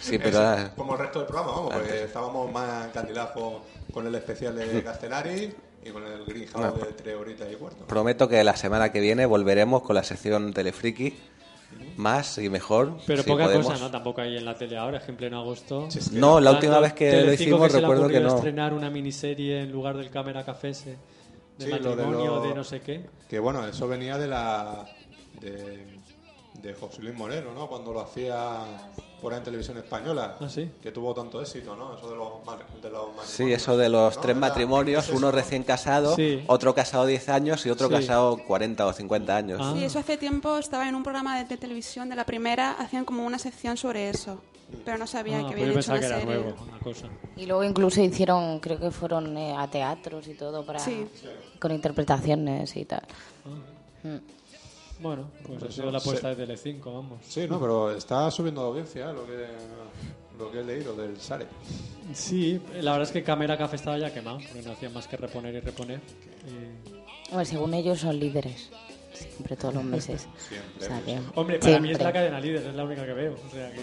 Sí, 0.00 0.18
pero 0.18 0.38
ahora- 0.38 0.72
Como 0.74 0.94
el 0.94 0.98
resto 0.98 1.18
del 1.20 1.28
programa, 1.28 1.52
vamos, 1.52 1.74
porque 1.74 2.04
estábamos 2.04 2.50
más 2.50 2.86
encandilados 2.86 3.30
con, 3.32 3.52
con 3.92 4.06
el 4.06 4.14
especial 4.14 4.56
de 4.56 4.82
Castellari 4.84 5.54
y 5.84 5.90
con 5.90 6.04
el 6.06 6.24
Greenhouse 6.24 6.60
No, 6.64 6.72
de 6.72 6.92
tres 6.92 7.16
horitas 7.16 7.48
y 7.52 7.56
cuarto. 7.56 7.84
Prometo 7.86 8.28
que 8.28 8.42
la 8.44 8.56
semana 8.56 8.92
que 8.92 9.00
viene 9.00 9.26
volveremos 9.26 9.82
con 9.82 9.96
la 9.96 10.04
sección 10.04 10.52
Telefriki 10.52 11.14
más 11.96 12.38
y 12.38 12.48
mejor. 12.48 12.98
Pero 13.06 13.22
si 13.22 13.28
poca 13.30 13.44
podemos. 13.44 13.66
cosa, 13.66 13.78
¿no? 13.80 13.90
Tampoco 13.90 14.20
hay 14.20 14.36
en 14.36 14.44
la 14.44 14.56
tele 14.56 14.76
ahora, 14.76 14.98
es 14.98 15.04
que 15.04 15.10
en 15.12 15.16
pleno 15.16 15.40
agosto. 15.40 15.88
No, 16.12 16.38
la 16.40 16.52
última 16.52 16.78
vez 16.80 16.92
que 16.92 17.22
lo 17.22 17.32
hicimos 17.32 17.70
se 17.72 17.80
le 17.80 17.86
recuerdo 17.88 18.08
que 18.08 18.20
no. 18.20 18.36
estrenar 18.36 18.72
una 18.74 18.90
miniserie 18.90 19.62
en 19.62 19.72
lugar 19.72 19.96
del 19.96 20.10
Cámara 20.10 20.44
Café 20.44 20.70
ese, 20.70 20.90
de 21.58 21.64
Sí, 21.64 21.70
lo 21.70 21.76
de 21.76 21.96
matrimonio, 21.96 22.36
lo- 22.36 22.42
de 22.42 22.54
no 22.54 22.64
sé 22.64 22.80
qué. 22.80 23.06
Que 23.28 23.38
bueno, 23.38 23.66
eso 23.66 23.88
venía 23.88 24.18
de 24.18 24.28
la. 24.28 24.84
de, 25.40 25.86
de 26.62 26.74
José 26.74 27.02
Luis 27.02 27.14
Moreno, 27.16 27.52
¿no? 27.54 27.66
Cuando 27.68 27.92
lo 27.92 28.00
hacía 28.00 28.58
por 29.20 29.32
ahí 29.32 29.38
en 29.38 29.44
televisión 29.44 29.76
española. 29.78 30.36
¿Ah, 30.40 30.48
sí? 30.48 30.70
Que 30.82 30.92
tuvo 30.92 31.12
tanto 31.14 31.40
éxito, 31.40 31.74
¿no? 31.76 31.96
Eso 31.96 32.08
de 32.10 32.16
los, 32.16 32.28
de 32.82 32.90
los 32.90 33.06
matrimonios. 33.08 33.26
Sí, 33.26 33.52
eso 33.52 33.76
de 33.76 33.88
los 33.88 34.16
¿no? 34.16 34.22
tres 34.22 34.36
matrimonios, 34.36 35.08
uno 35.10 35.30
recién 35.32 35.62
casado, 35.64 36.14
Sí. 36.16 36.44
otro 36.46 36.74
casado 36.74 37.06
10 37.06 37.28
años 37.28 37.66
y 37.66 37.70
otro 37.70 37.88
Sí. 37.88 37.94
casado 37.94 38.38
40 38.46 38.86
o 38.86 38.92
50 38.92 39.36
años. 39.36 39.60
Ah. 39.62 39.74
Sí, 39.76 39.84
eso 39.84 39.98
hace 39.98 40.16
tiempo 40.16 40.56
estaba 40.58 40.88
en 40.88 40.94
un 40.94 41.02
programa 41.02 41.38
de, 41.38 41.44
de 41.46 41.56
televisión 41.56 42.08
de 42.08 42.14
la 42.16 42.24
primera, 42.26 42.72
hacían 42.72 43.04
como 43.04 43.24
una 43.26 43.38
sección 43.38 43.76
sobre 43.76 44.08
eso. 44.10 44.40
Pero 44.86 44.96
no 44.96 45.06
sabía 45.06 45.38
Ah, 45.40 45.48
que 45.50 45.56
pues 45.56 45.58
yo 45.58 45.64
habían 45.66 45.78
hecho 45.80 45.90
una 45.90 46.00
que 46.00 46.06
era 46.06 46.20
serie. 46.20 46.34
nuevo, 46.34 46.62
una 46.62 46.78
cosa. 46.78 47.06
Y 47.36 47.44
luego 47.46 47.62
incluso 47.64 48.00
hicieron, 48.00 48.58
creo 48.60 48.78
que 48.80 48.90
fueron 48.90 49.36
eh, 49.36 49.54
a 49.56 49.68
teatros 49.68 50.26
y 50.28 50.34
todo 50.34 50.64
para 50.64 50.78
Sí. 50.78 51.06
con 51.60 51.72
interpretaciones 51.72 52.74
y 52.76 52.84
tal. 52.86 53.02
Ah. 53.44 54.06
Mm. 54.08 54.41
Bueno, 55.02 55.30
pues 55.46 55.62
ha 55.64 55.70
sido 55.72 55.90
la 55.90 55.98
apuesta 55.98 56.30
sí. 56.32 56.36
de 56.36 56.46
Telecinco, 56.46 56.94
vamos. 56.94 57.18
Sí, 57.26 57.46
no, 57.48 57.58
pero 57.60 57.90
está 57.94 58.30
subiendo 58.30 58.62
la 58.62 58.68
audiencia, 58.68 59.12
lo 59.12 59.26
que, 59.26 59.46
lo 60.38 60.50
que 60.52 60.60
he 60.60 60.64
leído 60.64 60.94
del 60.94 61.20
Sare. 61.20 61.46
Sí, 62.14 62.60
la 62.80 62.92
verdad 62.92 63.02
es 63.08 63.12
que 63.12 63.22
Cámara 63.22 63.56
Café 63.58 63.76
estaba 63.76 63.98
ya 63.98 64.12
quemado, 64.12 64.38
porque 64.38 64.62
no 64.62 64.72
hacían 64.72 64.92
más 64.92 65.06
que 65.08 65.16
reponer 65.16 65.54
y 65.54 65.60
reponer. 65.60 66.00
Y- 66.46 67.30
Hombre, 67.30 67.46
según 67.46 67.74
ellos 67.74 67.98
son 68.00 68.18
líderes. 68.18 68.70
Siempre, 69.14 69.56
todos 69.56 69.74
los 69.74 69.84
meses. 69.84 70.26
Siempre. 70.48 70.86
O 70.86 70.88
sea 70.88 71.00
que- 71.04 71.20
Hombre, 71.34 71.58
para 71.58 71.78
mí 71.80 71.90
es 71.90 71.96
siempre. 71.98 72.04
la 72.04 72.12
cadena 72.12 72.40
líder, 72.40 72.66
es 72.66 72.74
la 72.74 72.84
única 72.84 73.04
que 73.06 73.12
veo. 73.12 73.34
O 73.34 73.50
sea 73.50 73.70
que... 73.72 73.80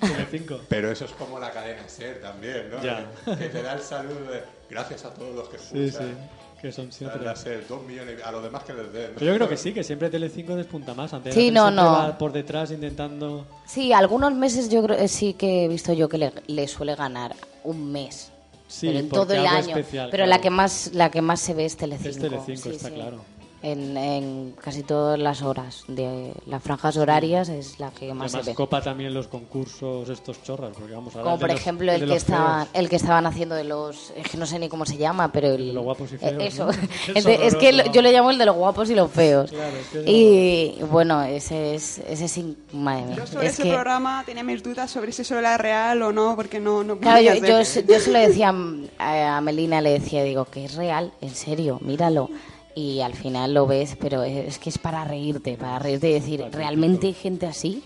Telecinco. 0.00 0.60
Pero 0.68 0.90
eso 0.90 1.04
es 1.06 1.12
como 1.12 1.38
la 1.38 1.50
cadena 1.50 1.88
SER 1.88 2.20
también, 2.20 2.70
¿no? 2.70 2.82
Ya. 2.82 3.10
Que 3.38 3.48
te 3.48 3.62
da 3.62 3.74
el 3.74 3.80
saludo 3.80 4.30
de 4.32 4.42
gracias 4.68 5.04
a 5.04 5.14
todos 5.14 5.34
los 5.34 5.48
que 5.48 5.58
Sí, 5.58 5.84
escuchan. 5.84 6.08
sí, 6.08 6.14
que 6.60 6.72
son 6.72 6.90
siempre... 6.92 7.22
La 7.24 7.36
SER, 7.36 7.66
dos 7.68 7.82
millones, 7.84 8.22
a 8.24 8.32
los 8.32 8.42
demás 8.42 8.64
que 8.64 8.72
les 8.74 8.92
den. 8.92 9.10
Pero 9.18 9.26
yo 9.32 9.34
creo 9.36 9.48
que 9.48 9.56
sí, 9.56 9.72
que 9.72 9.84
siempre 9.84 10.10
Telecinco 10.10 10.56
despunta 10.56 10.94
más. 10.94 11.12
Antes 11.12 11.34
Sí, 11.34 11.50
no, 11.50 11.70
no. 11.70 11.84
va 11.84 12.18
por 12.18 12.32
detrás 12.32 12.70
intentando... 12.70 13.46
Sí, 13.66 13.92
algunos 13.92 14.32
meses 14.34 14.68
yo 14.68 14.82
creo 14.82 14.96
eh, 14.98 15.08
sí 15.08 15.34
que 15.34 15.64
he 15.64 15.68
visto 15.68 15.92
yo 15.92 16.08
que 16.08 16.18
le, 16.18 16.32
le 16.46 16.66
suele 16.68 16.94
ganar 16.94 17.34
un 17.64 17.92
mes. 17.92 18.30
Sí, 18.66 18.86
pero 18.88 18.98
en 18.98 19.08
todo 19.08 19.32
el 19.34 19.46
año. 19.46 19.68
especial, 19.76 20.08
pero 20.10 20.24
claro. 20.24 20.30
la 20.30 20.40
que 20.40 20.50
más 20.50 20.90
la 20.94 21.10
que 21.10 21.20
más 21.22 21.38
se 21.40 21.54
ve 21.54 21.66
es 21.66 21.76
Telecinco. 21.76 22.08
Es 22.10 22.18
Telecinco, 22.18 22.62
Sí, 22.70 22.76
está 22.76 22.88
sí. 22.88 22.94
claro. 22.94 23.20
En, 23.66 23.96
en 23.96 24.54
casi 24.62 24.82
todas 24.82 25.18
las 25.18 25.40
horas 25.40 25.84
de 25.88 26.34
las 26.44 26.62
franjas 26.62 26.98
horarias 26.98 27.48
es 27.48 27.80
la 27.80 27.90
que 27.92 28.12
más 28.12 28.34
Además 28.34 28.44
se 28.44 28.50
ve. 28.50 28.54
copa 28.54 28.82
también 28.82 29.14
los 29.14 29.26
concursos 29.26 30.06
estos 30.10 30.42
chorras, 30.42 30.72
porque 30.78 30.92
vamos 30.92 31.16
a 31.16 31.22
Como 31.22 31.38
por 31.38 31.50
ejemplo 31.50 31.90
el 31.90 32.06
que 32.06 32.14
estaban 32.14 32.68
el 32.74 32.90
que 32.90 32.96
estaban 32.96 33.24
haciendo 33.24 33.54
de 33.54 33.64
los 33.64 34.12
es 34.16 34.28
que 34.28 34.36
no 34.36 34.44
sé 34.44 34.58
ni 34.58 34.68
cómo 34.68 34.84
se 34.84 34.98
llama, 34.98 35.32
pero 35.32 35.48
el, 35.54 35.72
los 35.72 35.82
guapos 35.82 36.12
y 36.12 36.16
eh, 36.16 36.18
feos, 36.18 36.42
eso 36.42 36.68
Es 37.14 37.24
de- 37.24 37.46
es 37.46 37.54
que 37.56 37.72
lo- 37.72 37.90
yo 37.90 38.02
le 38.02 38.12
llamo 38.12 38.30
el 38.30 38.36
de 38.36 38.44
los 38.44 38.54
guapos 38.54 38.90
y 38.90 38.94
los 38.94 39.10
feos. 39.10 39.50
Claro, 39.50 39.76
es 39.78 39.86
que 39.88 39.98
es 40.00 40.06
y 40.08 40.82
bueno, 40.90 41.22
ese 41.22 41.74
es 41.74 42.00
ese 42.06 42.28
sí, 42.28 42.58
madre 42.74 43.06
mía. 43.06 43.16
Yo 43.16 43.26
sobre 43.26 43.46
Es 43.46 43.54
ese 43.54 43.62
que- 43.62 43.70
programa 43.72 44.22
tenía 44.26 44.44
mis 44.44 44.62
dudas 44.62 44.90
sobre 44.90 45.10
si 45.10 45.22
eso 45.22 45.38
era 45.38 45.56
real 45.56 46.02
o 46.02 46.12
no, 46.12 46.36
porque 46.36 46.60
no, 46.60 46.84
no 46.84 46.98
Claro, 46.98 47.22
yo, 47.22 47.34
yo, 47.36 47.58
yo 47.60 47.64
se 47.64 48.12
lo 48.12 48.18
decía 48.18 48.54
a 48.98 49.36
a 49.38 49.40
Melina, 49.40 49.80
le 49.80 49.98
decía, 49.98 50.22
digo, 50.22 50.44
que 50.44 50.66
es 50.66 50.74
real, 50.74 51.12
en 51.22 51.34
serio, 51.34 51.78
míralo. 51.80 52.28
Y 52.74 53.00
al 53.00 53.14
final 53.14 53.54
lo 53.54 53.66
ves, 53.66 53.96
pero 54.00 54.22
es, 54.24 54.46
es 54.48 54.58
que 54.58 54.68
es 54.70 54.78
para 54.78 55.04
reírte, 55.04 55.56
para 55.56 55.78
reírte 55.78 56.10
y 56.10 56.14
decir, 56.14 56.44
¿realmente 56.50 57.06
hay 57.06 57.14
gente 57.14 57.46
así? 57.46 57.82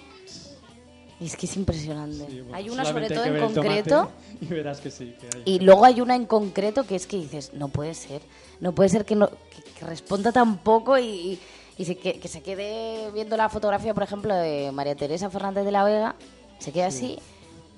Y 1.21 1.27
es 1.27 1.37
que 1.37 1.47
es 1.47 1.57
impresionante. 1.57 2.25
bueno, 2.43 2.55
hay 2.55 2.71
una 2.71 2.85
sobre 2.85 3.09
todo 3.11 3.25
en 3.25 3.39
concreto 3.53 4.11
Y 4.41 4.47
verás 4.47 4.81
que 4.81 4.91
sí. 4.91 5.15
Que 5.21 5.27
hay. 5.37 5.43
y 5.45 5.59
luego 5.59 5.85
hay 5.85 6.01
una 6.01 6.15
en 6.15 6.27
concreto 6.27 6.85
que 6.87 6.95
es 6.95 7.07
que 7.09 7.17
dices, 7.17 7.53
no 7.55 7.69
puede 7.69 7.93
ser, 7.95 8.23
no 8.61 8.73
puede 8.73 8.89
ser 8.89 9.05
que, 9.05 9.17
no, 9.17 9.29
que, 9.29 9.63
que 9.79 9.85
responda 9.85 10.31
tan 10.33 10.59
poco 10.59 10.97
y, 10.99 11.05
y- 11.07 11.41
y 11.77 11.85
se, 11.85 11.97
que, 11.97 12.19
que 12.19 12.27
se 12.27 12.41
quede 12.43 13.11
viendo 13.13 13.37
la 13.37 13.49
fotografía, 13.49 13.95
por 13.95 14.03
ejemplo, 14.03 14.35
de 14.35 14.71
María 14.73 14.97
Teresa 14.97 15.31
Fernández 15.31 15.65
de 15.65 15.71
la 15.71 15.85
Vega, 15.85 16.17
se 16.59 16.73
queda 16.73 16.87
así, 16.89 17.19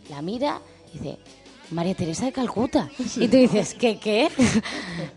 la 0.08 0.22
mira 0.22 0.60
y 0.94 0.98
dice, 0.98 1.18
María 1.70 1.94
Teresa 1.94 2.24
de 2.26 2.32
Calcuta. 2.32 2.88
Y 3.16 3.28
tú 3.28 3.36
dices, 3.36 3.74
¿qué, 3.74 3.98
qué? 3.98 4.28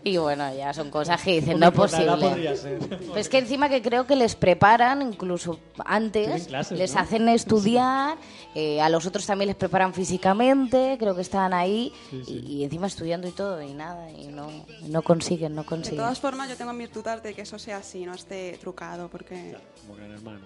y 0.04 0.16
bueno, 0.18 0.54
ya 0.54 0.72
son 0.72 0.90
cosas 0.90 1.20
que 1.22 1.40
dicen, 1.40 1.58
no 1.58 1.68
es 1.68 1.72
posible. 1.72 2.56
ser. 2.56 2.78
Pero 2.78 3.16
es 3.16 3.28
que 3.28 3.38
encima 3.38 3.68
que 3.68 3.82
creo 3.82 4.06
que 4.06 4.14
les 4.16 4.34
preparan, 4.36 5.02
incluso 5.02 5.58
antes, 5.84 6.46
clases, 6.46 6.78
les 6.78 6.94
¿no? 6.94 7.00
hacen 7.00 7.28
estudiar, 7.28 8.16
eh, 8.54 8.80
a 8.80 8.88
los 8.88 9.04
otros 9.06 9.26
también 9.26 9.48
les 9.48 9.56
preparan 9.56 9.92
físicamente, 9.94 10.96
creo 10.98 11.14
que 11.14 11.22
estaban 11.22 11.52
ahí, 11.54 11.92
Sí, 12.10 12.22
sí. 12.24 12.44
Y, 12.46 12.52
y 12.58 12.64
encima 12.64 12.86
estudiando 12.86 13.26
y 13.26 13.32
todo, 13.32 13.60
y 13.60 13.72
nada, 13.74 14.10
y 14.12 14.28
no, 14.28 14.48
no 14.88 15.02
consiguen, 15.02 15.54
no 15.54 15.62
De 15.62 15.68
consiguen. 15.68 15.98
todas 15.98 16.20
formas, 16.20 16.48
yo 16.48 16.56
tengo 16.56 16.72
mis 16.72 16.92
dudas 16.92 17.22
de 17.22 17.34
que 17.34 17.42
eso 17.42 17.58
sea 17.58 17.78
así, 17.78 18.04
no 18.06 18.14
esté 18.14 18.56
trucado, 18.60 19.08
porque... 19.08 19.56
Como 19.82 19.96
gran 19.96 20.12
hermano. 20.12 20.40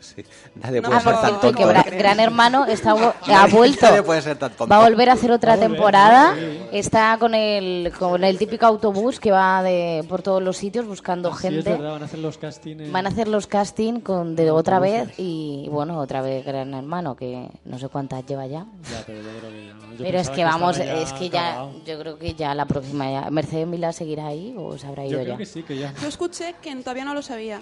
Sí. 0.00 0.24
Nadie 0.54 0.80
No, 0.80 0.88
puede 0.88 0.98
Ah, 0.98 1.02
ser 1.02 1.12
por 1.12 1.20
tan 1.22 1.40
tonto. 1.40 1.84
que 1.84 1.96
Gran 1.98 2.20
Hermano 2.20 2.64
está, 2.66 2.90
ha 3.28 3.46
vuelto. 3.46 3.86
Nadie 3.86 4.02
puede 4.02 4.22
ser 4.22 4.38
tan 4.38 4.50
tonto. 4.50 4.66
Va 4.66 4.84
a 4.84 4.88
volver 4.88 5.10
a 5.10 5.12
hacer 5.12 5.30
otra 5.30 5.54
volver, 5.56 5.70
temporada. 5.70 6.34
sí. 6.34 6.58
Está 6.72 7.16
con 7.18 7.34
el, 7.34 7.92
con 7.98 8.24
el 8.24 8.38
típico 8.38 8.64
autobús 8.66 9.20
que 9.20 9.30
va 9.30 9.62
de, 9.62 10.04
por 10.08 10.22
todos 10.22 10.42
los 10.42 10.56
sitios 10.56 10.86
buscando 10.86 11.28
Ah, 11.30 11.32
es 11.34 11.40
gente. 11.40 11.70
verdad, 11.72 11.92
van 11.92 12.02
a 12.02 12.06
hacer 12.06 12.18
los 12.20 12.38
castings. 12.38 12.90
Van 12.90 13.06
a 13.06 13.08
hacer 13.10 13.28
los 13.28 13.46
casting 13.46 14.00
con 14.00 14.34
de 14.36 14.50
otra 14.50 14.78
vez 14.78 15.12
y 15.18 15.66
bueno, 15.70 15.98
otra 15.98 16.22
vez 16.22 16.44
Gran 16.44 16.72
Hermano, 16.74 17.14
que 17.16 17.48
no 17.64 17.78
sé 17.78 17.88
cuántas 17.88 18.24
lleva 18.26 18.46
ya. 18.46 18.66
Ya, 18.90 19.02
pero 19.06 19.20
yo 19.20 19.28
creo 19.38 19.50
que 19.50 19.66
ya. 19.66 19.72
Yo 19.98 20.04
Pero 20.04 20.18
es 20.18 20.30
que 20.30 20.44
vamos, 20.44 20.78
es 20.78 21.12
que 21.12 21.28
ya, 21.30 21.48
acabado. 21.50 21.72
yo 21.84 21.98
creo 21.98 22.18
que 22.18 22.34
ya 22.34 22.54
la 22.54 22.64
próxima 22.64 23.10
ya. 23.10 23.30
¿Mercedes 23.30 23.66
Milá 23.66 23.92
seguirá 23.92 24.28
ahí 24.28 24.54
o 24.56 24.78
se 24.78 24.86
habrá 24.86 25.02
Yo 25.04 25.10
ido 25.10 25.20
creo 25.20 25.32
ya? 25.34 25.36
que 25.38 25.46
sí, 25.46 25.62
que 25.62 25.76
ya. 25.76 25.92
Yo 26.00 26.08
escuché 26.08 26.54
que 26.62 26.74
todavía 26.76 27.04
no 27.04 27.12
lo 27.12 27.20
sabía, 27.22 27.60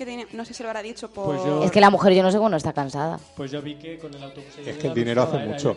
que 0.00 0.06
tiene, 0.06 0.26
no 0.32 0.44
sé 0.46 0.54
si 0.54 0.62
lo 0.62 0.70
habrá 0.70 0.80
dicho 0.82 1.10
por... 1.10 1.26
Pues 1.26 1.44
yo- 1.44 1.62
Es 1.62 1.70
que 1.70 1.80
la 1.80 1.90
mujer 1.90 2.14
yo 2.14 2.22
no 2.22 2.32
sé 2.32 2.38
cuándo 2.38 2.56
está 2.56 2.72
cansada. 2.72 3.20
Pues 3.36 3.50
yo 3.50 3.60
vi 3.60 3.74
que 3.74 3.98
con 3.98 4.14
el 4.14 4.22
autobús... 4.22 4.48
Es 4.64 4.76
que 4.78 4.86
el 4.88 4.94
dinero 4.94 5.22
hace 5.22 5.38
mucho. 5.40 5.76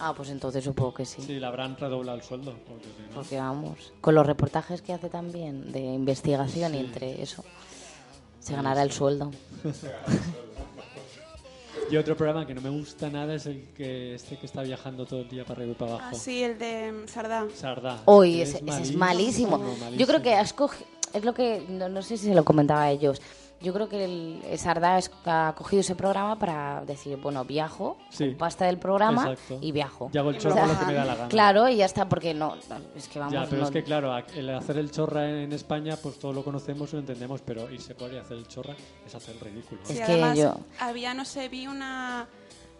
Ah, 0.00 0.12
pues 0.16 0.28
entonces 0.30 0.64
supongo 0.64 0.92
que 0.92 1.04
sí. 1.06 1.22
Sí, 1.22 1.38
le 1.38 1.46
habrán 1.46 1.76
redoblado 1.76 2.18
el 2.18 2.24
sueldo. 2.24 2.52
porque 2.66 2.84
si 2.84 3.02
no- 3.08 3.14
Porque 3.14 3.36
vamos, 3.38 3.92
con 4.00 4.14
los 4.16 4.26
reportajes 4.26 4.82
que 4.82 4.92
hace 4.92 5.08
también 5.08 5.70
de 5.70 5.80
investigación 5.80 6.74
y 6.74 6.78
entre 6.78 7.22
eso, 7.22 7.44
se 8.40 8.54
ganará 8.56 8.82
el 8.82 8.90
sueldo. 8.90 9.30
Y 11.90 11.96
otro 11.98 12.16
programa 12.16 12.46
que 12.46 12.54
no 12.54 12.60
me 12.62 12.70
gusta 12.70 13.10
nada 13.10 13.34
es 13.34 13.44
el 13.46 13.68
que 13.76 14.14
este 14.14 14.38
que 14.38 14.46
está 14.46 14.62
viajando 14.62 15.04
todo 15.04 15.20
el 15.20 15.28
día 15.28 15.44
para 15.44 15.60
arriba 15.60 15.72
y 15.72 15.74
para 15.74 15.92
abajo. 15.92 16.08
Ah, 16.12 16.14
sí, 16.18 16.42
el 16.42 16.58
de 16.58 16.90
mm, 16.92 17.08
Sardá. 17.08 17.46
Sardá. 17.54 18.00
Hoy 18.06 18.36
Que 18.36 18.42
ese, 18.42 18.62
ese 18.66 18.82
es 18.82 18.96
malísimo. 18.96 19.60
Yo 19.96 20.06
creo 20.06 20.22
que 20.22 20.34
has 20.34 20.56
cogi- 20.56 20.82
es 21.12 21.24
lo 21.24 21.34
que 21.34 21.62
no, 21.68 21.88
no 21.90 22.00
sé 22.02 22.16
si 22.16 22.26
se 22.28 22.34
lo 22.34 22.42
comentaba 22.44 22.82
a 22.84 22.90
ellos. 22.90 23.20
Yo 23.64 23.72
creo 23.72 23.88
que 23.88 24.04
el 24.04 24.58
Sardá 24.58 24.98
es- 24.98 25.10
ha 25.24 25.54
cogido 25.56 25.80
ese 25.80 25.96
programa 25.96 26.38
para 26.38 26.84
decir, 26.84 27.16
bueno, 27.16 27.44
viajo, 27.44 27.96
Sí. 28.10 28.26
con 28.28 28.34
pasta 28.36 28.66
del 28.66 28.78
programa 28.78 29.30
Exacto. 29.32 29.58
y 29.60 29.72
viajo. 29.72 30.10
Y 30.12 30.18
hago 30.18 30.30
el 30.30 30.38
chorro 30.38 30.66
lo 30.66 30.78
que 30.78 30.84
me 30.86 30.92
da 30.94 31.04
la 31.06 31.14
gana. 31.16 31.28
Claro, 31.28 31.68
y 31.68 31.76
ya 31.76 31.86
está, 31.86 32.08
porque 32.08 32.34
no, 32.34 32.54
es 32.94 33.08
que 33.08 33.18
vamos. 33.18 33.32
ya, 33.32 33.44
pero 33.46 33.62
no- 33.62 33.64
es 33.66 33.70
que 33.72 33.82
claro, 33.82 34.14
el 34.36 34.50
hacer 34.50 34.76
el 34.78 34.90
chorra 34.90 35.28
en 35.28 35.52
España, 35.52 35.96
pues 36.00 36.18
todo 36.18 36.32
lo 36.34 36.44
conocemos 36.44 36.90
y 36.90 36.96
lo 36.96 37.00
entendemos, 37.00 37.40
pero 37.40 37.70
irse 37.70 37.94
por 37.94 38.10
ahí 38.10 38.18
a 38.18 38.20
hacer 38.20 38.36
el 38.36 38.46
chorra 38.46 38.74
es 39.06 39.14
hacer 39.14 39.34
el 39.34 39.40
ridículo. 39.40 39.80
Sí, 39.84 39.94
Es 39.94 39.98
que 40.00 40.04
además, 40.12 40.38
yo- 40.38 40.56
había, 40.78 41.14
no 41.14 41.24
sé, 41.24 41.48
vi 41.48 41.66
una... 41.66 42.26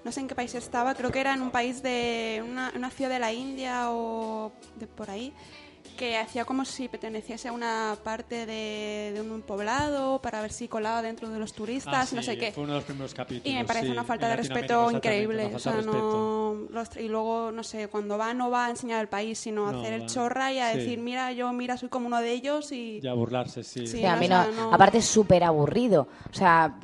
No 0.05 0.13
sé 0.13 0.21
en 0.21 0.29
qué 0.29 0.35
país 0.35 0.55
estaba, 0.55 0.95
creo 0.95 1.11
que 1.11 1.19
era 1.21 1.33
en 1.33 1.41
un 1.41 1.51
país 1.51 1.83
de... 1.83 2.45
Una, 2.47 2.71
una 2.77 2.91
ciudad 2.91 3.09
de 3.11 3.19
la 3.19 3.33
India 3.33 3.91
o 3.91 4.53
de 4.79 4.87
por 4.87 5.09
ahí, 5.09 5.33
que 5.97 6.17
hacía 6.19 6.45
como 6.45 6.65
si 6.65 6.89
perteneciese 6.89 7.49
a 7.49 7.53
una 7.53 7.97
parte 8.03 8.47
de, 8.47 9.13
de 9.15 9.21
un 9.21 9.43
poblado 9.43 10.21
para 10.21 10.41
ver 10.43 10.53
si 10.53 10.69
colaba 10.69 11.03
dentro 11.03 11.29
de 11.31 11.39
los 11.39 11.53
turistas, 11.53 12.13
Ah, 12.13 12.17
no 12.17 12.23
sé 12.23 12.37
qué. 12.37 12.53
Fue 12.53 12.65
uno 12.65 12.73
de 12.75 12.79
los 12.79 12.85
primeros 12.85 13.15
capítulos. 13.15 13.47
Y 13.47 13.55
me 13.57 13.65
parece 13.65 13.87
sí, 13.87 13.93
una 13.93 14.05
falta 14.05 14.29
de 14.29 14.37
respeto 14.37 14.91
increíble. 14.91 15.51
O 15.55 15.59
sea, 15.59 15.81
no, 15.83 16.67
los- 16.71 16.97
y 16.97 17.09
luego, 17.09 17.53
no 17.53 17.63
sé, 17.63 17.89
cuando 17.89 18.19
va 18.19 18.35
no 18.35 18.51
va 18.51 18.67
a 18.67 18.71
enseñar 18.71 19.01
el 19.01 19.09
país, 19.09 19.39
sino 19.39 19.69
a 19.69 19.73
No, 19.73 19.81
hacer 19.81 19.93
el 19.95 20.03
va. 20.03 20.07
chorra 20.07 20.53
y 20.53 20.59
a 20.59 20.73
Sí. 20.73 20.79
decir, 20.79 20.99
mira, 20.99 21.33
yo, 21.33 21.53
mira, 21.53 21.77
soy 21.77 21.89
como 21.89 22.07
uno 22.07 22.21
de 22.21 22.33
ellos 22.33 22.73
y... 22.73 23.01
Ya 23.01 23.13
burlarse, 23.15 23.63
sí. 23.63 23.87
Sí, 23.87 23.99
Sí, 23.99 24.07
a 24.07 24.17
mí 24.17 24.25
o 24.27 24.29
sea, 24.29 24.51
no- 24.51 24.73
Aparte 24.73 24.99
es 24.99 25.05
súper 25.07 25.45
aburrido. 25.45 26.09
O 26.31 26.35
sea, 26.35 26.75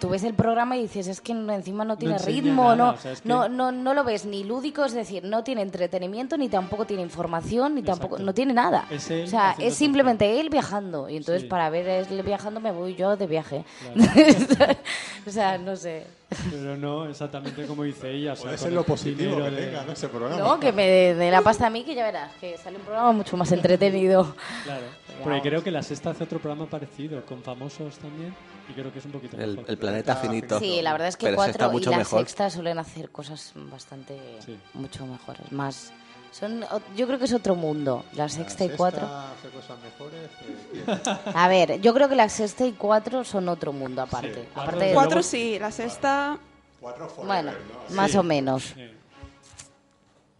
tú 0.00 0.08
ves 0.08 0.22
el 0.24 0.34
programa 0.34 0.76
y 0.76 0.82
dices, 0.82 1.06
es 1.08 1.20
que 1.20 1.32
encima 1.32 1.84
no 1.84 1.96
tiene 1.96 2.18
ritmo, 2.18 2.62
nada, 2.64 2.76
no, 2.76 2.90
o 2.90 2.96
sea, 2.96 3.12
es 3.12 3.20
que- 3.22 3.28
no, 3.28 3.48
no, 3.48 3.72
no 3.72 3.94
lo 3.94 4.04
ves 4.04 4.24
ni 4.26 4.44
lúdico, 4.44 4.84
es 4.84 4.92
decir, 4.94 5.24
no 5.24 5.42
tiene 5.44 5.62
entretenimiento, 5.62 6.36
ni 6.36 6.48
tampoco 6.48 6.84
tiene 6.84 7.02
información, 7.02 7.74
ni 7.74 7.82
tampoco, 7.82 8.18
no 8.18 8.32
tiene 8.34 8.52
nada. 8.54 8.86
Es 8.90 9.10
él 9.10 9.24
o 9.24 9.26
sea, 9.26 9.54
es 9.58 9.74
simplemente 9.74 10.40
él 10.40 10.50
viajando. 10.50 11.08
Y 11.08 11.16
entonces 11.16 11.42
Sí. 11.42 11.48
para 11.48 11.70
ver 11.70 11.86
él 11.88 12.22
viajando 12.22 12.60
me 12.60 12.72
voy 12.72 12.94
yo 12.94 13.16
de 13.16 13.26
viaje. 13.26 13.64
o 15.26 15.30
sea, 15.30 15.58
no 15.58 15.76
sé. 15.76 16.06
Pero 16.50 16.76
no 16.76 17.08
exactamente 17.08 17.66
como 17.66 17.82
dice 17.84 18.10
ella. 18.10 18.32
o 18.32 18.36
sea, 18.36 18.44
Puede 18.46 18.58
ser 18.58 18.72
lo 18.72 18.84
positivo 18.84 19.36
que 19.36 19.50
de- 19.50 19.66
tenga, 19.66 19.84
¿no? 19.84 19.92
Ese 19.92 20.08
programa. 20.08 20.36
No, 20.42 20.60
que 20.60 20.72
me 20.72 20.86
dé 21.14 21.30
la 21.30 21.42
pasta 21.42 21.66
a 21.66 21.70
mí, 21.70 21.84
que 21.84 21.94
ya 21.94 22.04
verás, 22.04 22.32
que 22.40 22.56
sale 22.58 22.76
un 22.78 22.82
programa 22.82 23.12
mucho 23.12 23.36
más 23.36 23.50
entretenido. 23.52 24.34
Claro, 24.64 24.82
porque 25.22 25.40
creo 25.42 25.62
que 25.62 25.70
la 25.70 25.82
sexta 25.82 26.10
hace 26.10 26.24
otro 26.24 26.38
programa 26.38 26.66
parecido, 26.68 27.24
con 27.26 27.42
famosos 27.42 27.98
también, 27.98 28.34
y 28.68 28.72
creo 28.72 28.92
que 28.92 28.98
es 28.98 29.04
un 29.04 29.12
poquito 29.12 29.36
El, 29.36 29.50
mejor. 29.56 29.64
el 29.70 29.78
planeta 29.78 30.16
finito. 30.16 30.58
Sí, 30.58 30.80
la 30.82 30.92
verdad 30.92 31.08
es 31.08 31.16
que 31.16 31.26
Pero 31.26 31.42
está 31.44 31.68
cuatro 31.70 31.78
y 31.80 31.92
la 31.92 31.98
mejor. 31.98 32.20
sexta 32.20 32.50
suelen 32.50 32.78
hacer 32.78 33.10
cosas 33.10 33.52
bastante 33.54 34.18
Sí. 34.44 34.56
mucho 34.74 35.06
mejores, 35.06 35.50
más 35.52 35.92
son 36.32 36.62
o- 36.64 36.80
yo 36.96 37.06
creo 37.06 37.18
que 37.18 37.26
es 37.26 37.32
otro 37.34 37.54
mundo, 37.54 38.04
la 38.14 38.28
sexta 38.28 38.64
y 38.64 38.70
cuatro. 38.70 39.06
hace 39.06 39.48
cosas 39.50 39.76
mejores. 39.80 40.30
eh, 40.74 41.20
A 41.34 41.48
ver, 41.48 41.80
yo 41.80 41.92
creo 41.94 42.08
que 42.08 42.16
la 42.16 42.28
sexta 42.28 42.66
y 42.66 42.72
cuatro 42.72 43.22
son 43.24 43.48
otro 43.48 43.72
mundo 43.72 44.02
aparte. 44.02 44.48
cuatro 44.54 44.62
aparte 44.62 44.84
de- 44.86 44.94
Cuatro 44.94 45.22
sí, 45.22 45.58
la 45.58 45.70
sexta... 45.70 46.38
Cuatro 46.80 47.08
forever, 47.08 47.44
bueno, 47.44 47.52
¿no? 47.88 47.94
más 47.94 48.10
Sí. 48.10 48.16
o 48.16 48.22
menos. 48.24 48.62
Sí. 48.74 48.90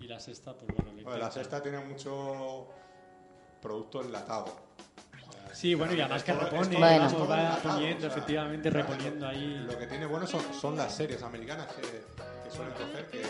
Y 0.01 0.09
la 0.09 0.19
sexta, 0.19 0.53
pues 0.55 0.67
bueno, 0.75 0.91
Bueno, 1.05 1.19
la 1.19 1.31
sexta 1.31 1.63
tiene 1.63 1.79
mucho 1.79 2.67
producto 3.61 4.03
enlatado. 4.03 4.47
Sí, 5.53 5.75
bueno, 5.75 5.93
y 5.95 6.01
además 6.01 6.25
que 6.25 6.33
repone, 6.33 6.79
Bueno. 6.79 7.05
vamos, 7.05 7.31
va 7.31 7.59
poniendo, 7.63 8.07
efectivamente, 8.07 8.71
reponiendo 8.71 9.29
ahí. 9.29 9.63
Lo 9.71 9.79
que 9.79 9.87
tiene 9.87 10.07
bueno 10.07 10.27
son, 10.27 10.41
son 10.59 10.77
las 10.77 10.93
series 10.95 11.23
americanas 11.23 11.67
que, 11.75 11.83
que 11.83 12.51
suelen 12.51 12.73
coger, 12.73 13.07
que, 13.11 13.23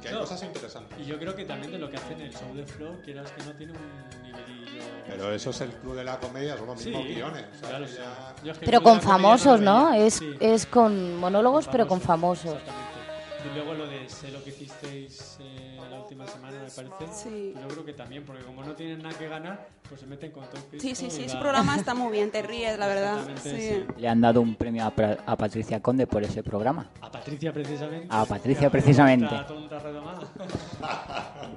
que 0.00 0.08
hay 0.08 0.14
No. 0.14 0.20
cosas 0.20 0.42
interesantes. 0.42 0.98
Y 0.98 1.04
yo 1.04 1.18
creo 1.18 1.34
que 1.34 1.44
también 1.44 1.72
de 1.72 1.78
lo 1.78 1.90
que 1.90 1.96
hacen 1.96 2.20
el 2.20 2.32
show 2.32 2.54
de 2.54 2.64
Flow, 2.66 3.00
quieras 3.04 3.30
que 3.32 3.42
no 3.44 3.52
tiene 3.52 3.72
un 3.72 4.22
nivelillo... 4.22 4.82
Pero 5.06 5.32
eso 5.34 5.50
es 5.50 5.60
el 5.60 5.70
club 5.70 5.96
de 5.96 6.04
la 6.04 6.18
comedia, 6.18 6.56
son 6.56 6.66
los 6.66 6.84
mismos 6.84 7.02
Sí, 7.06 7.14
guiones. 7.14 7.44
o 7.54 7.58
sea, 7.58 7.68
claro, 7.68 7.84
que 7.84 7.90
sí. 7.90 7.98
ya- 7.98 8.34
Yo 8.44 8.52
es 8.52 8.58
que 8.58 8.64
Pero 8.66 8.82
con 8.82 9.00
famosos, 9.00 9.60
¿no? 9.60 9.92
Es 9.92 10.14
Sí. 10.14 10.36
es 10.40 10.66
con 10.66 11.16
monólogos, 11.16 11.68
pero 11.68 11.86
con 11.88 12.00
famosos. 12.00 12.54
Exactamente. 12.54 12.99
Y 13.44 13.54
luego 13.54 13.74
lo 13.74 13.86
de 13.86 14.08
sé 14.08 14.30
lo 14.30 14.42
que 14.44 14.50
hicisteis 14.50 15.38
eh, 15.40 15.78
la 15.90 16.00
última 16.00 16.26
semana, 16.26 16.58
me 16.62 16.70
parece. 16.70 17.12
Sí. 17.12 17.54
Yo 17.60 17.68
creo 17.68 17.84
que 17.84 17.92
también, 17.94 18.24
porque 18.24 18.44
como 18.44 18.62
no 18.62 18.74
tienen 18.74 19.02
nada 19.02 19.16
que 19.16 19.28
ganar, 19.28 19.68
pues 19.88 20.00
se 20.00 20.06
meten 20.06 20.30
con 20.30 20.44
todo 20.50 20.60
Cristo 20.70 20.86
Sí, 20.88 20.94
sí, 20.94 21.10
sí, 21.10 21.24
ese 21.24 21.38
programa 21.38 21.76
está 21.76 21.94
muy 21.94 22.12
bien, 22.12 22.30
te 22.30 22.42
ríes, 22.42 22.78
la 22.78 22.86
verdad. 22.86 23.18
Exactamente, 23.30 23.86
Sí. 23.86 24.00
Le 24.00 24.08
han 24.08 24.20
dado 24.20 24.40
un 24.40 24.54
premio 24.56 24.84
a, 24.84 24.86
a 25.26 25.36
Patricia 25.36 25.80
Conde 25.80 26.06
por 26.06 26.22
ese 26.22 26.42
programa. 26.42 26.90
A 27.00 27.10
Patricia, 27.10 27.52
precisamente. 27.52 28.06
A 28.10 28.24
Patricia, 28.24 28.70
precisamente. 28.70 29.26
tonta, 29.26 29.46
tonta 29.46 29.78
redomada. 29.78 30.20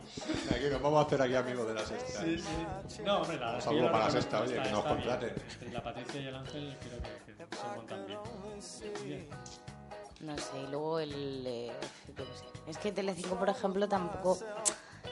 Aquí 0.50 0.66
nos 0.72 0.82
vamos 0.82 1.04
a 1.04 1.08
hacer 1.08 1.22
aquí 1.22 1.36
amigos 1.36 1.68
de 1.68 1.74
la 1.74 1.86
sexta. 1.86 2.24
Sí, 2.24 2.38
sí. 2.88 3.02
No, 3.04 3.18
hombre, 3.20 3.38
la 3.38 3.58
es 3.58 3.66
que 3.66 3.82
para 3.82 4.00
la 4.00 4.12
sexta, 4.12 4.42
oye, 4.42 4.62
que 4.62 4.72
nos 4.72 4.84
contraten. 4.84 5.30
Entre 5.30 5.72
La 5.72 5.84
Patricia 5.84 6.22
y 6.22 6.28
el 6.28 6.36
Ángel 6.36 6.78
creo 6.80 7.00
que, 7.02 7.34
que 7.34 7.56
se 7.56 7.68
montan 7.76 8.06
bien. 8.08 8.20
Bien. 9.06 9.28
No 10.24 10.38
sé, 10.38 10.62
y 10.66 10.72
luego 10.72 11.00
el... 11.00 11.12
eh, 11.45 11.72
yo 12.18 12.24
qué 12.24 12.24
sé. 12.24 12.45
Es 12.72 12.78
que 12.78 12.91
Telecinco, 12.91 13.36
por 13.36 13.50
ejemplo, 13.50 13.88
tampoco... 13.88 14.38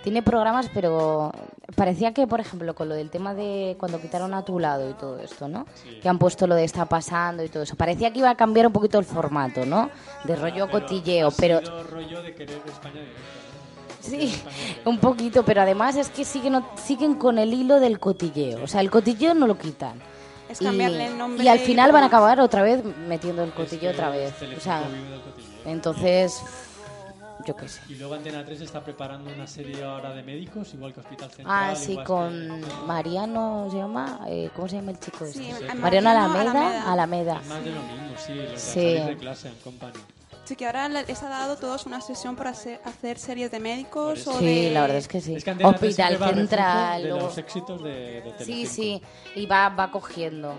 Tiene 0.04 0.24
programas, 0.24 0.68
pero 0.74 1.32
parecía 1.76 2.12
que, 2.14 2.26
por 2.26 2.40
ejemplo, 2.40 2.74
con 2.74 2.90
lo 2.90 2.96
del 2.96 3.12
tema 3.12 3.36
de 3.36 3.76
cuando 3.78 4.00
quitaron 4.02 4.34
a 4.34 4.44
tu 4.44 4.58
lado 4.58 4.90
y 4.90 4.94
todo 4.94 5.20
esto, 5.20 5.48
¿no? 5.48 5.68
Que 6.02 6.10
han 6.10 6.18
puesto 6.18 6.48
lo 6.48 6.56
de 6.56 6.64
está 6.64 6.86
pasando 6.86 7.44
y 7.44 7.50
todo 7.50 7.62
eso. 7.64 7.76
Parecía 7.76 8.12
que 8.12 8.20
iba 8.20 8.30
a 8.32 8.36
cambiar 8.36 8.66
un 8.68 8.74
poquito 8.74 8.98
el 8.98 9.06
formato, 9.06 9.64
¿no? 9.66 9.92
De 10.24 10.36
rollo 10.36 10.66
Pero 10.66 10.72
cotilleo, 10.72 11.28
ha 11.28 11.32
pero... 11.32 11.60
sido 11.60 11.84
rollo 11.84 12.24
de 12.24 12.34
querer 12.34 12.62
España 12.66 13.02
directa, 13.02 13.20
¿no? 14.02 14.10
Sí, 14.10 14.24
España 14.34 14.56
directa. 14.58 14.90
un 14.90 14.98
poquito, 15.00 15.46
pero 15.46 15.62
además 15.62 15.96
es 15.98 16.10
que 16.10 16.26
siguen, 16.26 16.64
siguen 16.84 17.14
con 17.16 17.38
el 17.38 17.54
hilo 17.54 17.80
del 17.80 18.00
cotilleo. 18.00 18.64
O 18.64 18.68
sea, 18.68 18.82
el 18.82 18.90
cotilleo 18.90 19.36
no 19.36 19.46
lo 19.46 19.58
quitan. 19.60 20.02
Es 20.52 20.60
cambiarle 20.60 21.08
el 21.08 21.18
nombre 21.18 21.44
Y 21.44 21.48
al 21.48 21.58
y 21.62 21.66
final 21.66 21.92
van 21.92 22.04
a 22.04 22.08
acabar 22.08 22.40
otra 22.40 22.62
vez 22.64 22.84
metiendo 23.08 23.44
el 23.44 23.50
Es 23.50 23.56
cotilleo 23.56 23.80
que 23.92 23.96
otra 23.98 24.10
vez. 24.10 24.32
O 24.34 24.36
Telecinco 24.40 24.62
sea, 24.64 24.84
entonces, 25.66 26.42
yo 27.46 27.56
qué 27.56 27.68
sé. 27.68 27.82
Y 27.90 27.96
luego 27.96 28.14
Antena 28.16 28.44
3 28.46 28.62
está 28.62 28.82
preparando 28.84 29.32
una 29.34 29.48
serie 29.48 29.84
ahora 29.84 30.14
de 30.14 30.24
médicos, 30.24 30.74
igual 30.74 30.94
que 30.94 31.00
Hospital 31.00 31.30
Central. 31.32 31.72
Ah, 31.72 31.76
sí, 31.76 31.98
con 32.06 32.62
Mariano, 32.88 33.68
¿se 33.72 33.78
llama? 33.78 34.22
Eh, 34.28 34.50
¿Cómo 34.56 34.68
se 34.68 34.76
llama 34.78 34.92
el 34.92 35.00
chico 35.00 35.26
este? 35.26 35.40
Sí, 35.40 35.52
Mariano 35.76 35.82
Mariano 35.82 36.10
Alameda. 36.10 36.42
Alameda. 36.42 36.92
Alameda. 36.92 37.40
que- 37.42 37.48
Más 37.50 37.64
de 37.64 37.72
lo 37.72 37.82
mismo, 37.82 38.12
sí, 38.18 38.34
los 38.36 38.62
Sí. 38.62 38.80
De 38.80 39.18
clase 39.18 39.52
company. 39.64 39.94
Sí, 40.44 40.56
que 40.56 40.66
ahora 40.66 40.90
les 40.90 41.22
ha 41.24 41.30
dado 41.30 41.56
todos 41.56 41.86
una 41.86 42.02
sesión 42.02 42.36
para 42.36 42.50
hacer, 42.50 42.82
hacer 42.84 43.18
series 43.20 43.52
de 43.52 43.60
médicos 43.60 44.28
o 44.28 44.40
Sí, 44.40 44.46
de... 44.66 44.72
la 44.72 44.82
verdad 44.82 44.98
es 44.98 45.08
que 45.08 45.22
sí. 45.22 45.36
Es 45.36 45.44
que 45.44 45.52
Antena 45.52 45.74
3 45.74 45.92
Hospital 46.00 46.36
Central. 46.36 47.04
De 47.04 47.10
luego- 47.10 47.26
los 47.28 47.38
éxitos 47.38 47.84
de, 47.84 47.90
de 48.22 48.34
Sí, 48.40 48.64
Telecinco. 48.66 48.72
sí, 48.74 49.02
y 49.36 49.46
va, 49.46 49.70
va 49.70 49.92
cogiendo. 49.92 50.54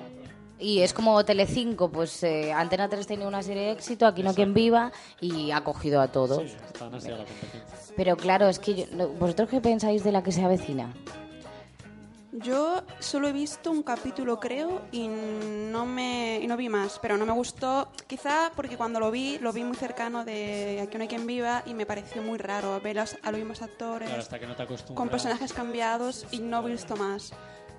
Y 0.58 0.80
es 0.80 0.94
como 0.94 1.24
Telecinco, 1.24 1.90
pues 1.90 2.22
eh, 2.22 2.52
Antena 2.52 2.88
3 2.88 3.06
tenía 3.06 3.26
una 3.26 3.42
serie 3.42 3.64
de 3.64 3.70
éxito, 3.72 4.06
Aquí 4.06 4.22
no 4.22 4.32
quien 4.32 4.54
viva, 4.54 4.92
y 5.20 5.50
ha 5.50 5.62
cogido 5.64 6.00
a 6.00 6.08
todos. 6.08 6.48
Sí, 6.48 6.56
están 6.66 6.94
así 6.94 7.08
a 7.08 7.16
la 7.16 7.24
competencia. 7.24 7.62
Pero 7.96 8.16
claro, 8.16 8.48
es 8.48 8.58
que 8.60 8.74
yo- 8.86 9.08
vosotros 9.18 9.48
qué 9.50 9.60
pensáis 9.60 10.04
de 10.04 10.12
la 10.12 10.22
que 10.22 10.30
se 10.30 10.42
avecina? 10.44 10.92
Yo 12.32 12.82
solo 12.98 13.28
he 13.28 13.32
visto 13.32 13.70
un 13.70 13.82
capítulo, 13.82 14.40
creo, 14.40 14.80
y 14.90 15.06
no 15.06 15.84
me 15.84 16.40
y 16.40 16.46
no 16.46 16.56
vi 16.56 16.70
más, 16.70 16.98
pero 17.00 17.18
no 17.18 17.26
me 17.26 17.32
gustó, 17.32 17.90
quizá 18.06 18.50
porque 18.56 18.78
cuando 18.78 18.98
lo 19.00 19.10
vi, 19.10 19.38
lo 19.38 19.52
vi 19.52 19.64
muy 19.64 19.76
cercano 19.76 20.24
de 20.24 20.80
Aquí 20.82 20.96
no 20.96 21.02
hay 21.02 21.08
quien 21.08 21.26
viva 21.26 21.62
y 21.66 21.74
me 21.74 21.84
pareció 21.84 22.22
muy 22.22 22.38
raro 22.38 22.80
ver 22.80 22.98
a 23.00 23.04
los, 23.04 23.38
mismos 23.38 23.60
actores 23.60 24.08
Claro, 24.08 24.22
hasta 24.22 24.38
que 24.38 24.46
no 24.46 24.56
te 24.56 24.62
acostumbras. 24.62 24.96
con 24.96 25.08
personajes 25.10 25.52
cambiados 25.52 26.26
y 26.30 26.38
no 26.38 26.66
he 26.66 26.70
visto 26.70 26.96
más. 26.96 27.34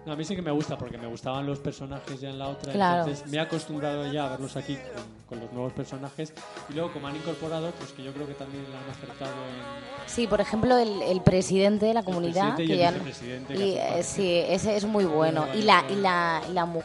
No, 0.05 0.13
a 0.13 0.15
mí 0.15 0.23
sí 0.25 0.35
que 0.35 0.41
me 0.41 0.51
gusta 0.51 0.77
porque 0.77 0.97
me 0.97 1.07
gustaban 1.07 1.45
los 1.45 1.59
personajes 1.59 2.19
ya 2.19 2.29
en 2.29 2.37
la 2.39 2.49
otra. 2.49 2.73
Claro. 2.73 3.03
Entonces 3.03 3.29
me 3.31 3.37
he 3.37 3.39
acostumbrado 3.39 4.11
ya 4.11 4.25
a 4.25 4.29
verlos 4.29 4.55
aquí 4.57 4.75
con, 4.75 5.03
con 5.29 5.39
los 5.39 5.53
nuevos 5.53 5.71
personajes. 5.73 6.33
Y 6.69 6.73
luego, 6.73 6.91
como 6.91 7.07
han 7.07 7.15
incorporado 7.15 7.69
otros 7.69 7.91
que 7.93 8.03
yo 8.03 8.11
creo 8.13 8.27
que 8.27 8.33
también 8.33 8.63
la 8.71 8.79
han 8.79 8.89
acertado 8.89 9.31
en. 9.31 9.83
Sí, 10.09 10.27
por 10.27 10.41
ejemplo, 10.41 10.77
el, 10.77 11.01
el 11.03 11.21
presidente 11.21 11.85
de 11.85 11.93
la 11.93 12.03
comunidad. 12.03 12.55
presidente 12.55 12.63
y 12.63 12.71
el 12.73 12.79
ya- 12.79 13.55
y, 13.55 13.57
que 13.57 13.99
eh, 13.99 14.03
sí, 14.03 14.29
ese 14.47 14.75
es 14.75 14.85
muy 14.85 15.05
bueno. 15.05 15.45
Muy 15.47 15.59
Y 15.59 15.61
la, 15.63 15.85
y 15.89 15.95
la, 15.95 16.41
y 16.49 16.53
la, 16.53 16.65
mu- 16.65 16.81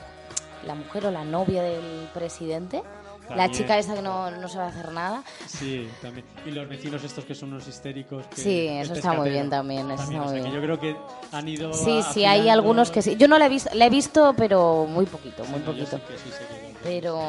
la 0.65 0.75
mujer 0.77 1.07
o 1.07 1.11
la 1.11 1.25
novia 1.25 1.63
del 1.63 2.09
presidente, 2.15 2.83
La 3.31 3.37
También. 3.37 3.53
chica 3.53 3.79
esa 3.79 3.95
que 3.95 4.03
no, 4.03 4.31
no 4.31 4.49
sabe 4.49 4.69
hacer 4.69 4.91
nada. 4.93 5.23
Sí, 5.47 5.89
también. 6.01 6.25
Y 6.47 6.51
los 6.51 6.69
vecinos 6.69 7.05
estos 7.05 7.25
que 7.25 7.35
son 7.35 7.53
unos 7.53 7.69
histéricos. 7.69 8.27
que- 8.29 8.41
Sí, 8.41 8.67
eso 8.69 8.95
está 8.95 9.13
muy 9.13 9.31
bien 9.31 9.51
también, 9.51 9.91
eso 9.91 10.03
está 10.03 10.17
o 10.17 10.25
muy 10.25 10.29
sea, 10.29 10.35
que 10.37 10.41
bien. 10.49 10.55
yo 10.55 10.63
creo 10.63 10.81
que 10.81 10.97
han 11.33 11.49
ido. 11.49 11.73
Sí, 11.73 12.01
sí, 12.13 12.25
hay 12.25 12.49
algunos 12.49 12.91
que 12.91 13.03
sí. 13.03 13.17
Yo 13.17 13.29
no 13.29 13.39
la 13.39 13.47
he 13.47 13.49
visto, 13.51 13.71
la 13.75 13.87
he 13.87 13.91
visto, 13.91 14.35
pero 14.37 14.87
muy 14.89 15.07
poquito, 15.07 15.45
muy 15.45 15.61
No, 15.61 15.73
yo 15.73 15.85
poquito. 15.85 15.97
sí 15.99 16.03
que 16.09 16.19
sí 16.19 16.31
que- 16.31 16.75
Pero 16.83 17.21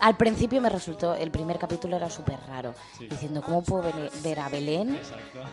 al 0.00 0.16
principio 0.16 0.60
me 0.60 0.68
resultó, 0.70 1.14
el 1.14 1.30
primer 1.30 1.58
capítulo 1.58 1.96
era 1.96 2.10
súper 2.10 2.38
raro. 2.48 2.74
Sí. 2.98 3.06
Diciendo, 3.06 3.42
¿cómo 3.42 3.62
puedo 3.62 3.84
ver 4.22 4.40
a 4.40 4.48
Belén 4.48 4.98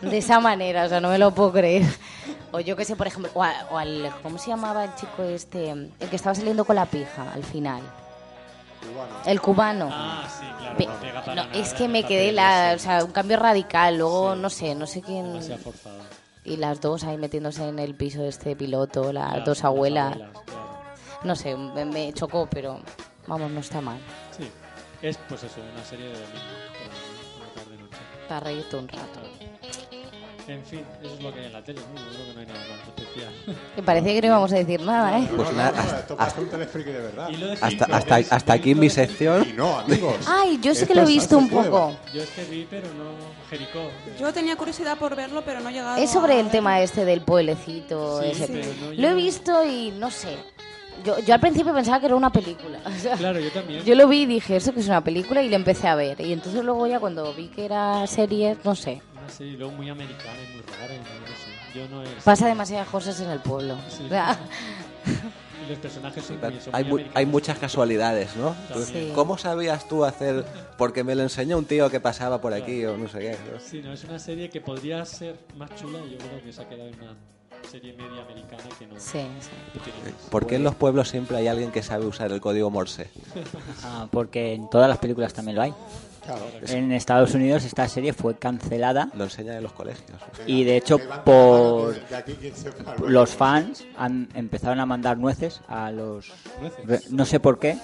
de 0.02 0.18
esa 0.18 0.40
manera? 0.40 0.84
O 0.86 0.88
sea, 0.88 1.00
no 1.00 1.10
me 1.10 1.18
lo 1.18 1.30
puedo 1.32 1.52
creer. 1.52 1.84
O 2.50 2.60
yo 2.60 2.74
qué 2.76 2.84
sé, 2.84 2.96
por 2.96 3.06
ejemplo, 3.06 3.30
o, 3.34 3.42
a- 3.44 3.66
o 3.70 3.76
al, 3.78 4.10
¿cómo 4.22 4.38
se 4.38 4.48
llamaba 4.48 4.84
el 4.84 4.94
chico 4.96 5.22
este? 5.22 5.70
El 5.70 5.92
que 6.10 6.16
estaba 6.16 6.34
saliendo 6.34 6.64
con 6.64 6.76
la 6.76 6.86
pija 6.86 7.30
al 7.32 7.44
final. 7.44 7.82
El 9.26 9.40
cubano. 9.40 9.88
Ah, 9.92 10.26
sí, 10.28 10.46
claro. 10.58 10.76
Pe- 10.76 10.86
no 10.86 10.92
para 11.20 11.34
no, 11.34 11.44
nada 11.46 11.52
es 11.54 11.74
que 11.74 11.88
me 11.88 12.04
quedé 12.04 12.32
la, 12.32 12.72
o 12.76 12.78
sea, 12.78 13.04
un 13.04 13.12
cambio 13.12 13.36
radical. 13.38 13.98
Luego, 13.98 14.34
no 14.36 14.48
sé, 14.50 14.74
no 14.74 14.86
sé 14.86 15.02
quién. 15.02 15.26
Demasiado 15.32 15.60
forzado. 15.62 15.98
Y 16.44 16.56
las 16.56 16.80
dos 16.80 17.04
ahí 17.04 17.16
metiéndose 17.18 17.68
en 17.68 17.78
el 17.78 17.94
piso 17.94 18.22
de 18.22 18.28
este 18.28 18.56
piloto, 18.56 19.12
las 19.12 19.26
Claro, 19.28 19.44
dos 19.44 19.58
las 19.58 19.64
abuelas. 19.64 20.12
abuelas, 20.12 20.38
claro. 20.44 20.68
No 21.24 21.36
sé, 21.36 21.56
me, 21.56 21.84
me 21.84 22.12
chocó, 22.12 22.46
pero 22.50 22.80
vamos, 23.26 23.50
no 23.50 23.60
está 23.60 23.80
mal. 23.80 23.98
Sí. 24.36 24.50
Es 25.02 25.18
pues 25.28 25.42
eso, 25.42 25.60
una 25.74 25.84
serie 25.84 26.06
de 26.06 26.12
domingo. 26.12 27.88
Para 28.28 28.40
reírte 28.40 28.76
un 28.76 28.88
rato. 28.88 29.20
En 30.48 30.64
fin, 30.64 30.80
eso 31.02 31.14
es 31.14 31.22
lo 31.22 31.32
que 31.32 31.40
hay 31.40 31.46
en 31.46 31.52
la 31.52 31.62
tele, 31.62 31.80
¿no? 31.94 32.00
Yo 32.00 32.08
creo 32.14 32.26
que 32.26 32.32
no 32.34 32.40
hay 32.40 32.46
nada 32.46 32.58
más 32.70 32.88
especial. 32.88 33.56
Que 33.76 33.82
parecía 33.82 34.12
que 34.14 34.20
no 34.22 34.26
íbamos 34.28 34.52
a 34.52 34.56
decir 34.56 34.80
nada, 34.80 35.18
¿eh? 35.18 35.28
Pues 35.36 35.52
nada, 35.52 35.68
hasta- 35.78 36.14
lo 36.18 37.52
Hasta, 37.60 37.84
hasta, 37.96 38.18
es 38.20 38.32
hasta 38.32 38.52
aquí 38.54 38.74
mi 38.74 38.88
sección. 38.88 39.46
Y 39.48 39.52
no, 39.52 39.78
amigos. 39.80 40.16
Ay, 40.26 40.58
yo 40.62 40.74
sí 40.74 40.86
que 40.86 40.94
lo 40.94 41.02
he 41.02 41.06
visto 41.06 41.36
un 41.36 41.50
poco. 41.50 41.94
Yo 42.14 42.22
es 42.22 42.30
que 42.30 42.44
vi, 42.44 42.66
pero 42.68 42.86
no 42.94 43.10
Jericó. 43.50 43.90
Yo 44.18 44.32
tenía 44.32 44.56
curiosidad 44.56 44.96
por 44.98 45.14
verlo, 45.14 45.42
pero 45.44 45.60
no 45.60 45.68
he 45.68 45.72
llegado 45.72 45.96
Es 45.98 46.10
sobre 46.10 46.40
el 46.40 46.48
tema 46.48 46.80
este 46.80 47.04
del 47.04 47.20
pueblecito. 47.20 48.22
Sí, 48.22 48.28
ese. 48.30 48.46
pero 48.48 48.66
no 48.80 48.92
Lo 49.02 49.08
he 49.08 49.14
visto 49.14 49.64
y 49.66 49.90
no 49.90 50.10
sé. 50.10 50.36
Yo, 51.04 51.18
yo 51.20 51.34
al 51.34 51.40
principio 51.40 51.72
pensaba 51.74 52.00
que 52.00 52.06
era 52.06 52.16
una 52.16 52.30
película. 52.32 52.80
o 52.86 52.90
sea, 52.98 53.16
Claro, 53.16 53.38
yo 53.38 53.50
también. 53.52 53.84
Yo 53.84 53.94
lo 53.94 54.08
vi 54.08 54.22
y 54.22 54.26
dije, 54.26 54.56
eso 54.56 54.72
que 54.72 54.80
es 54.80 54.86
una 54.88 55.02
película 55.04 55.42
y 55.42 55.48
le 55.50 55.56
empecé 55.56 55.86
a 55.88 55.94
ver. 55.94 56.20
Y 56.22 56.32
entonces 56.32 56.64
luego 56.64 56.86
ya 56.86 56.98
cuando 56.98 57.32
vi 57.34 57.48
que 57.48 57.66
era 57.66 58.06
serie, 58.06 58.56
no 58.64 58.74
sé. 58.74 59.00
Serie 59.28 59.56
luego 59.56 59.72
muy 59.72 59.88
americana 59.88 60.36
y 60.42 60.54
muy 60.54 60.62
rara. 60.62 60.94
Y 60.94 60.98
no 60.98 61.04
sé. 61.04 61.78
Yo 61.78 61.88
no 61.88 62.02
he- 62.02 62.20
Pasa 62.24 62.46
demasiadas 62.46 62.88
cosas 62.88 63.20
en 63.20 63.30
el 63.30 63.40
pueblo. 63.40 63.76
Sí. 63.88 64.04
O 64.08 64.08
sea, 64.08 64.38
Y 65.66 65.70
los 65.70 65.78
personajes 65.78 66.24
son 66.24 66.38
muy, 66.40 66.60
son 66.60 66.74
Hay, 66.74 66.84
muy 66.84 67.06
hay 67.14 67.26
muchas 67.26 67.58
casualidades, 67.58 68.36
¿no? 68.36 68.54
Sí. 68.84 69.10
¿Cómo 69.14 69.36
sabías 69.38 69.86
tú 69.88 70.04
hacer? 70.04 70.44
Porque 70.76 71.02
me 71.04 71.14
lo 71.14 71.22
enseñó 71.22 71.58
un 71.58 71.64
tío 71.64 71.90
que 71.90 71.98
pasaba 72.00 72.40
por 72.40 72.52
aquí 72.54 72.84
o 72.84 72.96
no 72.96 73.08
sé 73.08 73.18
qué. 73.18 73.30
¿no? 73.52 73.58
Sí, 73.60 73.80
no, 73.82 73.92
es 73.92 74.04
una 74.04 74.18
serie 74.18 74.50
que 74.50 74.60
podría 74.60 75.04
ser 75.04 75.36
más 75.56 75.74
chula 75.76 75.98
y 76.06 76.12
yo 76.12 76.18
creo 76.18 76.42
que 76.42 76.52
se 76.52 76.62
ha 76.62 76.68
quedado 76.68 76.88
en 76.88 77.00
una 77.00 77.14
serie 77.70 77.92
media 77.94 78.22
americana 78.22 78.62
que 78.78 78.86
no. 78.86 78.94
Sí, 78.98 79.26
sí. 79.40 79.50
que 79.72 79.78
tiene 79.80 79.98
más. 80.12 80.30
¿Por 80.30 80.46
qué 80.46 80.56
en 80.56 80.64
los 80.64 80.74
pueblos 80.74 81.08
siempre 81.08 81.36
hay 81.38 81.48
alguien 81.48 81.70
que 81.72 81.82
sabe 81.82 82.06
usar 82.06 82.30
el 82.32 82.40
código 82.40 82.70
Morse? 82.70 83.10
Ah, 83.82 84.06
porque 84.10 84.54
en 84.54 84.70
todas 84.70 84.88
las 84.88 84.98
películas 84.98 85.32
también 85.34 85.56
lo 85.56 85.62
hay. 85.62 85.74
Claro. 86.28 86.44
En 86.68 86.92
Estados 86.92 87.34
Unidos 87.34 87.64
esta 87.64 87.88
serie 87.88 88.12
fue 88.12 88.36
cancelada 88.36 89.08
Lo 89.14 89.24
enseñan 89.24 89.56
en 89.56 89.62
los 89.62 89.72
colegios. 89.72 90.18
y 90.46 90.62
de 90.64 90.76
hecho 90.76 90.98
por 91.24 91.94
los 93.08 93.30
fans 93.34 93.86
han 93.96 94.28
empezaron 94.34 94.78
a 94.80 94.84
mandar 94.86 95.16
nueces 95.16 95.62
a 95.68 95.90
los 95.90 96.30
no 97.10 97.24
sé 97.24 97.40
por 97.40 97.58
qué 97.58 97.78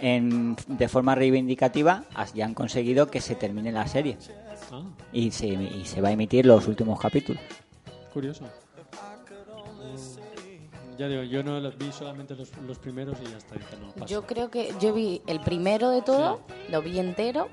en, 0.00 0.56
de 0.68 0.88
forma 0.88 1.14
reivindicativa 1.14 2.04
ya 2.34 2.44
han 2.46 2.54
conseguido 2.54 3.08
que 3.08 3.20
se 3.20 3.34
termine 3.34 3.72
la 3.72 3.86
serie 3.86 4.16
Ah, 4.70 4.82
y 5.12 5.30
se, 5.30 5.46
y 5.46 5.84
se 5.86 6.00
va 6.00 6.08
a 6.08 6.12
emitir 6.12 6.44
los 6.44 6.66
últimos 6.68 7.00
capítulos. 7.00 7.40
curioso. 8.12 8.44
Ya 10.98 11.06
digo, 11.08 11.22
yo 11.22 11.42
no 11.44 11.60
los 11.60 11.78
vi 11.78 11.92
solamente 11.92 12.34
los, 12.34 12.50
los 12.66 12.78
primeros 12.78 13.16
y 13.24 13.30
ya 13.30 13.36
está. 13.38 13.54
dije, 13.54 13.76
no. 13.96 14.06
Yo 14.06 14.26
creo 14.26 14.50
que 14.50 14.74
yo 14.80 14.92
vi 14.92 15.22
el 15.26 15.40
primero 15.40 15.90
de 15.90 16.02
todo, 16.02 16.40
lo 16.70 16.82
vi 16.82 16.98
entero, 16.98 17.48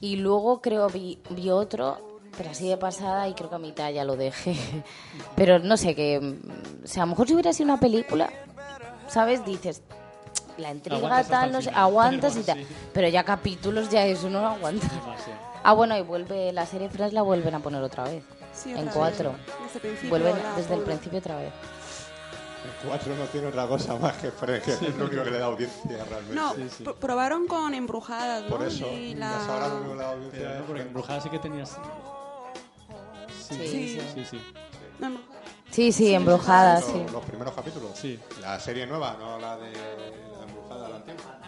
y 0.00 0.16
luego 0.16 0.60
creo 0.62 0.88
vi, 0.88 1.18
vi 1.30 1.50
otro, 1.50 2.18
pero 2.36 2.50
así 2.50 2.68
de 2.68 2.76
pasada, 2.78 3.28
y 3.28 3.34
creo 3.34 3.50
que 3.50 3.56
a 3.56 3.58
mitad 3.58 3.90
ya 3.90 4.04
lo 4.04 4.16
dejé. 4.16 4.56
Pero 5.36 5.58
no 5.58 5.76
sé, 5.76 5.94
que. 5.94 6.20
mm, 6.20 6.84
O 6.84 6.86
sea, 6.86 7.02
a 7.02 7.06
lo 7.06 7.10
mejor 7.10 7.26
si 7.26 7.34
hubiera 7.34 7.52
sido 7.52 7.64
una 7.72 7.80
película, 7.80 8.30
¿sabes? 9.08 9.44
Dices, 9.44 9.82
la 10.56 10.70
intriga 10.70 11.24
tal, 11.24 11.52
no 11.52 11.60
sé, 11.60 11.70
aguantas 11.70 12.36
y 12.36 12.42
tal. 12.42 12.58
sí. 12.58 12.66
Pero 12.92 13.08
ya 13.08 13.24
capítulos, 13.24 13.90
ya 13.90 14.06
eso 14.06 14.30
no 14.30 14.40
lo 14.40 14.46
aguantas. 14.48 14.90
Demasiado. 14.90 15.40
Ah, 15.64 15.72
bueno, 15.72 15.98
y 15.98 16.02
vuelve 16.02 16.52
la 16.52 16.64
serie 16.64 16.88
Friends 16.88 17.12
la 17.12 17.22
vuelven 17.22 17.54
a 17.54 17.60
poner 17.60 17.82
otra 17.82 18.04
vez. 18.04 18.22
Sí, 18.54 18.70
en 18.72 18.86
cuatro. 18.86 19.32
vez. 19.32 19.82
Desde 19.82 20.08
Vuelven 20.08 20.36
la 20.42 20.54
desde 20.56 20.74
el 20.74 20.80
principio 20.82 21.18
otra 21.18 21.36
vez. 21.36 21.52
El 22.68 22.88
4 22.88 23.16
no 23.16 23.24
tiene 23.26 23.46
otra 23.48 23.66
cosa 23.66 23.96
más 23.96 24.16
que 24.18 24.30
Fred, 24.30 24.62
que 24.62 24.72
es 24.72 24.96
lo 24.96 25.06
único 25.06 25.22
que 25.24 25.30
le 25.30 25.38
da 25.38 25.46
audiencia 25.46 26.04
realmente. 26.04 26.34
No, 26.34 26.54
Sí, 26.54 26.68
sí. 26.76 26.84
pr- 26.84 26.94
probaron 26.96 27.46
con 27.46 27.72
Embrujadas, 27.74 28.42
¿no? 28.44 28.48
Por 28.50 28.66
eso, 28.66 28.86
Y 28.92 29.14
ya 29.14 29.40
sabrá 29.40 29.68
lo 29.68 29.76
único 29.76 29.90
que 29.92 29.96
le 29.96 30.02
da 30.02 30.08
la... 30.08 30.12
audiencia. 30.16 30.40
Pero 30.48 30.58
no, 30.60 30.66
porque 30.66 30.82
en 30.82 30.92
Brujada 30.92 31.20
sí 31.20 31.30
que 31.30 31.38
tenías. 31.38 31.70
Sí, 33.48 33.54
Sí, 33.54 33.66
sí, 33.66 34.00
sí. 34.00 34.00
sí. 34.14 34.24
sí. 34.24 34.40
No, 34.98 35.06
Embrujadas. 35.06 35.38
Sí, 35.70 35.92
sí, 35.92 36.14
embrujadas, 36.14 36.82
los, 36.84 36.92
sí. 36.92 37.06
los 37.12 37.24
primeros 37.24 37.54
capítulos. 37.54 37.90
Sí. 37.94 38.18
La 38.40 38.58
serie 38.60 38.86
nueva, 38.86 39.16
no 39.18 39.38
la 39.38 39.56
de 39.56 39.70
la 39.72 40.42
embrujada, 40.44 40.88
la 40.88 40.96
antigua. 40.96 41.38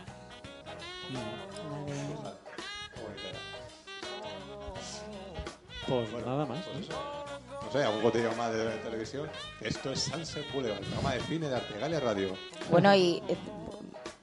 Era. 1.86 2.32
Pues 5.86 6.26
nada 6.26 6.46
más. 6.46 6.64
Pues 6.66 6.88
¿no? 6.88 6.94
eso. 6.94 7.29
No 7.64 7.72
sé, 7.72 7.84
algún 7.84 8.02
cotillo 8.02 8.32
más 8.36 8.52
de 8.52 8.64
televisión. 8.78 9.28
Esto 9.60 9.92
es 9.92 10.00
Sunset 10.00 10.50
Boulevard, 10.52 10.80
programa 10.80 11.14
de 11.14 11.20
cine 11.20 11.48
de 11.48 11.56
Artegalia 11.56 12.00
Radio. 12.00 12.36
Bueno, 12.70 12.94
y 12.94 13.22
eh, 13.28 13.36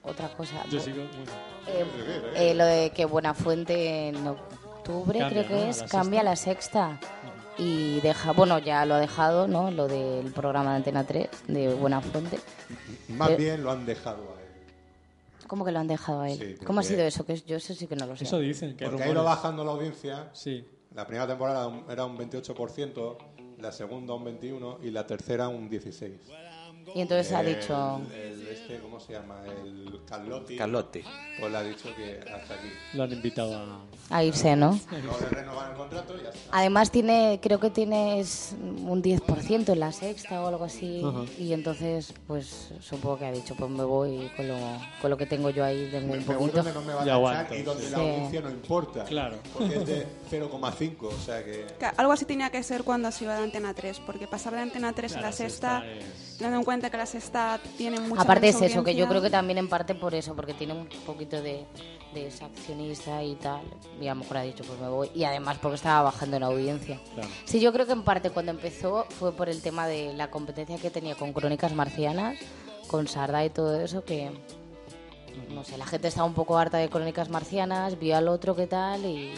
otra 0.02 0.28
cosa. 0.36 0.64
Yo 0.70 0.80
sigo. 0.80 0.98
Bueno, 0.98 1.32
Eh, 1.66 2.50
eh, 2.50 2.54
lo 2.54 2.64
de 2.64 2.90
que 2.90 3.04
Buenafuente 3.04 4.08
en 4.08 4.26
octubre, 4.26 5.18
Cambia, 5.20 5.44
creo 5.46 5.48
que 5.64 5.68
es, 5.70 5.80
la 5.82 5.86
cambia 5.88 6.20
a 6.20 6.24
la 6.24 6.36
sexta. 6.36 6.98
Y 7.58 8.00
deja, 8.00 8.32
bueno, 8.32 8.58
ya 8.60 8.84
lo 8.86 8.94
ha 8.94 9.00
dejado, 9.00 9.48
¿no? 9.48 9.70
Lo 9.70 9.88
del 9.88 10.32
programa 10.32 10.70
de 10.70 10.76
Antena 10.76 11.04
3 11.04 11.28
de 11.48 11.74
Buenafuente. 11.74 12.38
Más 13.08 13.30
Eh, 13.30 13.36
bien 13.36 13.62
lo 13.64 13.70
han 13.72 13.84
dejado 13.84 14.22
a 14.36 14.40
él. 14.40 14.48
¿Cómo 15.48 15.64
que 15.64 15.72
lo 15.72 15.78
han 15.80 15.88
dejado 15.88 16.20
a 16.20 16.30
él? 16.30 16.38
Sí, 16.58 16.64
¿Cómo 16.64 16.80
ha 16.80 16.82
sido 16.84 17.02
eso? 17.02 17.24
Que 17.26 17.36
yo 17.40 17.56
eso 17.56 17.74
sí 17.74 17.86
que 17.86 17.96
no 17.96 18.06
lo 18.06 18.16
sé. 18.16 18.24
eso 18.24 18.38
dicen. 18.38 18.76
Que 18.76 18.86
Porque 18.86 19.02
ha 19.02 19.08
ido 19.08 19.24
bajando 19.24 19.64
la 19.64 19.72
audiencia. 19.72 20.28
Sí. 20.34 20.64
La 20.94 21.06
primera 21.06 21.26
temporada 21.26 21.70
era 21.88 22.04
un 22.04 22.16
28%, 22.16 23.16
la 23.58 23.72
segunda 23.72 24.14
un 24.14 24.24
21% 24.24 24.78
y 24.82 24.90
la 24.90 25.06
tercera 25.06 25.48
un 25.48 25.68
16%. 25.70 26.18
Y 26.94 27.00
entonces 27.02 27.32
ha 27.32 27.40
El- 27.40 27.46
dicho... 27.60 28.00
El, 28.14 28.47
este, 28.68 28.82
¿cómo 28.82 29.00
se 29.00 29.12
llama? 29.14 29.36
El 29.46 30.00
Carlotti. 30.06 30.56
Carlotti. 30.56 31.02
Pues 31.38 31.50
le 31.52 31.58
ha 31.58 31.62
dicho 31.62 31.88
que 31.96 32.20
hasta 32.20 32.54
aquí. 32.54 32.68
Lo 32.94 33.02
han 33.04 33.12
invitado 33.12 33.56
a. 33.56 33.80
A 34.10 34.24
irse, 34.24 34.56
¿no? 34.56 34.70
No 34.90 35.20
le 35.20 35.28
renovan 35.28 35.70
el 35.72 35.76
contrato 35.76 36.14
y 36.18 36.22
ya 36.22 36.30
está. 36.30 36.40
Además 36.58 36.90
tiene, 36.90 37.40
creo 37.42 37.60
que 37.60 37.68
tienes 37.70 38.54
un 38.62 39.02
10% 39.02 39.68
en 39.72 39.80
la 39.80 39.92
sexta 39.92 40.42
o 40.42 40.46
algo 40.48 40.64
así. 40.64 41.02
Ajá. 41.04 41.24
Y 41.38 41.52
entonces, 41.52 42.14
pues 42.26 42.70
supongo 42.80 43.18
que 43.18 43.26
ha 43.26 43.32
dicho, 43.32 43.54
pues 43.54 43.70
me 43.70 43.84
voy 43.84 44.30
con 44.36 44.48
lo, 44.48 44.56
con 45.02 45.10
lo 45.10 45.16
que 45.16 45.26
tengo 45.26 45.50
yo 45.50 45.62
ahí, 45.64 45.90
un 45.94 46.08
Me 46.08 46.16
voy 46.18 46.36
poquito. 46.36 46.56
donde 46.62 46.72
no 46.72 46.82
me 46.82 46.94
van 46.94 47.08
a 47.08 47.42
echar 47.42 47.56
y 47.58 47.62
donde 47.62 47.84
sí. 47.84 47.90
la 47.90 47.98
audiencia 47.98 48.40
no 48.40 48.50
importa. 48.50 49.04
Claro. 49.04 49.36
Porque 49.52 49.76
es 49.76 49.86
de 49.86 50.06
0,5, 50.30 50.96
o 51.02 51.12
sea 51.24 51.44
que... 51.44 51.66
Algo 51.96 52.12
así 52.12 52.24
tenía 52.24 52.50
que 52.50 52.62
ser 52.62 52.84
cuando 52.84 53.10
se 53.12 53.24
iba 53.24 53.36
de 53.36 53.44
Antena 53.44 53.74
3, 53.74 54.00
porque 54.06 54.26
pasar 54.26 54.54
de 54.54 54.60
Antena 54.60 54.92
3 54.94 55.12
a 55.12 55.14
Claro, 55.16 55.26
la 55.28 55.32
sexta, 55.32 55.84
es- 55.86 56.36
teniendo 56.38 56.58
en 56.58 56.64
cuenta 56.64 56.88
que 56.88 56.96
la 56.96 57.06
sexta 57.06 57.60
tiene 57.76 58.00
mucha 58.00 58.22
Aparte 58.22 58.52
es 58.64 58.72
menos 58.72 58.72
eso, 58.72 58.84
que 58.84 58.94
yo 58.94 59.04
audiencia. 59.04 59.08
creo 59.08 59.22
que 59.22 59.30
también 59.30 59.58
en 59.58 59.68
parte 59.68 59.94
por 59.94 60.14
eso, 60.14 60.34
porque 60.34 60.54
tiene 60.54 60.74
un 60.74 60.88
poquito 61.06 61.40
de, 61.42 61.66
de 62.14 62.32
accionista 62.40 63.22
y 63.22 63.34
tal. 63.36 63.62
Y 64.00 64.06
a 64.06 64.14
lo 64.14 64.20
mejor 64.20 64.38
ha 64.38 64.42
dicho, 64.42 64.64
pues 64.64 64.78
me 64.80 64.88
voy. 64.88 65.10
Y 65.14 65.24
además 65.24 65.58
porque 65.60 65.76
estaba 65.76 66.02
bajando 66.02 66.36
en 66.36 66.42
audiencia. 66.42 67.00
Claro. 67.14 67.28
Sí, 67.44 67.60
yo 67.60 67.72
creo 67.72 67.86
que 67.86 67.92
en 67.92 68.02
parte 68.02 68.30
cuando 68.30 68.52
empezó 68.52 69.06
fue 69.10 69.32
por 69.32 69.48
el 69.48 69.62
tema 69.62 69.86
de 69.86 70.14
la 70.14 70.30
competencia 70.30 70.76
que 70.78 70.90
tenía 70.90 71.14
con 71.14 71.32
Crónicas 71.32 71.72
Marcianas, 71.74 72.38
con 72.88 73.08
Sarda 73.08 73.44
y 73.44 73.50
todo 73.50 73.80
eso, 73.80 74.04
que 74.04 74.30
no 75.50 75.64
sé, 75.64 75.78
la 75.78 75.86
gente 75.86 76.08
estaba 76.08 76.26
un 76.26 76.34
poco 76.34 76.58
harta 76.58 76.78
de 76.78 76.88
Crónicas 76.88 77.28
Marcianas, 77.30 77.98
vio 77.98 78.16
al 78.16 78.28
otro 78.28 78.56
qué 78.56 78.66
tal 78.66 79.04
y... 79.04 79.32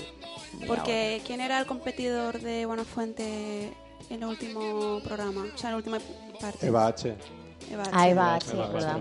Porque 0.67 1.23
¿quién 1.27 1.41
era 1.41 1.59
el 1.61 1.67
competidor 1.67 2.41
de 2.41 2.67
Buenafuente 2.67 3.73
en 4.09 4.23
el 4.23 4.29
último 4.29 5.01
programa? 5.05 5.45
O 5.55 5.59
sea, 5.59 5.71
en 5.71 5.75
la 5.75 5.77
última 5.77 5.99
parte. 6.41 6.67
Eva 6.67 6.89
H. 6.89 7.15
Ah, 7.93 8.09
Eva 8.09 8.35
H, 8.37 8.53
Eva 8.53 8.67
es 8.67 8.73
verdad. 8.73 8.99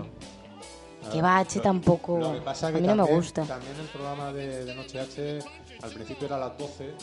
Que 1.10 1.18
Eva 1.18 1.38
H 1.38 1.60
tampoco... 1.60 2.18
Lo 2.18 2.32
que 2.34 2.40
pasa 2.42 2.68
A 2.68 2.72
que 2.72 2.80
mí 2.80 2.86
no 2.86 2.94
me 2.94 2.98
también- 3.02 3.16
gusta. 3.16 3.44
También 3.44 3.76
el 3.80 3.86
programa 3.86 4.32
de, 4.32 4.64
de 4.64 4.74
Noche 4.74 5.00
H 5.00 5.38
al 5.82 5.90
principio 5.90 6.26
era 6.26 6.36
a 6.36 6.40
las 6.40 6.58
12 6.58 6.94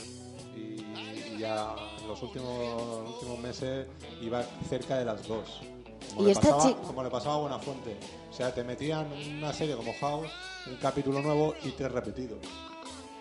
y, 0.55 0.59
y 0.59 1.37
ya 1.39 1.73
en 2.01 2.07
los 2.07 2.21
últimos, 2.21 3.03
los 3.03 3.13
últimos 3.15 3.39
meses 3.39 3.87
iba 4.21 4.43
cerca 4.69 4.97
de 4.99 5.05
las 5.05 5.27
2. 5.27 5.61
Como, 6.09 6.21
Y 6.21 6.25
le 6.25 6.31
esta 6.31 6.51
pasaba, 6.55 6.75
como 6.83 7.03
le 7.03 7.09
pasaba 7.09 7.35
a 7.35 7.37
Buenafuente. 7.39 7.97
O 8.29 8.33
sea, 8.33 8.53
te 8.53 8.63
metían 8.63 9.07
una 9.37 9.51
serie 9.51 9.75
como 9.75 9.91
House 9.99 10.29
un 10.67 10.75
capítulo 10.77 11.21
nuevo 11.21 11.53
y 11.63 11.71
tres 11.71 11.91
repetidos. 11.91 12.39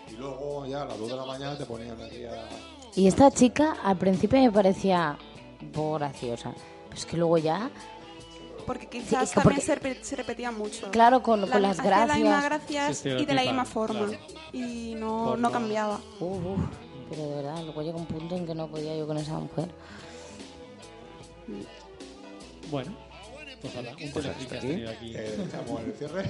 Y 0.09 0.15
luego 0.15 0.65
ya 0.67 0.83
a 0.83 0.85
las 0.85 0.97
2 0.99 1.09
de 1.09 1.15
la 1.15 1.25
mañana 1.25 1.57
te 1.57 1.65
ponían 1.65 1.99
aquí 2.01 2.23
a... 2.25 2.47
Y 2.95 3.07
esta 3.07 3.29
chica 3.31 3.77
al 3.83 3.97
principio 3.97 4.39
me 4.39 4.51
parecía 4.51 5.17
un 5.61 5.71
poco 5.71 5.95
graciosa. 5.95 6.53
Pero 6.85 6.95
es 6.95 7.05
que 7.05 7.17
luego 7.17 7.37
ya, 7.39 7.69
Porque 8.67 8.87
quizás 8.87 9.23
es 9.23 9.29
que 9.29 9.35
también 9.41 9.43
porque- 9.43 9.61
se, 9.61 9.75
repe- 9.81 10.03
se 10.03 10.15
repetía 10.17 10.51
mucho. 10.51 10.91
Claro, 10.91 11.23
con- 11.23 11.41
con 11.41 11.49
La- 11.49 11.59
las 11.69 11.79
hacía 11.79 12.05
las 12.05 12.17
mismas 12.17 12.43
gracias. 12.43 13.03
gracias 13.03 13.21
y 13.21 13.25
de 13.25 13.33
la 13.33 13.41
misma 13.43 13.65
forma. 13.65 14.05
claro. 14.07 14.23
Y 14.53 14.93
no, 14.95 15.35
no 15.37 15.51
cambiaba. 15.51 15.99
Uf, 16.19 16.45
uf, 16.45 16.59
pero 17.09 17.23
de 17.29 17.35
verdad, 17.35 17.63
luego 17.63 17.81
llega 17.81 17.97
un 17.97 18.05
punto 18.05 18.35
en 18.35 18.45
que 18.45 18.53
no 18.53 18.67
podía 18.67 18.95
yo 18.95 19.07
con 19.07 19.17
esa 19.17 19.39
mujer. 19.39 19.69
Bueno, 22.69 22.93
pues 23.61 23.73
nada, 23.75 23.91
un 23.91 24.11
Pues 24.11 24.25
hasta 24.25 24.55
aquí. 24.57 24.85
aquí. 24.85 25.15
Eh, 25.15 25.39
estamos 25.45 25.79
en 25.81 25.85
el 25.87 25.93
cierre. 25.93 26.29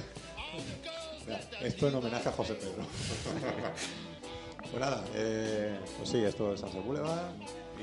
Mira, 1.26 1.40
esto 1.60 1.88
en 1.88 1.94
homenaje 1.96 2.28
a 2.28 2.32
José 2.32 2.54
Pedro. 2.54 2.84
pues 4.70 4.80
nada, 4.80 5.04
eh, 5.14 5.76
pues 5.96 6.08
sí, 6.08 6.18
esto 6.22 6.54
es 6.54 6.60
Sunset 6.60 6.84
Boulevard 6.84 7.32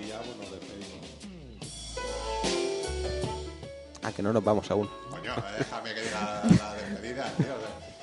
y 0.02 0.07
ya 0.07 0.19
pues, 0.19 0.38
nos 0.38 0.52
despedimos. 0.52 2.65
Ah, 4.06 4.11
que 4.11 4.22
no 4.22 4.32
nos 4.32 4.44
vamos 4.44 4.69
aún. 4.69 4.88
Coño, 5.10 5.34
déjame 5.57 5.95
que 5.95 6.02
diga 6.02 6.44
la 6.60 6.73
despedida, 6.76 7.23
tío. 7.38 7.56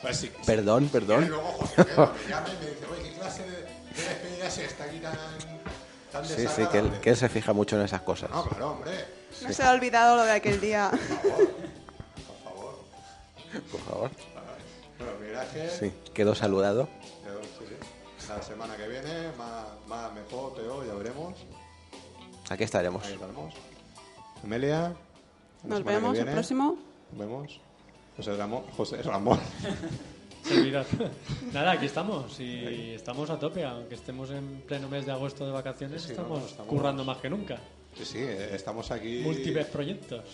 Pues 0.02 0.16
sí, 0.16 0.32
Perdón, 0.44 0.88
perdón. 0.88 1.24
Y 1.24 1.28
luego 1.28 1.44
José 1.52 1.74
Pedro 1.84 2.12
me 2.12 2.28
llama 2.28 2.48
y 2.48 2.64
me 2.64 2.70
dice, 2.70 2.86
oye, 2.86 3.02
¿qué 3.04 3.12
clase 3.18 3.42
de, 3.44 3.50
de 3.50 3.62
despedida 3.94 4.46
es 4.48 4.58
esta 4.58 4.84
aquí 4.84 4.98
tan, 4.98 5.16
tan 6.10 6.26
Sí, 6.26 6.44
sí, 6.48 6.66
que 6.72 6.78
él, 6.78 6.90
que 7.00 7.10
él 7.10 7.16
se 7.16 7.28
fija 7.28 7.52
mucho 7.52 7.76
en 7.76 7.82
esas 7.82 8.02
cosas. 8.02 8.30
No, 8.30 8.44
claro, 8.46 8.72
hombre. 8.72 8.92
No 9.42 9.52
se 9.52 9.62
ha 9.62 9.70
olvidado 9.70 10.16
lo 10.16 10.24
de 10.24 10.32
aquel 10.32 10.60
día. 10.60 10.90
Por 13.70 13.80
favor. 13.82 14.10
Bueno, 14.98 15.12
Miraje. 15.20 15.70
Sí, 15.70 15.92
quedó 16.12 16.34
saludado. 16.34 16.88
Pero, 17.22 17.40
sí, 17.44 17.64
sí. 17.68 18.28
La 18.28 18.42
semana 18.42 18.76
que 18.76 18.88
viene, 18.88 19.30
más, 19.38 19.66
más 19.86 20.12
mejor, 20.14 20.54
peor, 20.54 20.84
ya 20.84 20.94
veremos. 20.94 21.34
Aquí 22.50 22.64
estaremos. 22.64 23.04
Ahí 23.06 23.12
estaremos. 23.12 23.54
Amelia. 24.42 24.92
Nos 25.64 25.84
vemos 25.84 26.18
el 26.18 26.26
próximo. 26.26 26.78
Nos 27.12 27.18
vemos. 27.20 27.60
José 28.16 28.36
Ramón. 28.36 28.62
José 28.76 29.02
Ramón. 29.02 29.38
Servidor. 30.44 30.84
Nada, 31.52 31.72
aquí 31.72 31.86
estamos 31.86 32.38
y 32.40 32.90
estamos 32.94 33.30
a 33.30 33.38
tope, 33.38 33.64
aunque 33.64 33.94
estemos 33.94 34.30
en 34.30 34.62
pleno 34.66 34.88
mes 34.88 35.06
de 35.06 35.12
agosto 35.12 35.46
de 35.46 35.52
vacaciones, 35.52 36.02
Sí, 36.02 36.10
estamos, 36.12 36.40
no, 36.40 36.46
estamos- 36.46 36.68
currando 36.68 37.04
más 37.04 37.18
que 37.18 37.30
nunca. 37.30 37.58
Sí, 37.96 38.04
sí, 38.04 38.18
estamos 38.18 38.90
aquí. 38.90 39.20
Múltiples 39.22 39.66
proyectos. 39.66 40.24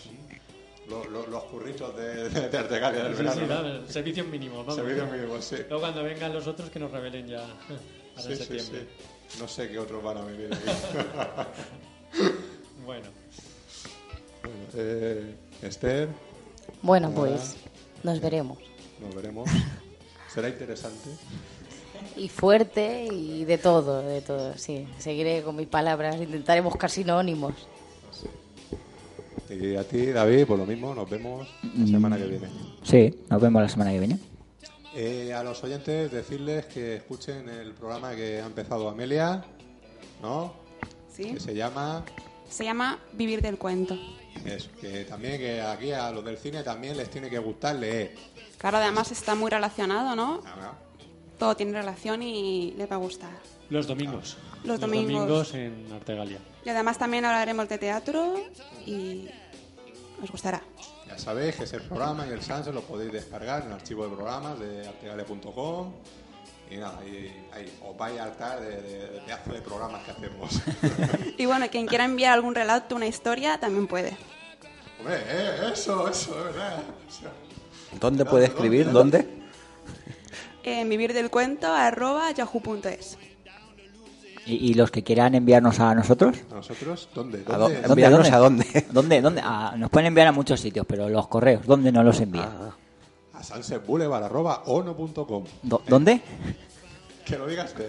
Lo- 0.89 1.05
lo- 1.05 1.27
los 1.27 1.45
curritos 1.45 1.95
de, 1.95 2.31
de, 2.31 2.49
de 2.49 2.59
Artegalia 2.59 3.05
del 3.05 3.17
Sí, 3.17 3.23
verano. 3.23 3.87
sí, 3.87 3.93
servicios 3.93 4.27
mínimos, 4.27 4.59
vamos. 4.65 4.77
Servicios 4.77 5.11
mínimos, 5.13 5.45
sí. 5.45 5.57
Luego 5.69 5.81
cuando 5.81 6.03
vengan 6.03 6.33
los 6.33 6.47
otros 6.47 6.71
que 6.71 6.79
nos 6.79 6.91
revelen 6.91 7.27
ya 7.29 7.45
para 8.15 8.27
Sí, 8.29 8.35
sí, 8.35 8.37
septiembre. 8.45 8.87
sí. 9.29 9.39
No 9.39 9.47
sé 9.47 9.69
qué 9.69 9.79
otros 9.79 10.03
van 10.03 10.17
a 10.17 10.23
venir 10.23 10.51
aquí. 10.55 10.65
Bueno. 12.87 13.09
Bueno, 14.49 14.70
eh, 14.75 15.35
Esther. 15.62 16.09
Bueno, 16.83 17.11
pues 17.11 17.57
nos 18.03 18.20
veremos. 18.20 18.59
Nos 19.01 19.15
veremos. 19.15 19.49
Será 20.33 20.49
interesante. 20.49 21.11
Y 22.16 22.29
fuerte 22.29 23.07
y 23.11 23.45
de 23.45 23.59
todo, 23.59 24.03
de 24.03 24.20
todo, 24.20 24.57
sí. 24.57 24.87
Seguiré 24.99 25.43
con 25.43 25.57
mis 25.57 25.69
palabras, 25.69 26.16
intentaré 26.16 26.61
buscar 26.61 26.91
sinónimos. 26.91 27.55
Y 29.51 29.77
a 29.77 29.85
ti, 29.85 30.07
David, 30.07 30.47
por 30.47 30.59
lo 30.59 30.66
mismo, 30.66 30.95
nos 30.95 31.09
vemos 31.09 31.49
la 31.77 31.87
semana 31.87 32.16
que 32.19 32.27
viene. 32.27 32.49
Sí, 32.83 33.15
nos 33.31 33.41
vemos 33.41 33.62
la 33.62 33.69
semana 33.69 33.93
que 33.93 33.99
viene. 33.99 34.19
Eh, 34.95 35.33
a 35.33 35.43
los 35.43 35.62
oyentes 35.65 36.11
decirles 36.11 36.66
que 36.66 36.97
escuchen 36.97 37.49
el 37.49 37.73
programa 37.73 38.15
que 38.15 38.41
ha 38.41 38.47
empezado 38.47 38.89
Amelia, 38.89 39.45
¿no? 40.23 40.53
Sí. 41.11 41.33
Que 41.33 41.41
se 41.41 41.55
llama, 41.55 42.05
Se 42.49 42.65
llama 42.65 42.99
Vivir 43.12 43.41
del 43.43 43.59
cuento. 43.59 43.97
Eso, 44.44 44.70
que 44.81 45.05
también 45.05 45.39
que 45.39 45.60
aquí 45.60 45.93
a 45.93 46.10
los 46.10 46.24
del 46.24 46.39
cine 46.39 46.62
también 46.62 46.97
les 46.97 47.10
tiene 47.10 47.28
que 47.31 47.39
gustar 47.39 47.77
leer. 47.77 48.15
Claro, 48.59 48.78
además 48.78 49.12
está 49.12 49.35
muy 49.35 49.51
relacionado, 49.51 50.16
¿no? 50.16 50.43
Ah, 50.47 50.73
Todo 51.39 51.56
tiene 51.56 51.73
relación 51.73 52.23
y 52.23 52.73
le 52.77 52.86
va 52.86 52.97
a 52.97 52.98
gustar. 52.98 53.31
Los 53.70 53.86
domingos. 53.86 54.36
Los 54.65 54.81
domingos. 54.81 55.55
en 55.55 55.86
Artegalia. 55.93 56.39
Y 56.65 56.69
además 56.69 56.98
también 56.98 57.24
hablaremos 57.24 57.69
de 57.69 57.78
teatro 57.78 58.35
y 58.86 59.28
os 60.23 60.31
gustará. 60.31 60.62
Ya 61.06 61.16
sabéis 61.19 61.56
que 61.56 61.65
ese 61.65 61.81
programa 61.81 62.27
y 62.27 62.31
el 62.31 62.43
Sunset 62.43 62.74
lo 62.74 62.82
podéis 62.82 63.12
descargar 63.12 63.62
en 63.62 63.69
el 63.69 63.74
archivo 63.74 64.05
de 64.05 64.15
programas 64.15 64.59
de 64.59 64.89
artegale.com 64.89 65.93
y 66.70 66.77
nada, 66.77 67.01
y, 67.07 67.32
ahí 67.55 67.78
os 67.86 67.97
vais 67.97 68.19
a 68.19 68.24
hartar 68.24 68.61
de, 68.61 68.81
de, 68.82 68.99
de 69.11 69.20
pedazo 69.27 69.53
de 69.53 69.61
programas 69.62 70.03
que 70.05 70.11
hacemos. 70.12 70.61
Y 71.39 71.47
bueno, 71.47 71.66
quien 71.70 71.86
quiera 71.86 72.05
enviar 72.05 72.32
algún 72.35 72.55
relato, 72.55 72.97
una 72.97 73.07
historia, 73.07 73.59
también 73.59 73.86
puede. 73.86 74.16
Hombre, 74.99 75.16
eh, 75.27 75.70
eso, 75.73 76.09
eso, 76.09 76.36
es 76.39 76.45
verdad. 76.55 76.81
O 77.09 77.11
sea, 77.12 77.31
¿Dónde 78.01 78.24
puede 78.24 78.47
escribir? 78.47 78.90
¿Dónde? 78.90 79.27
En 80.65 80.89
vivirdelcuento 80.89 81.69
arroba 81.73 82.31
yahoo.es. 82.32 83.16
¿Y, 84.45 84.70
y 84.70 84.74
los 84.74 84.90
que 84.90 85.03
quieran 85.03 85.35
enviarnos 85.35 85.78
a 85.81 85.95
nosotros? 85.95 86.36
¿A 86.51 86.55
nosotros? 86.55 87.09
¿Dónde? 87.15 87.43
¿A 87.47 87.57
¿Dónde? 87.57 87.82
dó- 87.82 87.90
¿Enviarnos 87.90 88.31
a 88.31 88.39
dónde? 88.39 88.86
¿Dónde? 88.90 89.20
¿Dónde? 89.20 89.40
A- 89.45 89.74
nos 89.77 89.90
pueden 89.90 90.07
enviar 90.09 90.27
a 90.27 90.32
muchos 90.32 90.61
sitios, 90.61 90.85
pero 90.86 91.09
los 91.09 91.28
correos, 91.28 91.66
¿dónde 91.66 91.93
nos 91.93 92.05
los 92.05 92.20
envían? 92.20 92.49
A 93.39 93.43
sunsetboulevard.ono.com. 93.44 95.44
Do- 95.62 95.82
¿Dónde? 95.86 96.20
Que 97.24 97.39
lo 97.39 97.47
digas 97.47 97.73
que 97.73 97.86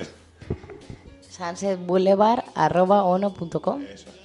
sunsetboulevard.ono.com 1.30 3.82
Eso. 3.84 4.10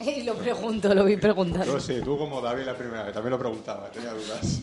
Y 0.00 0.22
lo 0.24 0.34
pregunto, 0.34 0.92
lo 0.94 1.04
vi 1.04 1.16
preguntando. 1.16 1.64
Yo 1.66 1.80
sí, 1.80 2.00
tú 2.04 2.18
como 2.18 2.40
David 2.42 2.64
la 2.64 2.76
primera 2.76 3.04
vez, 3.04 3.14
también 3.14 3.30
lo 3.30 3.38
preguntaba, 3.38 3.88
tenía 3.90 4.12
dudas. 4.12 4.60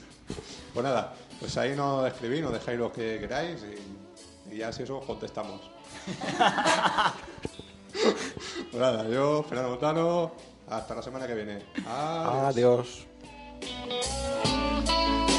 Pues 0.74 0.84
nada, 0.84 1.14
pues 1.40 1.58
ahí 1.58 1.74
nos 1.76 2.06
escribís, 2.06 2.42
nos 2.42 2.54
dejáis 2.54 2.78
lo 2.78 2.92
que 2.94 3.18
queráis 3.20 3.60
y, 3.64 3.74
y 4.54 4.58
ya 4.60 4.72
si 4.72 4.84
eso 4.84 5.00
os 5.00 5.06
contestamos. 5.06 5.60
pues 7.92 8.74
nada, 8.82 9.08
yo, 9.10 9.42
Fernando 9.44 9.72
Montano, 9.72 10.32
hasta 10.70 10.94
la 10.96 11.02
semana 11.02 11.26
que 11.26 11.34
viene. 11.34 11.64
Adiós. 11.88 13.08
Adiós. 13.88 15.31